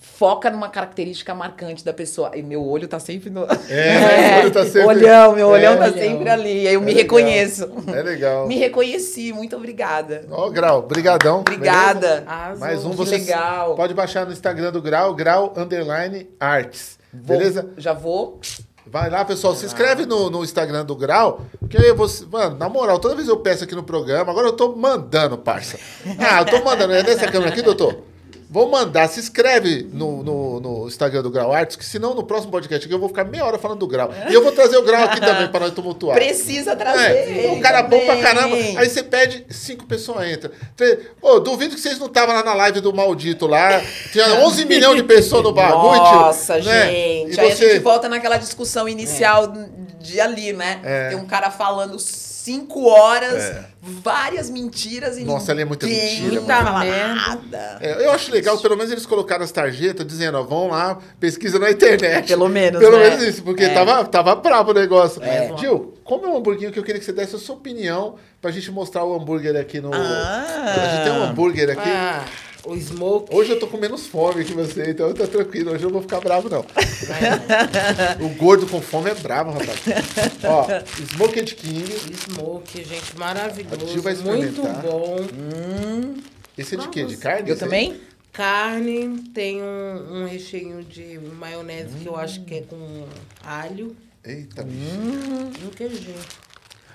foca 0.03 0.51
numa 0.51 0.69
característica 0.69 1.33
marcante 1.35 1.85
da 1.85 1.93
pessoa. 1.93 2.33
E 2.35 2.43
meu 2.43 2.63
olho 2.67 2.89
tá 2.89 2.99
sempre 2.99 3.31
no. 3.31 3.45
É, 3.69 4.29
meu 4.35 4.41
olho 4.43 4.51
tá 4.51 4.65
sempre- 4.65 4.85
Olhão, 4.85 5.33
meu 5.35 5.49
olhão 5.49 5.75
É. 5.75 5.77
tá 5.77 5.85
Olhão. 5.85 5.95
sempre 5.99 6.29
ali. 6.29 6.67
Aí 6.69 6.75
eu 6.75 6.81
É 6.81 6.85
me 6.85 6.93
legal. 6.93 7.03
reconheço. 7.03 7.71
É 7.89 8.03
legal. 8.03 8.47
Me 8.49 8.57
reconheci, 8.59 9.33
muito 9.33 9.57
obrigada. 9.57 10.27
Ó, 10.31 10.51
Grau, 10.51 10.83
brigadão. 10.83 11.41
Obrigada. 11.41 12.25
Arrasou. 12.27 12.59
Mais 12.61 12.85
um 12.85 12.91
você 12.91 13.17
legal. 13.19 13.75
pode 13.77 13.95
baixar 13.95 14.27
no 14.27 14.33
Instagram 14.33 14.73
do 14.73 14.83
Grau, 14.83 15.15
Grau 15.15 15.55
Underline 15.57 16.29
Arts. 16.41 16.99
Vou- 17.13 17.39
Beleza? 17.39 17.71
Já 17.79 17.93
vou. 17.93 18.41
Vai 18.85 19.09
lá, 19.09 19.25
pessoal. 19.25 19.55
Se 19.55 19.65
inscreve 19.65 20.05
no, 20.05 20.29
no 20.29 20.43
Instagram 20.43 20.85
do 20.85 20.97
Grau. 20.97 21.43
Porque 21.61 21.77
aí 21.77 21.93
você. 21.93 22.27
Mano, 22.27 22.57
na 22.59 22.69
moral, 22.69 22.99
toda 22.99 23.15
vez 23.15 23.29
eu 23.29 23.37
peço 23.39 23.63
aqui 23.65 23.75
no 23.75 23.83
programa, 23.85 24.31
agora 24.33 24.49
eu 24.49 24.53
tô 24.53 24.75
mandando, 24.75 25.39
parça. 25.39 25.79
Ah, 26.19 26.41
eu 26.41 26.45
tô 26.47 26.63
mandando. 26.65 26.93
É 26.93 27.03
nessa 27.03 27.27
câmera 27.31 27.51
aqui, 27.53 27.63
doutor? 27.63 28.03
Vou 28.53 28.69
mandar, 28.69 29.09
se 29.09 29.19
inscreve 29.19 29.89
no, 29.95 30.23
no, 30.23 30.61
no 30.61 30.87
Instagram 30.87 31.23
do 31.23 31.31
Grau 31.31 31.55
Arts, 31.55 31.75
que 31.75 31.87
senão 31.87 32.13
no 32.13 32.23
próximo 32.23 32.53
podcast 32.53 32.85
aqui 32.85 32.95
eu 32.95 32.99
vou 32.99 33.09
ficar 33.09 33.25
meia 33.25 33.47
hora 33.47 33.57
falando 33.59 33.79
do 33.79 33.87
Grau. 33.87 34.11
E 34.29 34.35
eu 34.35 34.43
vou 34.43 34.53
trazer 34.53 34.77
o 34.77 34.83
Grau 34.83 35.05
aqui 35.05 35.19
também 35.25 35.49
para 35.49 35.61
nós 35.61 35.75
tumultuar. 35.75 36.15
Precisa 36.15 36.77
trazer. 36.77 37.47
É, 37.47 37.51
um 37.51 37.61
cara 37.61 37.83
bom 37.83 37.99
pra 38.01 38.09
também. 38.09 38.23
caramba. 38.23 38.57
Aí 38.79 38.87
você 38.91 39.03
pede, 39.03 39.47
cinco 39.49 39.87
pessoas 39.87 40.31
entram. 40.31 40.51
Ô, 41.23 41.41
duvido 41.41 41.75
que 41.75 41.81
vocês 41.81 41.99
não 41.99 42.09
estavam 42.09 42.35
lá 42.35 42.45
na 42.45 42.53
live 42.53 42.81
do 42.81 42.93
maldito 42.93 43.47
lá. 43.47 43.81
Tinha 44.13 44.27
11 44.45 44.67
milhões 44.67 44.97
de 44.99 45.05
pessoas 45.05 45.43
no 45.43 45.53
bagulho. 45.53 45.97
Nossa, 45.97 46.57
né? 46.57 46.61
gente. 46.61 47.37
E 47.37 47.41
Aí 47.41 47.51
a 47.53 47.57
você... 47.57 47.71
gente 47.71 47.83
volta 47.83 48.07
naquela 48.07 48.37
discussão 48.37 48.87
inicial 48.87 49.51
de 49.99 50.21
ali, 50.21 50.53
né? 50.53 50.79
É. 50.85 51.09
Tem 51.09 51.17
um 51.17 51.25
cara 51.25 51.51
falando 51.51 51.99
cinco 51.99 52.85
horas, 52.87 53.43
É. 53.43 53.72
várias 53.85 54.49
mentiras 54.49 55.19
e 55.19 55.25
Nossa, 55.25 55.51
ali 55.51 55.63
é 55.63 55.65
muita 55.65 55.87
mentira, 55.87 56.41
mano. 56.41 56.47
nada. 56.47 57.79
É, 57.81 58.07
eu 58.07 58.13
acho 58.13 58.31
legal, 58.31 58.57
pelo 58.59 58.77
menos 58.77 58.93
eles 58.93 59.05
colocaram 59.05 59.43
as 59.43 59.51
tarjetas 59.51 60.07
dizendo, 60.07 60.39
ó, 60.39 60.45
vão 60.45 60.69
lá, 60.69 60.99
pesquisa 61.19 61.59
na 61.59 61.69
internet. 61.69 62.29
Pelo 62.29 62.49
menos, 62.49 62.79
Pelo 62.81 62.97
né? 62.97 63.11
menos 63.11 63.25
isso, 63.25 63.43
porque 63.43 63.65
É. 63.65 63.75
tava, 63.75 64.05
tava 64.05 64.37
brabo 64.37 64.71
o 64.71 64.75
negócio. 64.75 65.21
É. 65.25 65.53
Gil, 65.59 65.95
come 66.05 66.27
um 66.27 66.37
hamburguinho 66.37 66.71
que 66.71 66.79
eu 66.79 66.85
queria 66.85 67.01
que 67.01 67.05
você 67.05 67.13
desse 67.13 67.35
a 67.35 67.39
sua 67.41 67.57
opinião 67.57 68.15
pra 68.41 68.53
gente 68.53 68.71
mostrar 68.71 69.05
o 69.05 69.15
hambúrguer 69.15 69.57
aqui 69.57 69.81
no... 69.81 69.91
Ah. 69.93 70.45
A 70.77 70.97
gente 70.97 71.03
tem 71.05 71.13
um 71.13 71.25
hambúrguer 71.25 71.71
aqui. 71.71 71.91
Ah, 71.91 72.25
o 72.65 72.77
smoke. 72.77 73.35
Hoje 73.35 73.53
eu 73.53 73.59
tô 73.59 73.67
com 73.67 73.77
menos 73.77 74.07
fome 74.07 74.45
que 74.45 74.53
você, 74.53 74.91
então 74.91 75.13
tá 75.13 75.27
tranquilo. 75.27 75.73
Hoje 75.73 75.85
eu 75.85 75.89
não 75.91 75.95
vou 75.95 76.03
ficar 76.03 76.21
bravo, 76.21 76.49
não. 76.49 76.65
o 78.25 78.29
gordo 78.37 78.67
com 78.67 78.81
fome 78.81 79.11
é 79.11 79.15
bravo, 79.15 79.51
rapaz. 79.51 79.81
Ó, 80.45 80.67
Smoked 81.15 81.55
King. 81.55 81.85
Smoke, 82.31 82.85
gente, 82.85 83.13
A 83.17 83.19
maravilhoso. 83.19 83.89
Gil 83.89 84.03
vai 84.03 84.15
Muito 84.15 84.63
bom. 84.63 86.15
Esse 86.57 86.75
é 86.75 86.79
de 86.79 86.89
quê? 86.89 87.05
De 87.05 87.17
carne? 87.17 87.49
Eu 87.49 87.55
Esse 87.55 87.65
aí? 87.65 87.71
também? 87.71 88.01
Carne, 88.33 89.19
tem 89.35 89.63
um, 89.63 90.23
um 90.23 90.27
recheio 90.27 90.83
de 90.83 91.19
maionese 91.39 91.99
que 91.99 92.07
eu 92.07 92.17
acho 92.17 92.43
que 92.45 92.55
é 92.55 92.61
com 92.63 93.07
alho 93.45 93.95
Eita, 94.25 94.63
bicho. 94.63 94.79
e 95.61 95.67
um 95.67 95.71
queijinho. 95.71 96.15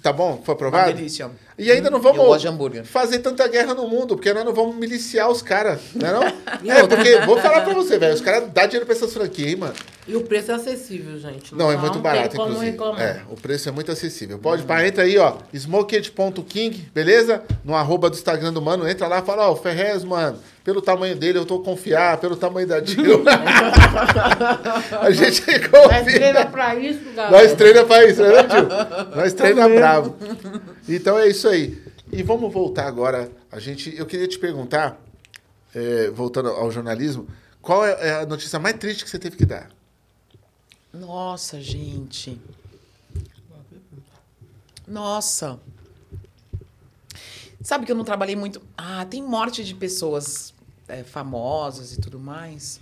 tá 0.03 0.13
bom? 0.13 0.41
Foi 0.45 0.55
aprovado? 0.55 0.89
Uma 0.91 0.95
delícia. 0.97 1.31
E 1.59 1.73
ainda 1.73 1.91
não 1.91 2.01
vamos 2.01 2.43
fazer 2.85 3.19
tanta 3.19 3.49
guerra 3.49 3.75
no 3.75 3.89
mundo, 3.89 4.15
porque 4.15 4.33
nós 4.33 4.45
não 4.45 4.55
vamos 4.55 4.77
miliciar 4.77 5.29
os 5.29 5.43
caras, 5.43 5.81
não 5.93 6.09
é 6.09 6.13
não? 6.13 6.23
é, 6.73 6.87
porque, 6.87 7.19
vou 7.27 7.37
falar 7.41 7.63
pra 7.63 7.75
você, 7.75 7.99
velho, 7.99 8.15
os 8.15 8.21
caras 8.21 8.49
dão 8.51 8.67
dinheiro 8.67 8.87
pra 8.87 8.95
essas 8.95 9.13
franquias, 9.13 9.51
hein, 9.51 9.57
mano. 9.57 9.75
E 10.07 10.15
o 10.15 10.23
preço 10.23 10.53
é 10.53 10.55
acessível, 10.55 11.19
gente. 11.19 11.55
Não, 11.55 11.71
é 11.71 11.77
muito 11.77 11.95
tem 11.95 12.03
barato, 12.03 12.37
como 12.37 12.51
inclusive. 12.51 12.71
reclamar. 12.71 13.01
É, 13.01 13.23
o 13.29 13.35
preço 13.35 13.69
é 13.69 13.73
muito 13.73 13.91
acessível. 13.91 14.39
Pode, 14.39 14.63
pá, 14.63 14.87
entra 14.87 15.03
aí, 15.03 15.19
ó, 15.19 15.35
smoked.king, 15.53 16.91
beleza? 16.95 17.43
No 17.65 17.75
arroba 17.75 18.09
do 18.09 18.15
Instagram 18.15 18.53
do 18.53 18.63
mano, 18.63 18.89
entra 18.89 19.09
lá 19.09 19.19
e 19.19 19.23
fala, 19.23 19.49
ó, 19.49 19.53
o 19.53 19.57
Ferrez, 19.57 20.05
mano, 20.05 20.39
pelo 20.69 20.83
tamanho 20.83 21.17
dele 21.17 21.39
eu 21.39 21.47
tô 21.47 21.61
confiar, 21.61 22.19
pelo 22.19 22.37
tamanho 22.37 22.67
da 22.69 22.79
Jill. 22.85 23.25
a 25.01 25.11
gente 25.11 25.41
Mas 25.41 26.05
treina 26.05 26.45
confia. 26.45 26.47
pra 26.51 26.75
isso, 26.75 27.05
galera. 27.15 27.31
Nós 27.31 27.55
treina 27.55 27.85
pra 27.87 28.05
isso, 28.05 28.23
né, 28.23 28.43
Tio? 28.43 29.17
Nós 29.17 29.33
treina 29.33 29.67
bravo. 29.67 30.15
Então 30.87 31.19
é 31.19 31.27
isso 31.27 31.49
aí. 31.49 31.83
E 32.13 32.23
vamos 32.23 32.53
voltar 32.53 32.87
agora. 32.87 33.33
A 33.51 33.59
gente, 33.59 33.97
eu 33.97 34.05
queria 34.05 34.29
te 34.29 34.39
perguntar, 34.39 35.01
é, 35.75 36.11
voltando 36.11 36.51
ao 36.51 36.71
jornalismo, 36.71 37.27
qual 37.63 37.83
é 37.87 37.93
é 38.07 38.15
a 38.21 38.27
notícia 38.27 38.59
mais 38.59 38.77
triste 38.77 39.05
que 39.05 39.09
você 39.11 39.19
teve 39.19 39.39
que 39.39 39.47
dar? 39.47 39.71
Nossa, 40.93 41.59
gente. 41.63 42.39
Nossa. 44.87 45.59
Sabe 47.63 47.87
que 47.87 47.93
eu 47.93 47.97
não 47.97 48.05
trabalhei 48.05 48.37
muito. 48.37 48.61
Ah, 48.77 49.07
tem 49.07 49.23
morte 49.23 49.65
de 49.65 49.75
pessoas 49.75 50.53
é, 50.89 51.03
famosas 51.05 51.93
e 51.93 52.01
tudo 52.01 52.19
mais. 52.19 52.81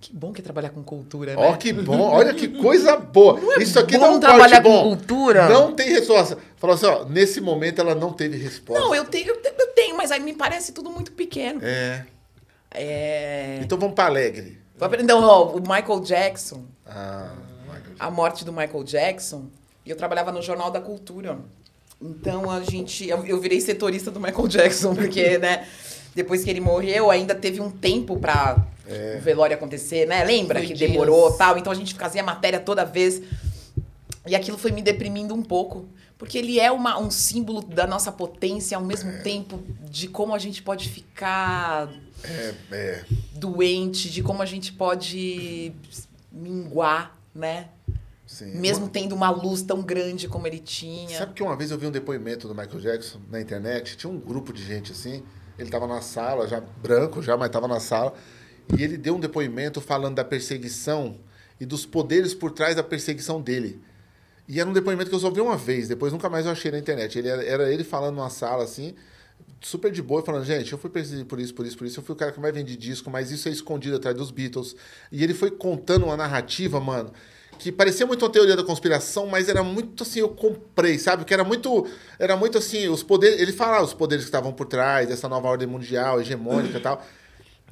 Que 0.00 0.14
bom 0.14 0.32
que 0.32 0.40
é 0.40 0.44
trabalhar 0.44 0.70
com 0.70 0.82
cultura, 0.82 1.36
né? 1.36 1.42
Ó, 1.46 1.56
que 1.56 1.74
bom, 1.74 2.00
olha 2.00 2.32
que 2.32 2.48
coisa 2.48 2.96
boa. 2.96 3.38
Isso 3.62 3.78
aqui 3.78 3.98
bom 3.98 4.00
dá 4.00 4.10
um 4.12 4.20
trabalhar 4.20 4.62
corte 4.62 4.62
com 4.62 4.72
bom. 4.72 4.96
cultura? 4.96 5.48
Não 5.48 5.74
tem 5.74 5.90
resposta. 5.90 6.38
Falou 6.56 6.74
assim, 6.74 6.86
ó, 6.86 7.04
nesse 7.04 7.38
momento 7.40 7.80
ela 7.80 7.94
não 7.94 8.10
teve 8.12 8.38
resposta. 8.38 8.82
Não, 8.82 8.94
eu 8.94 9.04
tenho, 9.04 9.28
eu 9.28 9.42
te- 9.42 9.52
eu 9.58 9.66
tenho, 9.74 9.96
mas 9.98 10.10
aí 10.10 10.18
me 10.20 10.32
parece 10.34 10.72
tudo 10.72 10.88
muito 10.90 11.12
pequeno. 11.12 11.60
É. 11.62 12.06
É. 12.70 13.58
Então 13.62 13.76
vamos 13.78 13.94
pra 13.94 14.06
Alegre. 14.06 14.58
Então, 15.00 15.22
ó, 15.22 15.48
o 15.54 15.60
Michael 15.60 16.00
Jackson, 16.00 16.64
Ah, 16.86 17.34
Michael. 17.66 17.94
a 17.98 18.10
morte 18.10 18.42
do 18.42 18.52
Michael 18.52 18.82
Jackson, 18.84 19.48
e 19.84 19.90
eu 19.90 19.96
trabalhava 19.96 20.32
no 20.32 20.40
Jornal 20.40 20.70
da 20.70 20.80
Cultura. 20.80 21.38
Então 22.00 22.50
a 22.50 22.62
gente. 22.62 23.08
Eu, 23.08 23.24
eu 23.26 23.40
virei 23.40 23.60
setorista 23.60 24.10
do 24.10 24.20
Michael 24.20 24.48
Jackson, 24.48 24.94
porque, 24.94 25.36
né? 25.38 25.66
Depois 26.14 26.42
que 26.42 26.50
ele 26.50 26.60
morreu, 26.60 27.10
ainda 27.10 27.34
teve 27.34 27.60
um 27.60 27.70
tempo 27.70 28.18
pra 28.18 28.56
o 29.16 29.20
velório 29.20 29.54
acontecer, 29.54 30.06
né? 30.06 30.24
Lembra 30.24 30.58
Foi 30.58 30.66
que 30.66 30.74
dias. 30.74 30.90
demorou 30.90 31.32
tal? 31.34 31.56
Então 31.56 31.72
a 31.72 31.76
gente 31.76 31.94
fazia 31.94 32.22
matéria 32.22 32.58
toda 32.58 32.84
vez. 32.84 33.22
E 34.26 34.34
aquilo 34.34 34.58
foi 34.58 34.72
me 34.72 34.82
deprimindo 34.82 35.34
um 35.34 35.42
pouco. 35.42 35.88
Porque 36.18 36.36
ele 36.36 36.60
é 36.60 36.70
uma, 36.70 36.98
um 36.98 37.10
símbolo 37.10 37.62
da 37.62 37.86
nossa 37.86 38.12
potência, 38.12 38.76
ao 38.76 38.84
mesmo 38.84 39.22
tempo 39.22 39.62
de 39.88 40.06
como 40.08 40.34
a 40.34 40.38
gente 40.38 40.62
pode 40.62 40.88
ficar 40.88 41.88
É, 42.22 42.54
é. 42.72 43.04
doente, 43.32 44.10
de 44.10 44.22
como 44.22 44.42
a 44.42 44.46
gente 44.46 44.72
pode 44.72 45.72
minguar, 46.30 47.16
né? 47.34 47.68
Sim. 48.30 48.54
Mesmo 48.54 48.88
tendo 48.88 49.12
uma 49.12 49.28
luz 49.28 49.60
tão 49.60 49.82
grande 49.82 50.28
como 50.28 50.46
ele 50.46 50.60
tinha. 50.60 51.18
Sabe 51.18 51.34
que 51.34 51.42
uma 51.42 51.56
vez 51.56 51.72
eu 51.72 51.76
vi 51.76 51.88
um 51.88 51.90
depoimento 51.90 52.46
do 52.46 52.54
Michael 52.54 52.78
Jackson 52.78 53.20
na 53.28 53.40
internet? 53.40 53.96
Tinha 53.96 54.10
um 54.10 54.20
grupo 54.20 54.52
de 54.52 54.64
gente 54.64 54.92
assim. 54.92 55.24
Ele 55.58 55.68
tava 55.68 55.84
na 55.88 56.00
sala, 56.00 56.46
já 56.46 56.60
branco 56.60 57.20
já, 57.20 57.36
mas 57.36 57.50
tava 57.50 57.66
na 57.66 57.80
sala. 57.80 58.14
E 58.78 58.84
ele 58.84 58.96
deu 58.96 59.16
um 59.16 59.20
depoimento 59.20 59.80
falando 59.80 60.14
da 60.14 60.24
perseguição 60.24 61.16
e 61.58 61.66
dos 61.66 61.84
poderes 61.84 62.32
por 62.32 62.52
trás 62.52 62.76
da 62.76 62.84
perseguição 62.84 63.42
dele. 63.42 63.82
E 64.46 64.60
era 64.60 64.70
um 64.70 64.72
depoimento 64.72 65.10
que 65.10 65.16
eu 65.16 65.20
só 65.20 65.28
vi 65.28 65.40
uma 65.40 65.56
vez, 65.56 65.88
depois 65.88 66.12
nunca 66.12 66.30
mais 66.30 66.46
eu 66.46 66.52
achei 66.52 66.70
na 66.70 66.78
internet. 66.78 67.18
Ele 67.18 67.28
era, 67.28 67.44
era 67.44 67.72
ele 67.72 67.82
falando 67.82 68.14
numa 68.14 68.30
sala 68.30 68.62
assim, 68.62 68.94
super 69.60 69.90
de 69.90 70.00
boa, 70.00 70.22
falando, 70.22 70.44
gente, 70.44 70.70
eu 70.70 70.78
fui 70.78 70.88
perseguido 70.88 71.26
por 71.26 71.40
isso, 71.40 71.52
por 71.52 71.66
isso, 71.66 71.76
por 71.76 71.86
isso, 71.86 71.98
eu 71.98 72.04
fui 72.04 72.14
o 72.14 72.16
cara 72.16 72.30
que 72.30 72.38
mais 72.38 72.54
vende 72.54 72.76
disco, 72.76 73.10
mas 73.10 73.32
isso 73.32 73.48
é 73.48 73.50
escondido 73.50 73.96
atrás 73.96 74.16
dos 74.16 74.30
Beatles. 74.30 74.76
E 75.10 75.24
ele 75.24 75.34
foi 75.34 75.50
contando 75.50 76.06
uma 76.06 76.16
narrativa, 76.16 76.78
mano, 76.80 77.12
que 77.60 77.70
parecia 77.70 78.06
muito 78.06 78.24
uma 78.24 78.32
teoria 78.32 78.56
da 78.56 78.64
conspiração, 78.64 79.26
mas 79.26 79.46
era 79.46 79.62
muito 79.62 80.02
assim, 80.02 80.20
eu 80.20 80.30
comprei, 80.30 80.98
sabe? 80.98 81.26
Que 81.26 81.34
era 81.34 81.44
muito, 81.44 81.86
era 82.18 82.34
muito 82.34 82.56
assim, 82.56 82.88
os 82.88 83.02
poderes, 83.02 83.38
ele 83.38 83.52
falava 83.52 83.84
os 83.84 83.92
poderes 83.92 84.24
que 84.24 84.28
estavam 84.28 84.50
por 84.50 84.64
trás 84.64 85.06
dessa 85.06 85.28
nova 85.28 85.46
ordem 85.46 85.68
mundial, 85.68 86.18
hegemônica 86.20 86.78
e 86.78 86.80
tal. 86.80 87.04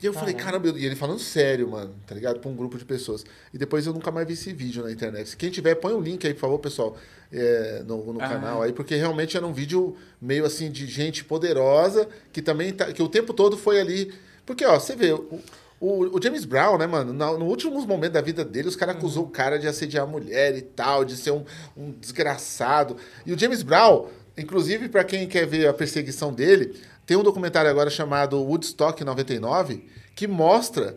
E 0.00 0.04
eu 0.04 0.12
falei, 0.12 0.34
caramba, 0.34 0.68
e 0.76 0.84
ele 0.84 0.94
falando 0.94 1.18
sério, 1.18 1.70
mano, 1.70 1.94
tá 2.06 2.14
ligado? 2.14 2.38
Pra 2.38 2.50
um 2.50 2.54
grupo 2.54 2.76
de 2.76 2.84
pessoas. 2.84 3.24
E 3.52 3.56
depois 3.56 3.86
eu 3.86 3.94
nunca 3.94 4.12
mais 4.12 4.26
vi 4.26 4.34
esse 4.34 4.52
vídeo 4.52 4.84
na 4.84 4.92
internet. 4.92 5.34
Quem 5.36 5.50
tiver, 5.50 5.74
põe 5.76 5.94
o 5.94 6.00
link 6.00 6.24
aí, 6.26 6.34
por 6.34 6.40
favor, 6.40 6.58
pessoal, 6.58 6.94
é, 7.32 7.82
no, 7.84 8.12
no 8.12 8.20
canal 8.20 8.62
aí, 8.62 8.72
porque 8.72 8.94
realmente 8.94 9.38
era 9.38 9.46
um 9.46 9.52
vídeo 9.54 9.96
meio 10.20 10.44
assim 10.44 10.70
de 10.70 10.86
gente 10.86 11.24
poderosa, 11.24 12.06
que 12.30 12.42
também 12.42 12.74
tá, 12.74 12.92
que 12.92 13.02
o 13.02 13.08
tempo 13.08 13.32
todo 13.32 13.56
foi 13.56 13.80
ali. 13.80 14.12
Porque, 14.44 14.64
ó, 14.66 14.78
você 14.78 14.94
vê, 14.94 15.12
o, 15.12 15.40
o, 15.80 16.16
o 16.16 16.22
James 16.22 16.44
Brown, 16.44 16.76
né, 16.76 16.86
mano, 16.86 17.12
no, 17.12 17.38
no 17.38 17.44
últimos 17.46 17.86
momentos 17.86 18.14
da 18.14 18.20
vida 18.20 18.44
dele, 18.44 18.68
os 18.68 18.76
caras 18.76 18.96
acusou 18.96 19.24
o 19.24 19.30
cara 19.30 19.58
de 19.58 19.68
assediar 19.68 20.04
a 20.04 20.06
mulher 20.06 20.56
e 20.56 20.62
tal, 20.62 21.04
de 21.04 21.16
ser 21.16 21.30
um, 21.30 21.44
um 21.76 21.92
desgraçado. 21.92 22.96
E 23.24 23.32
o 23.32 23.38
James 23.38 23.62
Brown, 23.62 24.06
inclusive, 24.36 24.88
pra 24.88 25.04
quem 25.04 25.28
quer 25.28 25.46
ver 25.46 25.68
a 25.68 25.72
perseguição 25.72 26.32
dele, 26.32 26.80
tem 27.06 27.16
um 27.16 27.22
documentário 27.22 27.70
agora 27.70 27.90
chamado 27.90 28.42
Woodstock 28.42 29.04
99, 29.04 29.86
que 30.16 30.26
mostra 30.26 30.96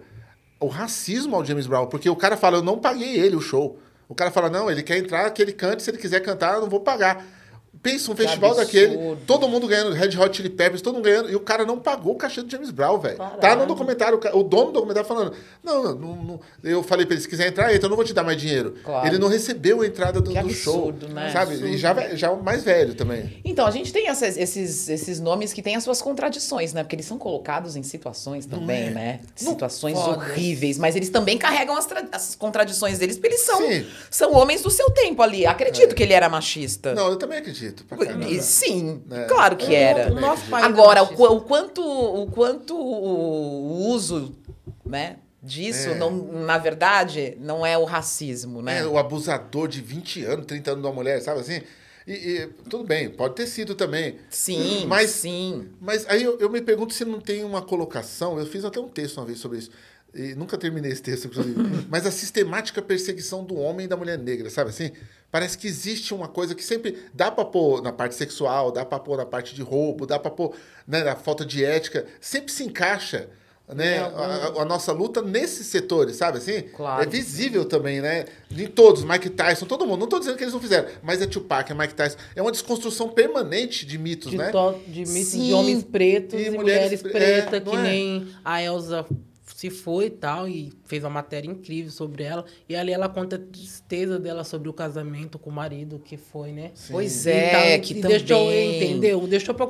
o 0.60 0.68
racismo 0.68 1.36
ao 1.36 1.46
James 1.46 1.68
Brown, 1.68 1.88
porque 1.88 2.10
o 2.10 2.16
cara 2.16 2.36
fala, 2.36 2.58
eu 2.58 2.64
não 2.64 2.80
paguei 2.80 3.20
ele 3.20 3.36
o 3.36 3.42
show. 3.42 3.80
O 4.10 4.16
cara 4.16 4.30
fala, 4.30 4.50
não, 4.50 4.70
ele 4.70 4.84
quer 4.84 4.98
entrar, 4.98 5.30
que 5.30 5.42
ele 5.42 5.54
cante, 5.54 5.84
se 5.84 5.90
ele 5.90 5.98
quiser 5.98 6.20
cantar, 6.20 6.56
eu 6.56 6.62
não 6.62 6.70
vou 6.70 6.82
pagar. 6.82 7.24
Pensa 7.82 8.12
um 8.12 8.16
Que 8.16 8.24
festival 8.24 8.52
absurdo. 8.52 8.66
daquele, 8.68 9.16
todo 9.26 9.48
mundo 9.48 9.68
ganhando, 9.68 9.92
Red 9.94 10.16
Hot 10.18 10.38
Chili 10.38 10.50
Peppers, 10.50 10.82
todo 10.84 10.96
mundo 10.96 11.04
ganhando, 11.06 11.32
e 11.32 11.36
o 11.36 11.40
cara 11.40 11.66
não 11.66 11.80
pagou 11.80 12.14
o 12.14 12.16
cachê 12.16 12.42
do 12.44 12.50
James 12.52 12.70
Brown, 12.70 13.00
velho. 13.00 13.18
Tá 13.40 13.56
no 13.56 13.66
documentário, 13.66 14.20
o 14.34 14.44
dono 14.44 14.66
do 14.68 14.72
documentário 14.74 15.08
falando, 15.08 15.34
não, 15.64 15.84
não, 15.84 15.96
não, 15.96 16.16
não- 16.24 16.40
eu 16.64 16.84
falei 16.84 17.06
pra 17.08 17.16
ele, 17.16 17.22
se 17.24 17.28
quiser 17.28 17.48
entrar, 17.48 17.74
entra, 17.74 17.86
eu 17.86 17.90
não 17.90 17.96
vou 17.96 18.06
te 18.06 18.14
dar 18.14 18.24
mais 18.24 18.40
dinheiro. 18.40 18.76
Claro. 18.84 19.08
Ele 19.08 19.18
não 19.18 19.28
recebeu 19.28 19.82
a 19.82 19.88
entrada 19.88 20.22
do, 20.22 20.32
Que 20.32 20.40
do 20.42 20.50
show, 20.54 20.90
absurdo, 20.90 21.10
né? 21.14 21.32
sabe? 21.32 21.56
E 21.56 21.78
já, 21.78 22.16
já 22.16 22.36
mais 22.36 22.64
velho 22.64 22.94
também. 22.94 23.42
Então, 23.44 23.66
a 23.66 23.72
gente 23.72 23.92
tem 23.92 24.08
essas- 24.10 24.38
esses, 24.38 24.88
esses 24.88 25.20
nomes 25.20 25.52
que 25.52 25.62
têm 25.64 25.76
as 25.76 25.84
suas 25.84 26.02
contradições, 26.02 26.74
né? 26.74 26.84
Porque 26.84 26.96
eles 26.96 27.06
são 27.08 27.18
colocados 27.18 27.76
em 27.76 27.82
situações 27.84 28.46
também, 28.46 28.88
é. 28.88 28.90
né? 28.92 29.20
Não- 29.42 29.54
Situações 29.54 29.98
Foda. 29.98 30.18
horríveis, 30.18 30.78
mas 30.78 30.96
eles 30.96 31.10
também 31.10 31.38
carregam 31.38 31.76
as, 31.76 31.88
as 32.12 32.36
contradições 32.36 33.00
deles, 33.00 33.16
porque 33.18 33.30
eles 33.30 33.42
são, 33.42 33.58
Sim. 33.68 33.86
são 34.12 34.34
homens 34.34 34.62
do 34.62 34.70
seu 34.70 34.90
tempo 34.92 35.22
ali. 35.24 35.46
Acredito 35.48 35.96
que 35.96 36.04
ele 36.04 36.14
era 36.14 36.30
machista. 36.30 36.94
Não, 36.94 37.10
eu 37.10 37.16
também 37.16 37.40
acredito. 37.40 37.71
Pra 37.72 37.98
caramba. 37.98 38.26
E 38.28 38.42
Sim, 38.42 39.04
É. 39.12 39.26
claro 39.26 39.56
que 39.56 39.74
era. 39.74 40.12
O 40.12 40.20
nosso 40.20 40.46
país 40.50 40.66
Agora, 40.66 41.00
é 41.00 41.04
o, 41.04 41.06
o 41.06 41.42
quanto, 41.42 41.82
o 41.82 42.28
quanto 42.32 42.76
o 42.78 43.88
uso, 43.90 44.36
né, 44.86 45.18
disso, 45.42 45.90
É. 45.90 45.96
não, 45.96 46.12
na 46.12 46.58
verdade, 46.58 47.38
não 47.40 47.66
é 47.66 47.78
o 47.78 47.84
racismo, 47.84 48.62
né? 48.62 48.80
É, 48.80 48.86
o 48.86 48.98
abusador 48.98 49.68
de 49.68 49.82
20 49.82 50.24
anos, 50.26 50.46
30 50.46 50.72
anos 50.72 50.84
de 50.84 50.88
uma 50.88 50.94
mulher, 50.94 51.22
sabe 51.22 51.40
assim? 51.40 51.62
E, 52.08 52.14
e 52.14 52.48
tudo 52.70 52.84
bem, 52.84 53.10
pode 53.10 53.36
ter 53.36 53.48
sido 53.48 53.76
também. 53.76 54.18
Sim, 54.30 54.86
mas, 54.88 55.12
sim. 55.12 55.70
Mas 55.80 56.06
aí 56.10 56.24
eu, 56.24 56.38
eu 56.40 56.50
me 56.50 56.62
pergunto 56.62 56.94
se 56.94 57.06
não 57.06 57.20
tem 57.20 57.44
uma 57.44 57.62
colocação. 57.62 58.40
Eu 58.40 58.46
fiz 58.46 58.66
até 58.66 58.80
um 58.80 58.88
texto 58.88 59.18
uma 59.18 59.26
vez 59.26 59.40
sobre 59.40 59.60
isso. 59.60 59.70
E 60.14 60.36
nunca 60.36 60.57
terminei 60.57 60.91
esse 60.91 61.01
texto, 61.01 61.26
inclusive. 61.26 61.55
mas 61.89 62.05
a 62.05 62.12
sistemática 62.12 62.82
perseguição 62.82 63.43
do 63.43 63.55
homem 63.55 63.86
e 63.86 63.88
da 63.88 63.95
mulher 63.95 64.18
negra, 64.18 64.49
sabe 64.49 64.70
assim? 64.70 64.91
Parece 65.32 65.57
que 65.57 65.66
existe 65.68 66.14
uma 66.14 66.28
coisa 66.28 66.53
que 66.53 66.64
sempre 66.64 66.97
dá 67.14 67.32
pra 67.32 67.45
pôr 67.45 67.82
na 67.82 67.93
parte 67.93 68.16
sexual, 68.16 68.72
dá 68.72 68.84
pra 68.84 68.99
pôr 68.99 69.18
na 69.18 69.26
parte 69.26 69.55
de 69.55 69.62
roubo, 69.62 70.05
dá 70.05 70.20
pra 70.20 70.30
pôr 70.30 70.53
né, 70.86 71.03
na 71.03 71.16
falta 71.16 71.45
de 71.45 71.64
ética. 71.64 72.05
Sempre 72.20 72.51
se 72.51 72.64
encaixa 72.66 73.30
né, 73.74 73.99
a, 73.99 74.03
a- 74.05 74.62
a 74.64 74.66
nossa 74.66 74.91
luta 74.91 75.22
nesses 75.22 75.68
setores, 75.68 76.18
sabe 76.18 76.39
assim? 76.39 76.64
Claro. 76.76 77.01
É 77.01 77.05
visível 77.05 77.64
também, 77.64 78.01
né? 78.01 78.26
Em 78.51 78.68
todos, 78.68 79.05
Mike 79.05 79.30
Tyson, 79.30 79.66
todo 79.66 79.86
mundo. 79.88 80.01
Não 80.01 80.07
tô 80.07 80.20
dizendo 80.20 80.36
que 80.36 80.43
eles 80.43 80.53
não 80.53 80.59
fizeram, 80.59 80.89
mas 81.01 81.22
é 81.22 81.26
Tupac, 81.26 81.72
é 81.72 81.74
Mike 81.74 81.95
Tyson. 81.95 82.18
É 82.36 82.41
uma 82.41 82.51
desconstrução 82.51 83.07
permanente 83.07 83.86
de 83.86 83.97
mitos, 83.97 84.32
de, 84.32 84.38
né? 84.38 84.51
to- 84.51 84.76
de 84.86 85.05
mitos 85.05 85.32
Sim. 85.32 85.47
de 85.47 85.53
homens 85.53 85.84
pretos 85.86 86.38
E 86.38 86.47
e, 86.47 86.49
mulheres 86.49 87.01
mulheres, 87.01 87.01
pre- 87.01 87.12
é, 87.24 87.41
pretas, 87.43 87.64
não 87.64 87.72
que 87.72 87.78
é? 87.78 87.82
nem 87.84 88.28
a 88.43 88.62
Elsa 88.62 89.05
se 89.62 89.70
foi 89.70 90.05
e 90.05 90.09
tal, 90.09 90.47
e 90.47 90.74
fez 90.86 91.03
uma 91.03 91.12
matéria 91.12 91.47
incrível 91.47 91.91
sobre 91.91 92.24
ela. 92.24 92.43
E 92.68 92.76
ali 92.76 92.91
ela 92.91 93.07
conta 93.07 93.36
a 93.36 93.39
tristeza 93.39 94.18
dela 94.18 94.43
sobre 94.43 94.68
o 94.68 94.74
casamento 94.74 95.38
com 95.38 95.51
o 95.51 95.53
marido, 95.53 95.99
que 95.99 96.18
foi, 96.18 96.51
né? 96.51 96.72
Pois 96.89 97.28
E 97.28 97.30
é, 97.30 97.51
tal, 97.51 97.86
que 97.86 97.93
e 97.93 98.01
também... 98.01 98.18
deixou, 98.18 98.51
entendeu? 98.51 99.28
Deixou 99.28 99.53
pra... 99.53 99.68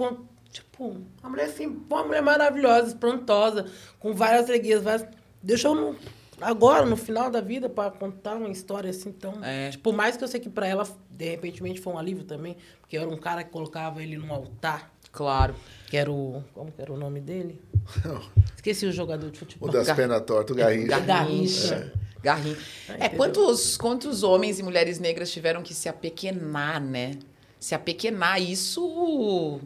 Tipo, 0.50 0.96
uma 1.22 1.30
mulher 1.30 1.48
assim, 1.48 1.66
uma 1.90 2.06
mulher 2.06 2.22
maravilhosa, 2.22 2.88
esprontosa, 2.88 3.66
com 4.00 4.14
várias 4.14 4.48
alegrias, 4.48 4.82
várias... 4.82 5.06
Deixou 5.44 5.76
no, 5.76 5.98
agora, 6.40 6.86
no 6.86 6.96
final 6.96 7.30
da 7.30 7.42
vida, 7.42 7.68
pra 7.68 7.92
contar 7.92 8.38
uma 8.38 8.50
história 8.50 8.92
assim 8.92 9.12
tão... 9.12 9.44
É. 9.44 9.72
Tipo, 9.72 9.84
por 9.84 9.94
mais 9.94 10.16
que 10.16 10.24
eu 10.24 10.28
sei 10.30 10.40
que 10.40 10.50
pra 10.50 10.66
ela, 10.66 10.88
de 11.10 11.32
repente, 11.32 11.82
foi 11.82 11.92
um 11.92 11.98
alívio 11.98 12.24
também, 12.24 12.56
porque 12.80 12.96
era 12.96 13.10
um 13.10 13.18
cara 13.18 13.44
que 13.44 13.50
colocava 13.50 14.02
ele 14.02 14.18
num 14.18 14.32
altar, 14.32 14.90
Claro. 15.12 15.54
Que 15.92 15.98
era 15.98 16.10
o... 16.10 16.42
Como 16.54 16.72
que 16.72 16.82
era 16.82 16.94
o 16.94 16.98
nome 16.98 17.20
dele? 17.20 17.62
Esqueci 18.56 18.86
o 18.86 18.92
jogador 18.94 19.30
de 19.30 19.36
O 19.36 19.40
futebol. 19.40 19.70
das 19.70 19.88
Gar- 19.88 19.96
pernas 19.98 20.22
tortas, 20.22 20.56
o 20.56 20.58
Garrincha. 20.58 21.00
Garrincha. 21.02 21.94
Garrincha. 22.24 22.62
É, 22.88 22.94
entendeu? 22.94 23.18
quantos, 23.18 23.76
quantos 23.78 24.24
homens 24.24 24.58
e 24.58 24.64
mulheres 24.64 25.00
negras 25.00 25.30
tiveram 25.30 25.62
que 25.62 25.74
se 25.74 25.90
apequenar, 25.90 26.80
né? 26.82 27.18
Se 27.60 27.76
apequenar, 27.76 28.42
isso. 28.42 29.60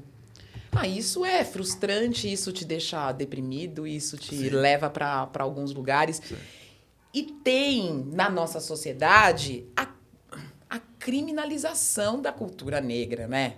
Ah, 0.71 0.87
isso 0.87 1.23
é 1.23 1.45
frustrante, 1.45 2.31
isso 2.31 2.51
te 2.51 2.65
deixa 2.65 3.11
deprimido, 3.11 3.85
isso 3.85 4.17
te 4.17 4.49
leva 4.49 4.89
para 4.89 5.29
alguns 5.39 5.71
lugares. 5.73 6.21
E 7.13 7.23
tem 7.23 8.03
na 8.11 8.29
nossa 8.29 8.59
sociedade 8.59 9.63
a, 9.77 9.87
a 10.69 10.79
criminalização 10.99 12.19
da 12.21 12.31
cultura 12.33 12.81
negra, 12.81 13.27
né? 13.27 13.57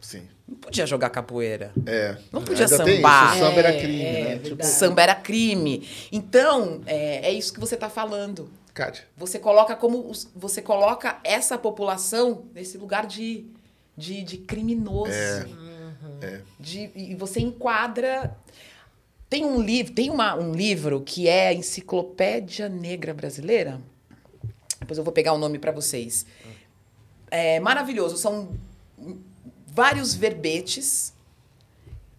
Sim. 0.00 0.28
Não 0.48 0.56
podia 0.56 0.86
jogar 0.86 1.10
capoeira. 1.10 1.72
É. 1.84 2.16
Não 2.30 2.42
podia 2.42 2.66
Ainda 2.66 2.84
tem 2.84 2.96
sambar. 2.96 3.36
isso, 3.36 3.44
o 3.44 3.48
samba 3.48 3.58
era 3.58 3.68
É, 3.70 3.80
crime, 3.80 4.02
é, 4.02 4.22
né? 4.22 4.38
Tipo, 4.38 4.64
Samba 4.64 5.02
era 5.02 5.14
crime. 5.14 5.88
Então, 6.12 6.80
é, 6.86 7.28
é 7.28 7.32
isso 7.32 7.52
que 7.52 7.58
você 7.58 7.74
está 7.74 7.88
falando. 7.88 8.48
Kátia. 8.72 9.04
Você 9.16 9.38
coloca 9.38 9.74
como 9.74 10.12
você 10.34 10.62
coloca 10.62 11.18
essa 11.24 11.58
população 11.58 12.44
nesse 12.54 12.78
lugar 12.78 13.06
de, 13.06 13.44
de, 13.96 14.22
de 14.22 14.36
criminoso. 14.38 15.10
É. 16.20 16.42
De, 16.60 16.90
e 16.94 17.14
você 17.16 17.40
enquadra. 17.40 18.36
Tem 19.28 19.44
um 19.44 19.60
livro, 19.60 19.92
tem 19.92 20.10
uma, 20.10 20.36
um 20.36 20.52
livro 20.52 21.00
que 21.00 21.26
é 21.26 21.48
a 21.48 21.52
Enciclopédia 21.54 22.68
Negra 22.68 23.12
Brasileira. 23.12 23.80
Depois 24.78 24.96
eu 24.96 25.02
vou 25.02 25.12
pegar 25.12 25.32
o 25.32 25.38
nome 25.38 25.58
para 25.58 25.72
vocês. 25.72 26.24
É 27.30 27.58
maravilhoso. 27.58 28.16
São 28.16 28.50
vários 29.76 30.14
verbetes 30.14 31.12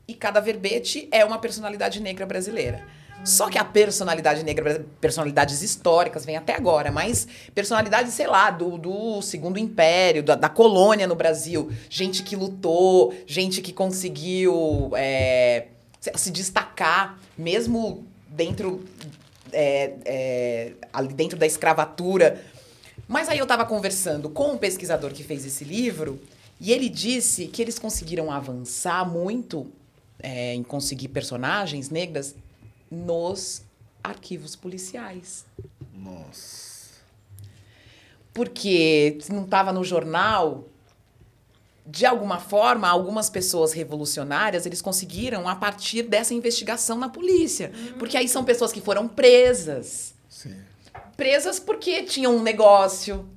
e 0.08 0.14
cada 0.14 0.40
verbete 0.40 1.08
é 1.12 1.26
uma 1.26 1.40
personalidade 1.40 2.00
negra 2.00 2.24
brasileira. 2.24 2.86
Só 3.26 3.50
que 3.50 3.58
a 3.58 3.66
personalidade 3.66 4.44
negra, 4.44 4.86
personalidades 5.02 5.64
históricas, 5.64 6.24
vem 6.24 6.38
até 6.38 6.54
agora, 6.54 6.92
mas 6.92 7.28
personalidades, 7.56 8.14
sei 8.14 8.28
lá, 8.28 8.52
do, 8.52 8.78
do 8.78 9.24
Segundo 9.24 9.58
Império, 9.58 10.22
da, 10.22 10.36
da 10.36 10.48
colônia 10.48 11.08
no 11.08 11.16
Brasil. 11.16 11.72
Gente 11.90 12.22
que 12.22 12.36
lutou, 12.36 13.12
gente 13.26 13.60
que 13.60 13.74
conseguiu 13.74 14.92
é, 14.94 15.66
se, 16.00 16.30
destacar, 16.30 17.18
mesmo 17.36 18.06
dentro, 18.28 18.86
é, 19.52 19.94
é, 20.06 20.74
dentro 21.16 21.40
da 21.40 21.48
escravatura. 21.48 22.40
Mas 23.08 23.28
aí 23.30 23.40
eu 23.40 23.44
estava 23.46 23.66
conversando 23.66 24.30
com 24.30 24.52
um 24.52 24.58
pesquisador 24.60 25.12
que 25.12 25.24
fez 25.24 25.44
esse 25.44 25.64
livro 25.64 26.22
e 26.60 26.72
ele 26.72 26.90
disse 26.90 27.48
que 27.48 27.62
eles 27.62 27.78
conseguiram 27.78 28.32
avançar 28.32 29.08
muito 29.08 29.72
é, 30.20 30.54
em 30.54 30.64
conseguir 30.64 31.10
personagens 31.10 31.90
negras 31.90 32.36
nos 32.90 33.62
arquivos 34.04 34.56
policiais. 34.56 35.46
Nossa. 35.94 36.78
Porque 38.34 39.18
se 39.22 39.32
não 39.32 39.44
estava 39.44 39.72
no 39.72 39.84
jornal, 39.84 40.66
de 41.86 42.06
alguma 42.06 42.40
forma, 42.40 42.88
algumas 42.88 43.30
pessoas 43.30 43.72
revolucionárias, 43.72 44.66
eles 44.66 44.82
conseguiram 44.82 45.48
a 45.48 45.56
partir 45.56 46.04
dessa 46.04 46.34
investigação 46.34 46.98
na 46.98 47.10
polícia. 47.10 47.72
Porque 47.98 48.18
aí 48.18 48.28
são 48.28 48.44
pessoas 48.44 48.72
que 48.72 48.82
foram 48.82 49.08
presas. 49.08 50.14
Sim. 50.30 50.56
presas 51.16 51.60
porque 51.60 52.04
tinham 52.04 52.36
um 52.36 52.44
negócio. 52.44 53.28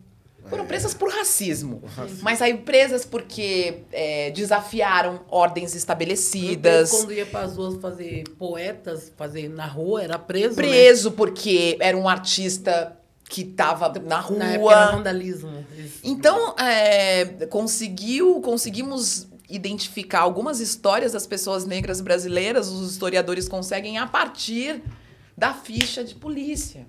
Foram 0.51 0.67
presas 0.67 0.93
por 0.93 1.09
racismo. 1.11 1.83
Mas 2.23 2.43
aí 2.43 2.55
presas 2.59 3.05
porque 3.05 3.79
é, 3.93 4.31
desafiaram 4.33 5.21
ordens 5.29 5.75
estabelecidas. 5.75 6.91
Quando 6.91 7.13
ia 7.13 7.25
para 7.25 7.41
as 7.47 7.57
ruas 7.57 7.81
fazer 7.81 8.25
poetas, 8.39 9.13
fazer 9.17 9.49
na 9.49 9.67
rua, 9.67 10.03
era 10.03 10.19
preso, 10.19 10.57
né? 10.57 10.63
Preso 10.69 11.13
porque 11.13 11.77
era 11.81 11.97
um 11.97 12.09
artista 12.09 12.97
que 13.29 13.43
estava 13.43 13.89
na 14.01 14.19
rua. 14.19 14.39
Na 14.39 14.53
época 14.55 14.73
era 14.73 14.91
vandalismo. 14.97 15.65
Eles- 15.77 16.01
Então, 16.03 16.57
é, 16.59 17.25
conseguiu, 17.49 18.41
conseguimos 18.41 19.29
identificar 19.49 20.21
algumas 20.21 20.61
histórias 20.61 21.13
das 21.13 21.27
pessoas 21.27 21.65
negras 21.65 22.01
brasileiras, 22.01 22.69
os 22.69 22.91
historiadores 22.91 23.49
conseguem 23.49 23.99
a 23.99 24.07
partir 24.07 24.83
da 25.37 25.55
ficha 25.55 26.05
de 26.05 26.15
polícia. 26.15 26.87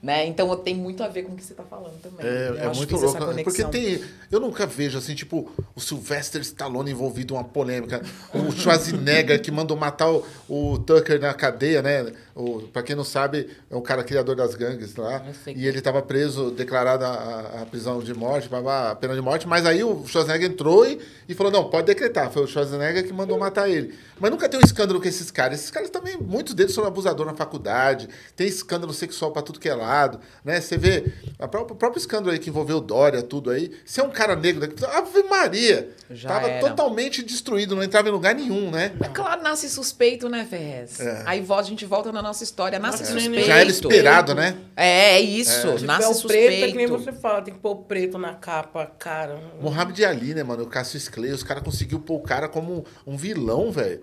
Né? 0.00 0.26
Então 0.26 0.54
tem 0.56 0.76
muito 0.76 1.02
a 1.02 1.08
ver 1.08 1.24
com 1.24 1.32
o 1.32 1.36
que 1.36 1.42
você 1.44 1.52
está 1.52 1.64
falando 1.64 2.00
também. 2.00 2.24
É, 2.24 2.48
Eu 2.50 2.56
é 2.58 2.66
acho 2.66 2.76
muito 2.78 2.88
que 2.88 2.94
fiz 2.94 3.02
essa 3.02 3.18
louco. 3.18 3.34
né? 3.34 3.42
Porque 3.42 3.64
tem. 3.64 4.00
Eu 4.30 4.38
nunca 4.38 4.64
vejo 4.64 4.96
assim, 4.96 5.12
tipo, 5.14 5.50
o 5.74 5.80
Sylvester 5.80 6.40
Stallone 6.42 6.92
envolvido 6.92 7.34
em 7.34 7.36
uma 7.36 7.42
polêmica. 7.42 8.00
O 8.32 8.52
Schwarzenegger 8.52 9.42
que 9.42 9.50
mandou 9.50 9.76
matar 9.76 10.08
o, 10.10 10.24
o 10.48 10.78
Tucker 10.78 11.20
na 11.20 11.34
cadeia, 11.34 11.82
né? 11.82 12.12
O, 12.34 12.60
pra 12.72 12.82
quem 12.84 12.94
não 12.94 13.02
sabe, 13.02 13.48
é 13.68 13.74
um 13.74 13.80
cara 13.80 14.04
criador 14.04 14.36
das 14.36 14.54
gangues 14.54 14.94
lá. 14.94 15.24
E 15.48 15.54
que- 15.54 15.66
ele 15.66 15.80
tava 15.80 16.00
preso, 16.00 16.52
declarado 16.52 17.04
a, 17.04 17.62
a- 17.62 17.66
prisão 17.66 17.98
de 18.00 18.14
morte, 18.14 18.48
a 18.52 18.94
pena 18.94 19.14
de 19.16 19.20
morte. 19.20 19.48
Mas 19.48 19.66
aí 19.66 19.82
o 19.82 20.06
Schwarzenegger 20.06 20.48
entrou 20.50 20.86
e, 20.86 21.00
e 21.28 21.34
falou: 21.34 21.50
não, 21.50 21.68
pode 21.68 21.86
decretar. 21.88 22.30
Foi 22.30 22.44
o 22.44 22.46
Schwarzenegger 22.46 23.04
que 23.04 23.12
mandou 23.12 23.36
matar 23.36 23.68
ele. 23.68 23.94
Mas 24.20 24.30
nunca 24.30 24.48
tem 24.48 24.60
um 24.60 24.62
escândalo 24.62 25.00
com 25.00 25.08
esses 25.08 25.30
caras. 25.32 25.58
Esses 25.58 25.70
caras 25.72 25.90
também, 25.90 26.16
muitos 26.16 26.54
deles 26.54 26.72
são 26.72 26.84
abusadores 26.84 27.32
na 27.32 27.36
faculdade, 27.36 28.08
tem 28.36 28.46
escândalo 28.46 28.92
sexual 28.92 29.32
pra 29.32 29.42
tudo 29.42 29.58
que 29.58 29.68
é 29.68 29.74
lado, 29.88 30.20
né? 30.44 30.60
Você 30.60 30.76
vê 30.76 31.12
o 31.38 31.48
próprio 31.48 31.98
escândalo 31.98 32.30
aí 32.30 32.38
que 32.38 32.50
envolveu 32.50 32.76
o 32.76 32.80
Dória, 32.80 33.22
tudo 33.22 33.50
aí. 33.50 33.72
Se 33.84 34.00
é 34.00 34.04
um 34.04 34.10
cara 34.10 34.36
negro, 34.36 34.60
daqui, 34.60 34.84
Ave 34.84 35.22
Maria! 35.24 35.88
Já 36.10 36.28
tava 36.28 36.48
era. 36.48 36.68
totalmente 36.68 37.22
destruído, 37.22 37.74
não 37.74 37.82
entrava 37.82 38.08
em 38.08 38.12
lugar 38.12 38.34
nenhum, 38.34 38.70
né? 38.70 38.92
É 39.00 39.08
claro, 39.08 39.42
nasce 39.42 39.68
suspeito, 39.68 40.28
né, 40.28 40.46
Ferrez? 40.48 41.00
É. 41.00 41.22
Aí 41.26 41.44
a 41.48 41.62
gente 41.62 41.84
volta 41.84 42.12
na 42.12 42.22
nossa 42.22 42.44
história, 42.44 42.78
nasce 42.78 43.02
Nossa, 43.02 43.12
suspeito. 43.12 43.46
Já 43.46 43.58
era 43.58 43.68
esperado, 43.68 44.34
né? 44.34 44.56
É, 44.76 45.16
é 45.16 45.20
isso, 45.20 45.84
nasce 45.84 46.04
é 46.04 46.08
o 46.08 46.14
suspeito. 46.14 46.46
preto, 46.46 46.64
é 46.64 46.70
que 46.70 46.76
nem 46.76 46.86
você 46.86 47.12
fala, 47.12 47.42
tem 47.42 47.54
que 47.54 47.60
pôr 47.60 47.72
o 47.72 47.76
preto 47.76 48.18
na 48.18 48.34
capa, 48.34 48.86
cara. 48.98 49.38
Mohamed 49.60 50.04
Ali, 50.04 50.34
né, 50.34 50.42
mano? 50.42 50.64
O 50.64 50.66
Cassius 50.66 51.08
Clay, 51.08 51.32
os 51.32 51.42
caras 51.42 51.62
conseguiu 51.62 52.00
pôr 52.00 52.16
o 52.16 52.22
cara 52.22 52.48
como 52.48 52.84
um 53.06 53.16
vilão, 53.16 53.70
velho. 53.70 54.00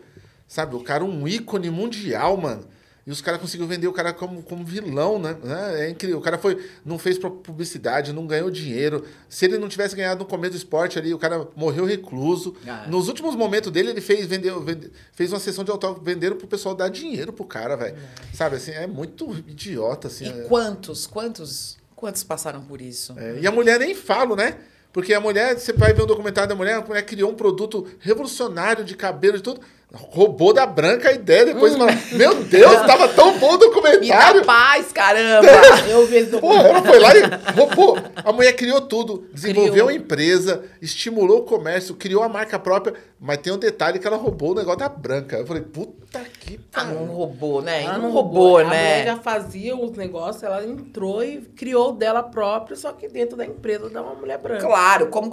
Sabe? 0.47 0.75
O 0.75 0.83
cara 0.83 1.03
um 1.03 1.27
ícone 1.27 1.69
mundial, 1.69 2.37
mano. 2.37 2.65
E 3.07 3.11
os 3.11 3.21
caras 3.21 3.39
conseguiram 3.39 3.67
vender 3.67 3.87
o 3.87 3.93
cara 3.93 4.11
como, 4.11 4.41
como 4.41 4.65
vilão, 4.65 5.19
né? 5.19 5.37
É 5.77 5.89
incrível. 5.91 6.17
O 6.17 6.21
cara 6.21 6.39
foi, 6.39 6.59
não 6.83 6.97
fez 6.97 7.19
publicidade, 7.19 8.11
não 8.11 8.25
ganhou 8.25 8.49
dinheiro. 8.49 9.05
Se 9.29 9.45
ele 9.45 9.59
não 9.59 9.69
tivesse 9.69 9.95
ganhado 9.95 10.21
no 10.21 10.25
começo 10.25 10.53
do 10.53 10.57
esporte 10.57 10.97
ali, 10.97 11.13
o 11.13 11.19
cara 11.19 11.47
morreu 11.55 11.85
recluso. 11.85 12.55
Ah. 12.67 12.87
Nos 12.89 13.07
últimos 13.07 13.35
momentos 13.35 13.71
dele, 13.71 13.91
ele 13.91 14.01
fez, 14.01 14.25
vendeu, 14.25 14.59
vende- 14.59 14.91
fez 15.13 15.31
uma 15.31 15.39
sessão 15.39 15.63
de 15.63 15.69
autógrafo, 15.69 16.03
venderam 16.03 16.35
pro 16.35 16.47
pessoal 16.47 16.73
dar 16.73 16.89
dinheiro 16.89 17.31
pro 17.31 17.45
cara, 17.45 17.75
velho. 17.75 17.95
Sabe, 18.33 18.55
assim, 18.55 18.71
é 18.71 18.87
muito 18.87 19.31
idiota, 19.47 20.07
assim. 20.07 20.25
E 20.25 20.29
é. 20.29 20.43
quantos, 20.45 21.05
quantos, 21.05 21.77
quantos 21.95 22.23
passaram 22.23 22.63
por 22.63 22.81
isso? 22.81 23.13
É, 23.19 23.37
e 23.39 23.45
a 23.45 23.51
mulher 23.51 23.79
nem 23.79 23.93
falo, 23.93 24.35
né? 24.35 24.57
Porque 24.91 25.13
a 25.13 25.19
mulher, 25.19 25.59
você 25.59 25.73
vai 25.73 25.93
ver 25.93 26.03
um 26.03 26.07
documentário 26.07 26.47
da 26.49 26.55
mulher, 26.55 26.75
a 26.75 26.81
mulher 26.81 27.03
criou 27.03 27.29
um 27.29 27.35
produto 27.35 27.85
revolucionário 27.99 28.83
de 28.83 28.95
cabelo 28.95 29.37
e 29.37 29.41
tudo. 29.41 29.59
Roubou 29.93 30.51
da 30.51 30.65
branca 30.65 31.07
a 31.09 31.13
ideia, 31.13 31.45
depois 31.45 31.73
fala, 31.77 31.91
meu 32.11 32.43
Deus, 32.43 32.75
tava 32.85 33.07
tão 33.07 33.37
bom 33.39 33.51
o 33.51 33.51
Me 33.53 33.59
documentário. 33.59 34.43
paz, 34.43 34.91
caramba! 34.91 35.47
Eu 35.89 36.05
vi 36.05 36.25
Porra, 36.25 36.67
ela 36.67 36.81
foi 36.81 36.99
lá 36.99 37.15
e 37.15 37.21
roubou. 37.55 37.97
A 38.15 38.33
mulher 38.33 38.51
criou 38.53 38.81
tudo, 38.81 39.25
desenvolveu 39.31 39.71
Criou. 39.71 39.87
uma 39.87 39.93
empresa, 39.93 40.63
estimulou 40.81 41.39
o 41.39 41.43
comércio, 41.43 41.95
criou 41.95 42.23
a 42.23 42.27
marca 42.27 42.59
própria, 42.59 42.93
mas 43.17 43.37
tem 43.37 43.53
um 43.53 43.57
detalhe 43.57 43.97
que 43.97 44.05
ela 44.05 44.17
roubou 44.17 44.51
o 44.51 44.55
negócio 44.55 44.79
da 44.79 44.89
branca. 44.89 45.37
Eu 45.37 45.45
falei, 45.47 45.61
puta 45.61 46.19
que 46.41 46.59
Ah, 46.73 46.83
não 46.83 46.95
pariu. 46.95 47.11
roubou, 47.13 47.61
né? 47.61 47.83
Ela 47.83 47.97
não 47.97 48.11
roubou, 48.11 48.57
A 48.57 48.63
mulher 48.65 49.05
né? 49.05 49.05
já 49.05 49.17
fazia 49.17 49.77
os 49.77 49.91
negócios, 49.95 50.43
ela 50.43 50.65
entrou 50.65 51.23
e 51.23 51.37
criou 51.55 51.91
o 51.91 51.93
dela 51.93 52.21
própria, 52.21 52.75
só 52.75 52.91
que 52.91 53.07
dentro 53.07 53.37
da 53.37 53.45
empresa 53.45 53.89
da 53.89 54.01
uma 54.01 54.15
mulher 54.15 54.39
branca. 54.39 54.65
Claro, 54.65 55.07
como. 55.07 55.31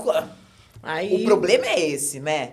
Aí, 0.81 1.23
O 1.23 1.25
problema 1.25 1.67
é 1.67 1.81
esse, 1.89 2.21
né? 2.21 2.53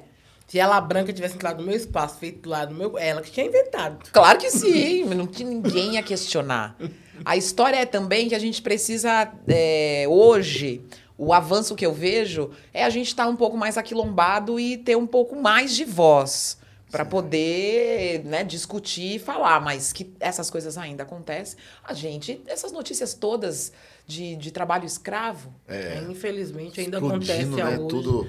Se 0.49 0.57
ela 0.57 0.81
branca 0.81 1.13
tivesse 1.13 1.35
entrado 1.35 1.59
no 1.59 1.67
meu 1.67 1.75
espaço, 1.75 2.17
feito 2.17 2.49
lá 2.49 2.65
no 2.65 2.75
meu. 2.75 2.97
Ela 2.97 3.21
que 3.21 3.31
tinha 3.31 3.45
inventado. 3.45 4.09
Claro 4.11 4.39
que 4.39 4.49
sim, 4.49 5.05
mas 5.07 5.15
não 5.15 5.27
tinha 5.27 5.47
ninguém 5.47 5.97
a 5.97 6.03
questionar. 6.03 6.75
A 7.23 7.37
história 7.37 7.77
é 7.77 7.85
também 7.85 8.27
que 8.27 8.35
a 8.35 8.39
gente 8.39 8.61
precisa, 8.61 9.31
é, 9.47 10.05
hoje, 10.09 10.81
o 11.17 11.33
avanço 11.33 11.75
que 11.75 11.85
eu 11.85 11.93
vejo 11.93 12.49
é 12.73 12.83
a 12.83 12.89
gente 12.89 13.07
estar 13.07 13.27
um 13.27 13.35
pouco 13.35 13.55
mais 13.55 13.77
aquilombado 13.77 14.59
e 14.59 14.77
ter 14.77 14.95
um 14.97 15.05
pouco 15.05 15.35
mais 15.35 15.75
de 15.75 15.85
voz 15.85 16.57
para 16.89 17.05
poder 17.05 18.23
né, 18.25 18.43
discutir 18.43 19.17
e 19.17 19.19
falar, 19.19 19.61
mas 19.61 19.93
que 19.93 20.11
essas 20.19 20.49
coisas 20.49 20.77
ainda 20.77 21.03
acontecem. 21.03 21.59
A 21.83 21.93
gente, 21.93 22.41
essas 22.47 22.71
notícias 22.71 23.13
todas 23.13 23.71
de, 24.07 24.35
de 24.35 24.49
trabalho 24.49 24.85
escravo, 24.85 25.53
É, 25.67 26.03
Infelizmente, 26.09 26.81
ainda 26.81 26.97
acontece 26.97 27.45
né? 27.45 27.77
hoje. 27.77 27.87
Tudo. 27.87 28.27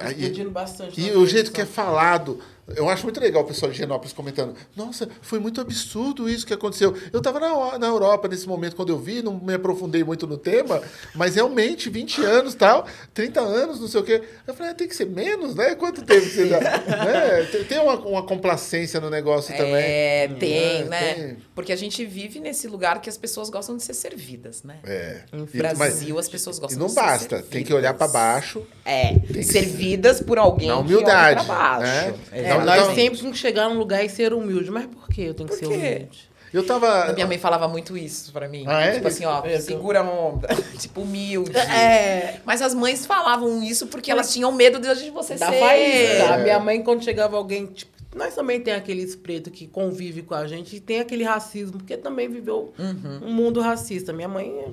Explodindo 0.00 0.50
bastante. 0.50 1.00
E 1.00 1.12
o 1.12 1.26
jeito 1.26 1.52
que 1.52 1.60
é 1.60 1.66
falado, 1.66 2.40
eu 2.76 2.88
acho 2.88 3.04
muito 3.04 3.20
legal 3.20 3.42
o 3.42 3.46
pessoal 3.46 3.70
de 3.70 3.78
Genópolis 3.78 4.12
comentando. 4.12 4.54
Nossa, 4.76 5.08
foi 5.22 5.38
muito 5.38 5.60
absurdo 5.60 6.28
isso 6.28 6.46
que 6.46 6.54
aconteceu. 6.54 6.94
Eu 7.12 7.20
tava 7.20 7.38
na, 7.40 7.78
na 7.78 7.86
Europa 7.86 8.28
nesse 8.28 8.46
momento 8.46 8.74
quando 8.76 8.90
eu 8.90 8.98
vi, 8.98 9.22
não 9.22 9.34
me 9.38 9.54
aprofundei 9.54 10.02
muito 10.04 10.26
no 10.26 10.38
tema, 10.38 10.82
mas 11.14 11.34
realmente, 11.34 11.90
20 11.90 12.22
anos 12.24 12.54
tal, 12.54 12.86
30 13.12 13.40
anos, 13.40 13.80
não 13.80 13.88
sei 13.88 14.00
o 14.00 14.04
quê. 14.04 14.22
Eu 14.46 14.54
falei, 14.54 14.72
ah, 14.72 14.74
tem 14.74 14.88
que 14.88 14.96
ser 14.96 15.06
menos, 15.06 15.54
né? 15.54 15.74
Quanto 15.74 16.02
tempo 16.02 16.22
que 16.22 16.30
você 16.30 16.46
dá? 16.46 16.60
né? 16.60 17.44
Tem- 17.52 17.64
Tem 17.64 17.78
uma, 17.80 17.94
uma 17.96 18.22
complacência 18.22 19.00
no 19.00 19.10
negócio 19.10 19.54
também. 19.56 19.74
É, 19.74 20.28
tem, 20.38 20.56
É, 20.80 20.84
né? 20.84 21.14
tem. 21.14 21.36
Porque 21.54 21.72
a 21.72 21.76
gente 21.76 22.04
vive 22.04 22.40
nesse 22.40 22.66
lugar 22.68 23.00
que 23.00 23.08
as 23.08 23.16
pessoas 23.16 23.50
gostam 23.50 23.76
de 23.76 23.82
ser 23.82 23.94
servidas, 23.94 24.62
né? 24.62 24.76
É. 24.84 25.20
No 25.32 25.46
Brasil, 25.46 26.14
mas- 26.14 26.24
as 26.26 26.28
pessoas 26.28 26.58
gostam 26.58 26.78
não 26.80 26.86
de 26.86 26.92
ser 26.94 27.00
basta, 27.00 27.42
tem 27.42 27.62
que 27.64 27.72
olhar 27.74 27.94
para 27.94 28.08
servidas. 28.08 28.32
baixo. 28.34 28.66
É, 28.84 29.14
que 29.18 29.42
servidas 29.42 30.20
por 30.20 30.38
alguém 30.38 30.68
Na 30.68 30.74
que 30.76 30.80
humildade, 30.82 31.38
olha 31.40 31.46
pra 31.46 31.54
baixo. 31.54 31.82
né? 31.82 32.14
É, 32.32 32.53
Então, 32.54 32.66
nós 32.66 32.82
então- 32.82 32.94
sempre 32.94 33.18
temos 33.18 33.32
que 33.32 33.38
chegar 33.38 33.68
num 33.68 33.78
lugar 33.78 34.04
e 34.04 34.08
ser 34.08 34.32
humilde. 34.32 34.70
Mas 34.70 34.86
por 34.86 35.08
que 35.08 35.22
eu 35.22 35.34
tenho 35.34 35.48
que 35.48 35.56
Por 35.56 35.66
ser 35.66 35.68
quê? 35.68 35.74
humilde? 35.96 36.34
Eu 36.52 36.64
tava. 36.64 37.06
A 37.06 37.12
minha 37.12 37.26
mãe 37.26 37.36
falava 37.36 37.66
muito 37.66 37.96
isso 37.96 38.32
pra 38.32 38.48
mim. 38.48 38.64
Ah, 38.68 38.82
é? 38.82 38.92
Tipo 38.92 39.08
assim, 39.08 39.24
ó, 39.24 39.44
É, 39.44 39.58
segura 39.60 40.00
a 40.00 40.02
onda. 40.04 40.46
tipo, 40.78 41.00
humilde. 41.00 41.56
É. 41.56 42.40
Mas 42.44 42.62
as 42.62 42.72
mães 42.74 43.04
falavam 43.04 43.60
isso 43.62 43.88
porque 43.88 44.08
elas 44.10 44.32
tinham 44.32 44.52
medo 44.52 44.78
de 44.78 45.10
você 45.10 45.34
Da 45.34 45.50
ser... 45.50 45.58
faísca. 45.58 46.34
A 46.34 46.38
minha 46.38 46.60
mãe, 46.60 46.80
quando 46.82 47.02
chegava 47.02 47.36
alguém, 47.36 47.66
tipo, 47.66 47.92
nós 48.14 48.32
também 48.36 48.60
tem 48.60 48.72
aqueles 48.72 49.16
pretos 49.16 49.52
que 49.52 49.66
convivem 49.66 50.22
com 50.22 50.34
a 50.34 50.46
gente 50.46 50.76
e 50.76 50.80
tem 50.80 51.00
aquele 51.00 51.24
racismo, 51.24 51.78
porque 51.78 51.96
também 51.96 52.28
viveu 52.28 52.72
um 53.20 53.32
mundo 53.32 53.60
racista. 53.60 54.12
Minha 54.12 54.28
mãe 54.28 54.46
é 54.60 54.68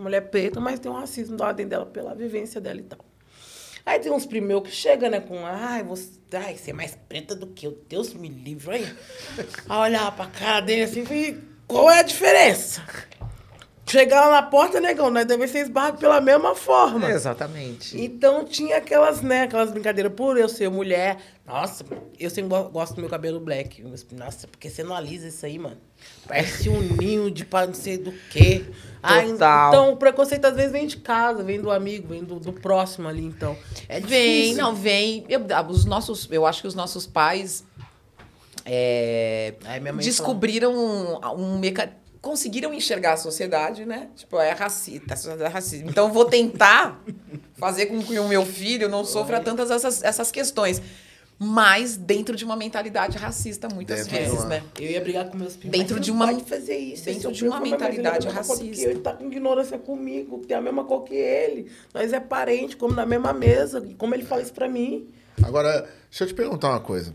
mulher 0.00 0.22
preta, 0.30 0.58
mas 0.58 0.78
tem 0.80 0.90
um 0.90 0.94
racismo 0.94 1.36
da 1.36 1.48
ordem 1.48 1.68
dela 1.68 1.84
pela 1.84 2.14
vivência 2.14 2.62
dela 2.62 2.80
e 2.80 2.82
tal. 2.84 2.98
Aí 3.86 4.00
tem 4.00 4.10
uns 4.10 4.26
primeiros 4.26 4.68
que 4.68 4.74
chegam, 4.74 5.08
né, 5.08 5.20
com, 5.20 5.46
ai, 5.46 5.84
você, 5.84 6.10
ai, 6.32 6.56
você 6.56 6.72
é 6.72 6.74
mais 6.74 6.98
preta 7.08 7.36
do 7.36 7.46
que 7.46 7.68
eu, 7.68 7.78
Deus 7.88 8.12
me 8.14 8.28
livre, 8.28 8.68
olha. 8.70 8.96
Aí 9.68 9.78
olhava 9.78 10.10
pra 10.10 10.26
cara 10.26 10.60
dele 10.60 10.82
assim, 10.82 11.04
e 11.08 11.38
qual 11.68 11.88
é 11.88 12.00
a 12.00 12.02
diferença? 12.02 12.82
Chegar 13.88 14.26
lá 14.26 14.40
na 14.40 14.42
porta, 14.42 14.80
negão, 14.80 15.10
nós 15.10 15.24
devemos 15.24 15.50
ser 15.52 15.60
esbarrados 15.60 16.00
pela 16.00 16.20
mesma 16.20 16.56
forma. 16.56 17.08
Exatamente. 17.08 17.96
Então 18.00 18.44
tinha 18.44 18.78
aquelas, 18.78 19.20
né, 19.22 19.42
aquelas 19.42 19.70
brincadeiras 19.70 20.12
por 20.12 20.36
eu 20.36 20.48
ser 20.48 20.68
mulher. 20.68 21.18
Nossa, 21.46 21.84
eu 22.18 22.28
sempre 22.28 22.50
go- 22.50 22.68
gosto 22.70 22.96
do 22.96 23.00
meu 23.00 23.08
cabelo 23.08 23.38
black. 23.38 23.84
Nossa, 24.12 24.48
porque 24.48 24.68
você 24.68 24.82
não 24.82 24.92
alisa 24.94 25.28
isso 25.28 25.46
aí, 25.46 25.56
mano. 25.56 25.76
Parece 26.26 26.68
um 26.68 26.80
ninho 26.80 27.30
de 27.30 27.44
pá, 27.44 27.64
não 27.64 27.74
sei 27.74 27.96
do 27.96 28.10
quê. 28.30 28.64
Ah, 29.00 29.24
então 29.24 29.92
o 29.92 29.96
preconceito 29.96 30.44
às 30.46 30.56
vezes 30.56 30.72
vem 30.72 30.88
de 30.88 30.96
casa, 30.96 31.44
vem 31.44 31.60
do 31.60 31.70
amigo, 31.70 32.08
vem 32.08 32.24
do, 32.24 32.40
do 32.40 32.52
próximo 32.52 33.06
ali, 33.06 33.22
então. 33.24 33.56
É 33.88 34.00
Vem, 34.00 34.54
não, 34.56 34.74
vem. 34.74 35.24
Eu, 35.28 35.40
os 35.68 35.84
nossos, 35.84 36.26
eu 36.32 36.44
acho 36.44 36.60
que 36.62 36.66
os 36.66 36.74
nossos 36.74 37.06
pais 37.06 37.62
é, 38.64 39.54
descobriram 40.02 40.74
um, 40.74 41.20
um 41.38 41.58
meca... 41.60 41.88
conseguiram 42.26 42.74
enxergar 42.74 43.12
a 43.12 43.16
sociedade, 43.16 43.84
né? 43.86 44.08
Tipo, 44.16 44.38
é 44.40 44.50
racista, 44.50 45.14
a 45.14 45.16
sociedade 45.16 45.44
é 45.50 45.54
racista. 45.54 45.88
Então, 45.88 46.08
eu 46.08 46.12
vou 46.12 46.24
tentar 46.24 47.00
fazer 47.56 47.86
com 47.86 48.02
que 48.02 48.18
o 48.18 48.26
meu 48.28 48.44
filho 48.44 48.88
não 48.88 49.04
sofra 49.04 49.40
tantas 49.40 49.70
essas, 49.70 50.02
essas 50.02 50.32
questões. 50.32 50.82
Mas 51.38 51.96
dentro 51.98 52.34
de 52.34 52.44
uma 52.46 52.56
mentalidade 52.56 53.18
racista, 53.18 53.68
muitas 53.68 53.98
Dentro 54.06 54.12
de 54.12 54.24
vezes, 54.30 54.44
né? 54.46 54.62
Eu 54.80 54.90
ia 54.90 55.00
brigar 55.02 55.28
com 55.28 55.36
meus 55.36 55.54
filhos. 55.54 55.70
Dentro 55.78 56.00
de 56.00 56.10
uma- 56.10 56.28
pode 56.28 56.44
fazer 56.44 56.76
isso. 56.78 57.04
dentro 57.04 57.30
de 57.30 57.44
uma 57.46 57.60
mentalidade 57.60 58.26
racista. 58.26 58.88
Ele 58.88 59.00
tá 59.00 59.12
com 59.12 59.26
ignorância 59.26 59.78
comigo, 59.78 60.38
tem 60.46 60.56
a 60.56 60.62
mesma 60.62 60.84
cor 60.84 61.04
que 61.04 61.14
ele. 61.14 61.70
Nós 61.92 62.12
é 62.12 62.18
parente, 62.20 62.74
como 62.74 62.94
na 62.94 63.04
mesma 63.04 63.34
mesa. 63.34 63.86
Como 63.98 64.14
ele 64.14 64.24
fala 64.24 64.40
isso 64.42 64.52
pra 64.54 64.66
mim? 64.66 65.08
Agora, 65.42 65.86
deixa 66.10 66.24
eu 66.24 66.28
te 66.28 66.34
perguntar 66.34 66.70
uma 66.70 66.80
coisa. 66.80 67.14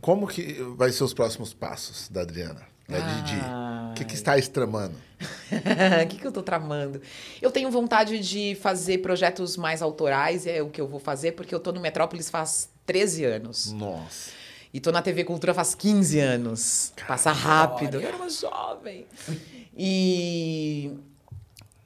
Como 0.00 0.26
que 0.28 0.52
vai 0.76 0.92
ser 0.92 1.02
os 1.04 1.14
próximos 1.14 1.54
passos 1.54 2.08
da 2.10 2.20
Adriana? 2.20 2.60
Da 2.88 2.98
Didi? 3.00 3.38
O 3.90 3.94
que, 3.94 4.04
que 4.04 4.14
está 4.14 4.38
estramando? 4.38 4.94
O 5.22 6.06
que, 6.08 6.16
que 6.16 6.26
eu 6.26 6.32
tô 6.32 6.42
tramando? 6.42 7.02
Eu 7.42 7.50
tenho 7.50 7.70
vontade 7.70 8.18
de 8.18 8.54
fazer 8.54 8.98
projetos 8.98 9.58
mais 9.58 9.82
autorais, 9.82 10.46
é 10.46 10.62
o 10.62 10.70
que 10.70 10.80
eu 10.80 10.88
vou 10.88 10.98
fazer, 10.98 11.32
porque 11.32 11.54
eu 11.54 11.60
tô 11.60 11.70
no 11.70 11.80
Metrópolis 11.80 12.30
faz 12.30 12.70
13 12.86 13.24
anos. 13.26 13.72
Nossa. 13.72 14.30
E 14.72 14.80
tô 14.80 14.90
na 14.90 15.02
TV 15.02 15.24
Cultura 15.24 15.52
faz 15.52 15.74
15 15.74 16.18
anos. 16.18 16.92
Passa 17.06 17.30
rápido. 17.30 18.00
Eu 18.00 18.08
era 18.08 18.16
uma 18.16 18.30
jovem. 18.30 19.06
E. 19.76 20.90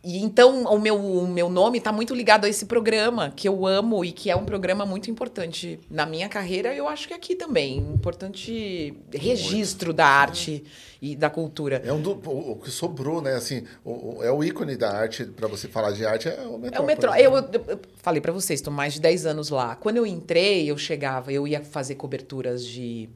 E 0.05 0.19
então 0.19 0.65
o 0.65 0.81
meu, 0.81 0.97
o 0.97 1.29
meu 1.29 1.49
nome 1.49 1.79
está 1.79 1.93
muito 1.93 2.12
ligado 2.12 2.45
a 2.45 2.49
esse 2.49 2.66
programa 2.66 3.31
que 3.31 3.49
eu 3.49 3.65
amo 3.65 4.05
e 4.05 4.11
que 4.11 4.31
é 4.31 4.35
um 4.37 4.45
programa 4.45 4.85
muito 4.85 5.09
importante 5.09 5.79
na 5.89 6.05
minha 6.05 6.29
carreira. 6.29 6.74
Eu 6.74 6.89
acho 6.89 7.07
que 7.07 7.15
aqui 7.15 7.37
também. 7.37 7.81
Um 7.81 7.95
importante 7.95 8.95
registro 9.15 9.93
da 9.93 10.05
arte 10.07 10.65
e 11.01 11.15
da 11.15 11.31
cultura. 11.31 11.81
É 11.85 11.93
um 11.93 12.01
do, 12.03 12.12
o, 12.29 12.53
o 12.53 12.57
que 12.57 12.70
sobrou, 12.70 13.23
né? 13.23 13.35
Assim, 13.35 13.62
o, 13.85 14.19
o- 14.19 14.24
é 14.24 14.33
o 14.33 14.43
ícone 14.43 14.77
da 14.77 14.91
arte, 14.91 15.24
para 15.24 15.47
você 15.47 15.69
falar 15.69 15.93
de 15.93 16.05
arte, 16.05 16.29
é 16.29 16.41
o 16.49 16.59
metrô. 16.59 16.77
É 16.79 16.81
o 16.81 16.87
metrô. 16.87 17.15
Eu, 17.15 17.37
eu- 17.37 17.65
eu 17.69 17.81
falei 17.99 18.20
pra 18.20 18.33
vocês, 18.33 18.59
estou 18.59 18.73
mais 18.73 18.95
de 18.95 19.01
10 19.01 19.24
anos 19.24 19.51
lá. 19.51 19.77
Quando 19.77 19.99
eu 19.99 20.07
entrei, 20.07 20.69
eu 20.69 20.77
chegava, 20.77 21.33
eu 21.33 21.47
ia 21.47 21.62
fazer 21.62 21.95
coberturas 21.95 22.65
de 22.66 23.09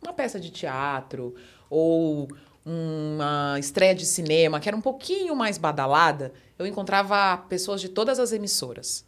uma 0.00 0.12
peça 0.12 0.38
de 0.38 0.50
teatro 0.50 1.34
ou 1.68 2.28
uma 2.70 3.56
estreia 3.58 3.94
de 3.94 4.04
cinema 4.04 4.60
que 4.60 4.68
era 4.68 4.76
um 4.76 4.80
pouquinho 4.80 5.34
mais 5.34 5.56
badalada. 5.56 6.34
Eu 6.58 6.66
encontrava 6.66 7.38
pessoas 7.48 7.80
de 7.80 7.88
todas 7.88 8.18
as 8.18 8.30
emissoras. 8.30 9.06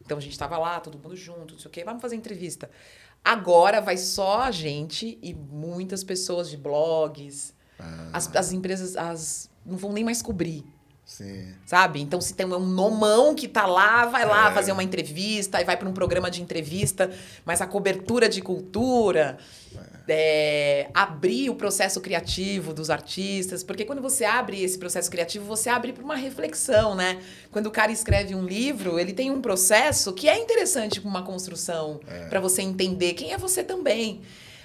Então 0.00 0.16
a 0.16 0.20
gente 0.20 0.32
estava 0.32 0.56
lá, 0.56 0.80
todo 0.80 0.98
mundo 0.98 1.14
junto, 1.14 1.52
não 1.52 1.60
sei 1.60 1.68
o 1.68 1.70
quê, 1.70 1.84
vamos 1.84 2.00
fazer 2.00 2.16
entrevista. 2.16 2.70
Agora 3.22 3.80
vai 3.80 3.98
só 3.98 4.40
a 4.40 4.50
gente 4.50 5.18
e 5.22 5.34
muitas 5.34 6.02
pessoas 6.02 6.48
de 6.48 6.56
blogs, 6.56 7.54
As, 8.12 8.34
as 8.34 8.52
empresas 8.52 8.96
as, 8.96 9.50
não 9.64 9.76
vão 9.76 9.92
nem 9.92 10.04
mais 10.04 10.22
cobrir. 10.22 10.64
Sim. 11.04 11.52
Sabe? 11.66 12.00
Então, 12.00 12.20
se 12.20 12.34
tem 12.34 12.46
um 12.46 12.58
nomão 12.58 13.34
que 13.34 13.46
tá 13.46 13.66
lá, 13.66 14.06
vai 14.06 14.24
lá 14.24 14.52
fazer 14.52 14.72
uma 14.72 14.82
entrevista, 14.82 15.60
e 15.60 15.64
vai 15.64 15.76
para 15.76 15.88
um 15.88 15.92
programa 15.92 16.30
de 16.30 16.40
entrevista, 16.40 17.10
mas 17.44 17.60
a 17.60 17.66
cobertura 17.66 18.28
de 18.28 18.40
cultura, 18.40 19.36
é, 20.08 20.88
abrir 20.94 21.50
o 21.50 21.54
processo 21.54 22.00
criativo 22.00 22.72
dos 22.72 22.90
artistas, 22.90 23.62
porque 23.62 23.84
quando 23.84 24.00
você 24.00 24.24
abre 24.24 24.62
esse 24.62 24.78
processo 24.78 25.10
criativo, 25.10 25.44
você 25.44 25.68
abre 25.68 25.92
para 25.92 26.04
uma 26.04 26.16
reflexão, 26.16 26.94
né? 26.94 27.20
Quando 27.50 27.66
o 27.66 27.70
cara 27.70 27.92
escreve 27.92 28.34
um 28.34 28.44
livro, 28.44 28.98
ele 28.98 29.12
tem 29.12 29.30
um 29.30 29.40
processo 29.40 30.12
que 30.12 30.28
é 30.28 30.38
interessante 30.38 31.00
para 31.00 31.10
uma 31.10 31.22
construção, 31.22 32.00
para 32.28 32.40
você 32.40 32.62
entender 32.62 33.14
quem 33.14 33.32
é 33.32 33.38
você 33.38 33.62
também. 33.62 34.22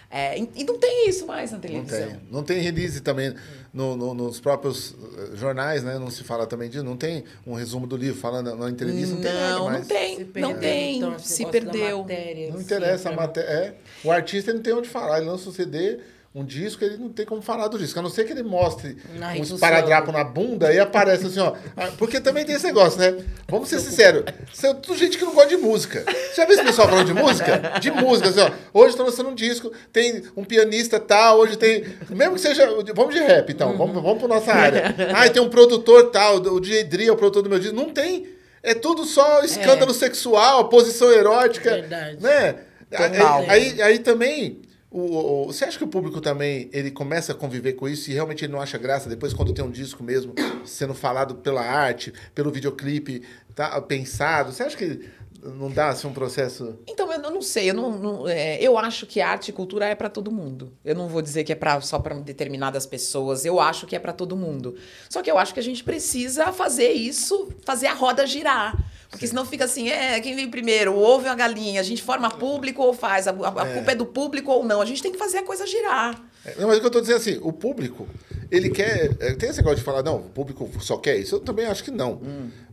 É, 0.09 0.39
e 0.39 0.49
e 0.55 0.63
não 0.63 0.77
tem 0.79 1.09
isso 1.09 1.25
mais 1.27 1.51
na 1.51 1.57
Não 1.57 1.61
televisão. 1.61 2.07
tem. 2.07 2.19
Não 2.31 2.43
tem 2.43 2.59
release 2.61 3.01
também 3.01 3.33
no- 3.73 3.97
no- 3.97 4.13
nos 4.13 4.39
próprios 4.39 4.95
eh, 5.17 5.35
jornais, 5.35 5.83
né? 5.83 5.99
Não 5.99 6.09
se 6.09 6.23
fala 6.23 6.47
também 6.47 6.69
disso. 6.69 6.83
Não 6.83 6.95
tem 6.95 7.25
um 7.45 7.53
resumo 7.53 7.85
do 7.85 7.97
livro 7.97 8.17
falando 8.19 8.55
na 8.55 8.69
entrevista. 8.69 9.13
Não, 9.15 9.21
tem 9.21 9.33
nada 9.33 9.49
Não, 9.49 9.59
não 9.59 9.65
mais. 9.65 9.87
tem, 9.87 10.29
não 10.35 10.53
tem, 10.57 10.97
então, 10.97 11.19
se 11.19 11.45
perdeu. 11.47 11.99
matéria, 11.99 12.51
Não 12.53 12.61
interessa 12.61 13.09
a 13.09 13.11
matéria. 13.11 13.49
É, 13.49 13.75
o 14.03 14.09
artista 14.11 14.53
não 14.53 14.61
tem 14.61 14.73
onde 14.73 14.87
falar. 14.87 15.17
Ele 15.19 15.27
lança 15.29 15.49
um 15.49 15.51
CD, 15.53 15.99
um 16.35 16.45
disco, 16.45 16.83
ele 16.83 16.97
não 16.97 17.09
tem 17.09 17.25
como 17.25 17.41
falar 17.41 17.67
do 17.67 17.79
disco. 17.79 17.97
A 17.97 18.01
não 18.01 18.09
ser 18.09 18.23
que 18.25 18.31
ele 18.31 18.43
mostre 18.43 18.97
Na 19.17 19.29
um 19.31 19.41
esparadrapo 19.41 20.11
na 20.11 20.23
bunda 20.23 20.71
e 20.71 20.79
aparece 20.79 21.25
assim, 21.25 21.39
ó. 21.39 21.53
Ah, 21.75 21.89
Porque 21.97 22.19
também 22.19 22.45
tem 22.45 22.55
esse 22.55 22.65
negócio, 22.65 22.99
né? 22.99 23.17
Vamos 23.47 23.69
ser 23.69 23.79
sinceros. 23.79 24.23
Isso 24.53 24.67
é 24.67 24.73
tudo 24.75 24.97
gente 24.97 25.17
que 25.17 25.25
não 25.25 25.33
gosta 25.33 25.49
de 25.49 25.57
música. 25.57 26.03
Você 26.05 26.35
já 26.35 26.45
viu 26.45 26.55
esse 26.55 26.63
pessoal 26.63 26.87
falando 26.89 27.07
de 27.07 27.13
música? 27.13 27.79
De 27.79 27.89
música, 27.89 28.29
assim, 28.29 28.41
ó. 28.41 28.51
Hoje 28.73 28.89
estão 28.89 29.05
lançando 29.05 29.29
um 29.29 29.35
disco, 29.35 29.71
tem 29.91 30.23
um 30.35 30.43
pianista 30.43 30.99
tal, 30.99 31.39
hoje 31.39 31.57
tem. 31.57 31.85
Mesmo 32.09 32.35
que 32.35 32.41
seja. 32.41 32.67
Vamos 32.93 33.15
de 33.15 33.21
rap, 33.21 33.51
então. 33.51 33.75
Vamos, 33.75 33.95
vamos 33.95 34.19
pra 34.19 34.27
nossa 34.27 34.53
área. 34.53 34.95
Ah, 35.15 35.27
tem 35.29 35.41
um 35.41 35.49
produtor 35.49 36.11
tal, 36.11 36.37
o 36.37 36.59
DJ 36.59 36.83
Dri 36.83 37.07
é 37.07 37.11
o 37.11 37.15
produtor 37.15 37.41
do 37.41 37.49
meu 37.49 37.59
disco. 37.59 37.75
Não 37.75 37.89
tem. 37.89 38.27
É 38.61 38.73
tudo 38.73 39.05
só 39.05 39.43
escândalo 39.43 39.93
sexual, 39.93 40.67
posição 40.69 41.09
erótica. 41.11 41.71
Verdade. 41.71 42.21
Né? 42.21 42.55
Aí, 42.91 43.21
aí, 43.49 43.81
aí 43.81 43.99
também, 43.99 44.61
o, 44.99 45.43
o- 45.43 45.45
você 45.47 45.65
acha 45.65 45.77
que 45.77 45.83
o 45.83 45.87
público 45.87 46.19
também 46.21 46.69
ele 46.73 46.91
começa 46.91 47.31
a 47.31 47.35
conviver 47.35 47.73
com 47.73 47.87
isso 47.87 48.09
e 48.09 48.13
realmente 48.13 48.43
ele 48.45 48.51
não 48.53 48.61
acha 48.61 48.77
graça 48.77 49.07
depois 49.09 49.33
quando 49.33 49.53
tem 49.53 49.63
um 49.63 49.71
disco 49.71 50.03
mesmo 50.03 50.33
sendo 50.65 50.93
falado 50.93 51.35
pela 51.35 51.61
arte, 51.61 52.13
pelo 52.33 52.51
videoclipe, 52.51 53.21
tá 53.55 53.79
pensado? 53.81 54.51
Você 54.51 54.63
acha 54.63 54.75
que 54.77 55.09
não 55.43 55.69
dá 55.69 55.89
assim 55.89 56.07
um 56.07 56.13
processo? 56.13 56.77
Então, 56.87 57.11
eu 57.13 57.19
não 57.19 57.41
sei, 57.41 57.69
eu, 57.69 57.73
não, 57.73 57.97
não- 57.97 58.27
é, 58.27 58.59
eu 58.61 58.77
acho 58.77 59.05
que 59.05 59.21
arte 59.21 59.49
e 59.49 59.53
cultura 59.53 59.85
é 59.85 59.93
para 59.95 60.09
todo 60.09 60.31
mundo. 60.31 60.73
Eu 60.83 60.95
não 60.95 61.07
vou 61.07 61.21
dizer 61.21 61.43
que 61.43 61.53
é 61.53 61.59
só 61.81 61.99
para 61.99 62.15
determinadas 62.15 62.85
pessoas, 62.85 63.45
eu 63.45 63.59
acho 63.59 63.85
que 63.85 63.95
é 63.95 63.99
para 63.99 64.11
todo 64.13 64.35
mundo. 64.35 64.75
Só 65.09 65.21
que 65.21 65.29
eu 65.29 65.37
acho 65.37 65.53
que 65.53 65.59
a 65.59 65.63
gente 65.63 65.83
precisa 65.83 66.51
fazer 66.51 66.91
isso, 66.91 67.49
fazer 67.63 67.87
a 67.87 67.93
roda 67.93 68.25
girar. 68.25 68.75
Porque 69.09 69.25
senão 69.25 69.45
fica 69.45 69.63
assim, 69.65 69.89
é, 69.89 70.19
quem 70.19 70.35
vem 70.35 70.49
primeiro, 70.49 70.91
o 70.93 70.99
ovo 71.01 71.25
ou 71.25 71.31
a 71.31 71.35
galinha? 71.35 71.79
A 71.79 71.83
gente 71.83 72.01
forma 72.03 72.29
público 72.29 72.81
ou 72.83 72.93
faz? 72.93 73.27
A, 73.27 73.31
a- 73.31 73.47
a 73.61 73.65
culpa 73.73 73.91
é 73.91 73.95
do 73.95 74.05
público 74.05 74.51
ou 74.51 74.65
não? 74.65 74.81
A 74.81 74.85
gente 74.85 75.01
tem 75.01 75.11
que 75.11 75.17
fazer 75.17 75.37
a 75.39 75.43
coisa 75.43 75.65
girar. 75.65 76.21
É, 76.45 76.55
Não, 76.59 76.67
mas 76.67 76.77
o 76.77 76.81
que 76.81 76.87
eu 76.87 76.91
tô 76.91 76.99
dizendo 77.01 77.17
assim, 77.17 77.39
o 77.41 77.51
público, 77.53 78.07
ele 78.51 78.69
quer. 78.69 79.15
é, 79.19 79.33
Tem 79.33 79.49
esse 79.49 79.59
negócio 79.59 79.77
de 79.77 79.83
falar, 79.83 80.03
não, 80.03 80.17
o 80.17 80.29
público 80.29 80.69
só 80.81 80.97
quer 80.97 81.17
isso. 81.17 81.35
Eu 81.35 81.39
também 81.39 81.65
acho 81.65 81.83
que 81.83 81.91
não. 81.91 82.21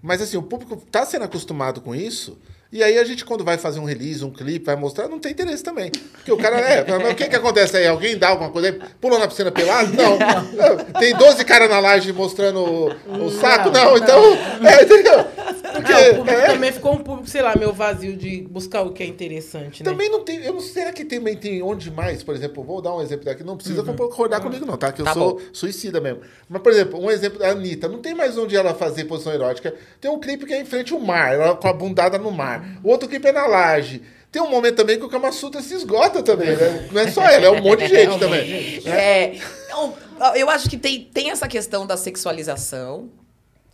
Mas 0.03 0.21
assim, 0.21 0.37
o 0.37 0.43
público 0.43 0.77
tá 0.91 1.07
sendo 1.07 1.25
acostumado 1.25 1.81
com 1.81 1.95
isso. 1.95 2.37
E 2.75 2.83
aí 2.83 2.99
a 2.99 3.05
gente, 3.05 3.25
quando 3.25 3.45
vai 3.45 3.57
fazer 3.57 3.79
um 3.79 3.85
release, 3.85 4.25
um 4.25 4.33
clipe, 4.33 4.67
vai 4.67 4.75
mostrar, 4.75 5.07
não 5.07 5.21
tem 5.21 5.31
interesse 5.31 5.63
também. 5.63 5.93
Porque 5.93 6.33
o 6.33 6.37
cara 6.37 6.59
é. 6.59 6.85
mas 6.99 7.13
O 7.13 7.15
que 7.15 7.29
que 7.29 7.37
acontece 7.37 7.77
aí? 7.77 7.87
Alguém 7.87 8.19
dá 8.19 8.31
alguma 8.31 8.51
coisa 8.51 8.67
aí? 8.71 8.81
Pulou 9.01 9.17
na 9.17 9.29
piscina 9.29 9.53
pelado? 9.53 9.93
Não. 9.93 10.19
Não. 10.19 10.85
Tem 10.99 11.15
12 11.15 11.45
caras 11.45 11.71
na 11.71 11.79
laje 11.79 12.13
mostrando 12.13 12.59
o, 12.59 13.27
o 13.27 13.31
saco? 13.31 13.71
Não, 13.71 13.97
então. 13.97 14.21
É, 14.67 14.83
entendeu? 14.83 15.25
Porque. 15.73 15.93
Não, 15.93 16.01
o 16.11 16.15
público 16.17 16.31
é, 16.41 16.47
também 16.47 16.73
ficou 16.73 16.93
um 16.95 16.99
público, 16.99 17.29
sei 17.29 17.43
lá, 17.43 17.55
meio 17.57 17.73
vazio 17.73 18.17
de 18.17 18.43
buscar 18.51 18.83
o 18.83 18.93
que 18.93 19.05
é 19.05 19.07
interessante, 19.07 19.85
né? 19.85 19.89
Também 19.91 20.11
não 20.11 20.25
tem. 20.25 20.43
Eu 20.45 20.55
não 20.55 20.61
será 20.61 20.93
que 20.93 21.05
também 21.05 21.37
tem 21.37 21.63
onde 21.63 21.93
mais, 21.93 22.25
por 22.25 22.35
exemplo, 22.35 22.65
vou 22.65 22.83
dar 22.83 22.95
um 22.97 23.01
exemplo 23.03 23.25
daqui, 23.25 23.45
não 23.45 23.57
precisa 23.57 23.83
Uhum. 23.83 23.95
concordar 23.95 24.41
comigo, 24.41 24.67
não, 24.67 24.77
tá? 24.77 24.91
Que 24.91 25.01
eu 25.01 25.05
Tá 25.05 25.13
sou 25.15 25.35
bom. 25.35 25.41
suicida 25.53 26.01
mesmo. 26.01 26.21
Mas, 26.49 26.61
por 26.61 26.73
exemplo, 26.73 27.01
um 27.01 27.09
exemplo 27.11 27.39
da 27.39 27.51
Anitta, 27.51 27.87
não 27.89 27.99
tem 28.01 28.15
mais 28.15 28.37
onde 28.37 28.57
ela 28.57 28.75
fazer 28.75 29.05
posição 29.05 29.33
erótica. 29.33 29.73
Tem 30.01 30.11
um 30.11 30.19
clipe 30.19 30.45
que 30.45 30.53
é 30.53 30.61
em 30.61 30.65
frente 30.65 30.93
ao 30.93 30.99
mar, 30.99 31.33
ela 31.35 31.55
com 31.55 31.69
a 31.69 31.73
bundada 31.73 32.19
no 32.19 32.31
mar. 32.33 32.64
O 32.83 32.89
outro 32.89 33.09
clipe 33.09 33.29
é 33.29 33.33
na 33.33 33.47
laje. 33.47 34.03
Tem 34.31 34.43
um 34.43 34.51
momento 34.51 34.77
também 34.77 34.99
que 34.99 35.05
o 35.05 35.09
Kama 35.09 35.31
Sutra 35.31 35.63
se 35.63 35.75
esgota 35.75 36.23
também, 36.23 36.57
né? 36.57 36.89
Não 36.91 37.01
é 37.01 37.11
só 37.11 37.23
ela, 37.23 37.47
é 37.47 37.51
um 37.51 37.63
monte 37.63 37.87
de 37.87 37.89
gente 37.95 38.19
também. 38.19 38.83
É, 38.85 39.37
então, 39.67 39.95
eu 40.35 40.51
acho 40.51 40.69
que 40.69 40.77
tem, 40.77 41.05
tem 41.05 41.31
essa 41.31 41.47
questão 41.47 41.87
da 41.87 41.97
sexualização, 41.97 43.11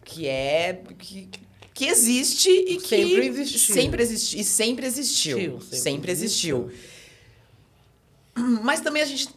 que 0.04 0.28
é. 0.28 0.80
Que, 0.98 1.28
que 1.72 1.86
existe 1.86 2.50
e 2.50 2.76
que. 2.76 2.88
Sempre 2.88 3.26
existiu. 3.26 3.74
Sempre 3.74 4.02
existiu. 4.02 4.40
E 4.40 4.44
sempre 4.44 4.86
existiu. 4.86 5.38
Existiu, 5.38 5.60
Sempre, 5.60 5.78
sempre 5.78 6.12
existiu. 6.12 6.70
Mas 8.62 8.80
também 8.80 9.02
a 9.02 9.06
gente 9.06 9.28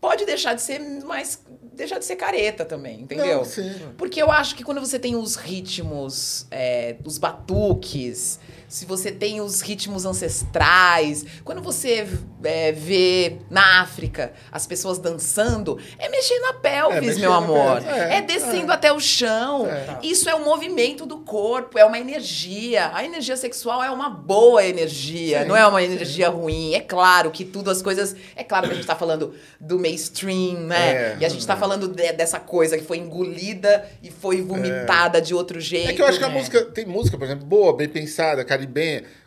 pode 0.00 0.24
deixar 0.24 0.54
de 0.54 0.62
ser 0.62 0.78
mais. 1.04 1.40
deixar 1.72 1.98
de 1.98 2.04
ser 2.04 2.16
careta 2.16 2.64
também, 2.64 3.00
entendeu? 3.00 3.38
Não, 3.38 3.44
sim. 3.44 3.72
Porque 3.96 4.22
eu 4.22 4.30
acho 4.30 4.54
que 4.54 4.62
quando 4.62 4.80
você 4.80 4.98
tem 4.98 5.16
os 5.16 5.36
ritmos, 5.36 6.46
é, 6.50 6.96
os 7.04 7.18
batuques, 7.18 8.38
se 8.72 8.86
você 8.86 9.12
tem 9.12 9.38
os 9.42 9.60
ritmos 9.60 10.06
ancestrais, 10.06 11.26
quando 11.44 11.60
você 11.60 12.08
é, 12.42 12.72
vê 12.72 13.36
na 13.50 13.82
África 13.82 14.32
as 14.50 14.66
pessoas 14.66 14.98
dançando, 14.98 15.78
é 15.98 16.08
mexer 16.08 16.38
na 16.40 16.54
pelvis, 16.54 16.96
É, 16.96 17.00
mexer 17.02 17.20
meu 17.20 17.32
amor. 17.34 17.82
pelvis, 17.82 17.86
É, 17.86 18.16
é, 18.16 18.22
descendo 18.22 18.72
até 18.72 18.90
o 18.90 18.98
chão. 18.98 19.66
É. 19.66 19.98
Isso 20.02 20.26
é 20.28 20.34
um 20.34 20.42
movimento 20.44 21.04
do 21.04 21.18
corpo, 21.18 21.78
é 21.78 21.84
uma 21.84 21.98
energia. 21.98 22.90
A 22.94 23.04
energia 23.04 23.36
sexual 23.36 23.82
é 23.84 23.90
uma 23.90 24.08
boa 24.08 24.64
energia, 24.64 25.42
Sim, 25.42 25.48
não 25.48 25.56
é 25.56 25.66
uma 25.66 25.82
energia 25.82 26.30
ruim. 26.30 26.74
É 26.74 26.80
claro 26.80 27.30
que 27.30 27.44
tudo 27.44 27.70
as 27.70 27.82
coisas. 27.82 28.16
É 28.34 28.42
claro 28.42 28.66
que 28.68 28.72
a 28.72 28.76
gente 28.76 28.86
tá 28.86 28.96
falando 28.96 29.34
do 29.60 29.78
mainstream, 29.78 30.60
né? 30.60 30.92
É, 30.92 31.16
e 31.20 31.24
a 31.26 31.28
gente 31.28 31.46
tá 31.46 31.56
falando 31.56 31.88
de- 31.88 32.12
dessa 32.12 32.40
coisa 32.40 32.78
que 32.78 32.84
foi 32.84 32.96
engolida 32.96 33.86
e 34.02 34.10
foi 34.10 34.40
vomitada 34.40 35.20
de 35.20 35.34
outro 35.34 35.60
jeito. 35.60 35.90
É 35.90 35.92
que 35.92 36.00
eu 36.00 36.06
acho 36.06 36.18
que 36.18 36.24
a 36.24 36.28
né? 36.28 36.34
música, 36.34 36.62
tem 36.66 36.86
música, 36.86 37.18
por 37.18 37.24
exemplo, 37.24 37.44
boa, 37.44 37.76
bem 37.76 37.88
pensada, 37.88 38.42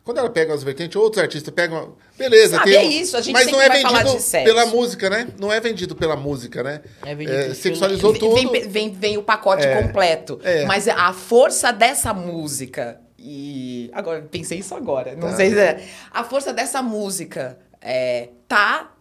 Quando 0.03 0.19
ela 0.19 0.29
pega 0.29 0.53
as 0.53 0.63
vertentes, 0.63 0.95
outros 0.95 1.21
artistas 1.21 1.53
pegam. 1.53 1.95
Beleza, 2.17 2.57
Sabe, 2.57 2.71
tem. 2.71 2.79
é 2.79 2.83
isso, 2.85 3.17
a 3.17 3.21
gente 3.21 3.33
mas 3.33 3.47
não 3.51 3.61
é 3.61 3.69
vendido 3.69 4.19
pela 4.43 4.65
música, 4.67 5.09
né? 5.09 5.27
Não 5.39 5.51
é 5.51 5.59
vendido 5.59 5.95
pela 5.95 6.15
música, 6.15 6.63
né? 6.63 6.81
É 7.05 7.15
vendido 7.15 7.37
pelo- 7.37 7.55
sexualizou 7.55 8.11
Vem- 8.11 8.19
tudo. 8.19 8.35
Vem, 8.51 8.67
vem, 8.69 8.93
vem 8.93 9.17
o 9.17 9.23
pacote 9.23 9.65
É. 9.65 9.81
completo. 9.81 10.39
É. 10.43 10.65
Mas 10.65 10.87
a 10.87 11.11
força 11.13 11.71
dessa 11.73 12.13
música. 12.13 12.99
E. 13.17 13.89
Agora, 13.93 14.21
pensei 14.21 14.59
isso 14.59 14.75
agora. 14.75 15.13
Não 15.15 15.29
Tá. 15.29 15.35
sei 15.37 15.49
se 15.49 15.59
é. 15.59 15.83
A 16.11 16.23
força 16.23 16.53
dessa 16.53 16.81
música 16.81 17.57
é, 17.81 18.29
tá 18.47 18.91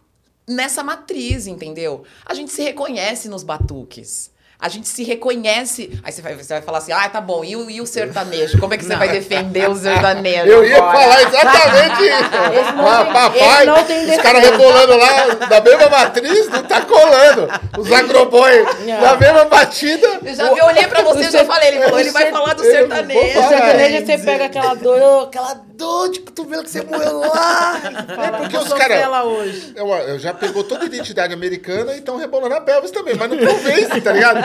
nessa 0.47 0.83
matriz, 0.83 1.47
entendeu? 1.47 2.03
A 2.25 2.33
gente 2.33 2.51
se 2.51 2.61
reconhece 2.63 3.29
nos 3.29 3.43
batuques. 3.43 4.31
A 4.57 4.69
gente 4.69 4.87
se 4.87 5.03
reconhece. 5.03 5.99
Aí 6.03 6.11
você 6.11 6.21
vai, 6.21 6.33
você 6.35 6.53
vai 6.53 6.61
falar 6.61 6.77
assim: 6.77 6.91
ah, 6.91 7.09
tá 7.09 7.19
bom, 7.19 7.43
e 7.43 7.55
o, 7.55 7.69
e 7.69 7.81
o 7.81 7.85
sertanejo? 7.85 8.57
Como 8.59 8.73
é 8.73 8.77
que 8.77 8.85
você 8.85 8.95
vai 8.95 9.09
defender 9.09 9.69
o 9.69 9.75
sertanejo? 9.75 10.47
Eu 10.47 10.65
ia 10.65 10.77
agora? 10.77 10.97
falar 10.97 11.21
exatamente 11.23 12.03
isso. 12.03 12.75
Não 12.75 12.87
Ah, 12.87 13.03
tem- 13.03 13.13
papai, 13.13 13.65
não 13.65 13.75
os 14.15 14.21
caras 14.21 14.43
rebolando 14.49 14.97
lá 14.97 15.25
da 15.49 15.61
mesma 15.61 15.89
matriz, 15.89 16.47
não 16.49 16.63
tá 16.63 16.81
colando. 16.81 17.47
Os 17.77 17.91
agroboy 17.91 18.65
da 19.01 19.17
mesma 19.17 19.45
batida. 19.45 20.19
Eu 20.23 20.33
já 20.35 20.53
vi, 20.53 20.59
eu 20.59 20.65
olhei 20.65 20.87
pra 20.87 21.01
você 21.01 21.25
e 21.25 21.31
já 21.31 21.43
falei, 21.45 21.67
ele 21.69 21.83
falou, 21.83 21.99
ele 21.99 22.11
vai 22.11 22.31
falar 22.31 22.53
do 22.53 22.63
sertanejo. 22.63 23.39
O 23.39 23.47
sertanejo, 23.49 24.05
você 24.05 24.17
pega 24.19 24.45
aquela 24.45 24.73
dor, 24.73 25.23
aquela 25.25 25.64
dor 25.77 26.09
de 26.09 26.19
cotovelo 26.21 26.63
que 26.63 26.69
você 26.69 26.83
moeu 26.83 27.19
lá. 27.19 27.81
É 28.25 28.31
porque 28.37 28.57
os 28.57 28.73
cara- 28.73 28.93
ela 28.95 29.23
hoje. 29.23 29.73
Eu, 29.75 29.87
eu 29.87 30.19
já 30.19 30.33
pegou 30.33 30.63
toda 30.63 30.83
a 30.83 30.87
identidade 30.87 31.33
americana 31.33 31.93
e 31.93 31.97
estão 31.99 32.17
rebolando 32.17 32.55
a 32.55 32.61
pelvis 32.61 32.91
também, 32.91 33.15
mas 33.15 33.29
não 33.29 33.37
convence, 33.37 34.01
tá 34.01 34.11
ligado? 34.11 34.39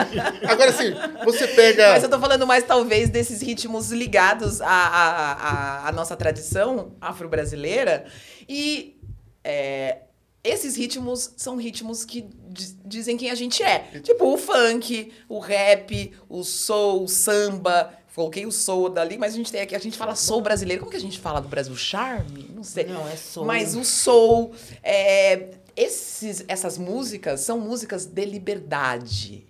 Agora, 0.47 0.69
assim, 0.69 0.93
você 1.23 1.47
pega. 1.47 1.89
Mas 1.89 2.03
eu 2.03 2.09
tô 2.09 2.19
falando 2.19 2.45
mais, 2.45 2.63
talvez, 2.63 3.09
desses 3.09 3.41
ritmos 3.41 3.91
ligados 3.91 4.61
à, 4.61 4.67
à, 4.67 5.31
à- 5.31 5.87
à 5.89 5.91
nossa 5.91 6.15
tradição 6.15 6.93
afro-brasileira. 7.01 8.05
E 8.47 8.97
é, 9.43 9.99
esses 10.43 10.75
ritmos 10.75 11.31
são 11.37 11.55
ritmos 11.55 12.03
que 12.05 12.21
di- 12.49 12.77
dizem 12.85 13.17
quem 13.17 13.29
a 13.31 13.35
gente 13.35 13.61
é. 13.63 13.79
Tipo 14.03 14.33
o 14.33 14.37
funk, 14.37 15.11
o 15.29 15.39
rap, 15.39 16.13
o 16.29 16.43
soul, 16.43 17.03
o 17.03 17.07
samba. 17.07 17.93
Coloquei 18.15 18.45
o 18.45 18.51
soul 18.51 18.89
dali, 18.89 19.17
mas 19.17 19.33
a 19.33 19.37
gente 19.37 19.51
tem 19.51 19.61
aqui, 19.61 19.73
a 19.75 19.79
gente 19.79 19.97
fala 19.97 20.15
soul 20.15 20.41
brasileiro. 20.41 20.81
Como 20.81 20.91
que 20.91 20.97
a 20.97 21.01
gente 21.01 21.17
fala 21.19 21.39
do 21.39 21.47
Brasil? 21.47 21.75
Charme? 21.75 22.49
Não 22.53 22.63
sei. 22.63 22.85
Não, 22.85 23.07
é 23.07 23.15
soul. 23.15 23.45
Mas 23.45 23.75
o 23.75 23.83
soul. 23.85 24.53
é, 24.83 25.49
esses, 25.77 26.43
essas 26.47 26.77
músicas 26.77 27.39
são 27.41 27.57
músicas 27.59 28.05
de 28.05 28.25
liberdade. 28.25 29.45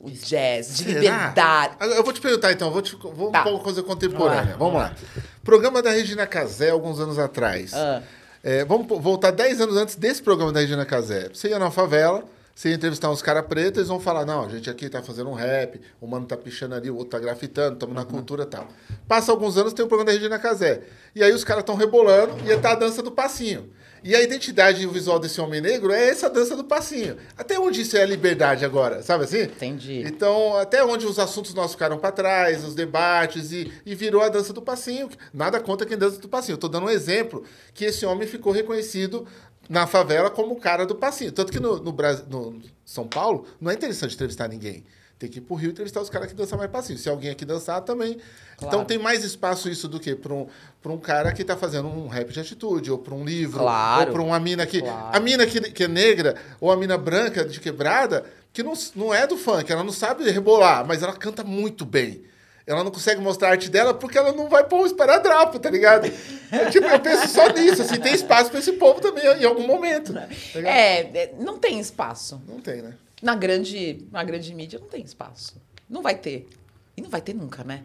O 0.00 0.10
jazz, 0.10 0.78
de 0.78 0.84
Será? 0.84 1.00
liberdade. 1.00 1.76
Eu 1.80 2.02
vou 2.02 2.12
te 2.12 2.20
perguntar 2.20 2.50
então, 2.50 2.72
vou, 2.72 2.82
te, 2.82 2.96
vou 2.96 3.30
Tá. 3.30 3.48
uma 3.48 3.60
coisa 3.60 3.82
contemporânea. 3.84 4.54
Ah, 4.54 4.58
vamos 4.58 4.74
lá. 4.74 4.96
Programa 5.44 5.80
da 5.80 5.90
Regina 5.92 6.26
Casé, 6.26 6.70
alguns 6.70 6.98
anos 6.98 7.18
atrás. 7.20 7.72
Ah. 7.72 8.02
É, 8.42 8.64
vamos 8.64 8.88
voltar 9.00 9.30
10 9.30 9.60
anos 9.60 9.76
antes 9.76 9.94
desse 9.94 10.20
programa 10.20 10.50
da 10.52 10.58
Regina 10.58 10.84
Casé. 10.84 11.28
Você 11.32 11.50
ia 11.50 11.58
na 11.58 11.70
favela, 11.70 12.24
Você 12.54 12.72
entrevistar 12.72 13.10
uns 13.10 13.22
caras 13.22 13.46
pretos, 13.46 13.78
eles 13.78 13.88
vão 13.88 13.98
falar, 13.98 14.26
não, 14.26 14.44
a 14.44 14.48
gente 14.48 14.68
aqui 14.68 14.88
tá 14.88 15.02
fazendo 15.02 15.30
um 15.30 15.34
rap, 15.34 15.80
o 16.00 16.06
mano 16.06 16.26
tá 16.26 16.36
pichando 16.36 16.74
ali, 16.74 16.90
o 16.90 16.96
outro 16.96 17.10
tá 17.10 17.18
grafitando, 17.18 17.74
estamos 17.74 17.94
na 17.94 18.04
cultura 18.04 18.42
e 18.44 18.46
tal. 18.46 18.68
Passa 19.08 19.32
alguns 19.32 19.56
anos, 19.56 19.72
tem 19.72 19.84
o 19.84 19.88
programa 19.88 20.10
da 20.10 20.16
Regina 20.16 20.38
Casé. 20.38 20.82
E 21.14 21.22
aí 21.22 21.32
os 21.32 21.44
caras 21.44 21.62
estão 21.62 21.74
rebolando 21.74 22.36
e 22.50 22.56
tá 22.58 22.72
a 22.72 22.74
dança 22.74 23.02
do 23.02 23.10
passinho. 23.10 23.70
E 24.04 24.16
a 24.16 24.22
identidade 24.22 24.84
visual 24.88 25.18
desse 25.20 25.40
homem 25.40 25.60
negro 25.60 25.92
é 25.92 26.08
essa 26.08 26.28
dança 26.28 26.56
do 26.56 26.64
passinho. 26.64 27.16
Até 27.38 27.58
onde 27.58 27.82
isso 27.82 27.96
é 27.96 28.02
a 28.02 28.06
liberdade 28.06 28.64
agora, 28.64 29.00
sabe 29.00 29.24
assim? 29.24 29.42
Entendi. 29.42 30.02
Então, 30.04 30.56
até 30.56 30.84
onde 30.84 31.06
os 31.06 31.20
assuntos 31.20 31.54
nossos 31.54 31.72
ficaram 31.72 31.96
para 31.98 32.10
trás, 32.10 32.64
os 32.64 32.74
debates, 32.74 33.52
e, 33.52 33.72
e 33.86 33.94
virou 33.94 34.20
a 34.20 34.28
dança 34.28 34.52
do 34.52 34.60
passinho. 34.60 35.08
Nada 35.32 35.60
contra 35.60 35.86
quem 35.86 35.96
dança 35.96 36.18
do 36.18 36.28
passinho. 36.28 36.54
Eu 36.54 36.58
tô 36.58 36.68
dando 36.68 36.86
um 36.86 36.90
exemplo 36.90 37.44
que 37.72 37.84
esse 37.84 38.04
homem 38.04 38.26
ficou 38.26 38.52
reconhecido 38.52 39.24
na 39.68 39.86
favela 39.86 40.30
como 40.30 40.54
o 40.54 40.60
cara 40.60 40.84
do 40.84 40.94
passinho. 40.94 41.32
Tanto 41.32 41.52
que 41.52 41.60
no, 41.60 41.78
no, 41.78 41.92
Brasil, 41.92 42.24
no 42.28 42.60
São 42.84 43.06
Paulo 43.06 43.46
não 43.60 43.70
é 43.70 43.74
interessante 43.74 44.14
entrevistar 44.14 44.48
ninguém. 44.48 44.84
Tem 45.18 45.30
que 45.30 45.38
ir 45.38 45.42
pro 45.42 45.54
Rio 45.54 45.70
entrevistar 45.70 46.00
os 46.00 46.10
caras 46.10 46.26
que 46.26 46.34
dançam 46.34 46.58
mais 46.58 46.68
passinho. 46.68 46.98
Se 46.98 47.08
alguém 47.08 47.30
aqui 47.30 47.44
dançar, 47.44 47.80
também. 47.82 48.18
Então 48.60 48.84
tem 48.84 48.98
mais 48.98 49.22
espaço 49.22 49.68
isso 49.68 49.86
do 49.88 50.00
que 50.00 50.16
para 50.16 50.34
um, 50.34 50.48
pra 50.82 50.90
um 50.90 50.98
cara 50.98 51.32
que 51.32 51.44
tá 51.44 51.56
fazendo 51.56 51.86
um 51.86 52.08
rap 52.08 52.32
de 52.32 52.40
atitude, 52.40 52.90
ou 52.90 52.98
para 52.98 53.14
um 53.14 53.24
livro, 53.24 53.60
Claro. 53.60 54.06
ou 54.06 54.12
para 54.12 54.22
uma 54.22 54.40
mina 54.40 54.66
que. 54.66 54.80
Claro. 54.82 55.16
A 55.16 55.20
mina 55.20 55.46
que, 55.46 55.60
que 55.60 55.84
é 55.84 55.88
negra, 55.88 56.34
ou 56.60 56.72
a 56.72 56.76
mina 56.76 56.98
branca 56.98 57.44
de 57.44 57.60
quebrada, 57.60 58.24
que 58.52 58.64
não, 58.64 58.72
não 58.96 59.14
é 59.14 59.24
do 59.24 59.36
funk, 59.36 59.70
ela 59.70 59.84
não 59.84 59.92
sabe 59.92 60.28
rebolar, 60.28 60.84
mas 60.84 61.04
ela 61.04 61.12
canta 61.12 61.44
muito 61.44 61.84
bem. 61.84 62.24
Ela 62.66 62.84
não 62.84 62.90
consegue 62.90 63.20
mostrar 63.20 63.48
a 63.48 63.50
arte 63.52 63.68
dela 63.68 63.92
porque 63.92 64.16
ela 64.16 64.32
não 64.32 64.48
vai 64.48 64.64
pôr 64.64 64.82
um 64.82 64.86
esparadrapo, 64.86 65.58
tá 65.58 65.68
ligado? 65.68 66.06
Eu, 66.06 66.70
tipo, 66.70 66.86
eu 66.86 67.00
penso 67.00 67.28
só 67.28 67.48
nisso, 67.48 67.82
assim, 67.82 67.98
tem 67.98 68.14
espaço 68.14 68.50
para 68.50 68.60
esse 68.60 68.72
povo 68.72 69.00
também 69.00 69.24
em 69.24 69.44
algum 69.44 69.66
momento. 69.66 70.12
Tá? 70.12 70.28
É, 70.54 71.00
é, 71.00 71.34
não 71.40 71.58
tem 71.58 71.80
espaço. 71.80 72.40
Não 72.46 72.60
tem, 72.60 72.82
né? 72.82 72.94
Na 73.20 73.34
grande, 73.34 74.06
na 74.12 74.22
grande 74.22 74.54
mídia 74.54 74.78
não 74.78 74.88
tem 74.88 75.02
espaço. 75.02 75.54
Não 75.88 76.02
vai 76.02 76.16
ter. 76.16 76.48
E 76.96 77.02
não 77.02 77.10
vai 77.10 77.20
ter 77.20 77.34
nunca, 77.34 77.64
né? 77.64 77.82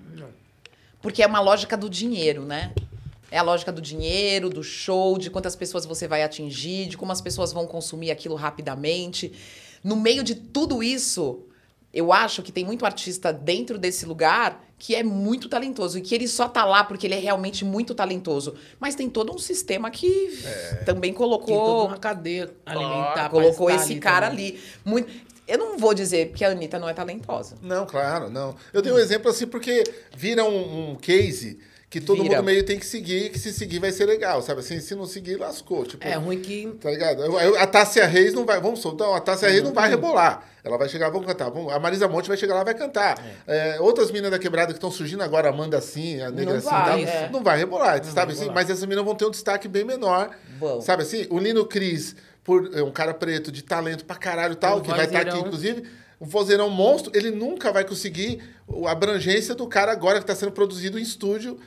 Porque 1.01 1.23
é 1.23 1.27
uma 1.27 1.39
lógica 1.39 1.75
do 1.75 1.89
dinheiro, 1.89 2.43
né? 2.43 2.73
É 3.31 3.37
a 3.37 3.43
lógica 3.43 3.71
do 3.71 3.81
dinheiro, 3.81 4.49
do 4.49 4.63
show, 4.63 5.17
de 5.17 5.29
quantas 5.29 5.55
pessoas 5.55 5.85
você 5.85 6.07
vai 6.07 6.23
atingir, 6.23 6.87
de 6.87 6.97
como 6.97 7.11
as 7.11 7.21
pessoas 7.21 7.51
vão 7.51 7.67
consumir 7.67 8.11
aquilo 8.11 8.35
rapidamente. 8.35 9.33
No 9.83 9.95
meio 9.95 10.23
de 10.23 10.35
tudo 10.35 10.81
isso, 10.81 11.45
eu 11.93 12.13
acho 12.13 12.41
que 12.41 12.51
tem 12.51 12.65
muito 12.65 12.85
artista 12.85 13.33
dentro 13.33 13.77
desse 13.77 14.05
lugar 14.05 14.66
que 14.79 14.93
é 14.93 15.01
muito 15.01 15.49
talentoso 15.49 15.97
e 15.97 16.01
que 16.01 16.13
ele 16.13 16.27
só 16.27 16.47
tá 16.47 16.63
lá 16.63 16.83
porque 16.83 17.07
ele 17.07 17.15
é 17.15 17.19
realmente 17.19 17.65
muito 17.65 17.95
talentoso. 17.95 18.53
Mas 18.79 18.93
tem 18.93 19.09
todo 19.09 19.33
um 19.33 19.39
sistema 19.39 19.89
que 19.89 20.29
também 20.85 21.11
Tem 21.11 21.19
toda 21.19 21.43
colocou 21.43 21.87
uma 21.87 21.97
cadeia 21.97 22.51
alimentar. 22.65 23.25
ah, 23.25 23.29
colocou 23.29 23.69
esse 23.69 23.93
ali 23.93 23.99
cara 23.99 24.29
também. 24.29 24.49
ali. 24.49 24.59
Muito... 24.85 25.11
Eu 25.47 25.57
não 25.57 25.77
vou 25.77 25.93
dizer 25.93 26.31
que 26.33 26.43
a 26.43 26.49
Anitta 26.49 26.77
não 26.77 26.89
é 26.89 26.93
talentosa. 26.93 27.55
Não, 27.61 27.85
claro, 27.85 28.29
não. 28.29 28.55
Eu 28.73 28.81
dei 28.81 28.91
um 28.91 28.99
exemplo 28.99 29.31
assim 29.31 29.47
porque 29.47 29.83
vira 30.15 30.43
um, 30.43 30.91
um 30.91 30.95
case 30.95 31.57
que 31.89 32.01
todo 32.01 32.21
Vira. 32.21 32.35
mundo 32.37 32.45
meio 32.45 32.65
tem 32.65 32.77
que 32.77 32.85
seguir, 32.85 33.29
que 33.29 33.39
se 33.39 33.53
seguir 33.53 33.79
vai 33.79 33.91
ser 33.93 34.05
legal, 34.05 34.41
sabe? 34.41 34.59
Assim, 34.59 34.77
se 34.81 34.93
não 34.93 35.05
seguir, 35.05 35.37
lascou. 35.37 35.85
Tipo, 35.85 36.05
É 36.05 36.15
ruim 36.15 36.39
que. 36.41 36.67
Tá 36.81 36.91
ligado? 36.91 37.23
Eu- 37.23 37.39
eu- 37.39 37.57
A 37.59 37.65
Tássia 37.65 38.05
Reis 38.05 38.33
não 38.33 38.45
vai. 38.45 38.59
Vamos 38.59 38.81
soltar. 38.81 39.09
A 39.15 39.21
Tássia 39.21 39.47
Reis 39.49 39.63
não 39.63 39.73
vai 39.73 39.87
rebolar. 39.89 40.43
Ela 40.65 40.77
vai 40.77 40.89
chegar, 40.89 41.09
vamos 41.09 41.25
cantar. 41.25 41.49
Vamos- 41.49 41.71
a 41.71 41.79
Marisa 41.79 42.05
Monte 42.09 42.27
vai 42.27 42.35
chegar 42.35 42.55
lá 42.55 42.63
vai 42.65 42.75
cantar. 42.75 43.17
É, 43.47 43.77
outras 43.79 44.11
meninas 44.11 44.31
da 44.31 44.37
quebrada 44.39 44.73
que 44.73 44.77
estão 44.77 44.91
surgindo 44.91 45.23
agora, 45.23 45.47
Amanda 45.47 45.77
assim, 45.77 46.19
a 46.19 46.29
Negra 46.29 46.51
Não 46.53 46.57
assim, 46.59 46.69
vai, 46.69 47.05
tal, 47.05 47.13
é. 47.15 47.29
não 47.31 47.41
vai 47.41 47.57
rebolar, 47.57 48.03
sabe 48.03 48.33
assim? 48.33 48.49
Mas 48.53 48.69
essas 48.69 48.81
meninas 48.83 49.05
vão 49.05 49.15
ter 49.15 49.23
um 49.25 49.31
destaque 49.31 49.69
bem 49.69 49.85
menor. 49.85 50.29
Vão. 50.59 50.81
Sabe 50.81 51.03
assim? 51.03 51.25
O 51.29 51.39
Lino 51.39 51.65
Cris, 51.65 52.17
por 52.43 52.69
é 52.73 52.83
um 52.83 52.91
cara 52.91 53.13
preto 53.13 53.49
de 53.49 53.63
talento 53.63 54.03
pra 54.03 54.17
caralho 54.17 54.53
e 54.53 54.57
tal, 54.57 54.79
O 54.79 54.81
que 54.81 54.89
vai 54.89 55.05
estar 55.05 55.19
aqui, 55.19 55.29
vozeirão. 55.29 55.47
inclusive. 55.47 55.83
O 56.19 56.25
vozeirão 56.25 56.69
monstro, 56.69 57.11
ele 57.15 57.31
nunca 57.31 57.71
vai 57.71 57.85
conseguir 57.85 58.41
a 58.85 58.91
abrangência 58.91 59.55
do 59.55 59.67
cara 59.67 59.91
agora 59.93 60.15
que 60.17 60.23
está 60.23 60.35
sendo 60.35 60.51
produzido 60.51 60.97
em 60.99 61.01
estúdio 61.03 61.57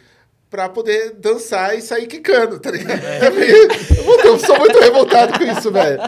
pra 0.50 0.68
poder 0.68 1.12
dançar 1.14 1.78
e 1.78 1.80
sair 1.80 2.06
quicando, 2.06 2.58
tá 2.58 2.70
ligado? 2.70 3.02
É 3.04 3.30
meio... 3.30 3.68
Eu 4.24 4.38
sou 4.38 4.58
muito 4.58 4.78
revoltado 4.78 5.38
com 5.38 5.44
isso, 5.44 5.70
velho. 5.70 5.98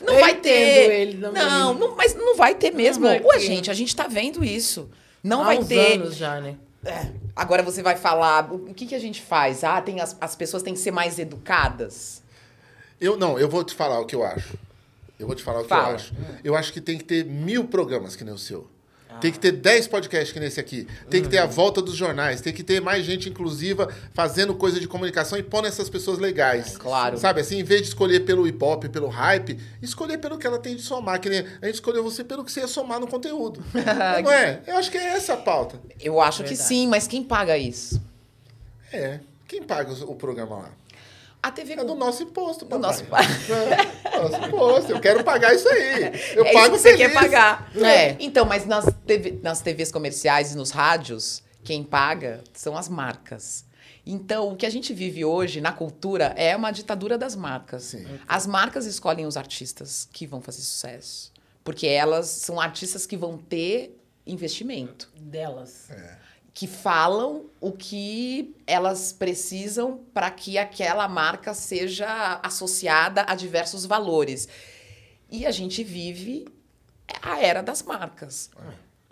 Não 0.00 0.14
Eu 0.14 0.20
vai 0.20 0.30
entendo 0.32 0.42
ter. 0.42 0.90
ele 0.92 1.18
também. 1.20 1.42
não, 1.42 1.74
não, 1.74 1.94
mas 1.96 2.14
não 2.14 2.34
vai 2.34 2.54
ter 2.54 2.72
mesmo. 2.72 3.04
vai 3.06 3.20
Ué, 3.22 3.34
ter. 3.34 3.40
gente, 3.40 3.70
a 3.70 3.74
gente 3.74 3.94
tá 3.94 4.08
vendo 4.08 4.42
isso. 4.42 4.88
Não 5.22 5.42
Há 5.42 5.44
vai 5.44 5.58
uns 5.58 5.68
ter. 5.68 6.00
anos 6.00 6.16
já, 6.16 6.40
né? 6.40 6.56
É. 6.84 7.06
Agora 7.36 7.62
você 7.62 7.82
vai 7.82 7.94
falar, 7.96 8.50
o 8.52 8.70
o 8.70 8.74
que, 8.74 8.86
que 8.86 8.94
a 8.94 8.98
gente 8.98 9.22
faz? 9.22 9.62
Ah, 9.62 9.80
tem 9.80 10.00
as, 10.00 10.16
as 10.20 10.34
pessoas 10.34 10.62
têm 10.64 10.74
que 10.74 10.80
ser 10.80 10.90
mais 10.90 11.18
educadas. 11.20 12.22
Eu 13.00 13.16
não, 13.16 13.38
eu 13.38 13.48
vou 13.48 13.62
te 13.62 13.74
falar 13.74 14.00
o 14.00 14.06
que 14.06 14.16
eu 14.16 14.24
acho. 14.24 14.58
Eu 15.18 15.26
vou 15.28 15.36
te 15.36 15.42
falar 15.44 15.60
o 15.60 15.62
que 15.62 15.68
Fala. 15.68 15.90
eu 15.90 15.94
acho. 15.94 16.12
Eu 16.42 16.56
acho 16.56 16.72
que 16.72 16.80
tem 16.80 16.98
que 16.98 17.04
ter 17.04 17.24
mil 17.24 17.64
programas 17.66 18.16
que 18.16 18.24
nem 18.24 18.34
o 18.34 18.38
seu. 18.38 18.68
Tem 19.22 19.30
que 19.30 19.38
ter 19.38 19.52
dez 19.52 19.86
podcasts 19.86 20.32
que 20.32 20.40
nem 20.40 20.48
esse 20.48 20.58
aqui. 20.58 20.84
Tem 21.08 21.22
que 21.22 21.28
ter 21.28 21.38
a 21.38 21.46
volta 21.46 21.80
dos 21.80 21.94
jornais. 21.94 22.40
Tem 22.40 22.52
que 22.52 22.64
ter 22.64 22.80
mais 22.80 23.04
gente 23.04 23.28
inclusiva 23.28 23.88
fazendo 24.12 24.52
coisa 24.52 24.80
de 24.80 24.88
comunicação 24.88 25.38
e 25.38 25.44
pondo 25.44 25.68
essas 25.68 25.88
pessoas 25.88 26.18
legais. 26.18 26.76
Claro. 26.76 27.16
Sabe 27.16 27.40
assim, 27.40 27.60
em 27.60 27.62
vez 27.62 27.82
de 27.82 27.86
escolher 27.86 28.24
pelo 28.24 28.48
hip 28.48 28.58
hop, 28.64 28.86
pelo 28.86 29.06
hype, 29.06 29.60
escolher 29.80 30.18
pelo 30.18 30.36
que 30.36 30.44
ela 30.44 30.58
tem 30.58 30.74
de 30.74 30.82
somar. 30.82 31.20
Que 31.20 31.28
nem 31.28 31.46
a 31.60 31.66
gente 31.66 31.76
escolheu 31.76 32.02
você 32.02 32.24
pelo 32.24 32.44
que 32.44 32.50
você 32.50 32.62
ia 32.62 32.66
somar 32.66 32.98
no 32.98 33.06
conteúdo. 33.06 33.62
não 34.24 34.32
é? 34.32 34.60
Eu 34.66 34.76
acho 34.76 34.90
que 34.90 34.98
é 34.98 35.10
essa 35.10 35.34
a 35.34 35.36
pauta. 35.36 35.78
Eu 36.00 36.20
acho 36.20 36.42
que 36.42 36.56
sim, 36.56 36.88
mas 36.88 37.06
quem 37.06 37.22
paga 37.22 37.56
isso? 37.56 38.02
É. 38.92 39.20
Quem 39.46 39.62
paga 39.62 39.92
o 39.92 40.10
o 40.10 40.16
programa 40.16 40.56
lá? 40.56 40.70
A 41.42 41.50
TV 41.50 41.72
É 41.72 41.84
do 41.84 41.94
nosso 41.96 42.22
imposto, 42.22 42.64
Do 42.64 42.68
papai. 42.78 42.90
nosso 42.90 43.04
pa- 43.04 43.20
É, 43.22 44.18
nosso 44.22 44.46
imposto. 44.46 44.92
Eu 44.92 45.00
quero 45.00 45.24
pagar 45.24 45.52
isso 45.54 45.68
aí. 45.68 46.12
Eu 46.36 46.44
é 46.46 46.52
pago 46.52 46.76
isso 46.76 46.84
que 46.84 46.90
você 46.90 46.96
feliz. 46.96 47.08
quer 47.08 47.12
pagar. 47.14 47.70
É. 47.76 48.16
Então, 48.20 48.44
mas 48.44 48.64
nas, 48.64 48.84
TV, 49.06 49.40
nas 49.42 49.60
TVs 49.60 49.90
comerciais 49.90 50.52
e 50.52 50.56
nos 50.56 50.70
rádios, 50.70 51.42
quem 51.64 51.82
paga 51.82 52.42
são 52.54 52.76
as 52.76 52.88
marcas. 52.88 53.64
Então, 54.06 54.52
o 54.52 54.56
que 54.56 54.66
a 54.66 54.70
gente 54.70 54.92
vive 54.94 55.24
hoje 55.24 55.60
na 55.60 55.72
cultura 55.72 56.32
é 56.36 56.54
uma 56.56 56.70
ditadura 56.70 57.16
das 57.18 57.34
marcas. 57.36 57.84
Sim. 57.84 58.06
As 58.28 58.46
marcas 58.46 58.86
escolhem 58.86 59.26
os 59.26 59.36
artistas 59.36 60.08
que 60.12 60.26
vão 60.26 60.40
fazer 60.40 60.60
sucesso. 60.62 61.32
Porque 61.64 61.86
elas 61.86 62.26
são 62.26 62.60
artistas 62.60 63.06
que 63.06 63.16
vão 63.16 63.36
ter 63.38 63.96
investimento. 64.26 65.08
Delas. 65.16 65.88
Que 66.54 66.66
falam 66.66 67.46
o 67.60 67.72
que 67.72 68.54
elas 68.66 69.10
precisam 69.12 70.00
para 70.12 70.30
que 70.30 70.58
aquela 70.58 71.08
marca 71.08 71.54
seja 71.54 72.38
associada 72.42 73.24
a 73.26 73.34
diversos 73.34 73.86
valores. 73.86 74.48
E 75.30 75.46
a 75.46 75.50
gente 75.50 75.82
vive 75.82 76.46
a 77.22 77.40
era 77.40 77.62
das 77.62 77.82
marcas. 77.82 78.50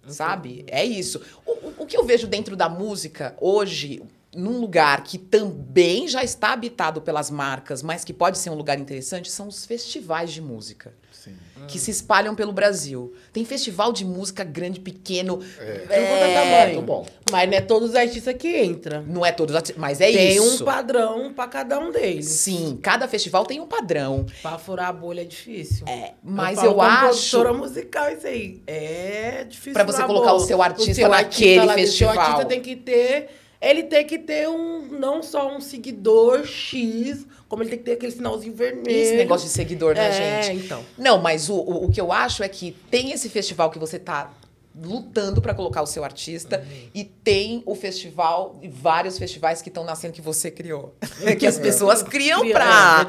Sabe? 0.07 0.65
É 0.69 0.85
isso. 0.85 1.21
O, 1.47 1.51
o- 1.53 1.75
o 1.81 1.87
que 1.87 1.97
eu 1.97 2.05
vejo 2.05 2.27
dentro 2.27 2.55
da 2.57 2.69
música 2.69 3.35
hoje, 3.41 4.03
num 4.35 4.59
lugar 4.61 5.03
que 5.05 5.17
também 5.19 6.09
já 6.09 6.23
está 6.23 6.53
habitado 6.53 7.01
pelas 7.01 7.31
marcas, 7.31 7.83
mas 7.83 8.05
que 8.05 8.13
pode 8.13 8.39
ser 8.39 8.51
um 8.51 8.55
lugar 8.55 8.79
interessante, 8.79 9.31
são 9.31 9.49
os 9.49 9.65
festivais 9.65 10.31
de 10.33 10.41
música. 10.43 10.95
Sim. 11.23 11.35
Que 11.69 11.79
se 11.79 11.91
espalham 11.91 12.35
pelo 12.35 12.51
Brasil. 12.53 13.13
Tem 13.33 13.45
festival 13.45 13.93
de 13.93 14.05
música 14.07 14.43
grande, 14.43 14.81
pequeno. 14.81 15.39
É. 15.59 15.65
Tem 15.87 15.99
É, 15.99 16.35
tamanho. 16.35 16.75
Muito 16.77 16.87
bom. 16.87 17.07
Mas 17.31 17.49
não 17.51 17.57
é 17.59 17.61
todos 17.61 17.91
os 17.91 17.95
artistas 17.95 18.35
que 18.39 18.63
entram. 18.65 19.03
Não 19.03 19.25
é 19.27 19.31
todos, 19.31 19.55
ati- 19.55 19.75
mas 19.77 20.01
é 20.01 20.11
tem 20.11 20.37
isso. 20.37 20.63
um 20.63 20.65
padrão 20.65 21.33
pra 21.35 21.47
cada 21.47 21.79
um 21.79 21.93
deles. 21.93 22.27
Sim, 22.27 22.79
cada 22.83 23.07
festival 23.07 23.45
tem 23.45 23.61
um 23.61 23.67
padrão. 23.67 24.25
Pra 24.41 24.57
furar 24.57 24.89
a 24.89 24.93
bolha 24.93 25.21
é 25.21 25.25
difícil. 25.25 25.87
É, 25.87 26.13
mas 26.23 26.57
falo 26.57 26.69
eu, 26.69 26.75
como 26.75 26.87
acho. 26.89 27.03
produtora 27.09 27.53
musical 27.53 28.11
isso 28.11 28.27
aí. 28.27 28.63
É 28.67 29.45
difícil. 29.47 29.73
Pra 29.75 29.85
você 29.85 30.03
colocar 30.05 30.31
bolha. 30.33 30.43
o 30.43 30.47
seu 30.47 30.63
artista 30.63 30.95
seu 30.95 31.09
naquele 31.11 31.67
lá, 31.67 31.75
festival. 31.75 32.13
O 32.13 32.15
seu 32.17 32.23
artista 32.23 32.45
tem 32.47 32.61
que 32.63 32.77
ter. 32.77 33.29
Ele 33.61 33.83
tem 33.83 34.07
que 34.07 34.19
ter 34.19 34.49
um. 34.49 34.87
Não 34.99 35.23
só 35.23 35.55
um 35.55 35.61
seguidor 35.61 36.47
X, 36.47 37.27
como 37.49 37.63
ele 37.63 37.71
tem 37.71 37.79
que 37.79 37.85
ter 37.85 37.93
aquele 37.93 38.13
sinalzinho 38.13 38.55
vermelho. 38.55 38.91
Esse 38.91 39.17
negócio 39.17 39.47
de 39.47 39.53
seguidor, 39.53 39.95
né, 39.95 40.09
é, 40.09 40.43
gente? 40.43 40.65
então. 40.65 40.83
Não, 40.97 41.21
mas 41.21 41.51
o, 41.51 41.57
o, 41.57 41.85
o 41.85 41.93
que 41.93 42.01
eu 42.01 42.11
acho 42.11 42.43
é 42.43 42.49
que 42.49 42.75
tem 42.91 43.13
esse 43.13 43.29
festival 43.29 43.71
que 43.71 43.79
você 43.79 43.99
tá 43.99 44.33
lutando 44.75 45.43
pra 45.43 45.53
colocar 45.53 45.83
o 45.83 45.87
seu 45.87 46.05
artista 46.05 46.65
e 46.95 47.05
tem 47.05 47.63
o 47.67 47.75
festival, 47.75 48.59
e 48.63 48.69
vários 48.69 49.19
festivais 49.19 49.61
que 49.61 49.69
estão 49.69 49.85
nascendo 49.85 50.15
que 50.15 50.21
você 50.21 50.51
criou. 50.51 50.95
que 51.39 51.47
as 51.47 51.59
pessoas 51.59 52.03
criam 52.03 52.41
Cria- 52.41 52.55
pra, 52.55 53.07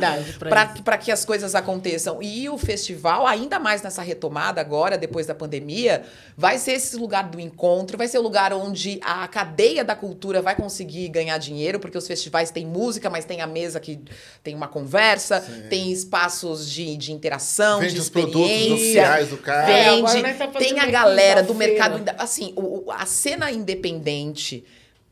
é, 0.76 0.82
pra 0.82 0.98
que 0.98 1.12
as 1.12 1.24
coisas 1.24 1.54
aconteçam. 1.56 2.22
E 2.22 2.50
o 2.50 2.58
festival, 2.58 3.28
ainda 3.28 3.60
mais 3.60 3.82
nessa 3.82 4.02
retomada 4.02 4.60
agora, 4.60 4.98
depois 4.98 5.28
da 5.28 5.36
pandemia, 5.36 6.04
vai 6.36 6.58
ser 6.58 6.74
esse 6.74 6.96
lugar 6.98 7.30
do 7.30 7.40
encontro, 7.40 7.98
vai 7.98 8.08
ser 8.08 8.18
o 8.18 8.22
lugar 8.22 8.54
onde 8.54 9.00
a 9.04 9.28
cadeia 9.28 9.84
da 9.84 9.96
cultura 9.96 10.42
vai 10.42 10.56
conseguir 10.56 11.08
ganhar 11.10 11.38
dinheiro, 11.38 11.80
porque 11.80 11.98
os 11.98 12.08
festivais 12.08 12.50
têm 12.52 12.66
música, 12.66 13.10
mas 13.10 13.24
tem 13.26 13.42
a 13.42 13.48
mesa 13.48 13.80
que 13.80 14.00
tem 14.44 14.56
uma 14.56 14.68
conversa, 14.68 15.42
tem 15.70 15.92
espaços 15.92 16.70
de, 16.70 16.98
de 16.98 17.12
interação, 17.12 17.80
Vende 17.80 17.94
de 17.94 18.00
os 18.00 18.10
produtos 18.10 18.50
experiência. 18.50 18.74
oficiais 18.76 19.30
do 19.30 19.38
cara. 19.38 19.72
É, 19.72 19.90
agora 19.90 20.14
Vende, 20.22 20.38
fazendo 20.38 20.58
tem 20.58 20.80
a 20.80 20.86
galera 20.88 21.44
do 21.54 21.58
mercado. 21.58 22.04
Assim, 22.18 22.54
o, 22.56 22.86
o- 22.88 22.92
a 22.92 23.06
cena 23.06 23.52
independente 23.52 24.64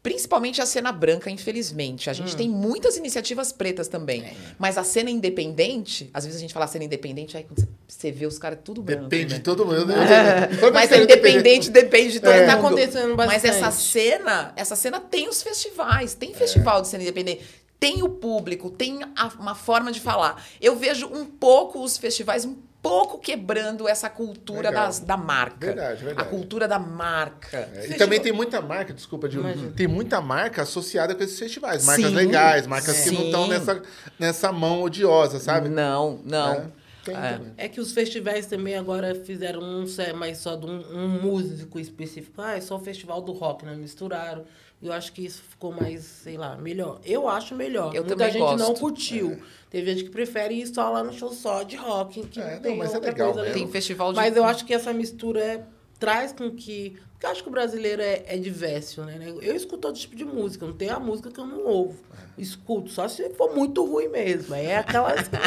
Principalmente 0.02 0.62
a 0.62 0.66
cena 0.66 0.94
branca, 0.94 1.30
infelizmente. 1.30 2.10
A 2.10 2.14
Hum. 2.14 2.16
gente 2.16 2.34
tem 2.34 2.48
muitas 2.50 2.96
iniciativas 2.96 3.52
pretas 3.52 3.90
também. 3.90 4.22
É. 4.24 4.34
Mas 4.58 4.78
a 4.78 4.84
cena 4.84 5.10
independente, 5.10 6.10
às 6.14 6.24
vezes 6.24 6.38
a 6.40 6.42
gente 6.42 6.54
fala 6.54 6.66
cena 6.68 6.86
independente, 6.86 7.36
aí 7.36 7.44
quando 7.44 7.68
você- 7.86 8.10
vê 8.10 8.26
os 8.26 8.40
caras 8.40 8.60
tudo 8.64 8.82
branco. 8.82 9.10
Depende 9.10 9.34
né? 9.34 9.38
de 9.40 9.44
todo 9.44 9.66
mundo. 9.66 9.92
Toda 10.62 10.72
Mas 10.72 10.90
é 10.94 11.04
independente, 11.04 11.70
depende 11.70 12.14
de 12.14 12.20
todo 12.22 12.32
É. 12.32 12.40
mundo. 12.40 12.48
Tá 12.48 12.54
acontecendo 12.54 13.18
Mas 13.18 13.28
bastante. 13.44 13.56
essa 13.58 13.72
cena, 13.72 14.54
essa 14.56 14.76
cena 14.78 15.02
tem 15.02 15.28
os 15.28 15.44
festivais, 15.44 16.14
tem 16.14 16.34
festival 16.34 16.82
de 16.82 16.88
cena 16.88 17.04
independente, 17.04 17.42
tem 17.78 18.02
o 18.02 18.08
público, 18.08 18.70
tem 18.70 19.02
a- 19.18 19.34
uma 19.38 19.54
forma 19.54 19.92
de 19.92 20.00
falar. 20.00 20.42
Eu 20.62 20.78
vejo 20.78 21.08
um 21.08 21.26
pouco 21.26 21.84
os 21.84 21.98
festivais 21.98 22.46
um 22.46 22.56
pouco 22.82 23.18
quebrando 23.20 23.88
essa 23.88 24.10
cultura 24.10 24.72
das, 24.72 25.00
da 25.00 25.18
marca. 25.18 25.68
Verdade, 25.68 26.04
verdade. 26.04 26.28
A 26.28 26.30
cultura 26.32 26.68
da 26.68 26.80
marca. 26.80 27.58
É, 27.58 27.88
e 27.90 27.94
também 27.96 28.20
tem 28.20 28.32
muita 28.32 28.62
marca, 28.62 28.94
desculpa, 28.94 29.28
Dilma, 29.28 29.52
Imagina. 29.52 29.72
tem 29.74 29.88
muita 29.88 30.22
marca 30.22 30.62
associada 30.62 31.14
com 31.16 31.24
esses 31.24 31.38
festivais. 31.38 31.86
Marcas 31.86 32.06
Sim. 32.06 32.16
legais, 32.16 32.68
marcas 32.68 33.00
que 33.04 33.12
não 33.12 33.22
Sim. 33.22 33.26
estão 33.26 33.48
nessa, 33.48 33.82
nessa 34.18 34.52
mão 34.52 34.82
odiosa, 34.82 35.40
sabe? 35.40 35.70
Não, 35.70 36.20
não. 36.24 36.54
É, 36.54 36.66
tem 37.04 37.16
É. 37.16 37.40
É 37.58 37.68
que 37.70 37.80
os 37.82 37.92
festivais 37.92 38.46
também 38.46 38.76
agora 38.76 39.16
fizeram 39.16 39.62
um 39.62 39.86
sé- 39.88 40.14
mais 40.14 40.38
só 40.38 40.56
de 40.56 40.66
um, 40.66 40.80
um 40.92 41.08
músico 41.22 41.80
específico. 41.80 42.42
Ah, 42.42 42.56
é 42.58 42.62
só 42.62 42.76
o 42.78 42.80
festival 42.80 43.22
do 43.22 43.32
rock, 43.34 43.66
né? 43.66 43.76
Misturaram. 43.76 44.46
E 44.82 44.88
eu 44.88 44.94
acho 44.94 45.12
que 45.12 45.26
isso 45.26 45.44
ficou 45.44 45.74
mais, 45.74 46.04
sei 46.04 46.38
lá, 46.38 46.56
melhor. 46.56 47.02
Eu 47.06 47.28
acho 47.28 47.54
melhor. 47.54 47.94
Eu 47.94 48.06
Muita 48.06 48.30
gente 48.32 48.40
não 48.40 48.56
gosto. 48.70 48.80
curtiu. 48.80 49.38
Teve 49.70 49.92
gente 49.92 50.06
que 50.06 50.10
prefere 50.10 50.54
ir 50.56 50.68
só 50.68 50.90
lá 50.90 51.04
no 51.04 51.12
show 51.12 51.34
só 51.34 51.64
de 51.64 51.76
rock, 51.76 52.26
que 52.28 52.40
É, 52.40 52.56
não, 52.56 52.62
tem 52.62 52.78
mas 52.78 52.94
é 52.94 53.00
legal 53.00 53.34
coisa 53.34 53.42
mesmo. 53.42 53.56
ali. 53.56 53.64
Tem 53.66 53.72
festival 53.72 54.14
de. 54.14 54.16
Mas 54.16 54.38
eu 54.38 54.46
acho 54.46 54.66
que 54.66 54.74
essa 54.74 54.94
mistura 54.94 55.42
é- 55.42 55.66
traz 56.00 56.32
com 56.32 56.50
que. 56.52 56.98
Porque 57.12 57.26
eu 57.26 57.30
acho 57.32 57.44
que 57.44 57.50
o 57.50 57.52
brasileiro 57.52 58.02
é, 58.02 58.24
é 58.28 58.38
diverso, 58.38 59.02
né? 59.04 59.20
Eu 59.42 59.54
escuto 59.54 59.80
todo 59.80 59.96
tipo 59.98 60.16
de 60.16 60.24
música, 60.24 60.66
não 60.66 60.72
tem 60.74 60.90
a 60.90 60.98
música 60.98 61.30
que 61.30 61.38
eu 61.38 61.46
não 61.46 61.66
ouvo. 61.66 62.00
É. 62.38 62.42
Escuto, 62.42 62.90
só 62.90 63.06
se 63.10 63.30
for 63.32 63.54
muito 63.54 63.84
ruim 63.84 64.08
mesmo. 64.08 64.56
Aí 64.56 64.68
é 64.68 64.78
aquelas. 64.78 65.28
não. 65.30 65.40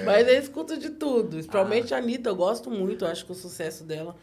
É. 0.00 0.02
Mas 0.04 0.26
eu 0.26 0.38
escuto 0.38 0.76
de 0.78 0.88
tudo. 0.90 1.28
Principalmente 1.36 1.94
a 1.94 1.98
Anitta, 1.98 2.30
eu 2.30 2.36
gosto 2.36 2.70
muito, 2.70 3.04
eu 3.04 3.08
acho 3.10 3.26
que 3.26 3.32
o 3.32 3.34
sucesso 3.34 3.84
dela. 3.84 4.16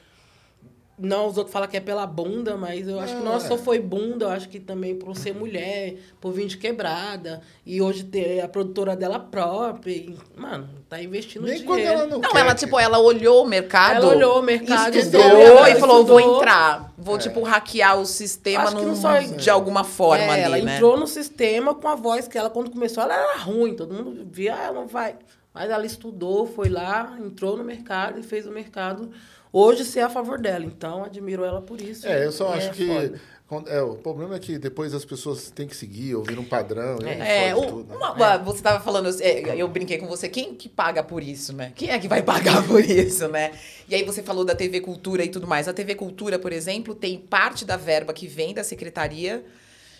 Não, 1.03 1.27
os 1.27 1.37
outros 1.37 1.51
falam 1.51 1.67
que 1.67 1.75
é 1.75 1.79
pela 1.81 2.07
bunda, 2.07 2.55
mas 2.55 2.87
eu 2.87 2.99
acho 2.99 3.15
que 3.17 3.21
não 3.23 3.35
é. 3.35 3.39
só 3.41 3.57
foi 3.57 3.77
bunda, 3.79 4.25
eu 4.25 4.29
acho 4.29 4.47
que 4.47 4.59
também 4.59 4.95
por 4.95 5.15
ser 5.17 5.33
mulher, 5.35 5.95
por 6.21 6.31
vir 6.31 6.47
de 6.47 6.57
quebrada, 6.57 7.41
e 7.65 7.81
hoje 7.81 8.05
ter 8.05 8.39
a 8.39 8.47
produtora 8.47 8.95
dela 8.95 9.19
própria. 9.19 9.91
e, 9.91 10.17
mano, 10.35 10.69
tá 10.87 11.01
investindo 11.01 11.43
Nem 11.45 11.59
dinheiro. 11.59 11.67
quando 11.67 11.85
ela 11.85 12.07
não, 12.07 12.19
Não, 12.19 12.29
quer. 12.31 12.39
ela, 12.39 12.55
tipo, 12.55 12.79
ela 12.79 12.99
olhou 12.99 13.43
o 13.43 13.47
mercado. 13.47 13.97
Ela 14.05 14.15
olhou 14.15 14.39
o 14.39 14.41
mercado, 14.41 14.95
estudou 14.95 15.21
entendeu? 15.25 15.67
e 15.67 15.75
falou: 15.75 16.05
vou 16.05 16.19
Estudou. 16.19 16.39
entrar. 16.39 16.93
Vou, 16.97 17.17
tipo, 17.17 17.41
hackear 17.43 17.99
o 17.99 18.05
sistema 18.05 18.63
Acho 18.63 18.75
que 18.77 18.81
num- 18.81 18.87
não 18.89 18.95
só- 18.95 19.19
de 19.19 19.49
alguma 19.49 19.83
forma 19.83 20.23
É, 20.23 20.45
ali, 20.45 20.55
ela 20.55 20.57
né? 20.65 20.75
entrou 20.77 20.97
no 20.97 21.05
sistema 21.05 21.75
com 21.75 21.87
a 21.89 21.95
voz 21.95 22.29
que 22.29 22.37
ela, 22.37 22.49
quando 22.49 22.71
começou, 22.71 23.03
ela 23.03 23.13
era 23.13 23.37
ruim. 23.39 23.75
Todo 23.75 23.93
mundo 23.93 24.25
via, 24.31 24.55
ah, 24.55 24.63
ela 24.63 24.85
vai. 24.85 25.15
Mas 25.53 25.69
ela 25.69 25.85
estudou, 25.85 26.47
foi 26.47 26.69
lá, 26.69 27.15
entrou 27.19 27.57
no 27.57 27.63
mercado 27.63 28.19
e 28.19 28.23
fez 28.23 28.47
o 28.47 28.51
mercado 28.51 29.11
hoje 29.53 29.85
ser 29.85 30.01
a 30.01 30.09
favor 30.09 30.41
dela. 30.41 30.65
Então, 30.65 31.03
admiro 31.05 31.45
ela 31.45 31.61
por 31.61 31.79
isso. 31.79 32.05
É, 32.07 32.25
eu 32.25 32.31
só 32.33 32.53
E 32.55 32.57
acho 32.57 32.67
é 32.67 32.73
que. 32.73 32.87
foda. 32.87 33.21
é, 33.69 33.81
o 33.83 33.93
problema 33.95 34.35
é 34.35 34.39
que 34.39 34.57
depois 34.57 34.93
as 34.95 35.05
pessoas 35.05 35.51
têm 35.51 35.67
que 35.67 35.75
seguir, 35.75 36.15
ouvir 36.15 36.39
um 36.39 36.43
padrão. 36.43 36.97
e 37.03 37.07
É, 37.07 37.53
fode 37.53 37.65
o- 37.67 37.69
tudo, 37.69 37.89
né? 37.89 37.95
uma- 37.97 38.11
uma- 38.13 38.37
você 38.39 38.57
estava 38.57 38.79
falando, 38.83 39.07
é, 39.21 39.55
eu 39.55 39.67
brinquei 39.67 39.99
com 39.99 40.07
você, 40.07 40.27
quem 40.27 40.55
que 40.55 40.67
paga 40.67 41.03
por 41.03 41.21
isso, 41.21 41.53
né? 41.53 41.71
Quem 41.75 41.91
é 41.91 41.99
que 41.99 42.07
vai 42.07 42.23
pagar 42.57 42.65
por 42.67 42.83
isso, 42.83 43.27
né? 43.27 43.51
E 43.87 43.93
aí 43.93 44.03
você 44.03 44.23
falou 44.23 44.43
da 44.43 44.55
TV 44.55 44.81
Cultura 44.81 45.23
e 45.23 45.29
tudo 45.29 45.45
mais. 45.45 45.67
A 45.67 45.73
TV 45.73 45.93
Cultura, 45.93 46.39
por 46.39 46.51
exemplo, 46.51 46.95
tem 46.95 47.19
parte 47.19 47.63
da 47.63 47.77
verba 47.77 48.11
que 48.11 48.25
vem 48.25 48.53
da 48.55 48.63
Secretaria 48.63 49.45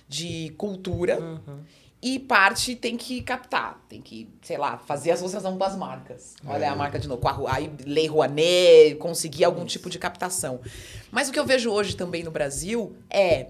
de 0.10 0.52
Cultura 0.58 1.20
e 2.04 2.20
parte 2.20 2.76
tem 2.76 2.98
que 2.98 3.22
captar, 3.22 3.82
tem 3.88 4.02
que, 4.02 4.28
sei 4.42 4.58
lá, 4.58 4.78
fazer 4.78 5.12
a 5.12 5.14
associação 5.14 5.58
com 5.58 5.64
as 5.64 5.78
marcas. 5.78 6.36
Olha 6.46 6.70
a 6.70 6.76
marca 6.76 7.00
de 7.00 7.08
novo, 7.08 7.26
a, 7.26 7.56
aí 7.56 7.72
Lei 7.86 8.08
Rouanet, 8.08 8.96
conseguir 8.96 9.46
algum 9.46 9.64
tipo 9.64 9.90
de 9.90 9.98
captação. 9.98 10.60
Mas 11.10 11.30
o 11.30 11.32
que 11.32 11.40
eu 11.40 11.46
vejo 11.46 11.72
hoje 11.72 11.96
também 11.96 12.22
no 12.22 12.30
Brasil 12.30 12.94
é 13.10 13.48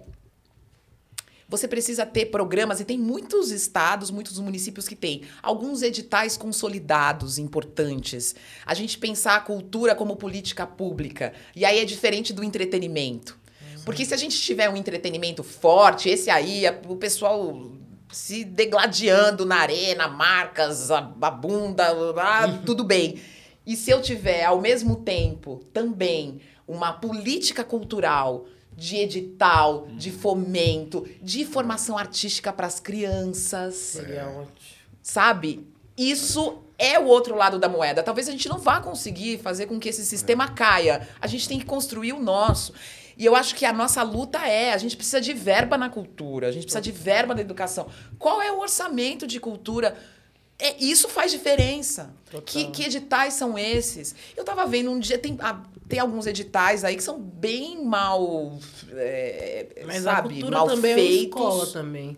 você 1.50 1.68
precisa 1.68 2.06
ter 2.06 2.28
programas, 2.28 2.80
e 2.80 2.86
tem 2.86 2.98
muitos 2.98 3.52
estados, 3.52 4.10
muitos 4.10 4.40
municípios 4.40 4.88
que 4.88 4.96
têm 4.96 5.24
alguns 5.42 5.82
editais 5.82 6.38
consolidados 6.38 7.38
importantes. 7.38 8.36
A 8.66 8.74
gente 8.74 8.98
pensar 8.98 9.36
a 9.36 9.42
cultura 9.42 9.94
como 9.94 10.16
política 10.16 10.66
pública. 10.66 11.34
E 11.56 11.66
aí 11.66 11.80
é 11.80 11.86
diferente 11.86 12.34
do 12.34 12.44
entretenimento. 12.44 13.38
Porque 13.86 14.06
se 14.06 14.14
a 14.14 14.18
gente 14.18 14.40
tiver 14.40 14.70
um 14.70 14.78
entretenimento 14.78 15.44
forte, 15.44 16.10
esse 16.10 16.30
aí, 16.30 16.64
o 16.88 16.96
pessoal 16.96 17.72
se 18.14 18.44
degladiando 18.46 19.46
na 19.46 19.58
arena, 19.58 20.08
marcas, 20.08 20.90
a, 20.92 21.00
a 21.22 21.32
bunda, 21.32 21.88
ah, 22.18 22.60
tudo 22.66 22.84
bem. 22.84 23.20
E 23.66 23.76
se 23.76 23.92
eu 23.92 24.02
tiver, 24.02 24.44
ao 24.46 24.62
mesmo 24.62 24.98
tempo, 24.98 25.62
também 25.74 26.40
uma 26.68 26.94
política 26.94 27.64
cultural 27.64 28.46
de 28.76 28.98
edital, 28.98 29.88
de 29.92 30.12
fomento, 30.12 31.08
de 31.22 31.46
formação 31.46 31.98
artística 31.98 32.52
para 32.52 32.68
as 32.68 32.80
crianças, 32.80 33.76
Seria 33.76 34.28
ótimo. 34.28 34.52
sabe? 35.02 35.68
Isso 35.98 36.60
é 36.78 36.98
o 37.00 37.06
outro 37.06 37.36
lado 37.36 37.60
da 37.60 37.70
moeda. 37.70 38.02
Talvez 38.02 38.28
a 38.28 38.32
gente 38.32 38.50
não 38.50 38.58
vá 38.58 38.82
conseguir 38.82 39.38
fazer 39.38 39.68
com 39.68 39.80
que 39.80 39.90
esse 39.90 40.04
sistema 40.06 40.50
caia. 40.50 41.08
A 41.22 41.28
gente 41.28 41.48
tem 41.48 41.60
que 41.60 41.66
construir 41.66 42.14
o 42.14 42.20
nosso. 42.20 42.74
E 43.18 43.26
eu 43.26 43.36
acho 43.36 43.56
que 43.56 43.66
a 43.66 43.74
nossa 43.74 44.02
luta 44.04 44.40
é, 44.48 44.74
a 44.74 44.78
gente 44.78 44.96
precisa 44.96 45.22
de 45.22 45.34
verba 45.34 45.78
na 45.78 45.90
cultura, 45.90 46.48
a 46.48 46.52
gente 46.52 46.64
precisa 46.64 46.82
de 46.82 46.92
verba 46.92 47.36
na 47.36 47.42
educação. 47.42 47.88
Qual 48.18 48.42
é 48.42 48.52
o 48.52 48.60
orçamento 48.60 49.28
de 49.28 49.40
cultura? 49.40 49.96
É, 50.58 50.82
isso 50.84 51.10
faz 51.10 51.32
diferença. 51.32 52.14
Que, 52.46 52.68
que 52.68 52.84
editais 52.84 53.34
são 53.34 53.58
esses? 53.58 54.16
Eu 54.36 54.44
tava 54.44 54.66
vendo 54.66 54.92
um 54.92 55.00
dia, 55.00 55.18
tem, 55.18 55.38
ah, 55.42 55.62
tem 55.88 56.00
alguns 56.00 56.26
editais 56.26 56.84
aí 56.84 56.96
que 56.96 57.04
são 57.04 57.20
bem 57.20 57.84
mal, 57.84 58.58
é, 58.92 59.84
Mas 59.86 60.06
a 60.08 60.16
sabe, 60.16 60.30
cultura 60.36 60.58
mal 60.58 60.68
também 60.68 60.92
é 60.92 60.96
feitos. 60.96 61.42
uma 61.42 61.50
escola 61.50 61.68
também. 61.68 62.18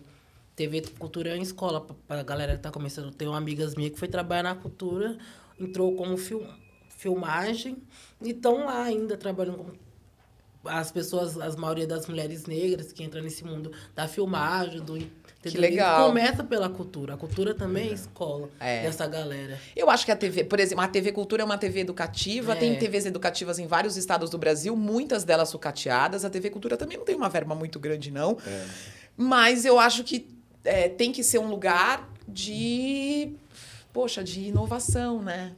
TV 0.54 0.82
Cultura 0.98 1.30
é 1.30 1.34
uma 1.34 1.42
escola 1.42 1.82
pra, 1.82 1.94
pra 2.08 2.22
galera 2.22 2.56
que 2.56 2.62
tá 2.62 2.70
começando. 2.70 3.10
Tem 3.10 3.28
uma 3.28 3.36
amigas 3.36 3.74
minha 3.74 3.90
que 3.90 3.98
foi 3.98 4.08
trabalhar 4.08 4.42
na 4.42 4.54
cultura, 4.54 5.18
entrou 5.60 5.94
como 5.94 6.16
fil, 6.16 6.46
filmagem 6.96 7.76
e 8.22 8.30
estão 8.30 8.64
lá 8.64 8.82
ainda 8.82 9.16
trabalhando 9.18 9.58
com 9.58 9.70
as 10.68 10.90
pessoas, 10.90 11.38
as 11.38 11.56
maioria 11.56 11.86
das 11.86 12.06
mulheres 12.06 12.46
negras 12.46 12.92
que 12.92 13.02
entram 13.04 13.22
nesse 13.22 13.44
mundo 13.44 13.72
da 13.94 14.06
filmagem, 14.08 14.80
do 14.80 14.98
Que 15.42 15.56
legal. 15.58 16.08
Começa 16.08 16.42
pela 16.42 16.68
cultura. 16.68 17.14
A 17.14 17.16
cultura 17.16 17.54
também 17.54 17.90
é 17.90 17.92
escola 17.92 18.50
É. 18.58 18.82
dessa 18.82 19.06
galera. 19.06 19.58
Eu 19.76 19.88
acho 19.88 20.04
que 20.04 20.10
a 20.10 20.16
TV, 20.16 20.42
por 20.44 20.58
exemplo, 20.58 20.82
a 20.82 20.88
TV 20.88 21.12
Cultura 21.12 21.42
é 21.42 21.44
uma 21.44 21.56
TV 21.56 21.80
educativa, 21.80 22.52
É. 22.52 22.56
tem 22.56 22.76
TVs 22.76 23.06
educativas 23.06 23.58
em 23.60 23.66
vários 23.66 23.96
estados 23.96 24.28
do 24.28 24.38
Brasil, 24.38 24.74
muitas 24.74 25.22
delas 25.22 25.48
sucateadas. 25.48 26.24
A 26.24 26.30
TV 26.30 26.50
Cultura 26.50 26.76
também 26.76 26.98
não 26.98 27.04
tem 27.04 27.14
uma 27.14 27.28
verba 27.28 27.54
muito 27.54 27.78
grande, 27.78 28.10
não. 28.10 28.36
Mas 29.16 29.64
eu 29.64 29.78
acho 29.78 30.02
que 30.02 30.26
é, 30.64 30.88
tem 30.88 31.12
que 31.12 31.22
ser 31.22 31.38
um 31.38 31.48
lugar 31.48 32.10
de. 32.26 33.32
Poxa, 33.92 34.24
de 34.24 34.40
inovação, 34.48 35.22
né? 35.22 35.52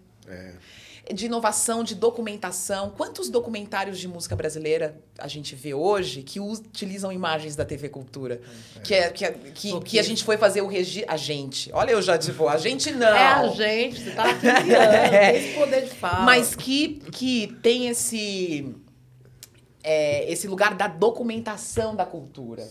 De 1.12 1.26
inovação, 1.26 1.82
de 1.82 1.94
documentação. 1.94 2.90
Quantos 2.90 3.30
documentários 3.30 3.98
de 3.98 4.06
música 4.06 4.36
brasileira 4.36 5.00
a 5.18 5.26
gente 5.26 5.54
vê 5.54 5.72
hoje 5.72 6.22
que 6.22 6.38
utilizam 6.38 7.10
imagens 7.10 7.56
da 7.56 7.64
TV 7.64 7.88
Cultura? 7.88 8.40
Que, 8.84 8.94
é, 8.94 9.08
que, 9.10 9.24
é- 9.24 9.32
que, 9.32 9.80
que 9.80 9.98
a 9.98 10.02
gente 10.02 10.22
foi 10.22 10.36
fazer 10.36 10.60
o 10.60 10.66
registro. 10.66 11.10
A 11.12 11.16
gente. 11.16 11.70
Olha, 11.72 11.92
eu 11.92 12.02
já, 12.02 12.18
tipo, 12.18 12.46
a 12.46 12.58
gente 12.58 12.90
não. 12.90 13.06
É 13.06 13.26
a 13.26 13.48
gente, 13.48 14.00
você 14.04 14.10
tá 14.10 14.24
15 14.34 14.48
anos, 14.50 15.10
tem 15.10 15.36
esse 15.36 15.54
poder 15.58 15.84
de 15.84 15.90
fala. 15.90 16.24
Mas 16.24 16.54
que, 16.54 17.00
que 17.10 17.56
tem 17.62 17.88
esse, 17.88 18.74
é, 19.82 20.30
esse 20.30 20.46
lugar 20.46 20.74
da 20.74 20.88
documentação 20.88 21.96
da 21.96 22.04
cultura. 22.04 22.68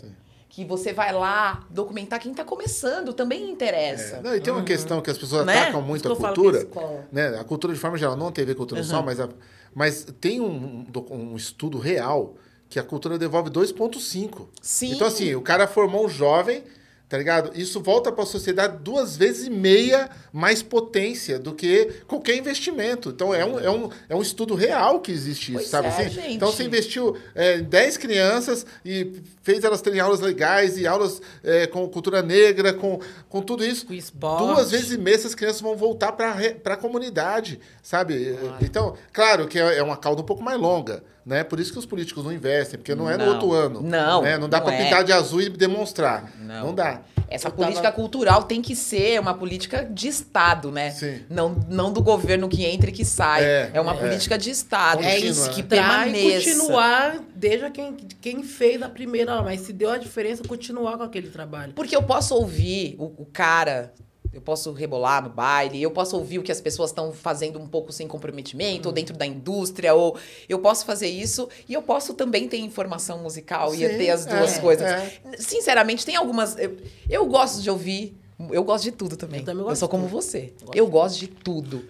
Que 0.58 0.66
você 0.66 0.92
vai 0.92 1.14
lá 1.14 1.64
documentar 1.70 2.20
quem 2.20 2.32
está 2.32 2.44
começando, 2.44 3.14
também 3.14 3.48
interessa. 3.52 4.16
É, 4.16 4.22
não, 4.24 4.36
e 4.36 4.42
tem 4.42 4.52
uma 4.52 4.64
questão 4.64 5.00
que 5.02 5.12
as 5.12 5.16
pessoas 5.16 5.46
Né? 5.46 5.56
atacam 5.56 5.84
muito 5.84 6.10
a 6.10 6.12
é 6.12 6.16
cultura. 6.16 6.58
escola. 6.58 7.08
Né? 7.12 7.28
A 7.40 7.44
cultura 7.44 7.74
de 7.76 7.80
forma 7.80 7.96
geral, 7.96 8.18
não 8.18 8.32
a 8.54 8.56
cultura 8.56 8.84
só, 8.84 9.04
mas, 9.04 9.20
a- 9.20 9.30
mas 9.76 10.08
tem 10.20 10.42
um, 10.42 10.88
um 11.12 11.36
estudo 11.36 11.78
real 11.78 12.38
que 12.68 12.80
a 12.80 12.84
cultura 12.84 13.20
devolve 13.20 13.52
2,5. 13.52 14.48
Sim. 14.60 14.94
Então, 14.94 15.06
assim, 15.06 15.36
o 15.36 15.42
cara 15.44 15.68
formou 15.68 16.08
um 16.08 16.10
jovem, 16.10 16.64
tá 17.08 17.18
ligado? 17.18 17.52
Isso 17.56 17.80
volta 17.80 18.12
para 18.12 18.24
a 18.24 18.28
sociedade 18.28 18.80
duas 18.82 19.16
vezes 19.16 19.48
e 19.48 19.50
meia 19.50 20.10
mais 20.34 20.62
potência 20.62 21.40
do 21.40 21.54
que 21.54 22.02
qualquer 22.08 22.36
investimento. 22.36 23.10
Então, 23.10 23.34
é 23.34 23.46
um, 23.46 23.60
é 23.60 23.70
um, 23.70 23.90
é 24.10 24.16
um 24.16 24.22
estudo 24.22 24.56
real 24.56 25.00
que 25.00 25.12
existe 25.12 25.52
isso, 25.52 25.60
Pois 25.60 25.68
sabe 25.68 25.88
é, 25.88 25.92
assim? 25.92 26.10
gente. 26.10 26.34
Então, 26.34 26.52
você 26.52 26.64
investiu 26.64 27.16
é, 27.34 27.60
em 27.60 27.64
10 27.64 27.98
crianças 27.98 28.66
e 28.84 29.22
fez 29.42 29.64
elas 29.64 29.82
terem 29.82 30.00
aulas 30.00 30.20
legais 30.20 30.78
e 30.78 30.86
aulas 30.86 31.22
é, 31.44 31.66
com 31.68 31.88
cultura 31.88 32.22
negra, 32.22 32.74
com, 32.74 33.00
com 33.30 33.42
tudo 33.42 33.64
isso. 33.64 33.86
Com 33.86 33.94
esporte. 33.94 34.44
Duas 34.44 34.72
vezes 34.72 34.92
e 34.92 34.98
meia 34.98 35.16
essas 35.16 35.34
crianças 35.34 35.62
vão 35.62 35.78
voltar 35.78 36.12
para 36.12 36.34
a 36.66 36.78
comunidade, 36.78 37.60
sabe? 37.82 38.38
Então, 38.62 38.96
claro 39.14 39.48
que 39.48 39.58
é 39.58 39.78
é 39.78 39.84
uma 39.84 39.98
cauda 39.98 40.22
um 40.22 40.26
pouco 40.26 40.44
mais 40.44 40.60
longa, 40.60 41.04
Né? 41.28 41.44
Por 41.44 41.60
isso 41.60 41.74
que 41.74 41.78
os 41.80 41.86
políticos 41.86 42.24
não 42.24 42.32
investem, 42.32 42.80
porque 42.80 42.96
não 42.96 43.10
é 43.10 43.18
no 43.18 43.26
Não. 43.26 43.34
outro 43.34 43.52
ano. 43.52 43.82
Não, 43.82 44.22
né? 44.22 44.38
Não 44.38 44.48
dá 44.48 44.62
para 44.62 44.74
é. 44.74 44.84
pintar 44.86 45.04
de 45.04 45.12
azul 45.12 45.42
e 45.42 45.50
demonstrar. 45.50 46.32
Não. 46.40 46.68
Não 46.68 46.74
dá. 46.74 47.02
Essa 47.30 47.50
Eu 47.50 47.52
tava- 47.52 47.64
política 47.66 47.92
cultural 47.92 48.44
tem 48.44 48.62
que 48.62 48.74
ser 48.74 49.20
uma 49.20 49.34
política 49.34 49.84
de 49.84 50.08
Estado, 50.08 50.72
né? 50.72 50.92
Sim. 50.92 51.20
Não, 51.30 51.50
não 51.68 51.92
do 51.92 52.02
governo 52.02 52.48
que 52.48 52.64
entra 52.64 52.90
e 52.90 52.94
que 52.94 53.04
sai. 53.04 53.44
É, 53.44 53.72
É, 53.74 53.82
uma 53.82 53.94
é. 53.94 53.98
política 53.98 54.38
de 54.38 54.50
Estado. 54.50 55.00
Contínua, 55.00 55.14
É 55.16 55.20
isso 55.20 55.50
que 55.50 55.62
né? 55.64 55.68
Permaneça. 55.68 56.50
continuar, 56.52 57.20
desde 57.36 57.70
quem, 57.72 57.98
quem 58.22 58.44
fez 58.44 58.82
a 58.82 58.88
primeira, 58.88 59.42
mas 59.42 59.60
se 59.60 59.74
deu 59.74 59.90
a 59.92 59.98
diferença, 59.98 60.42
continuar 60.48 60.96
com 60.98 61.04
aquele 61.04 61.28
trabalho. 61.30 61.74
Porque 61.74 61.94
eu 61.94 62.04
posso 62.04 62.34
ouvir 62.36 62.96
o, 62.98 63.04
o 63.24 63.26
cara, 63.26 63.92
eu 64.38 64.42
posso 64.42 64.72
rebolar 64.72 65.24
no 65.24 65.30
baile, 65.30 65.82
eu 65.82 65.90
posso 65.90 66.16
ouvir 66.16 66.38
o 66.38 66.44
que 66.44 66.52
as 66.52 66.62
pessoas 66.62 66.92
estão 66.92 67.12
fazendo 67.12 67.60
um 67.60 67.68
pouco 67.68 67.92
sem 67.92 68.08
comprometimento, 68.08 68.90
ou 68.90 68.94
dentro 68.94 69.18
da 69.18 69.26
indústria, 69.26 69.96
ou 69.96 70.16
eu 70.48 70.60
posso 70.60 70.86
fazer 70.86 71.08
isso, 71.08 71.50
e 71.68 71.74
eu 71.74 71.82
posso 71.82 72.14
também 72.14 72.48
ter 72.48 72.58
informação 72.58 73.18
musical 73.18 73.74
e 73.74 73.80
Sim, 73.80 73.98
ter 73.98 74.12
as 74.12 74.28
duas 74.28 74.58
é, 74.58 74.62
coisas. 74.62 74.86
é. 74.86 75.12
Sinceramente, 75.40 76.06
tem 76.06 76.16
algumas. 76.16 76.56
Eu, 76.56 76.78
eu 77.10 77.26
gosto 77.26 77.64
de 77.64 77.70
ouvir, 77.70 78.16
eu 78.52 78.64
gosto 78.64 78.84
de 78.84 78.92
tudo 78.92 79.18
também. 79.18 79.40
Eu 79.40 79.46
também 79.46 79.64
gosto 79.64 79.72
Eu 79.72 79.76
sou 79.78 79.90
como 79.90 80.08
você. 80.08 80.54
Gosto 80.62 80.78
Eu 80.78 80.86
gosto 80.86 81.20
de 81.20 81.28
tudo. 81.28 81.84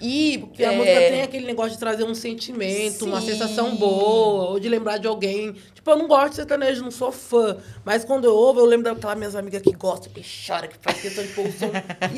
E. 0.00 0.38
Porque 0.38 0.64
a 0.64 0.72
é, 0.72 0.76
música 0.76 0.98
tem 0.98 1.22
aquele 1.22 1.46
negócio 1.46 1.72
de 1.72 1.78
trazer 1.78 2.02
um 2.02 2.14
sentimento, 2.16 3.04
uma 3.04 3.20
Sim. 3.20 3.28
sensação 3.28 3.76
boa, 3.76 4.50
ou 4.50 4.58
de 4.58 4.68
lembrar 4.68 4.98
de 4.98 5.06
alguém. 5.06 5.54
Tipo, 5.86 5.90
eu 5.92 5.98
não 5.98 6.08
gosto 6.08 6.30
de 6.30 6.34
sertanejo, 6.36 6.82
não 6.82 6.90
sou 6.90 7.12
fã. 7.12 7.58
Mas 7.84 8.04
quando 8.04 8.24
eu 8.24 8.34
ouvo, 8.34 8.58
eu 8.58 8.64
lembro 8.66 8.92
daquelas 8.92 9.16
minhas 9.16 9.36
amigas 9.36 9.62
que 9.62 9.70
gostam, 9.72 10.12
que 10.12 10.20
choram, 10.20 10.66
que 10.66 10.76
faz 10.80 11.00
questão 11.00 11.22
de 11.24 11.32
pôr 11.32 11.46
o 11.46 11.52
som. 11.52 11.70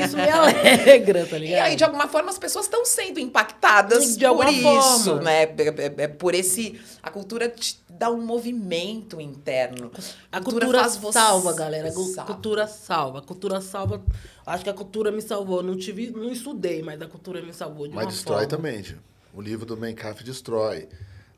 Isso 0.03 0.17
me 0.17 0.27
alegra, 0.27 1.27
tá 1.27 1.37
E 1.37 1.41
ligado? 1.41 1.67
aí, 1.67 1.77
de 1.77 1.85
alguma 1.85 2.09
forma, 2.09 2.31
as 2.31 2.39
pessoas 2.39 2.65
estão 2.65 2.83
sendo 2.87 3.21
impactadas 3.21 4.17
De 4.17 4.25
alguma 4.25 4.47
por 4.47 4.55
isso, 4.55 5.05
forma. 5.05 5.21
né? 5.23 5.43
É- 5.43 5.55
é- 6.01 6.05
é 6.05 6.09
por 6.09 6.35
esse... 6.35 6.81
A 7.03 7.11
cultura 7.11 7.47
te 7.51 7.79
dá 7.91 8.11
um 8.11 8.23
movimento 8.25 9.21
interno. 9.21 9.93
A 10.33 10.41
cultura, 10.41 10.81
faz 10.81 10.97
você- 10.97 11.19
salva, 11.19 11.53
galera. 11.53 11.89
A 12.17 12.23
cultura 12.25 12.67
salva. 12.67 13.19
A 13.19 13.23
cultura 13.23 13.61
salva. 13.61 14.03
Acho 14.47 14.65
que 14.65 14.71
a 14.71 14.75
cultura 14.75 15.11
me 15.13 15.21
salvou. 15.21 15.63
Não 15.63 15.77
tive, 15.77 16.11
não 16.11 16.31
estudei, 16.33 16.83
mas 16.83 17.03
a 17.03 17.07
cultura 17.07 17.43
me 17.43 17.53
salvou 17.53 17.87
de 17.87 17.95
Mas 17.95 18.07
uma 18.07 18.13
destrói 18.13 18.37
forma. 18.45 18.49
também, 18.57 18.81
tio. 18.81 18.99
O 19.35 19.43
livro 19.43 19.67
do 19.67 19.77
Mencaf 19.77 20.25
destrói. 20.25 20.89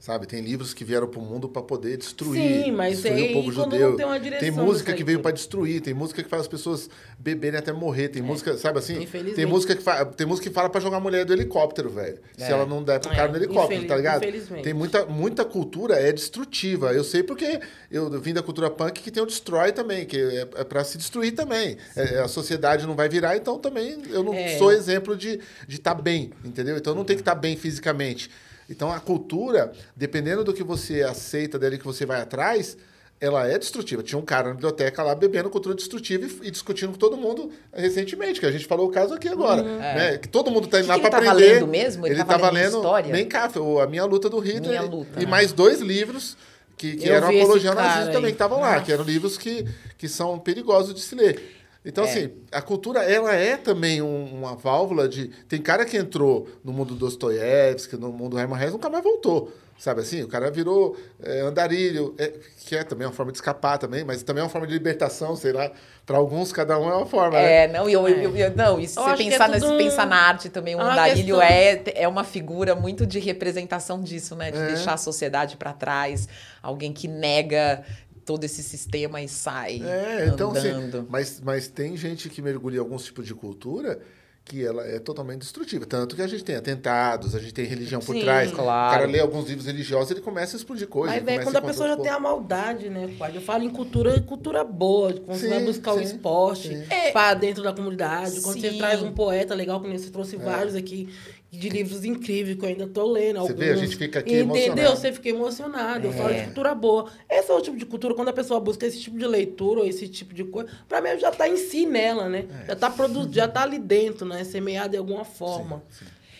Sabe, 0.00 0.26
tem 0.26 0.40
livros 0.40 0.72
que 0.72 0.82
vieram 0.82 1.06
pro 1.06 1.20
mundo 1.20 1.46
para 1.46 1.60
poder 1.60 1.94
destruir, 1.98 2.64
Sim, 2.64 2.72
mas 2.72 3.02
destruir 3.02 3.22
aí 3.24 3.30
o 3.30 3.32
povo 3.34 3.52
judeu. 3.52 3.96
tem 3.96 4.06
uma 4.06 4.18
direção 4.18 4.40
tem 4.40 4.50
música 4.50 4.94
que 4.94 5.04
veio 5.04 5.20
para 5.20 5.30
destruir, 5.30 5.82
tem 5.82 5.92
música 5.92 6.22
que 6.22 6.28
faz 6.30 6.40
as 6.40 6.48
pessoas 6.48 6.88
beberem 7.18 7.58
até 7.58 7.70
morrer, 7.70 8.08
tem 8.08 8.22
música, 8.22 8.56
sabe 8.56 8.78
assim? 8.78 9.06
Tem 9.36 9.44
música 9.44 9.76
que 9.76 9.82
fa... 9.82 10.06
tem 10.06 10.26
música 10.26 10.48
que 10.48 10.54
fala 10.54 10.70
para 10.70 10.80
jogar 10.80 10.96
a 10.96 11.00
mulher 11.00 11.26
do 11.26 11.34
helicóptero, 11.34 11.90
velho. 11.90 12.18
Se 12.34 12.44
É. 12.44 12.50
ela 12.50 12.64
não 12.64 12.82
der 12.82 12.98
pro 12.98 13.12
É, 13.12 13.14
cara 13.14 13.28
no 13.30 13.36
helicóptero, 13.36 13.74
infeliz- 13.74 13.88
tá 13.90 13.96
ligado? 13.96 14.22
infelizmente. 14.24 14.64
Tem 14.64 14.72
muita 14.72 15.04
muita 15.04 15.44
cultura 15.44 15.96
é 15.96 16.10
destrutiva. 16.10 16.94
Eu 16.94 17.04
sei 17.04 17.22
porque 17.22 17.60
eu 17.90 18.08
vim 18.22 18.32
da 18.32 18.42
cultura 18.42 18.70
punk 18.70 19.02
que 19.02 19.10
tem 19.10 19.22
o 19.22 19.26
destrói 19.26 19.70
também, 19.70 20.06
que 20.06 20.16
é, 20.16 20.48
é 20.56 20.64
para 20.64 20.82
se 20.82 20.96
destruir 20.96 21.32
também. 21.32 21.76
É, 21.94 22.20
a 22.20 22.26
sociedade 22.28 22.86
não 22.86 22.94
vai 22.94 23.10
virar, 23.10 23.36
então 23.36 23.58
também 23.58 23.98
eu 24.08 24.22
não 24.24 24.32
É. 24.32 24.56
sou 24.56 24.72
exemplo 24.72 25.14
de 25.14 25.40
estar 25.68 25.92
bem, 25.94 26.30
entendeu? 26.42 26.78
Então 26.78 26.94
não 26.94 27.04
tem 27.04 27.16
que 27.16 27.20
estar 27.22 27.34
bem 27.34 27.54
fisicamente. 27.54 28.30
Então 28.70 28.90
a 28.92 29.00
cultura, 29.00 29.72
dependendo 29.96 30.44
do 30.44 30.54
que 30.54 30.62
você 30.62 31.02
aceita 31.02 31.58
dele 31.58 31.76
que 31.76 31.84
você 31.84 32.06
vai 32.06 32.20
atrás, 32.20 32.76
ela 33.20 33.46
é 33.46 33.58
destrutiva. 33.58 34.02
Tinha 34.02 34.18
um 34.18 34.24
cara 34.24 34.48
na 34.48 34.54
biblioteca 34.54 35.02
lá 35.02 35.14
bebendo 35.14 35.50
cultura 35.50 35.74
destrutiva 35.74 36.24
e, 36.24 36.46
e 36.48 36.50
discutindo 36.50 36.92
com 36.92 36.96
todo 36.98 37.16
mundo 37.18 37.50
recentemente, 37.74 38.40
que 38.40 38.46
a 38.46 38.50
gente 38.50 38.64
falou 38.66 38.88
o 38.88 38.90
caso 38.90 39.12
aqui 39.12 39.28
agora. 39.28 39.62
Né? 39.62 40.16
Que 40.16 40.26
todo 40.28 40.50
mundo 40.50 40.68
tá 40.68 40.78
indo 40.80 40.88
Uhum. 40.88 40.96
Que 40.96 41.02
lá 41.02 41.10
para 41.10 41.18
ele 41.18 41.26
tava 41.26 41.36
aprender. 41.38 41.54
lendo 41.54 41.66
mesmo? 41.66 42.06
Ele 42.06 42.14
tava 42.16 42.32
tava 42.32 42.50
lendo 42.50 42.76
história? 42.76 43.12
Nem 43.12 43.26
café, 43.26 43.60
o- 43.60 43.78
a 43.80 43.86
minha 43.86 44.04
luta 44.06 44.30
do 44.30 44.38
Hitler. 44.38 44.70
Minha 44.70 44.84
e- 44.84 44.88
Luta. 44.88 45.22
E 45.22 45.26
mais 45.26 45.52
dois 45.52 45.80
livros 45.80 46.36
que, 46.78 46.96
que 46.96 47.10
eram 47.10 47.28
apologia 47.28 47.70
ao 47.70 47.76
nazismo 47.76 48.12
também, 48.12 48.30
que 48.30 48.36
estavam 48.36 48.60
lá, 48.60 48.80
que 48.80 48.90
eram 48.90 49.04
livros 49.04 49.36
que, 49.36 49.66
que 49.98 50.08
são 50.08 50.38
perigosos 50.38 50.94
de 50.94 51.00
se 51.02 51.14
ler. 51.14 51.59
Então, 51.84 52.04
É. 52.04 52.08
assim, 52.10 52.30
a 52.52 52.60
cultura, 52.60 53.02
ela 53.02 53.34
é 53.34 53.56
também 53.56 54.02
um- 54.02 54.34
uma 54.34 54.54
válvula 54.54 55.08
de... 55.08 55.28
Tem 55.48 55.60
cara 55.62 55.84
que 55.86 55.96
entrou 55.96 56.46
no 56.62 56.72
mundo 56.72 56.94
Dostoiévski, 56.94 57.96
no 57.96 58.12
mundo 58.12 58.38
Hermann 58.38 58.60
Hesse, 58.62 58.72
nunca 58.72 58.90
mais 58.90 59.02
voltou. 59.02 59.50
Sabe 59.78 60.02
assim? 60.02 60.22
O 60.22 60.28
cara 60.28 60.50
virou 60.50 60.94
é, 61.22 61.40
andarilho, 61.40 62.14
é, 62.18 62.34
que 62.66 62.76
é 62.76 62.84
também 62.84 63.06
uma 63.06 63.14
forma 63.14 63.32
de 63.32 63.38
escapar 63.38 63.78
também, 63.78 64.04
mas 64.04 64.22
também 64.22 64.42
é 64.42 64.44
uma 64.44 64.50
forma 64.50 64.66
de 64.66 64.74
libertação, 64.74 65.34
sei 65.34 65.52
lá. 65.54 65.72
Para 66.04 66.18
alguns, 66.18 66.52
cada 66.52 66.78
um 66.78 66.90
é 66.90 66.96
uma 66.96 67.06
forma, 67.06 67.38
né? 67.38 67.64
É, 67.64 67.68
não, 67.68 67.88
e 67.88 67.94
eu, 67.94 68.06
eu, 68.06 68.36
eu- 68.36 68.54
não, 68.54 68.78
e 68.78 68.86
se 68.86 68.98
Eu 68.98 69.04
você 69.04 69.10
é 69.12 69.16
pensar, 69.16 69.46
tudo 69.46 69.54
nesse, 69.54 69.66
um- 69.72 69.78
pensar 69.78 70.06
na 70.06 70.16
arte 70.16 70.50
também, 70.50 70.74
o 70.74 70.80
é 70.80 70.82
uma 70.82 70.92
andarilho 70.92 71.40
é, 71.40 71.82
é 71.94 72.06
uma 72.06 72.24
figura 72.24 72.74
muito 72.74 73.06
de 73.06 73.18
representação 73.18 74.02
disso, 74.02 74.36
né? 74.36 74.50
De 74.50 74.58
É. 74.58 74.66
deixar 74.66 74.92
a 74.92 74.96
sociedade 74.98 75.56
para 75.56 75.72
trás, 75.72 76.28
alguém 76.62 76.92
que 76.92 77.08
nega 77.08 77.82
todo 78.30 78.44
esse 78.44 78.62
sistema 78.62 79.20
e 79.20 79.26
sai 79.28 79.82
É, 79.84 80.30
então, 80.32 80.52
assim, 80.52 80.68
andando. 80.68 81.08
mas, 81.10 81.40
mas 81.44 81.66
tem 81.66 81.96
gente 81.96 82.28
que 82.28 82.40
mergulha 82.40 82.76
em 82.76 82.78
alguns 82.78 83.04
tipos 83.04 83.26
de 83.26 83.34
cultura 83.34 84.00
que 84.44 84.64
ela 84.64 84.86
é 84.86 85.00
totalmente 85.00 85.40
destrutiva. 85.40 85.84
Tanto 85.84 86.14
que 86.14 86.22
a 86.22 86.26
gente 86.28 86.44
tem 86.44 86.54
atentados, 86.54 87.34
a 87.34 87.40
gente 87.40 87.52
tem 87.52 87.64
religião 87.64 88.00
por 88.00 88.14
Sim, 88.14 88.22
trás. 88.22 88.52
claro. 88.52 88.88
O 88.88 88.98
cara 88.98 89.10
lê 89.10 89.18
alguns 89.18 89.48
livros 89.48 89.66
religiosos 89.66 90.12
ele 90.12 90.20
começa 90.20 90.56
a 90.56 90.58
explodir 90.58 90.86
coisas. 90.86 91.16
É 91.16 91.20
começa 91.20 91.42
quando 91.42 91.56
a 91.56 91.62
pessoa 91.62 91.88
já 91.88 91.96
tem 91.96 92.10
a 92.10 92.20
maldade, 92.20 92.88
né, 92.88 93.12
pai? 93.18 93.36
Eu 93.36 93.40
falo 93.40 93.64
em 93.64 93.70
cultura, 93.70 94.20
cultura 94.20 94.62
boa, 94.62 95.12
quando 95.12 95.36
você 95.36 95.48
Sim, 95.48 95.54
vai 95.54 95.64
buscar 95.64 95.94
o 95.94 96.00
esporte 96.00 96.68
sim. 96.68 96.84
É. 96.88 97.10
para 97.10 97.34
dentro 97.34 97.64
da 97.64 97.72
comunidade, 97.72 98.40
quando 98.42 98.60
você 98.60 98.72
traz 98.74 99.02
um 99.02 99.12
poeta 99.12 99.54
legal, 99.54 99.80
como 99.80 99.96
você 99.96 100.10
trouxe 100.10 100.36
vários 100.36 100.76
aqui, 100.76 101.08
de 101.50 101.68
livros 101.68 102.04
incríveis 102.04 102.56
que 102.56 102.64
eu 102.64 102.68
ainda 102.68 102.86
tô 102.86 103.04
lendo. 103.10 103.40
Você 103.40 103.50
alguns. 103.52 103.58
vê, 103.58 103.72
a 103.72 103.76
gente 103.76 103.96
fica 103.96 104.20
aqui 104.20 104.34
Entendeu? 104.38 104.54
emocionado. 104.56 104.96
Você 104.96 105.12
fica 105.12 105.28
emocionado. 105.30 106.06
Eu 106.06 106.12
falo 106.12 106.30
É. 106.30 106.38
de 106.40 106.44
cultura 106.46 106.74
boa. 106.74 107.10
Esse 107.28 107.50
é 107.50 107.54
o 107.54 107.60
tipo 107.60 107.76
de 107.76 107.84
cultura, 107.86 108.14
quando 108.14 108.28
a 108.28 108.32
pessoa 108.32 108.60
busca 108.60 108.86
esse 108.86 109.00
tipo 109.00 109.18
de 109.18 109.26
leitura 109.26 109.80
ou 109.80 109.86
esse 109.86 110.06
tipo 110.08 110.32
de 110.32 110.44
coisa, 110.44 110.70
pra 110.88 111.00
mim 111.00 111.18
já 111.18 111.30
tá 111.32 111.48
em 111.48 111.56
si 111.56 111.86
nela, 111.86 112.28
né? 112.28 112.46
Já, 112.68 112.76
tá 112.76 112.88
produ... 112.88 113.28
já 113.32 113.48
tá 113.48 113.62
ali 113.62 113.78
dentro, 113.80 114.24
né? 114.26 114.44
Semeado 114.44 114.90
de 114.90 114.96
alguma 114.96 115.24
forma. 115.24 115.82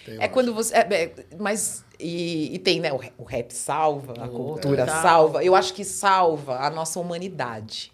Tem 0.06 0.14
É 0.14 0.18
uma- 0.18 0.28
quando 0.28 0.54
você. 0.54 0.74
é, 0.76 0.80
é, 0.94 1.12
mas. 1.38 1.84
E, 1.98 2.54
e 2.54 2.58
tem, 2.60 2.78
né? 2.80 2.92
O, 2.92 2.96
ra- 2.96 3.12
o 3.18 3.24
rap 3.24 3.50
salva, 3.52 4.14
a 4.16 4.28
cultura 4.28 4.86
salva. 4.86 5.44
Eu 5.44 5.54
acho 5.56 5.74
que 5.74 5.84
salva 5.84 6.58
a 6.60 6.70
nossa 6.70 6.98
humanidade. 7.00 7.92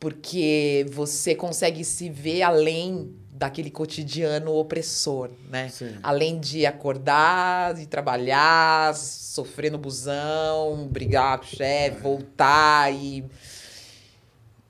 Porque 0.00 0.84
você 0.90 1.34
consegue 1.34 1.84
se 1.84 2.08
ver 2.10 2.42
além 2.42 3.14
daquele 3.32 3.70
cotidiano 3.70 4.54
opressor, 4.54 5.30
né? 5.48 5.70
Sim. 5.70 5.96
Além 6.02 6.38
de 6.38 6.66
acordar, 6.66 7.74
de 7.74 7.86
trabalhar, 7.86 8.94
sofrer 8.94 9.72
no 9.72 9.78
busão, 9.78 10.86
brigar 10.88 11.38
com 11.38 11.44
o 11.44 11.48
chefe, 11.48 12.00
voltar 12.00 12.92
e. 12.92 13.24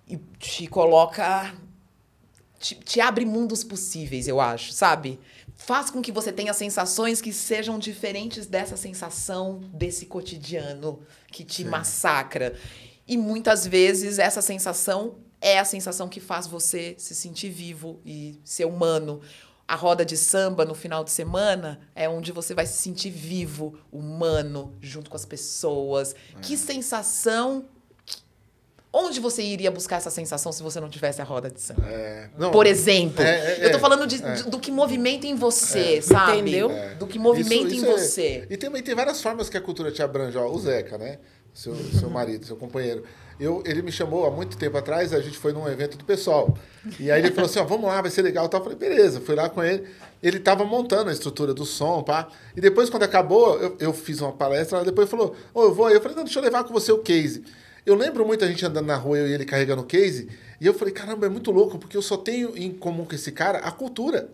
E 0.09 0.16
te 0.39 0.66
coloca 0.66 1.55
te, 2.62 2.76
te 2.76 3.01
abre 3.01 3.26
mundos 3.26 3.64
possíveis, 3.64 4.28
eu 4.28 4.40
acho, 4.40 4.72
sabe? 4.72 5.18
Faz 5.56 5.90
com 5.90 6.01
que 6.01 6.12
você 6.12 6.32
tenha 6.32 6.55
sensações 6.55 7.20
que 7.20 7.32
sejam 7.32 7.78
diferentes 7.78 8.47
dessa 8.47 8.76
sensação 8.76 9.60
desse 9.74 10.06
cotidiano 10.06 11.01
que 11.30 11.44
te 11.44 11.64
massacra. 11.64 12.55
E 13.06 13.16
muitas 13.16 13.66
vezes 13.66 14.18
essa 14.18 14.40
sensação 14.40 15.16
é 15.43 15.59
a 15.59 15.64
sensação 15.64 16.09
que 16.09 16.20
faz 16.20 16.47
você 16.47 16.94
se 16.97 17.14
sentir 17.14 17.51
vivo 17.51 18.01
e 18.06 18.40
ser 18.44 18.64
humano. 18.64 19.20
A 19.69 19.74
roda 19.74 20.05
de 20.05 20.16
samba 20.16 20.64
no 20.64 20.74
final 20.74 21.02
de 21.02 21.10
semana 21.10 21.81
é 21.94 22.09
onde 22.09 22.31
você 22.32 22.55
vai 22.55 22.66
se 22.66 22.74
sentir 22.81 23.10
vivo, 23.10 23.78
humano, 23.90 24.74
junto 24.81 25.10
com 25.10 25.16
as 25.16 25.24
pessoas. 25.24 26.14
Que 26.40 26.56
sensação 26.56 27.66
Onde 28.94 29.20
você 29.20 29.43
iria 29.43 29.70
buscar 29.70 29.97
essa 29.97 30.10
sensação 30.10 30.52
se 30.52 30.62
você 30.62 30.78
não 30.78 30.90
tivesse 30.90 31.23
a 31.23 31.24
roda 31.24 31.51
de 31.51 31.59
samba? 31.59 31.82
É, 31.89 32.28
não, 32.36 32.51
Por 32.51 32.66
exemplo. 32.66 33.23
é, 33.24 33.55
é, 33.55 33.64
eu 33.66 33.70
tô 33.70 33.78
é, 33.78 33.81
falando 33.81 34.06
de, 34.06 34.23
é. 34.23 34.35
de- 34.35 34.51
do 34.51 34.60
que 34.60 34.70
movimenta 34.70 35.27
em 35.27 35.35
você, 35.35 36.02
sabe? 36.02 36.32
Entendeu? 36.40 36.70
Do 36.98 37.06
que 37.06 37.19
movimenta 37.19 37.69
Isso- 37.69 37.74
em 37.74 37.77
isso 37.78 37.86
é- 37.86 37.90
você. 37.90 38.47
E 38.51 38.56
também 38.59 38.82
tem 38.82 38.94
várias 38.94 39.23
formas 39.23 39.48
que 39.48 39.56
a 39.56 39.62
cultura 39.62 39.90
te 39.90 40.02
abrange. 40.02 40.36
Ó, 40.36 40.47
o 40.47 40.59
Zeca, 40.59 40.98
né? 40.98 41.20
Seu, 41.55 41.74
seu 41.98 42.10
marido, 42.10 42.44
seu 42.44 42.55
companheiro. 42.56 43.02
Eu, 43.40 43.62
ele 43.66 43.82
me 43.82 43.90
chamou 43.90 44.26
há 44.26 44.30
muito 44.30 44.56
tempo 44.56 44.76
atrás, 44.76 45.12
a 45.12 45.20
gente 45.20 45.36
foi 45.38 45.52
num 45.52 45.68
evento 45.68 45.96
do 45.96 46.04
pessoal. 46.04 46.56
E 46.98 47.10
aí 47.10 47.20
ele 47.22 47.30
falou 47.32 47.48
assim: 47.48 47.59
ó, 47.59 47.64
vamos 47.64 47.86
lá, 47.86 48.00
vai 48.00 48.10
ser 48.10 48.22
legal. 48.22 48.48
Eu 48.52 48.60
falei, 48.62 48.76
beleza, 48.76 49.20
fui 49.20 49.34
lá 49.34 49.48
com 49.48 49.62
ele. 49.62 49.84
Ele 50.22 50.36
estava 50.38 50.64
montando 50.64 51.10
a 51.10 51.12
estrutura 51.12 51.52
do 51.52 51.64
som, 51.64 52.02
pá. 52.02 52.28
E 52.56 52.60
depois, 52.60 52.88
quando 52.88 53.02
acabou, 53.02 53.59
eu, 53.59 53.76
eu 53.80 53.92
fiz 53.92 54.20
uma 54.20 54.32
palestra, 54.32 54.78
ela 54.78 54.84
depois 54.84 55.09
falou: 55.10 55.34
Ô, 55.52 55.64
eu 55.64 55.74
vou 55.74 55.86
aí. 55.86 55.94
Eu 55.94 56.00
falei, 56.00 56.16
não, 56.16 56.24
deixa 56.24 56.38
eu 56.38 56.44
levar 56.44 56.62
com 56.64 56.72
você 56.72 56.92
o 56.92 56.98
case. 56.98 57.42
Eu 57.84 57.96
lembro 57.96 58.24
muito 58.24 58.44
a 58.44 58.48
gente 58.48 58.64
andando 58.64 58.86
na 58.86 58.94
rua, 58.94 59.18
eu 59.18 59.26
e 59.26 59.32
ele 59.32 59.44
carregando 59.44 59.82
o 59.82 59.84
case, 59.84 60.28
E 60.60 60.66
eu 60.66 60.72
falei, 60.72 60.94
caramba, 60.94 61.26
é 61.26 61.28
muito 61.28 61.50
louco, 61.50 61.76
porque 61.76 61.96
eu 61.96 62.02
só 62.02 62.16
tenho 62.16 62.56
em 62.56 62.70
comum 62.72 63.04
com 63.04 63.12
esse 63.12 63.32
cara 63.32 63.59
a 63.59 63.72
cultura. 63.72 64.28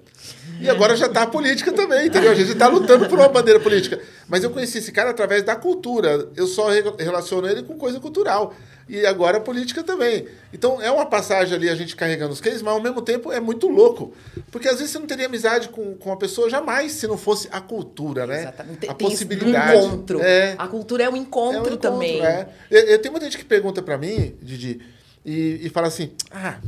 E 0.61 0.69
agora 0.69 0.95
já 0.95 1.09
tá 1.09 1.23
a 1.23 1.27
política 1.27 1.73
também, 1.73 2.09
entendeu? 2.09 2.31
A 2.31 2.35
gente 2.35 2.55
tá 2.55 2.69
lutando 2.69 3.09
por 3.09 3.19
uma 3.19 3.29
bandeira 3.31 3.59
política. 3.59 3.99
Mas 4.29 4.45
eu 4.45 4.51
conheci 4.51 4.77
esse 4.77 4.93
cara 4.93 5.09
através 5.09 5.43
da 5.43 5.57
cultura. 5.57 6.29
Eu 6.37 6.47
só 6.47 6.69
re- 6.69 6.83
relaciono 6.99 7.49
ele 7.49 7.63
com 7.63 7.79
coisa 7.79 7.99
cultural. 7.99 8.53
E 8.89 9.05
agora 9.05 9.37
a 9.37 9.41
política 9.41 9.85
também. 9.85 10.27
Então 10.53 10.81
é 10.81 10.91
uma 10.91 11.05
passagem 11.05 11.55
ali 11.55 11.69
a 11.69 11.75
gente 11.75 11.95
carregando 11.95 12.33
os 12.33 12.41
cases, 12.41 12.63
mas 12.63 12.73
ao 12.73 12.81
mesmo 12.81 13.03
tempo 13.03 13.31
é 13.31 13.39
muito 13.39 13.69
louco. 13.69 14.15
Porque 14.51 14.67
às 14.67 14.77
vezes 14.79 14.91
você 14.93 14.99
não 14.99 15.07
teria 15.07 15.27
amizade 15.27 15.69
com, 15.69 15.95
com 15.95 16.09
uma 16.09 16.17
pessoa 16.17 16.49
jamais 16.49 16.93
se 16.93 17.07
não 17.07 17.19
fosse 17.19 17.49
a 17.53 17.61
cultura, 17.61 18.27
né? 18.27 18.41
Exatamente. 18.41 18.89
A 18.89 18.95
Tem 18.95 19.07
possibilidade. 19.09 19.77
encontro. 19.85 20.21
É. 20.23 20.55
A 20.57 20.67
cultura 20.67 21.05
é 21.05 21.09
um 21.09 21.17
É 21.17 21.19
um 21.19 21.23
encontro, 21.23 21.59
encontro, 21.61 21.77
também. 21.77 22.25
é. 22.25 22.49
Eu, 22.71 22.81
eu 22.83 22.99
tenho 22.99 23.13
muita 23.13 23.27
gente 23.27 23.37
que 23.39 23.45
pergunta 23.45 23.83
pra 23.83 23.99
mim, 23.99 24.35
Didi, 24.41 24.81
e, 25.25 25.61
e 25.67 25.69
fala 25.69 25.89
assim: 25.89 26.13
ah, 26.31 26.59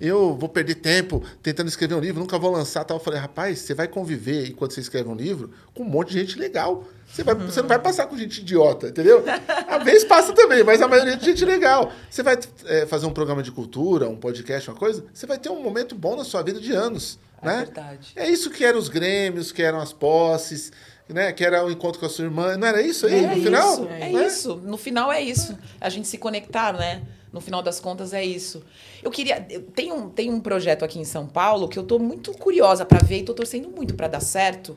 eu 0.00 0.34
vou 0.34 0.48
perder 0.48 0.76
tempo 0.76 1.22
tentando 1.42 1.68
escrever 1.68 1.94
um 1.94 2.00
livro, 2.00 2.20
nunca 2.20 2.38
vou 2.38 2.50
lançar 2.50 2.84
tal. 2.84 2.96
Eu 2.96 3.02
falei, 3.04 3.20
rapaz, 3.20 3.58
você 3.58 3.74
vai 3.74 3.86
conviver 3.88 4.48
enquanto 4.48 4.72
você 4.72 4.80
escreve 4.80 5.08
um 5.08 5.14
livro 5.14 5.50
com 5.74 5.82
um 5.82 5.86
monte 5.86 6.12
de 6.12 6.20
gente 6.20 6.38
legal. 6.38 6.84
Você, 7.06 7.22
vai, 7.22 7.34
você 7.34 7.62
não 7.62 7.68
vai 7.68 7.78
passar 7.78 8.06
com 8.06 8.16
gente 8.16 8.40
idiota, 8.40 8.88
entendeu? 8.88 9.24
Às 9.68 9.84
vezes 9.84 10.04
passa 10.04 10.32
também, 10.32 10.62
mas 10.64 10.82
a 10.82 10.88
maioria 10.88 11.14
é 11.14 11.16
de 11.16 11.24
gente 11.24 11.44
legal. 11.44 11.90
Você 12.10 12.22
vai 12.22 12.36
é, 12.66 12.84
fazer 12.86 13.06
um 13.06 13.12
programa 13.12 13.42
de 13.42 13.50
cultura, 13.52 14.08
um 14.08 14.16
podcast, 14.16 14.68
uma 14.68 14.76
coisa, 14.76 15.04
você 15.14 15.26
vai 15.26 15.38
ter 15.38 15.48
um 15.48 15.62
momento 15.62 15.94
bom 15.94 16.16
na 16.16 16.24
sua 16.24 16.42
vida 16.42 16.60
de 16.60 16.72
anos. 16.72 17.18
É 17.42 17.46
né? 17.46 17.56
verdade. 17.58 18.12
É 18.16 18.28
isso 18.28 18.50
que 18.50 18.64
eram 18.64 18.78
os 18.78 18.88
grêmios, 18.88 19.52
que 19.52 19.62
eram 19.62 19.80
as 19.80 19.92
posses, 19.92 20.72
né? 21.08 21.32
que 21.32 21.44
era 21.44 21.64
o 21.64 21.70
encontro 21.70 22.00
com 22.00 22.06
a 22.06 22.08
sua 22.08 22.24
irmã. 22.24 22.56
Não 22.56 22.66
era 22.66 22.82
isso 22.82 23.06
aí, 23.06 23.24
É 23.24 23.34
no 23.34 23.42
final? 23.42 23.72
isso, 23.72 23.88
é 23.88 23.98
Né? 24.12 24.26
isso. 24.26 24.56
No 24.56 24.76
final 24.76 25.12
é 25.12 25.22
isso. 25.22 25.56
A 25.80 25.88
gente 25.88 26.08
se 26.08 26.18
conectar, 26.18 26.72
né? 26.72 27.02
No 27.32 27.40
final 27.40 27.62
das 27.62 27.78
contas 27.78 28.12
é 28.14 28.24
isso. 28.24 28.62
Eu 29.02 29.10
queria. 29.10 29.40
Tem 29.74 29.92
um, 29.92 30.08
tem 30.08 30.30
um 30.30 30.40
projeto 30.40 30.84
aqui 30.84 30.98
em 30.98 31.04
São 31.04 31.26
Paulo 31.26 31.68
que 31.68 31.78
eu 31.78 31.82
tô 31.84 31.98
muito 31.98 32.32
curiosa 32.32 32.84
para 32.84 32.98
ver 33.04 33.18
e 33.18 33.22
tô 33.24 33.34
torcendo 33.34 33.68
muito 33.68 33.94
para 33.94 34.08
dar 34.08 34.20
certo, 34.20 34.76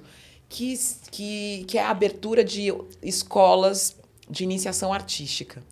que, 0.50 0.78
que, 1.12 1.64
que 1.68 1.78
é 1.78 1.84
a 1.84 1.92
abertura 1.92 2.44
de 2.44 2.74
escolas 3.04 3.96
de 4.28 4.44
iniciação 4.44 4.92
artística. 4.92 5.64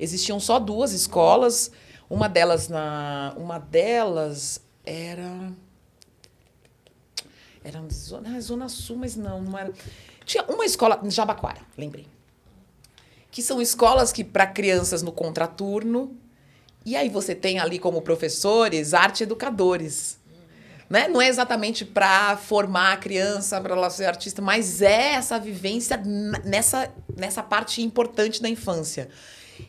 Existiam 0.00 0.40
só 0.40 0.58
duas 0.58 0.92
escolas, 0.92 1.70
uma 2.08 2.28
delas 2.28 2.68
na. 2.68 3.34
Uma 3.36 3.58
delas 3.58 4.60
era. 4.84 5.52
Era 7.62 7.80
na 7.80 7.88
zona, 7.90 8.40
zona 8.40 8.68
Sul, 8.68 8.96
mas 8.96 9.14
não, 9.14 9.40
não 9.40 9.56
era. 9.56 9.72
Tinha 10.24 10.44
uma 10.44 10.64
escola 10.64 11.00
em 11.04 11.10
Jabaquara, 11.10 11.60
lembrei. 11.76 12.06
Que 13.30 13.40
são 13.42 13.62
escolas 13.62 14.12
que 14.12 14.24
para 14.24 14.46
crianças 14.46 15.02
no 15.02 15.12
contraturno. 15.12 16.16
E 16.84 16.96
aí 16.96 17.08
você 17.08 17.34
tem 17.34 17.60
ali 17.60 17.78
como 17.78 18.02
professores 18.02 18.92
arte 18.92 19.22
educadores. 19.22 20.18
Né? 20.92 21.08
Não 21.08 21.22
é 21.22 21.28
exatamente 21.28 21.86
para 21.86 22.36
formar 22.36 22.92
a 22.92 22.96
criança 22.98 23.58
para 23.58 23.74
ela 23.74 23.88
ser 23.88 24.04
artista, 24.04 24.42
mas 24.42 24.82
é 24.82 25.14
essa 25.14 25.38
vivência 25.38 25.96
nessa, 26.44 26.92
nessa 27.16 27.42
parte 27.42 27.80
importante 27.80 28.42
da 28.42 28.48
infância. 28.50 29.08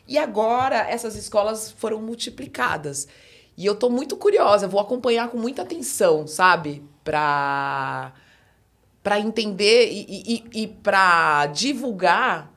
E 0.06 0.18
agora 0.18 0.76
essas 0.86 1.16
escolas 1.16 1.70
foram 1.70 2.02
multiplicadas. 2.02 3.08
E 3.56 3.64
eu 3.64 3.74
tô 3.74 3.88
muito 3.88 4.18
curiosa, 4.18 4.68
vou 4.68 4.78
acompanhar 4.78 5.30
com 5.30 5.38
muita 5.38 5.62
atenção, 5.62 6.26
sabe? 6.26 6.84
Para 7.02 8.12
para 9.02 9.18
entender 9.18 9.90
e, 9.92 10.44
e, 10.54 10.62
e 10.62 10.66
para 10.66 11.46
divulgar 11.46 12.52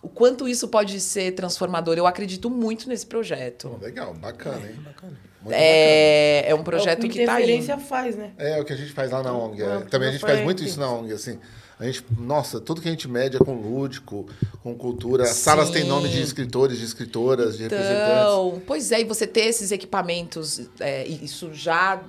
o 0.00 0.08
quanto 0.08 0.46
isso 0.46 0.68
pode 0.68 1.00
ser 1.00 1.32
transformador. 1.32 1.98
Eu 1.98 2.06
acredito 2.06 2.48
muito 2.48 2.88
nesse 2.88 3.06
projeto. 3.06 3.76
Legal, 3.82 4.14
bacana, 4.14 4.68
hein? 4.68 4.76
Bacana. 4.84 5.33
Muito 5.44 5.54
É, 5.54 6.48
é 6.48 6.54
um 6.54 6.60
É 6.60 6.62
projeto 6.62 7.04
o 7.04 7.08
que 7.08 7.24
tá 7.24 7.34
aí. 7.34 7.42
Interferência 7.44 7.78
faz, 7.78 8.16
né? 8.16 8.28
bacana. 8.36 8.48
É 8.56 8.60
o 8.60 8.64
que 8.64 8.72
a 8.72 8.76
gente 8.76 8.92
faz 8.92 9.10
lá 9.10 9.22
na 9.22 9.32
ONG. 9.32 9.62
é. 9.62 9.66
É, 9.66 9.80
Também 9.82 10.08
a 10.08 10.12
gente 10.12 10.20
faz 10.22 10.42
muito 10.42 10.64
isso 10.64 10.80
na 10.80 10.90
ONG, 10.90 11.12
assim. 11.12 11.38
A 11.78 11.84
gente, 11.84 12.04
nossa, 12.16 12.60
tudo 12.60 12.80
que 12.80 12.88
a 12.88 12.90
gente 12.90 13.08
mede 13.08 13.36
é 13.36 13.38
com 13.40 13.52
lúdico, 13.54 14.26
com 14.62 14.74
cultura. 14.76 15.24
As 15.24 15.30
salas 15.30 15.70
têm 15.70 15.84
nome 15.84 16.08
de 16.08 16.22
escritores, 16.22 16.78
de 16.78 16.84
escritoras, 16.84 17.56
de 17.56 17.64
representantes. 17.64 18.22
Então, 18.22 18.62
pois 18.66 18.92
é, 18.92 19.00
e 19.00 19.04
você 19.04 19.26
ter 19.26 19.46
esses 19.46 19.72
equipamentos, 19.72 20.68
é, 20.80 21.04
isso 21.06 21.52
já 21.52 22.00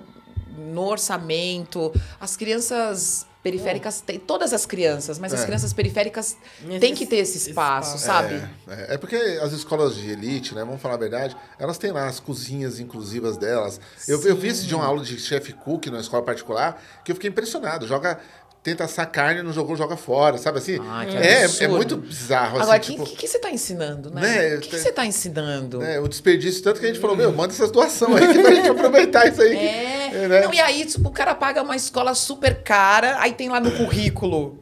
no 0.58 0.84
orçamento, 0.86 1.92
as 2.20 2.38
crianças 2.38 3.26
periféricas, 3.50 4.02
têm, 4.02 4.18
todas 4.18 4.54
as 4.54 4.66
crianças, 4.66 5.20
mas 5.20 5.32
as 5.32 5.42
É. 5.42 5.46
crianças 5.46 5.72
periféricas 5.72 6.36
Nesse- 6.64 6.80
têm 6.80 6.96
que 6.96 7.06
ter 7.06 7.18
esse 7.18 7.38
esse 7.38 7.50
espaço, 7.52 7.96
espaço. 7.98 8.06
sabe? 8.06 8.44
É, 8.68 8.96
é 8.96 8.98
porque 8.98 9.16
as 9.16 9.52
escolas 9.54 9.94
de 9.96 10.10
elite, 10.10 10.56
né, 10.56 10.64
vamos 10.66 10.82
falar 10.82 10.96
a 10.96 10.98
verdade, 10.98 11.38
elas 11.60 11.78
têm 11.78 11.92
lá 11.92 12.08
as 12.08 12.20
cozinhas 12.20 12.80
inclusivas 12.80 13.38
delas. 13.38 13.80
Eu, 14.08 14.20
eu 14.24 14.36
vi 14.36 14.48
isso 14.48 14.66
de 14.66 14.74
uma 14.74 14.84
aula 14.86 15.04
de 15.04 15.20
chefe 15.20 15.54
cook 15.54 15.86
na 15.92 16.00
escola 16.00 16.24
particular, 16.24 16.82
que 17.04 17.12
eu 17.12 17.16
fiquei 17.16 17.30
impressionado. 17.30 17.86
Joga, 17.86 18.20
tenta 18.66 18.84
assar 18.86 19.06
carne, 19.12 19.44
não 19.44 19.54
jogou, 19.54 19.76
joga 19.76 19.96
fora, 19.96 20.40
sabe 20.40 20.58
assim? 20.58 20.80
Ai, 20.82 21.16
é, 21.16 21.46
é 21.66 21.68
muito 21.68 21.98
bizarro, 21.98 22.60
Agora, 22.60 22.80
o 22.80 22.82
assim, 22.82 22.98
que, 22.98 23.04
tipo... 23.04 23.16
que, 23.16 23.28
você 23.28 23.38
está 23.38 23.52
ensinando, 23.52 24.10
né? 24.10 24.22
Né, 24.22 24.56
O 24.56 24.60
que, 24.60 24.70
que 24.70 24.80
você 24.80 24.90
está 24.90 25.06
ensinando? 25.06 25.78
né, 25.78 26.00
o 26.00 26.08
desperdício, 26.08 26.64
tanto 26.64 26.80
que 26.80 26.88
a 26.88 26.90
gente 26.90 27.00
falou, 27.00 27.16
meu, 27.16 27.32
manda 27.32 27.54
essas 27.54 27.70
doações 27.70 28.16
aí 28.24 28.34
que 28.34 28.42
pra 28.42 28.56
gente 28.56 28.70
aproveitar 28.70 29.28
isso 29.28 29.40
aí. 29.40 29.56
É. 29.56 30.10
É, 30.16 30.28
né? 30.28 30.42
Não, 30.42 30.52
e 30.52 30.60
aí, 30.60 30.84
tipo, 30.84 31.08
o 31.08 31.12
cara 31.12 31.36
paga 31.36 31.62
uma 31.62 31.76
escola 31.76 32.16
super 32.16 32.64
cara, 32.64 33.22
aí 33.22 33.34
tem 33.34 33.50
lá 33.50 33.60
no 33.60 33.70
currículo 33.70 34.58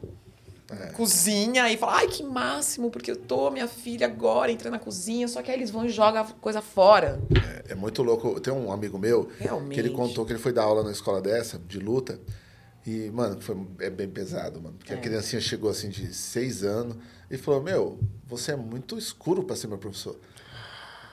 É. 0.70 0.88
cozinha, 0.88 1.72
e 1.72 1.78
fala, 1.78 1.96
ai, 1.96 2.06
que 2.06 2.22
máximo, 2.22 2.90
porque 2.90 3.10
eu 3.10 3.16
tô, 3.16 3.50
minha 3.50 3.66
filha 3.66 4.06
agora 4.06 4.52
entra 4.52 4.70
na 4.70 4.78
cozinha, 4.78 5.26
só 5.28 5.40
que 5.40 5.50
aí 5.50 5.56
eles 5.56 5.70
vão 5.70 5.86
e 5.86 5.88
jogam 5.88 6.20
a 6.20 6.26
coisa 6.42 6.60
fora. 6.60 7.18
É 7.66 7.74
muito 7.74 8.02
louco. 8.02 8.38
Tem 8.38 8.52
um 8.52 8.70
amigo 8.70 8.98
meu 8.98 9.30
Realmente. 9.38 9.72
que 9.72 9.80
ele 9.80 9.90
contou 9.90 10.26
que 10.26 10.32
ele 10.32 10.38
foi 10.38 10.52
dar 10.52 10.64
aula 10.64 10.82
na 10.82 10.90
escola 10.90 11.22
dessa, 11.22 11.58
de 11.66 11.78
luta. 11.78 12.20
E, 12.86 13.10
mano, 13.10 13.40
foi, 13.40 13.56
é 13.80 13.88
bem 13.90 14.08
pesado, 14.08 14.60
mano. 14.60 14.76
Porque 14.78 14.92
a 14.92 14.98
criancinha 14.98 15.40
chegou 15.40 15.70
assim 15.70 15.88
de 15.88 16.12
seis 16.12 16.62
anos 16.62 16.96
e 17.30 17.38
falou: 17.38 17.62
Meu, 17.62 17.98
você 18.26 18.52
é 18.52 18.56
muito 18.56 18.98
escuro 18.98 19.42
pra 19.42 19.56
ser 19.56 19.68
meu 19.68 19.78
professor. 19.78 20.16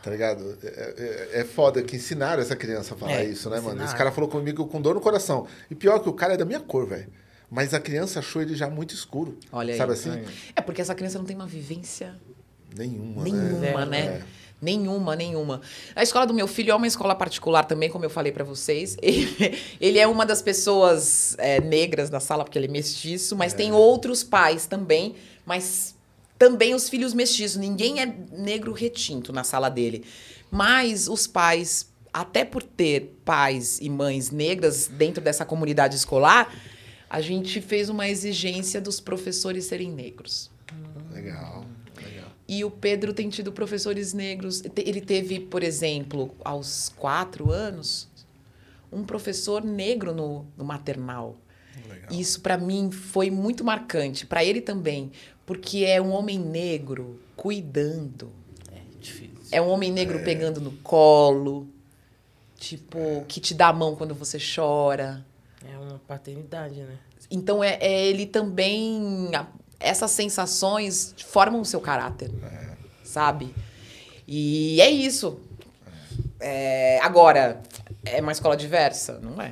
Tá 0.04 0.10
ligado? 0.10 0.58
É, 0.64 1.30
é, 1.36 1.40
é 1.42 1.44
foda 1.46 1.82
que 1.84 1.96
ensinaram 1.96 2.42
essa 2.42 2.56
criança 2.56 2.96
a 2.96 2.98
falar 2.98 3.14
É, 3.14 3.24
isso, 3.26 3.50
né, 3.50 3.58
mano? 3.58 3.68
Esse 3.68 3.76
ensinaram. 3.84 3.98
cara 3.98 4.12
falou 4.12 4.30
comigo 4.30 4.66
com 4.68 4.82
dor 4.82 4.96
no 4.96 5.02
coração. 5.02 5.48
E 5.70 5.76
pior 5.76 6.00
que 6.00 6.10
o 6.10 6.14
cara 6.14 6.34
é 6.34 6.38
da 6.38 6.44
minha 6.46 6.60
cor, 6.60 6.88
velho. 6.88 7.08
Mas 7.50 7.74
a 7.74 7.80
criança 7.80 8.20
achou 8.20 8.42
ele 8.42 8.56
já 8.56 8.70
muito 8.70 8.96
escuro. 8.96 9.38
Olha 9.52 9.74
aí. 9.74 9.78
Sabe 9.78 9.94
assim? 9.94 10.24
É 10.56 10.62
porque 10.62 10.82
essa 10.82 10.96
criança 10.96 11.18
não 11.20 11.26
tem 11.26 11.36
uma 11.36 11.46
vivência 11.46 12.16
Nenhuma, 12.76 13.24
nenhuma, 13.24 13.86
né? 13.86 14.10
né? 14.10 14.24
É. 14.62 14.66
Nenhuma, 14.66 15.16
nenhuma. 15.16 15.62
A 15.96 16.04
escola 16.04 16.26
do 16.26 16.34
meu 16.34 16.48
filho 16.48 16.72
é 16.72 16.76
uma 16.76 16.88
escola 16.88 17.16
particular 17.16 17.64
também, 17.66 17.90
como 17.90 18.06
eu 18.06 18.10
falei 18.10 18.32
pra 18.32 18.44
vocês. 18.44 18.96
Ele, 19.02 19.58
ele 19.80 20.00
é 20.00 20.08
uma 20.08 20.26
das 20.26 20.42
pessoas 20.42 21.36
é, 21.38 21.60
negras 21.60 22.10
da 22.10 22.20
sala, 22.20 22.44
porque 22.44 22.58
ele 22.58 22.68
é 22.68 22.72
mestiço, 22.72 23.36
mas 23.36 23.54
tem 23.54 23.72
outros 23.72 24.24
pais 24.24 24.66
também, 24.66 25.16
mas 25.46 25.96
também 26.38 26.74
os 26.74 26.90
filhos 26.90 27.14
mestiços. 27.14 27.58
Ninguém 27.58 28.02
é 28.02 28.06
negro 28.32 28.72
retinto 28.72 29.34
na 29.34 29.44
sala 29.44 29.70
dele. 29.70 30.06
Mas 30.50 31.08
os 31.08 31.28
pais, 31.28 31.92
até 32.14 32.46
por 32.46 32.62
ter 32.64 33.18
pais 33.26 33.80
e 33.80 33.90
mães 33.90 34.32
negras 34.32 34.88
dentro 34.88 35.24
dessa 35.24 35.46
comunidade 35.46 35.96
escolar, 35.96 36.54
a 37.10 37.22
gente 37.22 37.60
fez 37.62 37.90
uma 37.90 38.08
exigência 38.08 38.80
dos 38.80 39.00
professores 39.00 39.66
serem 39.66 39.92
negros. 39.92 40.50
Legal. 41.12 41.66
E 42.52 42.66
o 42.66 42.70
Pedro 42.70 43.14
tem 43.14 43.30
tido 43.30 43.50
professores 43.54 44.12
negros. 44.12 44.62
Ele 44.76 45.00
teve, 45.00 45.40
por 45.40 45.64
exemplo, 45.64 46.36
aos 46.44 46.90
quatro 46.90 47.50
anos, 47.50 48.10
um 48.92 49.06
professor 49.06 49.64
negro 49.64 50.14
no, 50.14 50.46
no 50.58 50.66
maternal. 50.66 51.38
Legal. 51.88 52.12
Isso, 52.12 52.42
para 52.42 52.58
mim, 52.58 52.92
foi 52.92 53.32
muito 53.32 53.64
marcante. 53.64 54.26
Para 54.26 54.44
ele 54.44 54.60
também. 54.60 55.14
Porque 55.46 55.86
é 55.86 56.02
um 56.02 56.12
homem 56.12 56.38
negro 56.38 57.22
cuidando. 57.38 58.30
É 58.70 58.82
difícil. 59.00 59.48
É 59.50 59.62
um 59.62 59.70
homem 59.70 59.90
negro 59.90 60.22
pegando 60.22 60.60
no 60.60 60.74
colo. 60.74 61.70
Tipo, 62.58 63.24
que 63.30 63.40
te 63.40 63.54
dá 63.54 63.70
a 63.70 63.74
mão 63.74 63.96
quando 63.96 64.14
você 64.14 64.38
chora. 64.38 65.26
É 65.64 65.78
uma 65.78 66.00
paternidade, 66.00 66.82
né? 66.82 66.98
Então, 67.32 67.64
é, 67.64 67.78
é 67.80 68.08
ele 68.08 68.26
também. 68.26 69.30
Essas 69.82 70.12
sensações 70.12 71.16
formam 71.28 71.62
o 71.62 71.66
seu 71.66 71.82
caráter. 71.82 72.32
Sabe? 73.04 73.54
E 74.28 74.80
é 74.80 74.90
isso. 74.90 75.40
É, 76.40 77.00
agora, 77.02 77.62
é 78.06 78.22
uma 78.22 78.32
escola 78.32 78.56
diversa? 78.56 79.20
Não 79.20 79.42
é. 79.42 79.52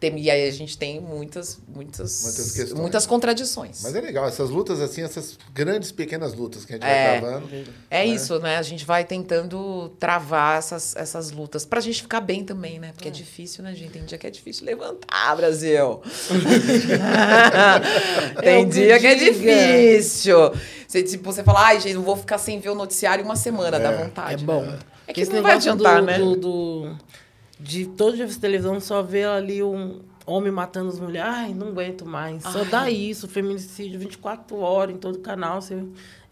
Tem, 0.00 0.16
e 0.16 0.30
aí 0.30 0.48
a 0.48 0.52
gente 0.52 0.78
tem 0.78 1.00
muitas, 1.00 1.58
muitas, 1.66 2.22
Muitas 2.22 2.52
questões. 2.52 2.80
muitas 2.80 3.04
contradições. 3.04 3.82
Mas 3.82 3.96
é 3.96 4.00
legal, 4.00 4.28
essas 4.28 4.48
lutas 4.48 4.80
assim, 4.80 5.02
essas 5.02 5.36
grandes, 5.52 5.90
pequenas 5.90 6.34
lutas 6.34 6.64
que 6.64 6.72
a 6.72 6.76
gente 6.76 6.86
É. 6.86 7.10
vai 7.10 7.20
travando. 7.20 7.48
É 7.90 8.06
isso, 8.06 8.38
né? 8.38 8.58
A 8.58 8.62
gente 8.62 8.84
vai 8.84 9.04
tentando 9.04 9.88
travar 9.98 10.56
essas, 10.58 10.94
essas 10.94 11.32
lutas 11.32 11.66
pra 11.66 11.80
gente 11.80 12.02
ficar 12.02 12.20
bem 12.20 12.44
também, 12.44 12.78
né? 12.78 12.92
Porque 12.92 13.08
é 13.08 13.10
difícil, 13.10 13.64
né, 13.64 13.74
gente? 13.74 13.90
Tem 13.90 14.04
dia 14.04 14.16
que 14.16 14.26
é 14.26 14.30
difícil 14.30 14.64
levantar, 14.66 15.34
Brasil. 15.36 16.00
Tem 18.40 18.62
É 18.62 18.64
dia 18.64 18.98
que 19.00 19.06
é 19.06 19.14
difícil. 19.14 20.52
Você, 20.86 21.02
tipo, 21.02 21.32
você 21.32 21.42
fala, 21.42 21.66
ai, 21.66 21.80
gente, 21.80 21.94
não 21.94 22.02
vou 22.02 22.16
ficar 22.16 22.38
sem 22.38 22.58
ver 22.60 22.70
o 22.70 22.74
noticiário 22.74 23.24
uma 23.24 23.36
semana, 23.36 23.78
dá 23.78 23.92
vontade. 23.92 24.34
É 24.34 24.36
né? 24.38 24.42
bom. 24.44 24.74
É 25.06 25.12
que 25.12 25.20
Esse 25.20 25.32
não 25.32 25.42
vai 25.42 25.54
adiantar, 25.54 26.00
do, 26.00 26.06
né? 26.06 26.18
do- 26.18 26.36
do- 26.36 26.96
de 27.60 27.86
todo 27.86 28.16
dia 28.16 28.26
de 28.26 28.38
televisão 28.38 28.80
só 28.80 29.02
ver 29.02 29.26
ali 29.26 29.62
um 29.62 30.00
homem 30.26 30.52
matando 30.52 30.88
as 30.90 30.98
mulheres. 31.00 31.28
Ai, 31.32 31.54
não 31.54 31.68
aguento 31.68 32.04
mais. 32.06 32.42
Só 32.42 32.64
dá 32.64 32.90
isso, 32.90 33.26
feminicídio 33.28 33.98
24 33.98 34.56
horas 34.58 34.94
em 34.94 34.98
todo 34.98 35.18
canal. 35.20 35.60
Você, 35.60 35.82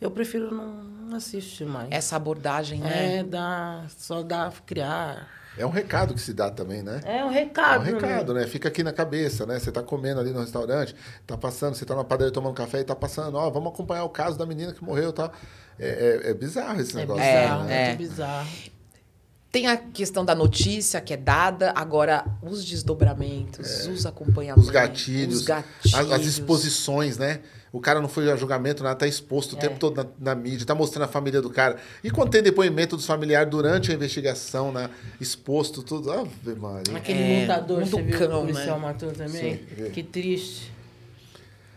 eu 0.00 0.10
prefiro 0.10 0.54
não 0.54 1.16
assistir 1.16 1.64
mais. 1.66 1.88
Essa 1.90 2.16
abordagem, 2.16 2.80
né? 2.80 3.16
É, 3.18 3.22
dá, 3.22 3.84
só 3.96 4.22
dá 4.22 4.52
criar. 4.66 5.28
É 5.58 5.64
um 5.64 5.70
recado 5.70 6.12
que 6.12 6.20
se 6.20 6.34
dá 6.34 6.50
também, 6.50 6.82
né? 6.82 7.00
É 7.02 7.24
um 7.24 7.30
É 7.30 7.32
recado. 7.32 7.80
um 7.80 7.84
recado, 7.84 8.34
né? 8.34 8.46
Fica 8.46 8.68
aqui 8.68 8.82
na 8.82 8.92
cabeça, 8.92 9.46
né? 9.46 9.58
Você 9.58 9.72
tá 9.72 9.82
comendo 9.82 10.20
ali 10.20 10.30
no 10.30 10.40
restaurante, 10.40 10.94
tá 11.26 11.34
passando, 11.38 11.74
você 11.74 11.86
tá 11.86 11.94
na 11.96 12.04
padaria 12.04 12.30
tomando 12.30 12.52
café 12.52 12.80
e 12.80 12.84
tá 12.84 12.94
passando, 12.94 13.36
ó, 13.38 13.48
vamos 13.48 13.72
acompanhar 13.72 14.04
o 14.04 14.10
caso 14.10 14.36
da 14.38 14.44
menina 14.44 14.74
que 14.74 14.84
morreu 14.84 15.08
e 15.08 15.12
tal. 15.14 15.32
É, 15.78 16.20
é- 16.26 16.30
é 16.30 16.34
bizarro 16.34 16.78
esse 16.78 16.92
É 16.94 17.00
negócio. 17.00 17.22
bizarro, 17.24 17.64
né? 17.64 17.82
é. 17.84 17.86
muito 17.88 17.98
bizarro. 17.98 18.46
Tem 19.56 19.66
a 19.68 19.78
questão 19.78 20.22
da 20.22 20.34
notícia 20.34 21.00
que 21.00 21.14
é 21.14 21.16
dada, 21.16 21.72
agora 21.74 22.26
os 22.42 22.62
desdobramentos, 22.62 23.86
os 23.86 24.04
acompanhamentos. 24.04 24.64
Os 24.66 24.70
gatilhos, 24.70 25.36
Os 25.36 25.46
gatilhos. 25.46 25.94
As, 25.94 26.12
as 26.12 26.26
exposições, 26.26 27.16
né? 27.16 27.40
O 27.72 27.80
cara 27.80 27.98
não 28.02 28.06
foi 28.08 28.30
a 28.30 28.36
julgamento, 28.36 28.82
nada, 28.82 28.94
tá 28.96 29.06
exposto 29.06 29.54
o 29.54 29.56
É. 29.56 29.60
tempo 29.62 29.78
todo 29.78 29.96
na, 29.96 30.34
na 30.34 30.34
mídia, 30.34 30.66
tá 30.66 30.74
mostrando 30.74 31.04
a 31.04 31.08
família 31.08 31.40
do 31.40 31.48
cara. 31.48 31.78
E 32.04 32.10
quando 32.10 32.28
tem 32.32 32.42
depoimento 32.42 32.96
dos 32.96 33.06
familiares 33.06 33.50
durante 33.50 33.90
a 33.90 33.94
investigação, 33.94 34.70
né? 34.70 34.90
Exposto, 35.18 35.82
tudo. 35.82 36.12
Ave 36.12 36.54
Maria. 36.54 36.94
Aquele 36.94 37.22
É, 37.22 37.40
lutador, 37.40 37.80
você 37.86 38.02
viu 38.02 38.18
cão, 38.18 38.42
o 38.42 38.46
policial 38.46 38.78
né? 38.78 38.86
matou 38.88 39.10
também? 39.12 39.66
Sim. 39.74 39.90
que 39.90 40.02
triste. 40.02 40.70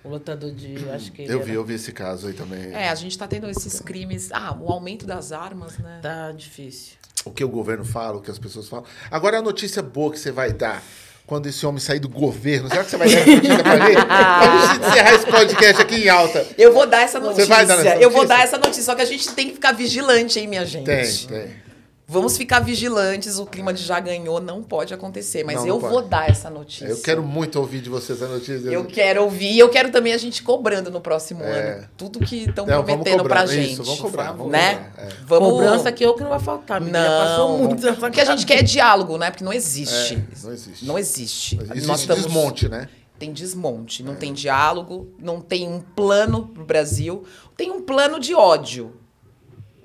O 0.04 0.10
lutador 0.10 0.52
de. 0.52 0.90
Acho 0.90 1.14
que 1.14 1.22
Eu 1.22 1.38
vi, 1.40 1.52
era- 1.52 1.54
eu 1.54 1.64
vi 1.64 1.76
esse 1.76 1.94
caso 1.94 2.28
aí 2.28 2.34
também. 2.34 2.74
É, 2.74 2.90
a 2.90 2.96
gente 2.96 3.18
tá 3.18 3.26
tendo 3.26 3.50
esses 3.50 3.80
crimes. 3.80 4.34
Ah, 4.34 4.54
o 4.60 4.68
aumento 4.70 5.06
das 5.06 5.32
armas, 5.32 5.78
né? 5.78 6.00
Tá 6.02 6.34
difícil. 6.34 7.00
O 7.26 7.32
que 7.32 7.44
o 7.44 7.50
governo 7.50 7.84
fala, 7.86 8.18
o 8.18 8.22
que 8.22 8.32
as 8.32 8.40
pessoas 8.40 8.68
falam. 8.68 8.86
Agora 9.12 9.40
a 9.40 9.42
notícia 9.42 9.82
boa 9.82 10.12
que 10.12 10.20
você 10.20 10.32
vai 10.32 10.52
dar. 10.54 10.82
Quando 11.26 11.46
esse 11.46 11.64
homem 11.64 11.80
sair 11.80 12.00
do 12.00 12.10
governo, 12.10 12.68
será 12.70 12.84
que 12.84 12.90
você 12.90 12.98
vai 12.98 13.08
dar 13.08 13.20
essa 13.20 13.30
notícia 13.36 13.64
pra 13.64 13.80
gente? 13.80 14.06
Pra 14.06 14.74
gente 14.74 14.88
encerrar 14.90 15.14
esse 15.14 15.26
podcast 15.28 15.82
aqui 15.84 15.96
em 16.06 16.10
alta. 16.10 16.48
Eu 16.58 16.74
vou 16.74 16.88
dar 16.88 17.02
essa 17.02 17.20
Você 17.20 17.26
notícia. 17.28 17.46
vai 17.56 17.66
dar 17.68 17.74
essa 17.86 17.96
Eu 17.98 18.10
vou 18.10 18.22
notícia? 18.24 18.28
dar 18.28 18.44
essa 18.44 18.58
notícia. 18.58 18.84
Só 18.84 18.96
que 18.96 19.02
a 19.04 19.06
gente 19.06 19.30
tem 19.34 19.48
que 19.50 19.54
ficar 19.54 19.74
vigilante, 19.74 20.40
hein, 20.40 20.48
minha 20.48 20.66
gente? 20.66 20.86
Tem, 20.86 21.06
tem. 21.28 21.69
Vamos 22.12 22.36
ficar 22.36 22.60
vigilantes. 22.60 23.38
O 23.38 23.46
clima 23.46 23.72
de 23.72 23.84
já 23.84 24.00
ganhou 24.00 24.42
não 24.42 24.64
pode 24.64 24.94
acontecer. 24.94 25.44
Mas 25.44 25.58
Não, 25.58 25.68
eu 25.68 25.80
não 25.80 25.90
vou 25.90 26.02
dar 26.02 26.28
essa 26.28 26.50
notícia. 26.50 26.86
Eu 26.88 26.98
quero 27.02 27.22
muito 27.22 27.60
ouvir 27.60 27.82
de 27.82 27.90
vocês 27.90 28.22
a 28.24 28.28
notícia. 28.28 28.68
Eu 28.70 28.86
quero 28.86 29.24
ouvir. 29.24 29.52
E 29.52 29.60
eu 29.60 29.70
quero 29.70 29.92
também 29.92 30.12
a 30.14 30.18
gente 30.18 30.42
cobrando 30.42 30.90
no 30.90 31.00
próximo 31.00 31.44
É. 31.44 31.74
ano. 31.74 31.88
Tudo 31.96 32.20
que 32.20 32.46
estão 32.46 32.66
prometendo 32.66 33.24
pra 33.24 33.46
gente. 33.46 33.74
isso, 33.74 33.84
vamos 33.84 34.00
cobrar, 34.02 34.32
vamos 34.32 34.52
né? 34.52 34.74
cobrar, 34.76 35.04
é. 35.04 35.10
Vamos... 35.28 35.50
Cobrança 35.52 35.92
que 35.92 36.04
eu 36.04 36.16
que 36.16 36.24
não 36.24 36.30
vai 36.32 36.40
faltar. 36.40 36.82
menina. 36.82 37.00
Já 37.04 37.10
passou 37.26 37.50
Não, 37.50 37.58
muito. 37.68 37.94
porque 37.98 38.22
a 38.22 38.26
gente 38.26 38.46
quer 38.46 38.64
diálogo, 38.64 39.18
né? 39.18 39.30
Porque 39.30 39.44
não 39.44 39.54
existe. 39.54 40.16
É, 40.16 40.44
não 40.44 40.52
existe. 40.52 40.86
Não 40.86 40.98
existe. 40.98 41.56
Existe 41.62 41.88
Nós 41.88 42.00
estamos- 42.02 42.24
desmonte, 42.26 42.68
né? 42.68 42.90
Tem 43.20 43.34
desmonte, 43.34 44.02
não 44.02 44.16
tem 44.16 44.32
diálogo, 44.34 45.14
não 45.20 45.42
tem 45.42 45.68
um 45.68 45.82
plano 45.82 46.48
pro 46.48 46.64
Brasil, 46.64 47.26
tem 47.58 47.70
um 47.70 47.82
plano 47.82 48.18
de 48.18 48.34
ódio. 48.34 48.94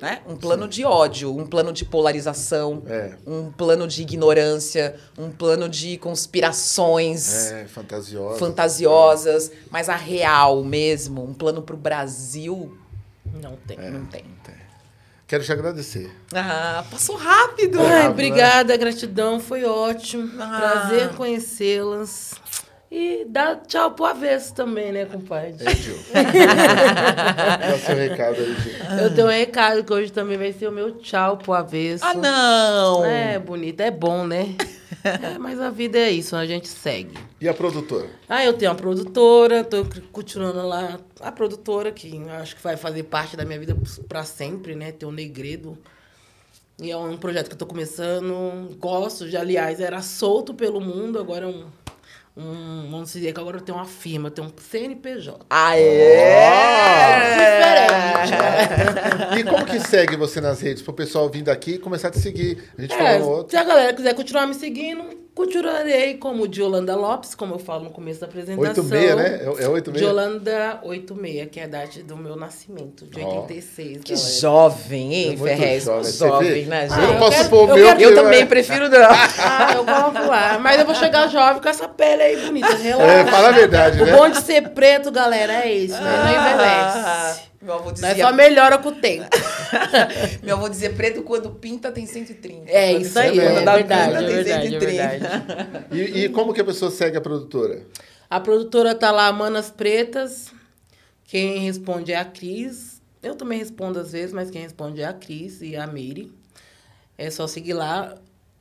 Né? 0.01 0.21
Um 0.27 0.37
plano 0.37 0.67
de 0.69 0.85
ódio, 0.85 1.35
um 1.35 1.47
plano 1.47 1.73
de 1.73 1.85
polarização, 1.85 2.83
É. 2.87 3.15
um 3.27 3.51
plano 3.51 3.87
de 3.87 4.03
ignorância, 4.03 4.97
um 5.17 5.31
plano 5.31 5.69
de 5.69 5.97
conspirações 5.99 7.51
É, 7.53 7.67
fantasiosa. 7.67 8.39
fantasiosas, 8.39 9.53
mas 9.71 9.89
a 9.89 9.97
real 9.97 10.63
mesmo, 10.65 11.23
um 11.25 11.33
plano 11.33 11.63
pro 11.63 11.77
Brasil, 11.77 12.77
Não 13.41 13.57
tem. 13.67 13.79
É. 13.79 13.91
não 13.91 14.05
tem. 14.07 14.25
Quero 15.27 15.43
te 15.43 15.51
agradecer. 15.53 16.15
Ah, 16.35 16.85
passou 16.91 17.17
rápido. 17.17 17.81
Ai, 17.81 18.03
né? 18.05 18.09
obrigada, 18.11 18.77
gratidão, 18.77 19.41
foi 19.41 19.65
ótimo. 19.65 20.31
Ah. 20.39 20.59
Prazer 20.61 21.15
conhecê-las. 21.15 22.35
E 22.97 23.25
dá 23.29 23.57
tchau 23.57 23.91
pro 23.91 24.05
avesso 24.05 24.55
também, 24.55 24.93
né, 24.93 25.05
compadre? 25.05 25.57
Ei, 25.67 25.75
Gil. 25.75 25.97
Dá 26.15 27.77
seu 27.77 27.97
recado 27.97 28.37
aí, 28.37 28.55
Gil. 28.55 28.73
Eu 29.03 29.13
tenho 29.13 29.27
um 29.27 29.31
recado 29.31 29.83
que 29.83 29.93
hoje 29.93 30.13
também 30.13 30.39
vai 30.39 30.53
ser 30.53 30.69
o 30.69 30.73
meu 30.73 30.93
tchau 30.99 31.37
pro 31.37 31.55
avesso. 31.55 32.05
Ah, 32.05 32.15
não! 32.15 33.05
É 33.05 33.37
bonito, 33.37 33.81
é 33.81 33.91
bom, 33.91 34.25
né? 34.25 34.55
É, 35.03 35.37
mas 35.39 35.61
a 35.61 35.69
vida 35.69 35.99
é 35.99 36.11
isso, 36.11 36.35
a 36.35 36.47
gente 36.47 36.67
segue. 36.67 37.13
E 37.39 37.47
a 37.47 37.53
produtora? 37.53 38.09
Ah, 38.27 38.43
eu 38.43 38.55
tenho 38.55 38.71
uma 38.71 38.77
produtora, 38.77 39.63
tô 39.63 39.85
continuando 40.11 40.67
lá. 40.67 40.99
A 41.21 41.31
produtora 41.31 41.93
que 41.93 42.17
eu 42.17 42.31
acho 42.31 42.57
que 42.57 42.63
vai 42.63 42.75
fazer 42.79 43.03
parte 43.03 43.37
da 43.37 43.45
minha 43.45 43.59
vida 43.59 43.77
pra 44.09 44.25
sempre, 44.25 44.75
né? 44.75 44.93
Ter 44.93 45.05
um 45.05 45.13
negredo. 45.13 45.77
E 46.81 46.91
é 46.91 46.97
um 46.97 47.19
projeto 47.19 47.49
que 47.49 47.55
eu 47.55 47.59
tô 47.59 47.67
começando. 47.67 48.75
Gosto, 48.79 49.29
de, 49.29 49.37
aliás, 49.37 49.79
era 49.79 50.01
solto 50.01 50.55
pelo 50.55 50.81
mundo, 50.81 51.19
agora 51.19 51.45
é 51.45 51.49
um. 51.49 51.67
Um 52.37 52.91
vamos 52.91 53.13
dizer 53.13 53.33
que 53.33 53.41
agora 53.41 53.59
eu 53.59 53.61
tenho 53.61 53.79
uma 53.79 53.87
firma, 53.87 54.27
eu 54.29 54.33
tenho 54.33 54.49
um 54.49 54.53
CNPJ. 54.57 55.47
Aê! 55.49 56.25
E 59.39 59.45
como 59.45 59.65
que 59.65 59.79
segue 59.81 60.17
você 60.17 60.41
nas 60.41 60.61
redes? 60.61 60.83
Pro 60.83 60.93
pessoal 60.93 61.29
vindo 61.29 61.49
aqui 61.49 61.73
e 61.73 61.79
começar 61.79 62.09
a 62.09 62.11
te 62.11 62.19
seguir. 62.19 62.63
A 62.77 62.81
gente 62.83 62.95
É, 62.95 62.99
falou 62.99 63.19
no 63.21 63.37
outro. 63.37 63.51
se 63.51 63.57
a 63.57 63.65
galera 63.65 63.93
quiser 63.93 64.15
continuar 64.15 64.47
me 64.47 64.55
seguindo, 64.55 65.05
continuarei 65.35 66.15
como 66.15 66.47
de 66.47 66.61
Yolanda 66.63 66.95
Lopes, 66.95 67.35
como 67.35 67.55
eu 67.55 67.59
falo 67.59 67.85
no 67.85 67.91
começo 67.91 68.21
da 68.21 68.27
apresentação. 68.27 68.69
86, 68.85 69.17
né? 69.17 69.41
É, 69.43 69.65
é 69.65 69.69
86? 69.69 69.97
De 69.97 70.05
Yolanda 70.05 70.79
86, 70.83 71.49
que 71.51 71.61
é 71.61 71.65
a 71.65 71.67
data 71.67 72.03
do 72.03 72.17
meu 72.17 72.37
nascimento, 72.37 73.05
de 73.07 73.21
Ó. 73.21 73.41
86. 73.43 73.99
Que 74.05 74.15
galera. 74.15 74.31
jovem, 74.41 75.15
hein, 75.15 75.33
É 75.33 75.37
Ferrez? 75.37 75.85
jovem. 75.85 76.13
Jovem, 76.13 76.65
né, 76.67 76.85
Eu 76.85 76.89
gente? 76.91 77.01
não 77.01 77.13
eu 77.15 77.19
posso 77.19 77.37
quero- 77.39 77.49
pôr 77.51 77.57
o 77.57 77.71
eu 77.71 77.75
meu. 77.75 77.87
quero- 77.87 77.99
que 77.99 78.05
Eu 78.05 78.15
também 78.15 78.41
é- 78.43 78.47
prefiro 78.47 78.89
não. 78.89 78.99
Ah, 79.11 79.73
eu 79.77 79.85
coloco 79.85 80.27
lá. 80.29 80.59
Mas 80.59 80.79
eu 80.81 80.87
vou 80.87 80.95
chegar 80.95 81.27
jovem 81.29 81.61
com 81.61 81.69
essa 81.69 81.89
pele 81.89 82.23
aí 82.23 82.37
bonita. 82.47 82.75
Relaxa. 82.75 83.13
É, 83.13 83.25
fala 83.27 83.49
a 83.49 83.53
verdade, 83.53 84.03
O 84.03 84.07
né? 84.07 84.13
bom 84.17 84.29
de 84.29 84.41
ser 84.41 84.69
preto, 84.71 85.11
galera, 85.11 85.53
é 85.65 85.73
isso. 85.73 85.95
Né? 86.01 86.01
Não 86.01 86.31
envelhece. 86.31 87.54
Meu 87.65 87.75
avô 87.75 87.85
Nós 87.87 87.95
dizia, 88.01 88.27
só 88.27 88.33
melhora 88.33 88.77
com 88.77 88.91
o 88.91 88.95
tempo. 88.95 89.27
meu 90.45 90.57
avô 90.57 90.69
dizia, 90.69 90.91
preto 90.93 91.23
quando 91.23 91.51
pinta 91.51 91.91
tem 91.91 92.05
130. 92.05 92.71
É 92.71 92.93
Quando 92.93 93.03
isso 93.03 93.19
aí, 93.19 93.31
quando 93.41 93.59
é 93.59 93.63
dá 93.65 93.77
verdade, 93.77 94.13
pinta, 94.13 94.23
é 94.23 94.27
tem 94.27 94.35
verdade, 94.45 94.67
é 94.77 94.81
130. 94.81 95.09
verdade. 95.09 95.87
E, 95.95 96.25
e 96.25 96.29
como 96.29 96.53
que 96.53 96.61
a 96.61 96.65
pessoa 96.65 96.91
segue 96.91 97.17
a 97.17 97.21
produtora? 97.23 97.83
A 98.29 98.39
produtora 98.39 98.95
tá 98.95 99.11
lá, 99.11 99.33
Manas 99.33 99.71
Pretas. 99.71 100.53
Quem 101.25 101.59
responde 101.61 102.13
é 102.13 102.17
a 102.17 102.25
Cris. 102.25 103.01
Eu 103.23 103.35
também 103.35 103.59
respondo 103.59 103.99
às 103.99 104.13
vezes, 104.13 104.35
mas 104.35 104.51
quem 104.51 104.61
responde 104.63 105.01
é 105.01 105.07
a 105.07 105.13
Cris 105.15 105.63
e 105.63 105.75
a 105.75 105.87
Meire. 105.87 106.31
É 107.17 107.31
só 107.31 107.47
seguir 107.47 107.73
lá. 107.73 108.15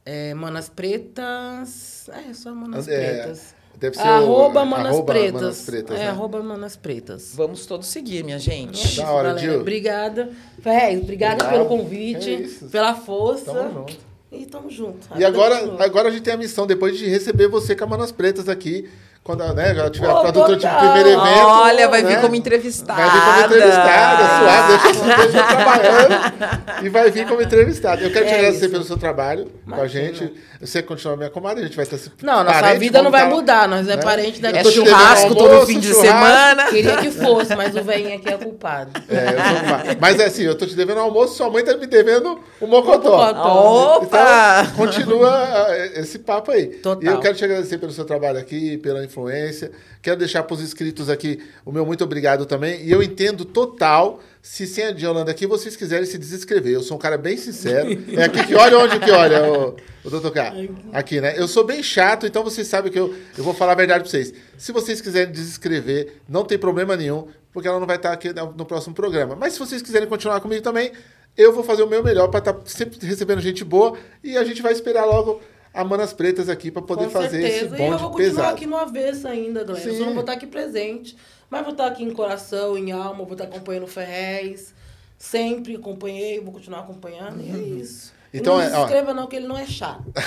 É, 0.06 0.34
Manas 0.34 0.70
Pretas. 0.70 2.08
É, 2.10 2.34
só 2.34 2.54
Manas 2.56 2.88
É, 2.88 2.98
Pretas. 3.24 3.54
Deve 3.84 3.97
ser 3.97 4.01
Arroba 4.07 4.61
o, 4.61 4.65
Manas 4.65 4.88
arroba 4.93 5.11
Pretas. 5.14 5.41
Manas 5.41 5.61
Pretas, 5.61 5.97
é, 5.97 5.99
né? 5.99 6.10
arroba 6.10 6.41
Manas 6.41 6.76
Pretas. 6.77 7.34
Vamos 7.35 7.65
todos 7.65 7.85
seguir, 7.88 8.23
minha 8.23 8.38
É 8.38 8.39
gente. 8.39 8.76
isso, 8.81 9.01
Da 9.01 9.11
hora, 9.11 9.30
galera. 9.34 9.45
Gil. 9.51 9.60
Obrigada. 9.60 10.30
Ferrez, 10.61 11.01
obrigada 11.01 11.43
Obrigado. 11.43 11.51
pelo 11.51 11.65
convite, 11.65 12.49
É 12.64 12.65
pela 12.72 12.93
força. 12.95 13.51
Tamo 13.51 13.73
junto. 13.73 13.97
E 14.31 14.45
tamo 14.45 14.69
junto. 14.72 15.07
E 15.18 15.26
agora, 15.26 15.57
continua. 15.57 15.84
agora 15.84 16.07
a 16.07 16.11
gente 16.11 16.23
tem 16.23 16.34
a 16.34 16.38
missão, 16.38 16.65
depois 16.65 16.97
de 16.97 17.07
receber 17.10 17.49
você 17.49 17.76
com 17.76 17.84
a 17.84 17.88
Manas 17.88 18.11
Pretas 18.14 18.47
aqui, 18.49 18.89
quando 19.23 19.43
né, 19.53 19.76
já 19.76 19.89
tiver 19.91 20.10
a 20.10 20.15
produtora 20.15 20.57
de 20.57 20.65
primeiro 20.68 21.10
evento. 21.10 21.45
Olha, 21.45 21.88
vai 21.89 22.03
vir 22.03 22.15
né? 22.15 22.22
como 22.22 22.35
entrevistada. 22.35 22.99
Vai 23.01 23.11
vir 23.11 23.22
como 23.22 23.45
entrevistada, 23.45 24.23
suave, 24.39 24.84
deixa 24.84 24.88
eu 24.88 25.18
deixa 25.18 25.38
eu 25.38 25.47
trabalhando. 25.47 26.84
E 26.84 26.89
vai 26.89 27.11
vir 27.11 27.27
como 27.27 27.41
entrevistada. 27.41 28.01
Eu 28.01 28.11
quero 28.11 28.26
te 28.26 28.31
É 28.31 28.35
agradecer 28.38 28.65
isso. 28.65 28.72
pelo 28.72 28.84
seu 28.84 28.97
trabalho 28.97 29.51
com 29.65 29.73
a 29.76 29.77
Imagina. 29.77 30.14
gente. 30.14 30.34
Você 30.65 30.81
continua 30.81 31.18
minha 31.18 31.30
comadre, 31.30 31.61
a 31.64 31.68
gente 31.68 31.76
vai 31.76 31.84
estar 31.84 31.98
se 31.98 32.10
Não, 32.22 32.44
nossa 32.44 32.60
parente, 32.61 32.80
vida 32.80 33.02
não 33.02 33.11
vai 33.11 33.23
tá- 33.23 33.30
mudar. 33.30 33.68
Nós 33.68 33.88
é 33.88 33.95
né? 33.98 34.02
parente 34.02 34.41
da 34.41 34.49
É 34.49 34.64
churrasco 34.64 35.35
todo 35.35 35.65
fim 35.65 35.80
de 35.80 35.88
churrasco. 35.88 36.07
semana. 36.07 36.65
Queria 36.69 36.98
que 36.98 37.11
fosse, 37.11 37.56
mas 37.56 37.76
o 37.76 37.84
velhinho 37.84 38.15
aqui 38.18 38.30
é 38.30 38.38
culpado. 38.38 38.91
É, 39.10 39.34
eu 39.34 39.44
sou 39.44 39.60
culpado. 39.60 39.98
Mas 39.99 40.19
é 40.19 40.26
assim, 40.26 40.44
eu 40.44 40.56
tô 40.56 40.65
te 40.65 40.76
devendo 40.76 40.99
almoço, 40.99 41.35
sua 41.35 41.49
mãe 41.49 41.64
tá 41.64 41.76
me 41.76 41.85
devendo 41.85 42.40
o 42.61 42.68
mocotó. 42.68 43.18
Mocotó. 43.18 43.98
Opa! 43.98 44.64
Então, 44.64 44.76
continua 44.85 45.30
ah, 45.31 45.76
esse 45.95 46.19
papo 46.19 46.52
aí. 46.52 46.68
Total. 46.68 47.03
E 47.03 47.07
eu 47.07 47.19
quero 47.19 47.35
te 47.35 47.44
agradecer 47.44 47.77
pelo 47.77 47.91
seu 47.91 48.06
trabalho 48.06 48.40
aqui, 48.40 48.77
pela 48.77 49.03
influência. 49.03 49.72
Quero 50.04 50.18
deixar 50.18 50.44
para 50.44 50.54
os 50.54 50.62
inscritos 50.62 51.10
aqui 51.10 51.42
o 51.64 51.72
meu 51.72 51.86
muito 51.86 52.04
obrigado 52.04 52.46
também. 52.46 52.84
E 52.84 52.92
eu 52.92 53.02
entendo 53.02 53.46
total 53.46 54.20
se 54.42 54.68
sem 54.68 54.88
a 54.88 54.92
de 54.92 55.08
Holanda 55.08 55.32
aqui 55.32 55.48
vocês 55.48 55.78
quiserem 55.78 56.06
se 56.06 56.18
desinscrever. 56.18 56.74
Eu 56.74 56.84
sou 56.84 56.98
um 56.98 57.00
cara 57.00 57.18
bem 57.18 57.38
sincero. 57.38 57.88
É 58.12 58.26
aqui 58.26 58.46
que 58.48 58.54
olha 58.54 58.80
onde 58.80 59.00
que 59.00 59.10
olha, 59.10 59.50
o, 59.50 59.78
o 60.04 60.10
doutor 60.10 60.32
K. 60.32 60.54
Aqui, 60.92 61.22
né? 61.22 61.36
Eu 61.38 61.48
sou 61.48 61.64
bem 61.64 61.82
chato, 61.82 62.28
então 62.28 62.44
vocês 62.44 62.68
sabem 62.68 62.92
que 62.92 63.00
eu, 63.00 63.16
eu 63.38 63.46
vou 63.46 63.54
falar 63.54 63.72
a 63.72 63.76
verdade 63.76 64.02
para 64.02 64.12
vocês. 64.12 64.34
Se 64.58 64.74
vocês 64.74 65.00
quiserem 65.00 65.32
desinscrever, 65.32 66.18
não 66.28 66.44
tem 66.44 66.58
problema 66.58 66.98
nenhum, 66.98 67.30
porque 67.54 67.70
ela 67.70 67.80
não 67.80 67.88
vai 67.88 67.96
estar 67.96 68.12
aqui 68.12 68.34
no 68.34 68.52
no 68.52 68.66
próximo 68.66 68.94
programa. 68.94 69.38
Mas 69.38 69.54
se 69.54 69.60
vocês 69.60 69.82
quiserem 69.82 70.10
continuar 70.10 70.42
comigo 70.42 70.62
também, 70.62 70.92
eu 71.38 71.54
vou 71.54 71.64
fazer 71.64 71.82
o 71.82 71.88
meu 71.88 72.04
melhor 72.04 72.28
para 72.28 72.40
estar 72.40 72.56
sempre 72.66 73.00
recebendo 73.08 73.40
gente 73.40 73.64
boa 73.64 73.98
e 74.24 74.38
a 74.38 74.44
gente 74.44 74.62
vai 74.62 74.74
esperar 74.74 75.06
logo 75.06 75.42
a 75.74 75.84
Manas 75.84 76.14
Pretas 76.14 76.50
aqui 76.50 76.70
para 76.70 76.82
poder 76.82 77.06
Com 77.06 77.12
fazer 77.12 77.41
esse 77.41 77.60
certeza. 77.60 77.78
E 77.78 77.82
eu 77.82 77.90
bonde 77.90 78.02
vou 78.02 78.12
continuar 78.12 78.36
pesado. 78.36 78.56
aqui 78.56 78.66
no 78.66 78.78
avesso 78.78 79.28
ainda, 79.28 79.64
galera. 79.64 79.86
Eu 79.86 79.94
Sim. 79.94 80.00
só 80.00 80.06
não 80.06 80.14
vou 80.14 80.22
estar 80.22 80.34
aqui 80.34 80.45
presente. 80.45 81.18
Mas 81.50 81.62
vou 81.62 81.72
estar 81.72 81.88
aqui 81.88 82.04
em 82.04 82.12
coração, 82.12 82.78
em 82.78 82.91
alma, 82.91 83.24
vou 83.24 83.34
estar 83.34 83.45
acompanhando 83.45 83.84
o 83.84 83.88
Ferrez. 83.88 84.74
sempre 85.18 85.76
acompanhei, 85.76 86.40
vou 86.40 86.52
continuar 86.52 86.80
acompanhando, 86.80 87.41
e 87.41 87.50
é 87.50 87.80
isso. 87.80 88.12
Então, 88.34 88.56
não 88.56 88.62
é, 88.62 88.70
se 88.70 88.76
ó. 88.76 88.84
inscreva 88.84 89.14
não, 89.14 89.28
que 89.28 89.36
ele 89.36 89.48
não 89.48 89.58
é 89.58 89.66
chato. 89.66 90.04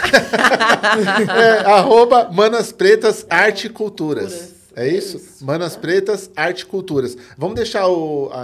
É, 1.28 1.58
arroba 1.66 2.30
Manas 2.32 2.70
Pretas 2.70 3.26
Arte 3.28 3.66
e 3.66 3.70
Culturas. 3.70 4.55
É 4.76 4.86
isso? 4.86 5.42
Manas 5.42 5.74
Pretas 5.74 6.30
Arte 6.36 6.60
e 6.60 6.66
Culturas. 6.66 7.16
Vamos 7.38 7.56
deixar 7.56 7.88
o, 7.88 8.28
a- 8.30 8.36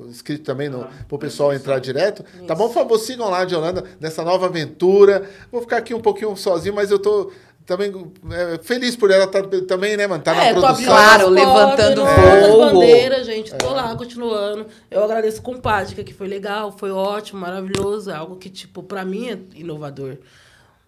a- 0.00 0.02
o 0.02 0.10
escrito 0.10 0.42
também 0.42 0.68
no, 0.68 0.84
pro 1.08 1.16
pessoal 1.16 1.54
entrar 1.54 1.78
direto. 1.78 2.24
Tá 2.46 2.56
bom? 2.56 2.66
Por 2.66 2.74
favor, 2.74 2.98
sigam 2.98 3.30
lá 3.30 3.44
de 3.44 3.54
Holanda 3.54 3.84
nessa 4.00 4.24
nova 4.24 4.46
aventura. 4.46 5.30
Vou 5.52 5.60
ficar 5.60 5.76
aqui 5.76 5.94
um 5.94 6.00
pouquinho 6.00 6.36
sozinho, 6.36 6.74
mas 6.74 6.90
eu 6.90 6.98
tô 6.98 7.30
também 7.64 7.92
é, 8.32 8.58
feliz 8.64 8.96
por 8.96 9.12
ela 9.12 9.28
tá, 9.28 9.40
também, 9.68 9.96
né, 9.96 10.08
mano? 10.08 10.20
Tá 10.24 10.34
na 10.34 10.44
É, 10.46 10.52
produção. 10.52 10.86
Claro, 10.86 11.26
portas, 11.28 11.46
levantando 11.46 12.04
voo. 12.04 12.64
as 12.64 12.72
bandeiras, 12.72 13.26
gente. 13.26 13.54
É. 13.54 13.56
Tô 13.56 13.70
lá, 13.70 13.94
continuando. 13.94 14.66
Eu 14.90 15.04
agradeço 15.04 15.38
o 15.38 15.42
Compática, 15.42 16.02
que 16.02 16.12
foi 16.12 16.26
legal, 16.26 16.72
foi 16.76 16.90
ótimo, 16.90 17.38
maravilhoso. 17.40 18.10
É 18.10 18.14
algo 18.16 18.34
que, 18.34 18.50
tipo, 18.50 18.82
pra 18.82 19.04
mim 19.04 19.28
é 19.30 19.38
inovador. 19.54 20.16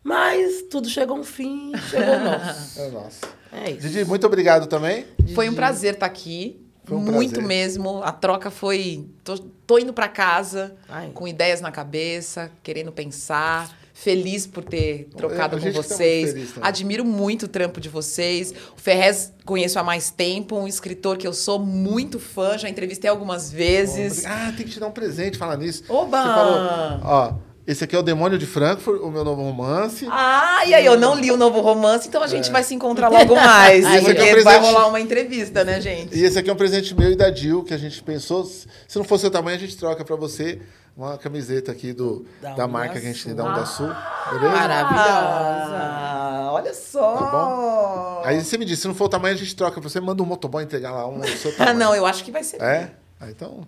Mas 0.03 0.63
tudo 0.63 0.89
chegou 0.89 1.17
a 1.17 1.21
um 1.21 1.25
fim, 1.25 1.71
chegou 1.89 2.19
nós. 2.19 2.77
É, 2.79 2.91
nossa. 2.91 3.42
É 3.53 3.71
isso. 3.71 3.81
Didi, 3.81 4.05
muito 4.05 4.27
obrigado 4.27 4.67
também. 4.67 5.05
Foi 5.35 5.49
um 5.49 5.55
prazer 5.55 5.95
estar 5.95 6.07
aqui. 6.07 6.59
Foi 6.85 6.97
um 6.97 7.01
Muito 7.01 7.35
prazer. 7.35 7.47
mesmo. 7.49 8.03
A 8.03 8.11
troca 8.11 8.51
foi. 8.51 9.07
Tô, 9.23 9.39
tô 9.39 9.79
indo 9.79 9.93
para 9.93 10.09
casa 10.09 10.75
Ai. 10.89 11.11
com 11.15 11.29
ideias 11.29 11.61
na 11.61 11.71
cabeça, 11.71 12.51
querendo 12.63 12.91
pensar. 12.91 13.71
Feliz 13.95 14.47
por 14.49 14.65
ter 14.65 15.09
trocado 15.17 15.55
a 15.55 15.59
com 15.61 15.65
muito 15.67 15.77
vocês. 15.77 16.33
feliz. 16.33 16.55
Admiro 16.61 17.05
muito 17.05 17.45
o 17.45 17.49
trampo 17.49 17.79
de 17.81 17.89
vocês. 17.89 18.51
O 18.77 18.81
Ferrez 18.81 19.33
conheço 19.45 19.79
há 19.79 19.85
mais 19.85 20.11
tempo, 20.11 20.57
um 20.57 20.67
escritor 20.67 21.17
que 21.19 21.27
eu 21.27 21.33
sou 21.33 21.59
muito 21.61 22.19
fã, 22.19 22.59
já 22.59 22.69
entrevistei 22.69 23.09
algumas 23.09 23.53
vezes. 23.53 24.25
Ah, 24.27 24.53
tem 24.57 24.67
que 24.67 24.73
te 24.73 24.81
dar 24.81 24.89
um 24.89 24.93
presente 24.93 25.39
falar 25.39 25.57
nisso. 25.57 25.85
Oba! 25.89 26.21
Você 26.21 26.29
falou, 26.35 27.01
ó, 27.05 27.35
esse 27.67 27.85
aqui 27.85 27.95
é 27.95 27.99
o 27.99 28.03
Demônio 28.03 28.39
de 28.39 28.47
Frankfurt, 28.47 29.01
o 29.03 29.11
meu 29.11 29.25
novo 29.25 29.43
romance. 29.43 30.07
Ah, 30.11 30.65
e 30.67 30.75
aí, 30.75 30.85
eu 30.85 30.99
não 30.99 31.15
li 31.15 31.31
o 31.31 31.37
novo 31.37 31.61
romance, 31.61 32.09
então 32.09 32.23
a 32.23 32.27
gente 32.27 32.51
vai 32.51 32.63
se 32.63 32.75
encontrar 32.75 33.09
logo 33.09 33.35
mais. 33.37 33.85
Esse 33.85 34.11
aqui 34.11 34.21
é 34.21 34.23
um 34.23 34.27
porque 34.27 34.43
vai 34.43 34.55
presente. 34.59 34.73
rolar 34.75 34.87
uma 34.89 35.01
entrevista, 35.01 35.65
né, 35.65 35.81
gente? 35.81 36.17
E 36.19 36.25
esse 36.25 36.39
aqui 36.39 36.51
é 36.51 36.53
um 36.53 36.57
presente 36.57 36.95
meu 36.95 37.13
e 37.13 37.17
da 37.17 37.31
Dil, 37.31 37.63
que 37.63 37.73
a 37.73 37.79
gente 37.79 38.03
pensou. 38.03 38.45
Se 38.45 38.69
não 38.97 39.05
for 39.05 39.19
seu 39.19 39.31
tamanho, 39.31 39.57
a 39.57 39.61
gente 39.61 39.77
troca 39.77 40.05
pra 40.05 40.17
você 40.17 40.61
uma 40.97 41.17
camiseta 41.17 41.73
aqui 41.73 41.93
do, 41.93 42.27
da, 42.43 42.53
Da 42.55 42.67
marca 42.69 43.01
que 43.01 43.07
a 43.07 43.13
gente 43.13 43.25
tem 43.25 43.35
da 43.35 43.45
Onda 43.45 43.65
Sul. 43.65 43.89
Beleza? 44.31 44.51
Maravilhosa. 44.57 45.77
Ah, 45.77 46.51
olha 46.53 46.75
só. 46.75 47.17
Tá 47.17 47.25
bom? 47.31 48.23
Aí 48.27 48.43
você 48.45 48.59
me 48.59 48.65
disse, 48.65 48.83
se 48.83 48.89
não 48.89 48.95
for 48.95 49.05
o 49.05 49.09
tamanho, 49.09 49.35
a 49.35 49.39
gente 49.39 49.55
troca. 49.57 49.81
Você 49.81 50.01
manda 50.01 50.23
um 50.23 50.27
motoboy 50.27 50.63
entregar 50.63 50.91
lá 50.93 51.07
um 51.09 51.19
do 51.21 51.29
seu 51.29 51.51
Ah, 51.59 51.67
tamanho. 51.67 51.79
não, 51.79 51.95
eu 51.95 52.05
acho 52.05 52.25
que 52.25 52.31
vai 52.31 52.43
ser. 52.43 52.61
É? 52.61 52.91
Ah, 53.21 53.31
então. 53.31 53.67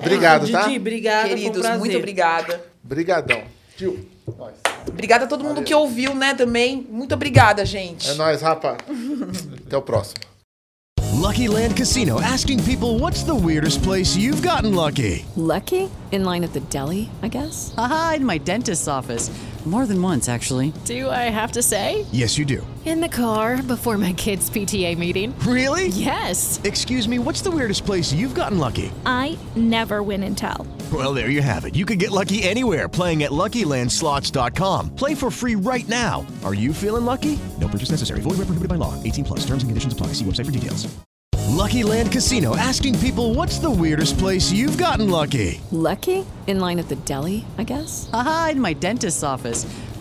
Obrigado, 0.00 0.50
tá? 0.50 0.62
Didi, 0.62 0.78
obrigada, 0.78 1.26
um 1.26 1.28
Queridos, 1.28 1.60
prazer. 1.60 1.78
muito 1.78 1.96
obrigada. 1.96 2.73
Brigadão. 2.84 3.42
Dil, 3.78 4.06
nós. 4.38 4.54
Obrigada 4.86 5.24
a 5.24 5.26
todo 5.26 5.42
mundo 5.42 5.62
que 5.62 5.74
ouviu, 5.74 6.14
né, 6.14 6.34
também. 6.34 6.86
Muito 6.90 7.14
obrigada, 7.14 7.64
gente. 7.64 8.10
É 8.10 8.14
nóis, 8.14 8.42
rapa. 8.42 8.76
Até 9.66 9.76
o 9.76 9.82
próximo. 9.82 10.20
Lucky 11.14 11.48
Land 11.48 11.74
Casino 11.74 12.20
asking 12.20 12.62
people 12.64 12.98
what's 12.98 13.22
the 13.22 13.34
weirdest 13.34 13.82
place 13.82 14.14
you've 14.14 14.42
gotten 14.42 14.74
lucky? 14.74 15.24
Lucky? 15.36 15.88
In 16.12 16.24
line 16.24 16.44
at 16.44 16.52
the 16.52 16.60
deli, 16.68 17.08
I 17.22 17.28
guess? 17.28 17.72
Aha, 17.78 18.14
in 18.16 18.26
my 18.26 18.36
dentist's 18.36 18.86
office. 18.86 19.30
More 19.64 19.86
than 19.86 20.02
once, 20.02 20.28
actually. 20.28 20.74
Do 20.84 21.08
I 21.08 21.30
have 21.30 21.52
to 21.52 21.62
say? 21.62 22.04
Yes, 22.12 22.36
you 22.36 22.44
do. 22.44 22.60
In 22.84 23.00
the 23.00 23.08
car 23.08 23.62
before 23.62 23.96
my 23.96 24.12
kids' 24.12 24.50
PTA 24.50 24.98
meeting. 24.98 25.34
Really? 25.46 25.88
Yes. 25.88 26.60
Excuse 26.64 27.08
me, 27.08 27.18
what's 27.18 27.40
the 27.40 27.50
weirdest 27.50 27.86
place 27.86 28.12
you've 28.12 28.34
gotten 28.34 28.58
lucky? 28.58 28.92
I 29.06 29.38
never 29.56 30.02
win 30.02 30.22
and 30.22 30.36
tell. 30.36 30.66
Well, 30.94 31.12
there 31.12 31.28
you 31.28 31.42
have 31.42 31.64
it. 31.64 31.74
You 31.74 31.84
can 31.84 31.98
get 31.98 32.12
lucky 32.12 32.44
anywhere 32.44 32.88
playing 32.88 33.24
at 33.24 33.32
LuckyLandSlots.com. 33.32 34.94
Play 34.94 35.16
for 35.16 35.28
free 35.28 35.56
right 35.56 35.88
now. 35.88 36.24
Are 36.44 36.54
you 36.54 36.72
feeling 36.72 37.04
lucky? 37.04 37.36
No 37.60 37.66
purchase 37.66 37.90
necessary. 37.90 38.20
Void 38.20 38.38
where 38.38 38.46
prohibited 38.46 38.68
by 38.68 38.76
law. 38.76 38.94
18 39.02 39.24
plus. 39.24 39.40
Terms 39.40 39.64
and 39.64 39.70
conditions 39.70 39.92
apply. 39.92 40.08
See 40.08 40.24
website 40.24 40.46
for 40.46 40.52
details. 40.52 40.86
Lucky 41.48 41.82
Land 41.82 42.12
Casino 42.12 42.56
asking 42.56 42.98
people 43.00 43.34
what's 43.34 43.58
the 43.58 43.70
weirdest 43.70 44.18
place 44.18 44.52
you've 44.52 44.78
gotten 44.78 45.10
lucky? 45.10 45.60
Lucky? 45.72 46.24
In 46.46 46.60
line 46.60 46.78
at 46.78 46.88
the 46.88 46.96
deli, 46.96 47.44
I 47.58 47.64
guess? 47.64 48.10
Aha, 48.12 48.50
in 48.52 48.60
my 48.60 48.74
dentist's 48.74 49.22
office. 49.22 49.64